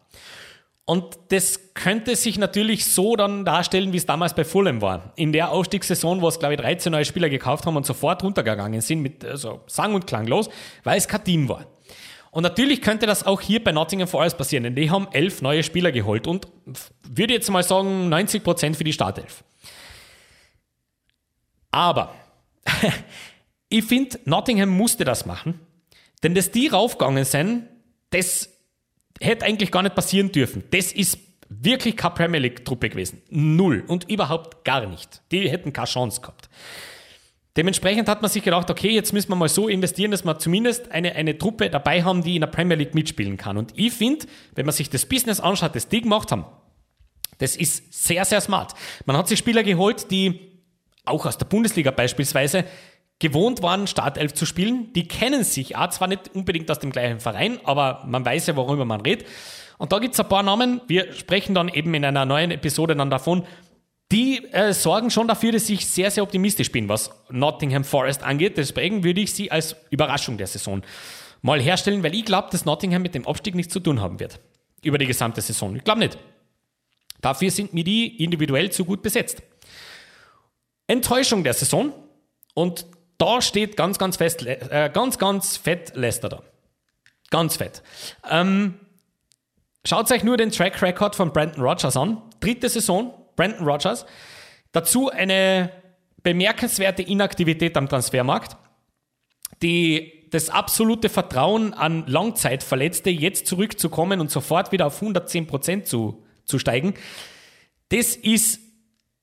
Und 0.86 1.20
das 1.30 1.74
könnte 1.74 2.16
sich 2.16 2.38
natürlich 2.38 2.86
so 2.86 3.16
dann 3.16 3.46
darstellen, 3.46 3.94
wie 3.94 3.98
es 3.98 4.06
damals 4.06 4.34
bei 4.34 4.44
Fulham 4.44 4.82
war. 4.82 5.14
In 5.16 5.32
der 5.32 5.52
Aufstiegssaison, 5.52 6.22
wo 6.22 6.28
es, 6.28 6.40
glaube 6.40 6.56
ich, 6.56 6.60
13 6.60 6.92
neue 6.92 7.06
Spieler 7.06 7.30
gekauft 7.30 7.66
haben 7.66 7.78
und 7.78 7.86
sofort 7.86 8.24
runtergegangen 8.24 8.82
sind, 8.82 9.02
mit 9.02 9.24
also 9.24 9.62
sang- 9.68 9.94
und 9.94 10.08
klanglos, 10.08 10.50
weil 10.84 10.98
es 10.98 11.08
kein 11.08 11.24
Team 11.24 11.50
war. 11.50 11.68
Und 12.32 12.44
natürlich 12.44 12.82
könnte 12.82 13.06
das 13.06 13.26
auch 13.26 13.42
hier 13.42 13.64
bei 13.64 13.74
Nottingham 13.74 14.08
Forest 14.08 14.38
passieren, 14.38 14.64
denn 14.64 14.76
die 14.76 14.90
haben 14.90 15.08
elf 15.12 15.42
neue 15.42 15.64
Spieler 15.64 15.92
geholt 15.92 16.28
und 16.28 16.48
würde 17.04 17.34
jetzt 17.34 17.50
mal 17.50 17.62
sagen 17.62 18.08
90 18.10 18.44
Prozent 18.44 18.78
für 18.78 18.86
die 18.86 18.94
Startelf. 18.94 19.44
Aber 21.72 22.16
ich 23.70 23.84
finde, 23.84 24.20
Nottingham 24.26 24.70
musste 24.70 25.04
das 25.04 25.26
machen, 25.26 25.60
denn 26.24 26.34
dass 26.34 26.52
die 26.52 26.68
raufgegangen 26.68 27.26
sind, 27.26 27.68
das 28.12 28.50
hätte 29.22 29.45
eigentlich 29.45 29.72
gar 29.72 29.84
nicht 29.84 29.95
passieren 29.95 30.32
dürfen. 30.32 30.63
Das 30.72 30.91
ist 30.91 31.17
wirklich 31.49 31.97
keine 31.97 32.15
Premier 32.15 32.39
League-Truppe 32.39 32.89
gewesen. 32.89 33.22
Null. 33.30 33.84
Und 33.88 34.09
überhaupt 34.09 34.63
gar 34.63 34.86
nicht. 34.86 35.22
Die 35.32 35.49
hätten 35.49 35.74
keine 35.74 35.88
Chance 35.88 36.22
gehabt. 36.22 36.49
Dementsprechend 37.57 38.07
hat 38.07 38.22
man 38.22 38.32
sich 38.32 38.43
gedacht, 38.43 38.69
okay, 38.69 38.91
jetzt 38.91 39.11
müssen 39.11 39.30
wir 39.30 39.36
mal 39.36 39.49
so 39.49 39.67
investieren, 39.67 40.11
dass 40.11 40.24
wir 40.24 40.39
zumindest 40.39 40.89
eine, 40.91 41.15
eine 41.15 41.38
Truppe 41.38 41.69
dabei 41.69 42.03
haben, 42.03 42.24
die 42.24 42.36
in 42.36 42.41
der 42.41 42.47
Premier 42.47 42.78
League 42.78 42.95
mitspielen 42.95 43.36
kann. 43.36 43.57
Und 43.57 43.74
ich 43.76 43.91
finde, 43.91 44.26
wenn 44.55 44.65
man 44.65 44.74
sich 44.74 44.89
das 44.89 45.05
Business 45.05 45.41
anschaut, 45.41 45.76
das 45.76 45.89
die 45.89 46.01
gemacht 46.01 46.32
haben, 46.32 46.45
das 47.39 47.57
ist 47.57 47.91
sehr, 47.91 48.24
sehr 48.24 48.39
smart. 48.39 48.74
Man 49.05 49.17
hat 49.17 49.28
sich 49.28 49.39
Spieler 49.39 49.63
geholt, 49.63 50.09
die 50.11 50.51
auch 51.03 51.26
aus 51.26 51.38
der 51.38 51.47
Bundesliga 51.47 51.91
beispielsweise 51.91 52.63
gewohnt 53.22 53.61
waren, 53.61 53.88
Startelf 53.88 54.34
zu 54.34 54.45
spielen. 54.45 54.91
Die 54.93 55.07
kennen 55.07 55.43
sich 55.43 55.78
auch 55.78 55.89
zwar 55.89 56.09
nicht 56.09 56.32
unbedingt 56.34 56.69
aus 56.69 56.80
dem 56.80 56.91
gleichen 56.91 57.19
Verein, 57.19 57.59
aber 57.63 58.03
man 58.05 58.26
weiß 58.26 58.47
ja, 58.47 58.55
worüber 58.55 58.84
man 58.84 59.01
redet. 59.01 59.28
Und 59.78 59.93
da 59.93 59.99
gibt 59.99 60.15
es 60.15 60.19
ein 60.19 60.28
paar 60.28 60.43
Namen, 60.43 60.82
wir 60.88 61.13
sprechen 61.13 61.55
dann 61.55 61.69
eben 61.69 61.93
in 61.93 62.03
einer 62.03 62.26
neuen 62.26 62.51
Episode 62.51 62.95
dann 62.95 63.09
davon, 63.09 63.43
die 64.11 64.43
äh, 64.51 64.74
sorgen 64.74 65.09
schon 65.09 65.28
dafür, 65.28 65.53
dass 65.53 65.69
ich 65.69 65.88
sehr, 65.88 66.11
sehr 66.11 66.24
optimistisch 66.24 66.72
bin, 66.72 66.89
was 66.89 67.11
Nottingham 67.30 67.86
Forest 67.86 68.24
angeht. 68.24 68.57
Deswegen 68.57 69.03
würde 69.03 69.22
ich 69.22 69.34
sie 69.34 69.51
als 69.51 69.76
Überraschung 69.89 70.38
der 70.38 70.47
Saison 70.47 70.82
mal 71.41 71.61
herstellen, 71.61 72.03
weil 72.03 72.13
ich 72.13 72.26
glaube, 72.26 72.49
dass 72.51 72.65
Nottingham 72.65 73.03
mit 73.03 73.15
dem 73.15 73.26
Abstieg 73.26 73.55
nichts 73.55 73.72
zu 73.72 73.80
tun 73.80 74.01
haben 74.01 74.19
wird. 74.19 74.39
Über 74.84 74.97
die 74.97 75.05
gesamte 75.05 75.41
Saison. 75.41 75.76
Ich 75.76 75.84
glaube 75.84 75.99
nicht. 75.99 76.17
Dafür 77.22 77.51
sind 77.51 77.74
mir 77.74 77.84
die 77.84 78.24
individuell 78.24 78.72
zu 78.72 78.84
gut 78.84 79.01
besetzt. 79.01 79.43
Enttäuschung 80.88 81.43
der 81.43 81.53
Saison. 81.53 81.93
Und 82.53 82.86
da 83.22 83.39
steht 83.41 83.78
ganz, 83.78 83.99
ganz 83.99 84.17
fest, 84.17 84.45
äh, 84.45 84.89
ganz, 84.91 85.19
ganz 85.19 85.55
fett 85.55 85.95
Leicester 85.95 86.28
da. 86.28 86.41
Ganz 87.30 87.57
fett. 87.57 87.84
Ähm, 88.30 88.80
schaut 89.86 90.11
euch 90.11 90.24
nur 90.24 90.38
den 90.38 90.51
Track 90.51 90.82
Record 90.82 91.15
von 91.15 91.32
Brandon 91.32 91.63
Rogers 91.63 91.95
an. 91.95 92.22
Dritte 92.39 92.67
Saison, 92.67 93.13
Brandon 93.36 93.63
Rogers. 93.63 94.07
Dazu 94.72 95.11
eine 95.11 95.72
bemerkenswerte 96.24 97.03
Inaktivität 97.03 97.78
am 97.78 97.88
Transfermarkt, 97.88 98.57
die, 99.61 100.28
das 100.32 100.49
absolute 100.49 101.09
Vertrauen 101.09 101.76
an 101.76 102.05
Langzeitverletzte, 102.07 103.11
jetzt 103.11 103.45
zurückzukommen 103.45 104.19
und 104.19 104.32
sofort 104.32 104.72
wieder 104.72 104.88
auf 104.88 105.01
110% 105.01 105.84
zu, 105.84 106.24
zu 106.45 106.57
steigen, 106.57 106.95
das 107.89 108.15
ist 108.15 108.61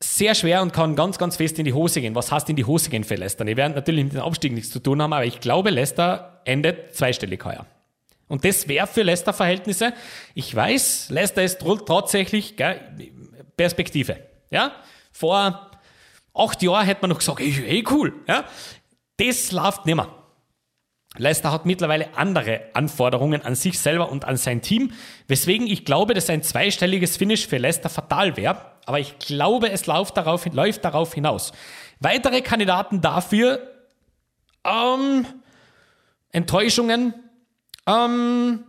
sehr 0.01 0.35
schwer 0.35 0.63
und 0.63 0.73
kann 0.73 0.95
ganz, 0.95 1.19
ganz 1.19 1.37
fest 1.37 1.59
in 1.59 1.65
die 1.65 1.73
Hose 1.73 2.01
gehen. 2.01 2.15
Was 2.15 2.31
heißt 2.31 2.49
in 2.51 2.57
die 2.57 2.65
Hose 2.65 2.89
gehen 2.91 3.05
für 3.05 3.17
Leicester? 3.17 3.45
Die 3.45 3.57
werden 3.57 3.75
natürlich 3.75 4.05
mit 4.05 4.15
dem 4.15 4.21
Abstieg 4.21 4.53
nichts 4.53 4.71
zu 4.71 4.79
tun 4.79 5.03
haben, 5.03 5.13
aber 5.13 5.25
ich 5.25 5.41
glaube, 5.41 5.71
Leicester 5.71 6.41
endet 6.45 6.95
zweistellig 6.95 7.45
heuer. 7.45 7.67
Und 8.29 8.45
das 8.45 8.69
wäre 8.69 8.87
für 8.87 9.03
Leicester-Verhältnisse, 9.03 9.95
ich 10.35 10.55
weiß, 10.55 11.09
Leicester 11.11 11.43
ist 11.43 11.65
tatsächlich 11.87 12.57
gell, 12.57 12.81
Perspektive. 13.57 14.19
Ja? 14.51 14.73
Vor 15.11 15.71
acht 16.35 16.63
Jahren 16.63 16.87
hätte 16.87 17.01
man 17.03 17.11
noch 17.11 17.19
gesagt, 17.19 17.41
hey 17.41 17.85
cool. 17.91 18.13
Ja? 18.29 18.45
Das 19.17 19.51
läuft 19.51 19.87
nicht 19.87 19.97
mehr. 19.97 20.09
Leicester 21.17 21.51
hat 21.51 21.65
mittlerweile 21.67 22.17
andere 22.17 22.61
Anforderungen 22.75 23.43
an 23.43 23.55
sich 23.55 23.79
selber 23.79 24.11
und 24.11 24.25
an 24.25 24.37
sein 24.37 24.61
Team, 24.63 24.93
weswegen 25.27 25.67
ich 25.67 25.85
glaube, 25.85 26.15
dass 26.15 26.29
ein 26.29 26.43
zweistelliges 26.43 27.17
Finish 27.17 27.47
für 27.47 27.59
Leicester 27.59 27.89
fatal 27.89 28.37
wäre. 28.37 28.61
Aber 28.85 29.01
ich 29.01 29.19
glaube, 29.19 29.71
es 29.71 29.87
läuft 29.87 30.17
darauf, 30.17 30.47
läuft 30.47 30.85
darauf 30.85 31.15
hinaus. 31.15 31.53
Weitere 32.01 32.43
Kandidaten 32.43 33.01
dafür, 33.01 33.61
ähm, 34.65 35.27
Enttäuschungen, 36.31 37.15
ähm, 37.87 38.65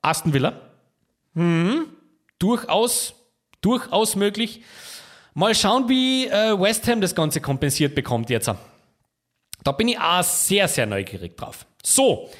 Aston 0.00 0.32
Villa, 0.32 0.60
hm, 1.34 1.86
durchaus, 2.38 3.14
durchaus 3.60 4.16
möglich. 4.16 4.62
Mal 5.34 5.54
schauen, 5.54 5.88
wie 5.88 6.28
äh, 6.28 6.58
West 6.58 6.88
Ham 6.88 7.00
das 7.00 7.14
Ganze 7.14 7.40
kompensiert 7.40 7.94
bekommt 7.94 8.30
jetzt. 8.30 8.50
Da 9.66 9.72
bin 9.72 9.88
ich 9.88 9.98
auch 9.98 10.22
sehr, 10.22 10.68
sehr 10.68 10.86
neugierig 10.86 11.36
drauf. 11.36 11.66
So, 11.82 12.30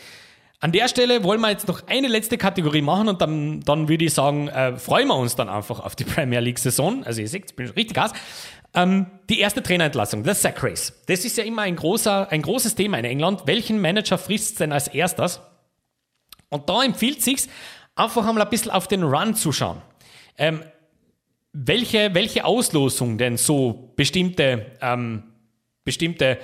an 0.60 0.70
der 0.70 0.86
Stelle 0.86 1.24
wollen 1.24 1.40
wir 1.40 1.50
jetzt 1.50 1.66
noch 1.66 1.88
eine 1.88 2.06
letzte 2.06 2.38
Kategorie 2.38 2.82
machen 2.82 3.08
und 3.08 3.20
dann, 3.20 3.60
dann 3.62 3.88
würde 3.88 4.04
ich 4.04 4.14
sagen, 4.14 4.46
äh, 4.46 4.76
freuen 4.76 5.08
wir 5.08 5.16
uns 5.16 5.34
dann 5.34 5.48
einfach 5.48 5.80
auf 5.80 5.96
die 5.96 6.04
Premier 6.04 6.38
League-Saison. 6.38 7.02
Also 7.02 7.20
ihr 7.20 7.28
seht, 7.28 7.50
ich 7.50 7.56
bin 7.56 7.66
richtig 7.70 7.94
Gas. 7.96 8.12
Ähm, 8.74 9.06
die 9.28 9.40
erste 9.40 9.60
Trainerentlassung, 9.60 10.22
das 10.22 10.40
Sack 10.40 10.62
Race. 10.62 10.92
Das 11.06 11.24
ist 11.24 11.36
ja 11.36 11.42
immer 11.42 11.62
ein, 11.62 11.74
großer, 11.74 12.30
ein 12.30 12.42
großes 12.42 12.76
Thema 12.76 12.98
in 12.98 13.04
England. 13.04 13.42
Welchen 13.46 13.80
Manager 13.80 14.18
frisst 14.18 14.60
denn 14.60 14.70
als 14.70 14.86
erstes? 14.86 15.40
Und 16.48 16.68
da 16.68 16.84
empfiehlt 16.84 17.22
sich 17.22 17.48
einfach 17.96 18.24
einmal 18.24 18.44
ein 18.44 18.50
bisschen 18.50 18.70
auf 18.70 18.86
den 18.86 19.02
Run 19.02 19.34
zu 19.34 19.50
schauen. 19.50 19.82
Ähm, 20.38 20.62
welche, 21.52 22.14
welche 22.14 22.44
Auslosung 22.44 23.18
denn 23.18 23.36
so 23.36 23.92
bestimmte, 23.96 24.66
ähm, 24.80 25.24
bestimmte 25.82 26.38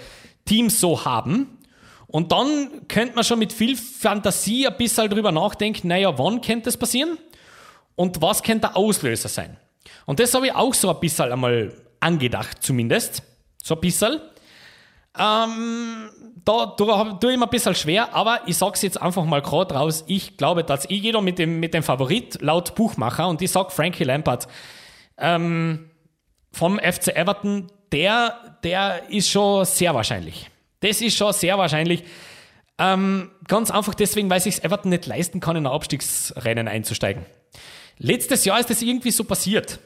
Teams 0.44 0.80
so 0.80 1.04
haben. 1.04 1.58
Und 2.06 2.32
dann 2.32 2.86
könnte 2.88 3.14
man 3.14 3.24
schon 3.24 3.38
mit 3.38 3.52
viel 3.52 3.76
Fantasie 3.76 4.66
ein 4.66 4.76
bisschen 4.76 5.08
drüber 5.08 5.32
nachdenken, 5.32 5.88
naja, 5.88 6.16
wann 6.18 6.40
könnte 6.40 6.64
das 6.66 6.76
passieren? 6.76 7.16
Und 7.94 8.20
was 8.20 8.42
könnte 8.42 8.68
der 8.68 8.76
Auslöser 8.76 9.28
sein? 9.28 9.56
Und 10.06 10.20
das 10.20 10.34
habe 10.34 10.46
ich 10.46 10.54
auch 10.54 10.74
so 10.74 10.90
ein 10.90 11.00
bisschen 11.00 11.32
einmal 11.32 11.72
angedacht, 12.00 12.62
zumindest. 12.62 13.22
So 13.62 13.74
ein 13.74 13.80
bisschen. 13.80 14.20
Ähm, 15.18 16.10
da 16.44 16.66
tue 16.66 17.32
ich 17.32 17.38
mir 17.38 17.46
ein 17.46 17.50
bisschen 17.50 17.74
schwer, 17.74 18.14
aber 18.14 18.40
ich 18.46 18.56
sage 18.56 18.72
es 18.74 18.82
jetzt 18.82 19.00
einfach 19.00 19.24
mal 19.24 19.42
gerade 19.42 19.74
raus. 19.74 20.04
Ich 20.06 20.36
glaube, 20.36 20.64
dass 20.64 20.84
ich 20.86 21.02
jeder 21.02 21.20
mit 21.20 21.38
dem, 21.38 21.60
mit 21.60 21.74
dem 21.74 21.82
Favorit 21.82 22.40
laut 22.40 22.74
Buchmacher 22.74 23.28
und 23.28 23.40
ich 23.42 23.50
sage 23.50 23.70
Frankie 23.70 24.04
Lampard 24.04 24.48
ähm, 25.18 25.90
vom 26.50 26.78
FC 26.78 27.08
Everton, 27.14 27.70
der, 27.92 28.51
der 28.62 29.10
ist 29.10 29.28
schon 29.28 29.64
sehr 29.64 29.94
wahrscheinlich. 29.94 30.50
Das 30.80 31.00
ist 31.00 31.16
schon 31.16 31.32
sehr 31.32 31.58
wahrscheinlich. 31.58 32.04
Ähm, 32.78 33.30
ganz 33.46 33.70
einfach 33.70 33.94
deswegen, 33.94 34.30
weil 34.30 34.40
sich 34.40 34.64
Everton 34.64 34.90
nicht 34.90 35.06
leisten 35.06 35.40
kann, 35.40 35.56
in 35.56 35.66
ein 35.66 35.72
Abstiegsrennen 35.72 36.68
einzusteigen. 36.68 37.24
Letztes 37.98 38.44
Jahr 38.44 38.58
ist 38.58 38.70
das 38.70 38.82
irgendwie 38.82 39.10
so 39.10 39.24
passiert. 39.24 39.78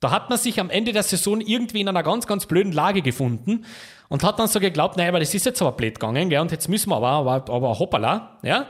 Da 0.00 0.10
hat 0.10 0.30
man 0.30 0.38
sich 0.38 0.60
am 0.60 0.70
Ende 0.70 0.92
der 0.92 1.02
Saison 1.02 1.40
irgendwie 1.40 1.80
in 1.80 1.88
einer 1.88 2.02
ganz, 2.02 2.26
ganz 2.26 2.46
blöden 2.46 2.72
Lage 2.72 3.02
gefunden 3.02 3.66
und 4.08 4.22
hat 4.22 4.38
dann 4.38 4.48
so 4.48 4.60
geglaubt, 4.60 4.96
naja, 4.96 5.08
aber 5.08 5.20
das 5.20 5.34
ist 5.34 5.44
jetzt 5.44 5.60
aber 5.60 5.72
blöd 5.72 5.98
gegangen, 5.98 6.30
gell, 6.30 6.40
und 6.40 6.52
jetzt 6.52 6.68
müssen 6.68 6.90
wir 6.90 6.96
aber, 6.96 7.08
aber, 7.08 7.52
aber 7.52 7.78
hoppala, 7.78 8.38
ja. 8.42 8.66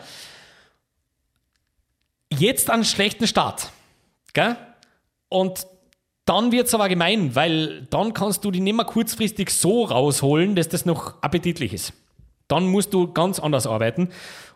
Jetzt 2.31 2.71
einen 2.71 2.85
schlechten 2.85 3.27
Start, 3.27 3.71
gell? 4.33 4.57
Und 5.29 5.67
dann 6.29 6.53
wird 6.53 6.67
es 6.67 6.75
aber 6.75 6.89
gemein, 6.89 7.35
weil 7.35 7.87
dann 7.91 8.13
kannst 8.13 8.45
du 8.45 8.51
die 8.51 8.61
nicht 8.61 8.77
mehr 8.77 8.85
kurzfristig 8.85 9.51
so 9.51 9.85
rausholen, 9.85 10.55
dass 10.55 10.69
das 10.69 10.85
noch 10.85 11.23
appetitlich 11.23 11.73
ist. 11.73 11.95
Dann 12.49 12.67
musst 12.67 12.93
du 12.93 13.13
ganz 13.13 13.39
anders 13.41 13.67
arbeiten. 13.67 14.11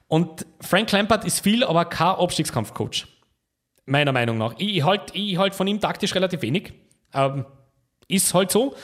Und 0.06 0.46
Frank 0.60 0.92
Lampard 0.92 1.24
ist 1.24 1.40
viel, 1.40 1.64
aber 1.64 1.86
kein 1.86 2.16
Abstiegskampfcoach. 2.16 3.06
Meiner 3.86 4.12
Meinung 4.12 4.36
nach. 4.36 4.54
Ich 4.58 4.84
halte 4.84 5.16
ich 5.16 5.38
halt 5.38 5.54
von 5.54 5.66
ihm 5.66 5.80
taktisch 5.80 6.14
relativ 6.14 6.42
wenig. 6.42 6.74
Ähm, 7.14 7.46
ist 8.06 8.34
halt 8.34 8.50
so. 8.50 8.74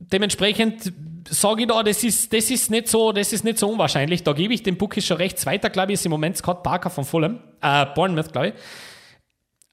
Dementsprechend 0.00 0.92
sage 1.28 1.62
ich 1.62 1.68
da, 1.68 1.82
das 1.82 2.02
ist, 2.02 2.32
das, 2.32 2.50
ist 2.50 2.70
nicht 2.70 2.88
so, 2.88 3.12
das 3.12 3.32
ist 3.32 3.44
nicht 3.44 3.58
so 3.58 3.68
unwahrscheinlich. 3.68 4.24
Da 4.24 4.32
gebe 4.32 4.52
ich 4.52 4.64
dem 4.64 4.76
Bookies 4.76 5.06
schon 5.06 5.18
recht. 5.18 5.38
Zweiter, 5.38 5.70
glaube 5.70 5.92
ich, 5.92 6.00
ist 6.00 6.06
im 6.06 6.10
Moment 6.10 6.36
Scott 6.36 6.64
Parker 6.64 6.90
von 6.90 7.04
Fulham. 7.04 7.38
Äh, 7.62 7.86
Bournemouth, 7.94 8.32
glaube 8.32 8.48
ich. 8.48 8.54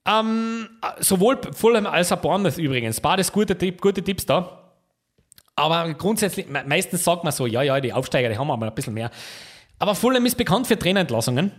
Ähm, 0.05 0.67
sowohl 0.99 1.39
Fulham 1.53 1.85
als 1.85 2.11
auch 2.11 2.17
Bournemouth 2.17 2.57
übrigens. 2.57 2.99
Beides 2.99 3.31
gute, 3.31 3.55
gute 3.73 4.03
Tipps 4.03 4.25
da. 4.25 4.73
Aber 5.55 5.93
grundsätzlich, 5.93 6.47
meistens 6.49 7.03
sagt 7.03 7.23
man 7.23 7.33
so, 7.33 7.45
ja, 7.45 7.61
ja, 7.61 7.79
die 7.79 7.93
Aufsteiger, 7.93 8.29
die 8.29 8.37
haben 8.37 8.49
aber 8.49 8.67
ein 8.67 8.73
bisschen 8.73 8.93
mehr. 8.93 9.11
Aber 9.77 9.95
Fulham 9.95 10.25
ist 10.25 10.37
bekannt 10.37 10.67
für 10.67 10.77
Trainerentlassungen, 10.77 11.51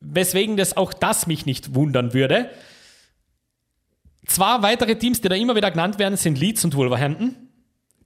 weswegen 0.00 0.56
das 0.56 0.76
auch 0.76 0.92
das 0.92 1.26
mich 1.26 1.46
nicht 1.46 1.74
wundern 1.74 2.14
würde. 2.14 2.50
Zwei 4.26 4.62
weitere 4.62 4.96
Teams, 4.96 5.20
die 5.20 5.28
da 5.28 5.34
immer 5.34 5.54
wieder 5.54 5.70
genannt 5.70 5.98
werden, 5.98 6.16
sind 6.16 6.38
Leeds 6.38 6.64
und 6.64 6.74
Wolverhampton. 6.74 7.36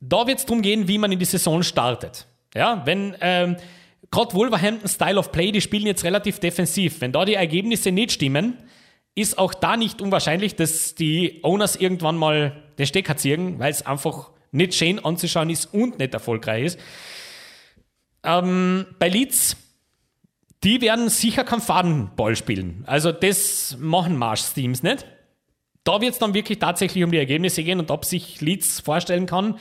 Da 0.01 0.27
wird 0.27 0.39
es 0.39 0.47
darum 0.47 0.63
gehen, 0.63 0.89
wie 0.89 0.99
man 0.99 1.13
in 1.13 1.19
die 1.19 1.25
Saison 1.25 1.63
startet. 1.63 2.27
Ja, 2.55 2.83
wenn 2.85 3.17
ähm, 3.21 3.57
gerade 4.11 4.35
Wolverhampton 4.35 4.89
Style 4.89 5.19
of 5.19 5.33
Play, 5.33 5.53
die 5.53 5.61
spielen 5.61 5.87
jetzt 5.87 6.05
relativ 6.05 6.41
defensiv. 6.41 7.01
Wenn 7.01 7.13
da 7.13 7.25
die 7.25 7.35
Ergebnisse 7.35 7.93
nicht 7.93 8.13
stimmen, 8.13 8.59
ist 9.21 9.39
auch 9.39 9.55
da 9.55 9.77
nicht 9.77 10.01
unwahrscheinlich, 10.01 10.57
dass 10.57 10.95
die 10.95 11.41
Owners 11.43 11.77
irgendwann 11.77 12.17
mal 12.17 12.63
den 12.79 12.87
Stecker 12.87 13.17
ziehen, 13.17 13.59
weil 13.59 13.71
es 13.71 13.85
einfach 13.85 14.31
nicht 14.53 14.75
schön 14.75 15.05
anzuschauen 15.05 15.51
ist 15.51 15.67
und 15.67 15.99
nicht 15.99 16.15
erfolgreich 16.15 16.65
ist. 16.65 16.81
Ähm, 18.23 18.87
bei 18.99 19.09
Leeds, 19.09 19.57
die 20.65 20.81
werden 20.81 21.09
sicher 21.09 21.45
keinen 21.45 21.61
Fadenball 21.61 22.37
spielen. 22.37 22.85
Also 22.87 23.13
das 23.13 23.77
machen 23.79 24.17
Marsch-Teams 24.17 24.83
nicht. 24.83 25.07
Da 25.85 26.01
wird 26.01 26.13
es 26.13 26.19
dann 26.19 26.35
wirklich 26.35 26.59
tatsächlich 26.59 27.05
um 27.05 27.11
die 27.11 27.19
Ergebnisse 27.19 27.63
gehen 27.63 27.79
und 27.79 27.91
ob 27.91 28.05
sich 28.05 28.41
Leeds 28.41 28.81
vorstellen 28.81 29.27
kann, 29.27 29.59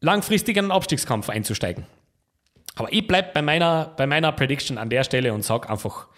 langfristig 0.00 0.56
in 0.56 0.66
einen 0.66 0.72
Abstiegskampf 0.72 1.30
einzusteigen. 1.30 1.86
Aber 2.76 2.92
ich 2.92 3.06
bleibe 3.06 3.30
bei 3.32 3.42
meiner, 3.42 3.92
bei 3.96 4.06
meiner 4.06 4.32
Prediction 4.32 4.78
an 4.78 4.90
der 4.90 5.04
Stelle 5.04 5.32
und 5.32 5.44
sage 5.44 5.70
einfach, 5.70 6.08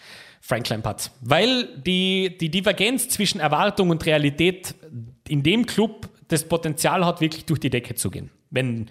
Frank 0.46 0.68
Lampard. 0.68 1.10
Weil 1.22 1.68
die, 1.76 2.38
die 2.38 2.50
Divergenz 2.50 3.08
zwischen 3.08 3.40
Erwartung 3.40 3.90
und 3.90 4.06
Realität 4.06 4.74
in 5.26 5.42
dem 5.42 5.66
Club 5.66 6.08
das 6.28 6.44
Potenzial 6.44 7.04
hat, 7.04 7.20
wirklich 7.20 7.46
durch 7.46 7.58
die 7.58 7.70
Decke 7.70 7.96
zu 7.96 8.10
gehen. 8.10 8.30
Wenn 8.50 8.88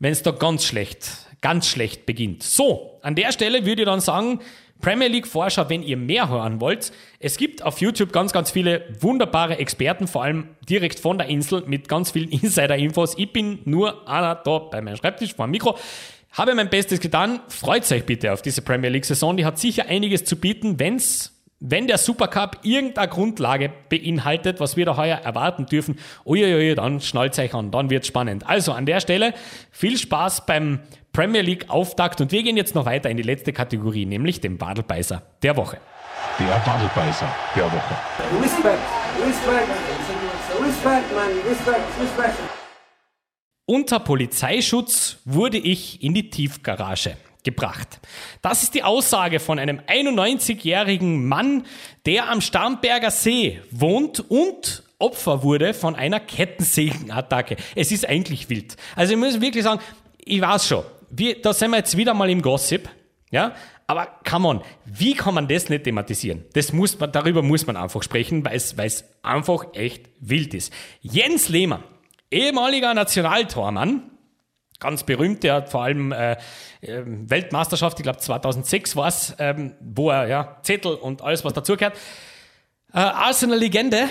es 0.00 0.22
da 0.22 0.30
ganz 0.30 0.64
schlecht, 0.64 1.10
ganz 1.40 1.66
schlecht 1.66 2.06
beginnt. 2.06 2.44
So, 2.44 2.98
an 3.02 3.16
der 3.16 3.32
Stelle 3.32 3.66
würde 3.66 3.82
ich 3.82 3.86
dann 3.86 4.00
sagen, 4.00 4.40
Premier 4.80 5.08
League 5.08 5.26
Vorschau, 5.26 5.68
wenn 5.68 5.82
ihr 5.82 5.96
mehr 5.96 6.28
hören 6.28 6.60
wollt. 6.60 6.92
Es 7.18 7.38
gibt 7.38 7.62
auf 7.62 7.80
YouTube 7.80 8.12
ganz, 8.12 8.32
ganz 8.32 8.50
viele 8.50 8.84
wunderbare 9.00 9.58
Experten, 9.58 10.06
vor 10.06 10.22
allem 10.22 10.48
direkt 10.68 11.00
von 11.00 11.16
der 11.16 11.28
Insel 11.28 11.62
mit 11.66 11.88
ganz 11.88 12.10
vielen 12.10 12.28
Insider-Infos. 12.30 13.14
Ich 13.16 13.32
bin 13.32 13.60
nur 13.64 14.06
einer 14.08 14.34
da 14.34 14.58
bei 14.58 14.80
meinem 14.82 14.96
Schreibtisch 14.96 15.34
vor 15.34 15.46
dem 15.46 15.52
Mikro. 15.52 15.78
Habe 16.34 16.56
mein 16.56 16.68
Bestes 16.68 16.98
getan. 16.98 17.40
Freut 17.48 17.90
euch 17.92 18.04
bitte 18.04 18.32
auf 18.32 18.42
diese 18.42 18.60
Premier 18.60 18.90
League-Saison. 18.90 19.36
Die 19.36 19.44
hat 19.44 19.58
sicher 19.58 19.86
einiges 19.88 20.24
zu 20.24 20.36
bieten, 20.36 20.80
wenn's 20.80 21.30
wenn 21.66 21.86
der 21.86 21.96
Supercup 21.96 22.58
irgendeine 22.62 23.08
Grundlage 23.08 23.72
beinhaltet, 23.88 24.60
was 24.60 24.76
wir 24.76 24.84
da 24.84 24.98
heuer 24.98 25.16
erwarten 25.16 25.64
dürfen, 25.64 25.98
uiuiui, 26.26 26.74
dann 26.74 27.00
schnallt 27.00 27.38
euch 27.38 27.54
an, 27.54 27.70
dann 27.70 27.88
wird's 27.88 28.08
spannend. 28.08 28.46
Also 28.46 28.72
an 28.72 28.84
der 28.84 29.00
Stelle 29.00 29.32
viel 29.70 29.96
Spaß 29.96 30.44
beim 30.44 30.80
Premier 31.14 31.40
League 31.40 31.70
Auftakt 31.70 32.20
und 32.20 32.32
wir 32.32 32.42
gehen 32.42 32.58
jetzt 32.58 32.74
noch 32.74 32.84
weiter 32.84 33.08
in 33.08 33.16
die 33.16 33.22
letzte 33.22 33.54
Kategorie, 33.54 34.04
nämlich 34.04 34.42
den 34.42 34.58
Badelbeißer 34.58 35.22
der 35.42 35.56
Woche. 35.56 35.78
Der 36.38 36.60
Badelbeißer 36.66 37.34
der 37.56 37.64
Woche. 37.64 37.94
Respekt, 38.42 38.82
Respekt, 39.24 39.68
Respekt, 40.60 41.14
man, 41.14 41.50
Respekt, 41.50 41.86
Respekt. 42.02 42.63
Unter 43.66 43.98
Polizeischutz 43.98 45.16
wurde 45.24 45.56
ich 45.56 46.02
in 46.02 46.12
die 46.12 46.28
Tiefgarage 46.28 47.16
gebracht. 47.44 47.98
Das 48.42 48.62
ist 48.62 48.74
die 48.74 48.82
Aussage 48.82 49.40
von 49.40 49.58
einem 49.58 49.80
91-jährigen 49.80 51.26
Mann, 51.26 51.64
der 52.04 52.30
am 52.30 52.42
Starnberger 52.42 53.10
See 53.10 53.60
wohnt 53.70 54.20
und 54.28 54.82
Opfer 54.98 55.42
wurde 55.42 55.72
von 55.72 55.96
einer 55.96 56.20
Kettensägenattacke. 56.20 57.56
Es 57.74 57.90
ist 57.90 58.06
eigentlich 58.06 58.50
wild. 58.50 58.76
Also 58.96 59.14
ich 59.14 59.18
muss 59.18 59.40
wirklich 59.40 59.64
sagen, 59.64 59.80
ich 60.18 60.42
weiß 60.42 60.68
schon, 60.68 60.84
wir, 61.10 61.40
da 61.40 61.54
sind 61.54 61.70
wir 61.70 61.78
jetzt 61.78 61.96
wieder 61.96 62.12
mal 62.12 62.28
im 62.28 62.42
Gossip, 62.42 62.88
ja, 63.30 63.54
aber 63.86 64.08
come 64.28 64.48
on, 64.48 64.62
wie 64.84 65.14
kann 65.14 65.34
man 65.34 65.48
das 65.48 65.70
nicht 65.70 65.84
thematisieren? 65.84 66.44
Das 66.52 66.72
muss 66.72 66.98
man, 66.98 67.12
darüber 67.12 67.42
muss 67.42 67.66
man 67.66 67.76
einfach 67.76 68.02
sprechen, 68.02 68.44
weil 68.44 68.56
es, 68.56 68.74
einfach 69.22 69.66
echt 69.72 70.08
wild 70.20 70.54
ist. 70.54 70.72
Jens 71.00 71.48
Lehmann, 71.48 71.82
ehemaliger 72.30 72.94
Nationaltormann, 72.94 74.10
ganz 74.80 75.04
berühmt, 75.04 75.42
der 75.42 75.54
hat 75.54 75.70
vor 75.70 75.82
allem 75.82 76.12
äh, 76.12 76.36
ähm, 76.82 77.30
Weltmeisterschaft, 77.30 77.98
ich 77.98 78.02
glaube 78.02 78.18
2006 78.18 78.96
war 78.96 79.08
es, 79.08 79.34
ähm, 79.38 79.74
wo 79.80 80.10
er 80.10 80.26
ja 80.26 80.58
Zettel 80.62 80.94
und 80.94 81.22
alles, 81.22 81.44
was 81.44 81.52
dazugehört. 81.52 81.96
Äh, 82.92 82.98
Arsenal-Legende 82.98 84.08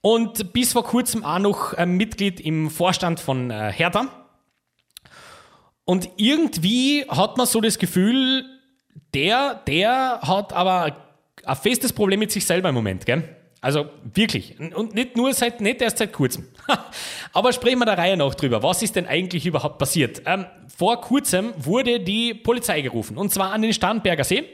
und 0.00 0.52
bis 0.52 0.72
vor 0.72 0.84
kurzem 0.84 1.24
auch 1.24 1.38
noch 1.38 1.72
äh, 1.74 1.86
Mitglied 1.86 2.40
im 2.40 2.70
Vorstand 2.70 3.20
von 3.20 3.50
äh, 3.50 3.72
Hertha. 3.72 4.06
Und 5.84 6.08
irgendwie 6.16 7.04
hat 7.08 7.36
man 7.36 7.46
so 7.46 7.60
das 7.60 7.78
Gefühl, 7.78 8.44
der, 9.12 9.62
der 9.66 10.20
hat 10.22 10.52
aber 10.52 10.96
ein 11.44 11.56
festes 11.56 11.92
Problem 11.92 12.20
mit 12.20 12.32
sich 12.32 12.46
selber 12.46 12.70
im 12.70 12.74
Moment, 12.74 13.06
gell? 13.06 13.36
Also 13.64 13.86
wirklich. 14.12 14.60
Und 14.60 14.94
nicht 14.94 15.16
nur 15.16 15.32
seit, 15.32 15.62
nicht 15.62 15.80
erst 15.80 15.96
seit 15.96 16.12
kurzem. 16.12 16.48
Aber 17.32 17.50
sprechen 17.50 17.78
wir 17.78 17.86
der 17.86 17.96
Reihe 17.96 18.14
nach 18.14 18.34
drüber. 18.34 18.62
Was 18.62 18.82
ist 18.82 18.94
denn 18.94 19.06
eigentlich 19.06 19.46
überhaupt 19.46 19.78
passiert? 19.78 20.20
Ähm, 20.26 20.44
vor 20.76 21.00
kurzem 21.00 21.54
wurde 21.56 21.98
die 21.98 22.34
Polizei 22.34 22.82
gerufen. 22.82 23.16
Und 23.16 23.32
zwar 23.32 23.52
an 23.52 23.62
den 23.62 23.72
Starnberger 23.72 24.22
See. 24.22 24.44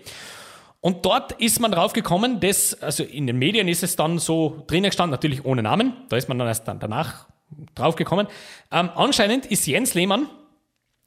Und 0.80 1.04
dort 1.04 1.32
ist 1.32 1.58
man 1.58 1.72
drauf 1.72 1.92
gekommen, 1.92 2.38
dass, 2.38 2.80
also 2.80 3.02
in 3.02 3.26
den 3.26 3.36
Medien 3.36 3.66
ist 3.66 3.82
es 3.82 3.96
dann 3.96 4.20
so 4.20 4.62
drinnen 4.68 4.90
gestanden, 4.90 5.10
natürlich 5.10 5.44
ohne 5.44 5.64
Namen. 5.64 5.92
Da 6.08 6.16
ist 6.16 6.28
man 6.28 6.38
dann 6.38 6.46
erst 6.46 6.68
dann 6.68 6.78
danach 6.78 7.26
drauf 7.74 7.96
gekommen. 7.96 8.28
Ähm, 8.70 8.90
anscheinend 8.94 9.44
ist 9.44 9.66
Jens 9.66 9.94
Lehmann 9.94 10.28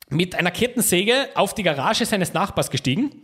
mit 0.09 0.35
einer 0.35 0.51
Kettensäge 0.51 1.30
auf 1.35 1.55
die 1.55 1.63
Garage 1.63 2.05
seines 2.05 2.34
Nachbars 2.34 2.69
gestiegen, 2.69 3.23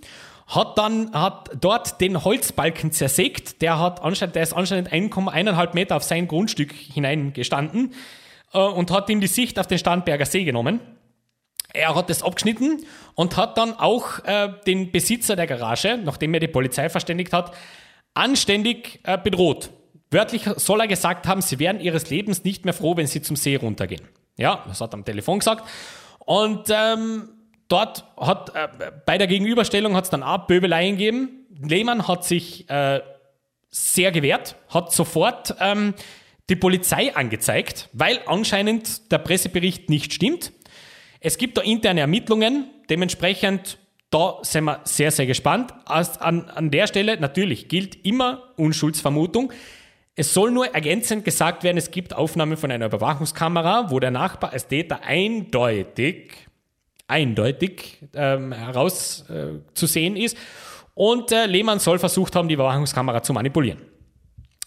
hat 0.50 0.78
dann 0.80 1.14
hat 1.14 1.52
dort 1.62 2.02
den 2.02 2.24
Holzbalken 2.24 2.92
zersägt. 2.92 3.62
Der 3.62 3.80
hat 3.80 4.02
anscheinend, 4.02 4.36
der 4.36 4.44
ist 4.44 4.54
anscheinend 4.54 4.92
1,1 4.92 5.76
Meter 5.76 5.96
auf 5.96 6.04
sein 6.04 6.28
Grundstück 6.28 6.74
hineingestanden 6.74 7.94
äh, 8.54 8.60
und 8.60 8.92
hat 8.92 9.10
ihm 9.10 9.22
die 9.22 9.28
Sicht 9.28 9.60
auf 9.60 9.68
den 9.68 9.78
Starnberger 9.78 10.26
See 10.26 10.44
genommen. 10.44 10.82
Er 11.72 11.94
hat 11.94 12.10
das 12.10 12.24
abgeschnitten 12.24 12.84
und 13.14 13.38
hat 13.38 13.60
dann 13.60 13.74
auch 13.74 14.24
äh, 14.26 14.50
den 14.66 14.92
Besitzer 14.92 15.36
der 15.36 15.46
Garage, 15.46 16.00
nachdem 16.04 16.34
er 16.34 16.40
die 16.40 16.48
Polizei 16.48 16.90
verständigt 16.90 17.32
hat, 17.32 17.56
anständig 18.16 19.02
äh, 19.04 19.20
bedroht. 19.20 19.70
Wörtlich 20.10 20.50
soll 20.56 20.82
er 20.82 20.88
gesagt 20.88 21.28
haben, 21.28 21.44
sie 21.44 21.60
wären 21.60 21.80
ihres 21.80 22.10
Lebens 22.10 22.44
nicht 22.44 22.66
mehr 22.66 22.74
froh, 22.74 22.98
wenn 22.98 23.06
sie 23.06 23.22
zum 23.22 23.36
See 23.36 23.56
runtergehen. 23.56 24.08
Ja, 24.36 24.64
das 24.68 24.82
hat 24.82 24.94
er 24.94 24.96
am 24.96 25.06
Telefon 25.06 25.40
gesagt. 25.40 25.70
Und 26.26 26.70
ähm, 26.72 27.30
dort 27.70 28.04
hat 28.18 28.54
äh, 28.56 28.92
bei 29.06 29.18
der 29.18 29.28
Gegenüberstellung 29.28 29.96
hat 29.96 30.04
es 30.06 30.10
dann 30.10 30.24
auch 30.24 30.48
Böbeleien 30.48 30.98
gegeben. 30.98 31.46
Lehmann 31.62 32.08
hat 32.08 32.26
sich 32.26 32.70
äh, 32.70 33.02
sehr 33.70 34.12
gewehrt, 34.12 34.56
hat 34.70 34.92
sofort 34.92 35.56
ähm, 35.60 35.94
die 36.50 36.56
Polizei 36.56 37.16
angezeigt, 37.16 37.90
weil 37.94 38.20
anscheinend 38.26 39.12
der 39.12 39.20
Pressebericht 39.20 39.90
nicht 39.90 40.14
stimmt. 40.14 40.52
Es 41.20 41.38
gibt 41.38 41.58
da 41.58 41.62
interne 41.62 42.02
Ermittlungen, 42.02 42.70
dementsprechend 42.90 43.78
da 44.12 44.40
sind 44.42 44.64
wir 44.64 44.82
sehr, 44.86 45.12
sehr 45.12 45.28
gespannt. 45.28 45.72
An, 45.86 46.50
an 46.50 46.72
der 46.72 46.88
Stelle 46.88 47.20
natürlich 47.20 47.68
gilt 47.68 48.04
immer 48.06 48.54
Unschuldsvermutung. 48.58 49.54
Es 50.16 50.34
soll 50.34 50.52
nur 50.52 50.74
ergänzend 50.74 51.24
gesagt 51.24 51.64
werden, 51.64 51.78
es 51.78 51.92
gibt 51.92 52.16
Aufnahmen 52.16 52.58
von 52.58 52.72
einer 52.72 52.88
Überwachungskamera, 52.88 53.92
wo 53.92 54.00
der 54.00 54.12
Nachbar 54.12 54.52
als 54.52 54.68
Täter 54.68 55.04
eindeutig, 55.04 56.49
eindeutig 57.10 58.00
ähm, 58.14 58.52
heraus 58.52 59.26
äh, 59.30 60.24
ist. 60.24 60.38
Und 60.94 61.32
äh, 61.32 61.46
Lehmann 61.46 61.80
soll 61.80 62.00
versucht 62.00 62.36
haben, 62.36 62.48
die 62.48 62.56
Überwachungskamera 62.56 63.24
zu 63.24 63.34
manipulieren. 63.34 63.82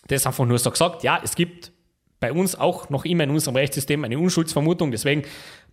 Das 0.09 0.27
einfach 0.27 0.45
nur 0.45 0.59
so 0.59 0.71
gesagt. 0.71 1.03
Ja, 1.05 1.21
es 1.23 1.35
gibt 1.35 1.73
bei 2.21 2.33
uns 2.33 2.55
auch 2.55 2.89
noch 2.89 3.05
immer 3.05 3.25
in 3.25 3.31
unserem 3.31 3.57
Rechtssystem 3.57 4.05
eine 4.05 4.19
Unschuldsvermutung, 4.19 4.91
deswegen 4.91 5.25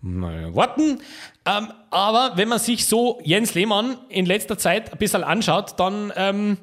mal 0.02 0.54
warten. 0.56 1.00
Ähm, 1.46 1.72
aber 1.92 2.34
wenn 2.36 2.50
man 2.50 2.60
sich 2.60 2.88
so 2.88 3.20
Jens 3.24 3.54
Lehmann 3.54 3.98
in 4.10 4.26
letzter 4.26 4.58
Zeit 4.58 4.92
ein 4.92 4.98
bisschen 4.98 5.24
anschaut, 5.24 5.80
dann 5.80 6.12
ähm, 6.16 6.58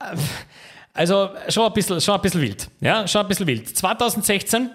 äh, 0.00 0.16
also 0.94 1.30
schon 1.48 1.66
ein 1.66 1.72
bisschen, 1.72 2.00
schon 2.00 2.14
ein 2.14 2.22
bisschen 2.22 2.40
wild. 2.40 2.68
Ja, 2.80 3.06
schon 3.06 3.20
ein 3.22 3.28
bisschen 3.28 3.46
wild. 3.46 3.76
2016 3.76 4.70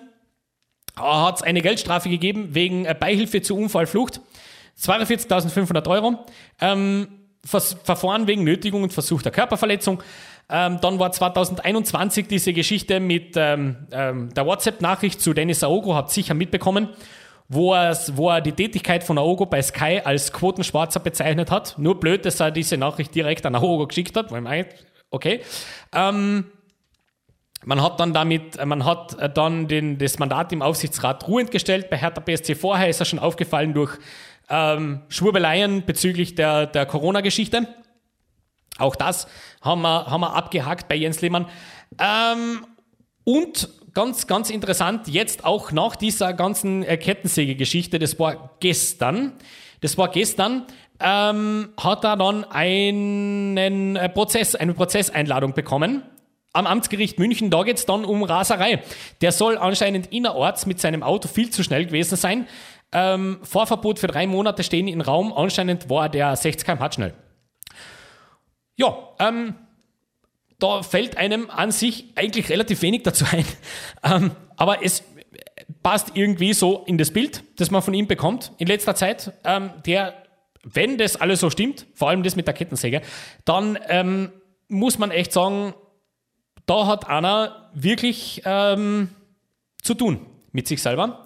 hat 0.95 1.37
es 1.37 1.41
eine 1.41 1.61
Geldstrafe 1.61 2.09
gegeben 2.09 2.49
wegen 2.53 2.85
äh, 2.85 2.95
Beihilfe 2.97 3.41
zur 3.41 3.57
Unfallflucht. 3.57 4.21
42.500 4.79 5.89
Euro. 5.89 6.25
Ähm, 6.61 7.07
Verfahren 7.45 8.27
wegen 8.27 8.43
Nötigung 8.43 8.83
und 8.83 8.93
versuchter 8.93 9.31
Körperverletzung. 9.31 10.03
Ähm, 10.49 10.79
dann 10.81 10.99
war 10.99 11.11
2021 11.11 12.27
diese 12.27 12.53
Geschichte 12.53 12.99
mit 12.99 13.35
ähm, 13.37 13.87
ähm, 13.91 14.33
der 14.33 14.45
WhatsApp-Nachricht 14.45 15.21
zu 15.21 15.33
Dennis 15.33 15.63
Aogo, 15.63 15.95
habt 15.95 16.11
sicher 16.11 16.33
mitbekommen, 16.33 16.89
wo 17.47 17.73
er, 17.73 17.97
wo 18.15 18.29
er 18.29 18.41
die 18.41 18.51
Tätigkeit 18.51 19.03
von 19.03 19.17
Aogo 19.17 19.45
bei 19.45 19.61
Sky 19.61 20.01
als 20.03 20.33
Quotenschwarzer 20.33 20.99
bezeichnet 20.99 21.49
hat. 21.49 21.77
Nur 21.77 21.99
blöd, 21.99 22.25
dass 22.25 22.39
er 22.39 22.51
diese 22.51 22.77
Nachricht 22.77 23.15
direkt 23.15 23.45
an 23.45 23.55
Aogo 23.55 23.87
geschickt 23.87 24.17
hat, 24.17 24.31
weil 24.31 24.41
man 24.41 24.65
Okay. 25.11 25.41
Ähm, 25.93 26.45
man 27.65 27.81
hat 27.81 27.99
dann 27.99 28.13
damit, 28.13 28.63
man 28.65 28.85
hat 28.85 29.37
dann 29.37 29.67
den, 29.67 29.97
das 29.97 30.17
Mandat 30.19 30.53
im 30.53 30.61
Aufsichtsrat 30.61 31.27
ruhend 31.27 31.51
gestellt. 31.51 31.89
Bei 31.89 31.97
Hertha 31.97 32.21
BSC 32.21 32.55
vorher 32.55 32.89
ist 32.89 32.99
er 32.99 33.05
schon 33.05 33.19
aufgefallen 33.19 33.73
durch 33.73 33.97
ähm, 34.49 35.01
Schwurbeleien 35.09 35.85
bezüglich 35.85 36.35
der, 36.35 36.65
der 36.67 36.85
Corona-Geschichte. 36.85 37.67
Auch 38.77 38.95
das 38.95 39.27
haben 39.61 39.81
wir, 39.81 40.05
haben 40.07 40.21
wir 40.21 40.35
abgehakt 40.35 40.87
bei 40.87 40.95
Jens 40.95 41.21
Lehmann. 41.21 41.47
Ähm, 41.99 42.65
und 43.25 43.69
ganz, 43.93 44.27
ganz 44.27 44.49
interessant, 44.49 45.07
jetzt 45.07 45.43
auch 45.43 45.71
nach 45.71 45.95
dieser 45.95 46.33
ganzen 46.33 46.83
äh, 46.83 46.97
Kettensäge-Geschichte, 46.97 47.99
das 47.99 48.17
war 48.19 48.55
gestern, 48.59 49.33
das 49.81 49.97
war 49.97 50.09
gestern, 50.09 50.65
ähm, 50.99 51.69
hat 51.77 52.03
er 52.03 52.17
dann 52.17 52.45
einen 52.45 53.95
äh, 53.95 54.09
Prozess, 54.09 54.55
eine 54.55 54.73
Prozesseinladung 54.73 55.53
bekommen. 55.53 56.03
Am 56.53 56.65
Amtsgericht 56.65 57.19
München, 57.19 57.49
da 57.49 57.63
geht 57.63 57.77
es 57.77 57.85
dann 57.85 58.05
um 58.05 58.23
Raserei. 58.23 58.81
Der 59.21 59.31
soll 59.31 59.57
anscheinend 59.57 60.07
innerorts 60.07 60.65
mit 60.65 60.79
seinem 60.79 61.03
Auto 61.03 61.27
viel 61.27 61.49
zu 61.51 61.63
schnell 61.63 61.85
gewesen 61.85 62.15
sein. 62.15 62.47
Ähm, 62.91 63.39
Vorverbot 63.43 63.99
für 63.99 64.07
drei 64.07 64.25
Monate 64.25 64.63
stehen 64.63 64.87
im 64.87 65.01
Raum. 65.01 65.31
Anscheinend 65.31 65.89
war 65.89 66.09
der 66.09 66.35
60 66.35 66.65
km/h 66.65 66.91
schnell. 66.93 67.13
Ja, 68.75 68.97
ähm, 69.19 69.55
da 70.57 70.81
fällt 70.81 71.17
einem 71.17 71.49
an 71.49 71.71
sich 71.71 72.05
eigentlich 72.15 72.49
relativ 72.49 72.81
wenig 72.81 73.03
dazu 73.03 73.25
ein. 73.31 73.45
Ähm, 74.03 74.31
aber 74.55 74.83
es 74.83 75.03
passt 75.83 76.11
irgendwie 76.15 76.53
so 76.53 76.83
in 76.85 76.97
das 76.97 77.11
Bild, 77.11 77.43
das 77.57 77.69
man 77.69 77.81
von 77.81 77.93
ihm 77.93 78.07
bekommt 78.07 78.53
in 78.57 78.67
letzter 78.67 78.95
Zeit. 78.95 79.33
Ähm, 79.43 79.71
der 79.85 80.13
wenn 80.63 80.97
das 80.97 81.15
alles 81.15 81.39
so 81.39 81.49
stimmt, 81.49 81.85
vor 81.93 82.09
allem 82.09 82.23
das 82.23 82.35
mit 82.35 82.47
der 82.47 82.53
Kettensäge, 82.53 83.01
dann 83.45 83.77
ähm, 83.87 84.31
muss 84.67 84.97
man 84.99 85.11
echt 85.11 85.31
sagen, 85.31 85.73
da 86.69 86.85
hat 86.85 87.07
einer 87.07 87.69
wirklich 87.73 88.43
ähm, 88.45 89.09
zu 89.81 89.95
tun 89.95 90.25
mit 90.51 90.67
sich 90.67 90.81
selber. 90.81 91.25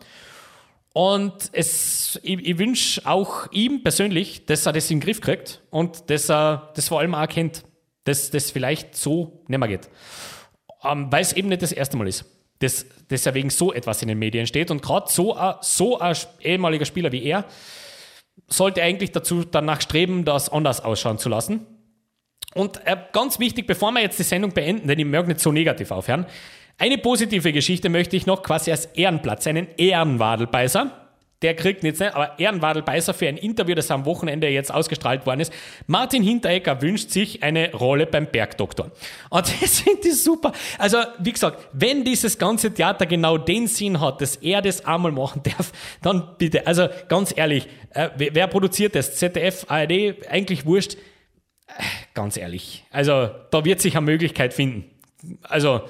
Und 0.93 1.49
es, 1.51 2.19
ich, 2.23 2.47
ich 2.47 2.57
wünsche 2.59 3.01
auch 3.05 3.51
ihm 3.51 3.83
persönlich, 3.83 4.45
dass 4.45 4.65
er 4.65 4.73
das 4.73 4.89
in 4.89 4.99
den 4.99 5.05
Griff 5.05 5.21
kriegt 5.21 5.61
und 5.69 6.09
dass 6.09 6.29
er 6.29 6.71
das 6.75 6.87
vor 6.87 6.99
allem 6.99 7.15
auch 7.15 7.21
erkennt, 7.21 7.63
dass 8.05 8.29
das 8.29 8.51
vielleicht 8.51 8.95
so 8.95 9.43
nicht 9.47 9.59
mehr 9.59 9.67
geht. 9.67 9.89
Ähm, 10.83 11.11
weil 11.11 11.21
es 11.21 11.33
eben 11.33 11.49
nicht 11.49 11.61
das 11.61 11.71
erste 11.71 11.97
Mal 11.97 12.07
ist, 12.07 12.25
dass, 12.59 12.85
dass 13.07 13.25
er 13.25 13.33
wegen 13.33 13.49
so 13.49 13.73
etwas 13.73 14.01
in 14.01 14.07
den 14.07 14.19
Medien 14.19 14.47
steht. 14.47 14.71
Und 14.71 14.81
gerade 14.81 15.11
so, 15.11 15.37
so 15.61 15.99
ein 15.99 16.15
ehemaliger 16.41 16.85
Spieler 16.85 17.11
wie 17.11 17.23
er, 17.23 17.45
sollte 18.47 18.81
eigentlich 18.81 19.11
dazu 19.11 19.43
danach 19.43 19.81
streben, 19.81 20.25
das 20.25 20.49
anders 20.49 20.81
ausschauen 20.81 21.17
zu 21.17 21.27
lassen. 21.27 21.65
Und 22.53 22.85
äh, 22.85 22.97
ganz 23.11 23.39
wichtig, 23.39 23.67
bevor 23.67 23.91
wir 23.91 24.01
jetzt 24.01 24.19
die 24.19 24.23
Sendung 24.23 24.51
beenden, 24.51 24.87
denn 24.87 24.99
ich 24.99 25.05
möchte 25.05 25.29
nicht 25.29 25.39
so 25.39 25.51
negativ 25.51 25.91
aufhören, 25.91 26.25
eine 26.77 26.97
positive 26.97 27.53
Geschichte 27.53 27.89
möchte 27.89 28.15
ich 28.15 28.25
noch 28.25 28.41
quasi 28.43 28.71
als 28.71 28.85
Ehrenplatz, 28.87 29.47
einen 29.47 29.67
Ehrenwadelbeißer 29.77 31.03
der 31.43 31.55
kriegt 31.55 31.83
jetzt 31.83 31.99
nicht, 31.99 32.15
aber 32.15 32.39
Ehrenwadelbeißer 32.39 33.13
für 33.13 33.27
ein 33.27 33.37
Interview, 33.37 33.75
das 33.75 33.91
am 33.91 34.05
Wochenende 34.05 34.47
jetzt 34.47 34.73
ausgestrahlt 34.73 35.25
worden 35.25 35.41
ist. 35.41 35.53
Martin 35.87 36.23
Hinteregger 36.23 36.81
wünscht 36.81 37.11
sich 37.11 37.43
eine 37.43 37.73
Rolle 37.73 38.07
beim 38.07 38.27
Bergdoktor. 38.27 38.91
Und 39.29 39.61
das 39.61 39.81
finde 39.81 40.07
ich 40.07 40.23
super. 40.23 40.53
Also, 40.79 40.99
wie 41.19 41.33
gesagt, 41.33 41.67
wenn 41.73 42.05
dieses 42.05 42.37
ganze 42.37 42.73
Theater 42.73 43.05
genau 43.05 43.37
den 43.37 43.67
Sinn 43.67 43.99
hat, 43.99 44.21
dass 44.21 44.37
er 44.37 44.61
das 44.61 44.85
einmal 44.85 45.11
machen 45.11 45.41
darf, 45.43 45.71
dann 46.01 46.35
bitte. 46.37 46.65
Also, 46.65 46.87
ganz 47.09 47.33
ehrlich, 47.35 47.67
äh, 47.91 48.09
wer 48.15 48.47
produziert 48.47 48.95
das? 48.95 49.15
ZDF, 49.15 49.65
ARD, 49.67 50.25
eigentlich 50.29 50.65
wurscht. 50.65 50.97
Ganz 52.13 52.37
ehrlich. 52.37 52.85
Also, 52.91 53.29
da 53.51 53.65
wird 53.65 53.81
sich 53.81 53.97
eine 53.97 54.05
Möglichkeit 54.05 54.53
finden. 54.53 54.85
Also, 55.43 55.81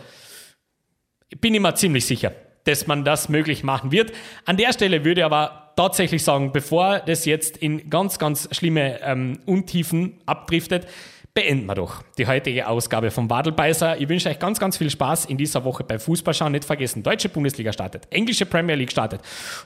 bin 1.41 1.53
ich 1.53 1.59
mir 1.59 1.75
ziemlich 1.75 2.05
sicher, 2.05 2.33
dass 2.65 2.87
man 2.87 3.03
das 3.03 3.29
möglich 3.29 3.63
machen 3.63 3.91
wird. 3.91 4.13
An 4.45 4.57
der 4.57 4.73
Stelle 4.73 5.03
würde 5.03 5.21
ich 5.21 5.25
aber 5.25 5.73
tatsächlich 5.75 6.23
sagen, 6.23 6.51
bevor 6.51 6.99
das 6.99 7.25
jetzt 7.25 7.57
in 7.57 7.89
ganz, 7.89 8.19
ganz 8.19 8.47
schlimme 8.51 9.01
ähm, 9.01 9.39
Untiefen 9.45 10.19
abdriftet, 10.25 10.87
beenden 11.33 11.65
wir 11.65 11.73
doch 11.73 12.03
die 12.19 12.27
heutige 12.27 12.67
Ausgabe 12.67 13.09
vom 13.09 13.27
Wadelbeißer. 13.27 13.99
Ich 13.99 14.07
wünsche 14.07 14.29
euch 14.29 14.37
ganz, 14.37 14.59
ganz 14.59 14.77
viel 14.77 14.89
Spaß 14.89 15.25
in 15.25 15.37
dieser 15.37 15.63
Woche 15.63 15.83
beim 15.83 15.99
Fußballschauen. 15.99 16.51
Nicht 16.51 16.65
vergessen, 16.65 17.01
deutsche 17.01 17.27
Bundesliga 17.27 17.73
startet, 17.73 18.03
englische 18.11 18.45
Premier 18.45 18.75
League 18.75 18.91
startet. 18.91 19.21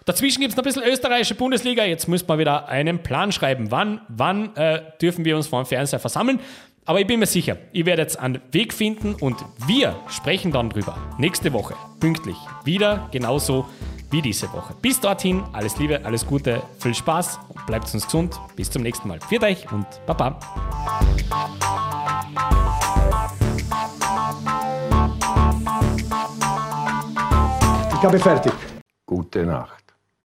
Dazwischen 0.05 0.39
gibt 0.39 0.51
es 0.51 0.57
noch 0.57 0.63
ein 0.63 0.67
bisschen 0.67 0.83
österreichische 0.83 1.35
Bundesliga. 1.35 1.83
Jetzt 1.83 2.07
müssen 2.07 2.27
wir 2.29 2.37
wieder 2.37 2.69
einen 2.69 3.03
Plan 3.03 3.33
schreiben. 3.33 3.69
Wann, 3.69 3.99
wann 4.07 4.55
äh, 4.55 4.81
dürfen 5.01 5.25
wir 5.25 5.35
uns 5.35 5.47
vor 5.47 5.61
dem 5.61 5.67
Fernseher 5.67 5.99
versammeln? 5.99 6.39
Aber 6.87 7.01
ich 7.01 7.05
bin 7.05 7.19
mir 7.19 7.25
sicher, 7.25 7.57
ihr 7.73 7.85
werdet 7.85 8.17
einen 8.17 8.39
Weg 8.53 8.73
finden 8.73 9.13
und 9.15 9.43
wir 9.67 9.93
sprechen 10.07 10.53
dann 10.53 10.69
drüber. 10.69 10.97
Nächste 11.17 11.51
Woche, 11.51 11.75
pünktlich, 11.99 12.37
wieder 12.63 13.09
genauso 13.11 13.65
wie 14.09 14.21
diese 14.21 14.51
Woche. 14.53 14.73
Bis 14.81 14.97
dorthin, 15.01 15.43
alles 15.51 15.77
Liebe, 15.79 15.99
alles 16.05 16.25
Gute, 16.25 16.63
viel 16.79 16.95
Spaß 16.95 17.39
und 17.49 17.65
bleibt 17.65 17.93
uns 17.93 18.05
gesund. 18.05 18.39
Bis 18.55 18.71
zum 18.71 18.83
nächsten 18.83 19.09
Mal. 19.09 19.19
Viert 19.19 19.43
euch 19.43 19.69
und 19.69 19.85
Baba. 20.05 20.39
Ich 27.91 28.03
habe 28.03 28.17
fertig. 28.17 28.53
Gute 29.05 29.45
Nacht. 29.45 29.86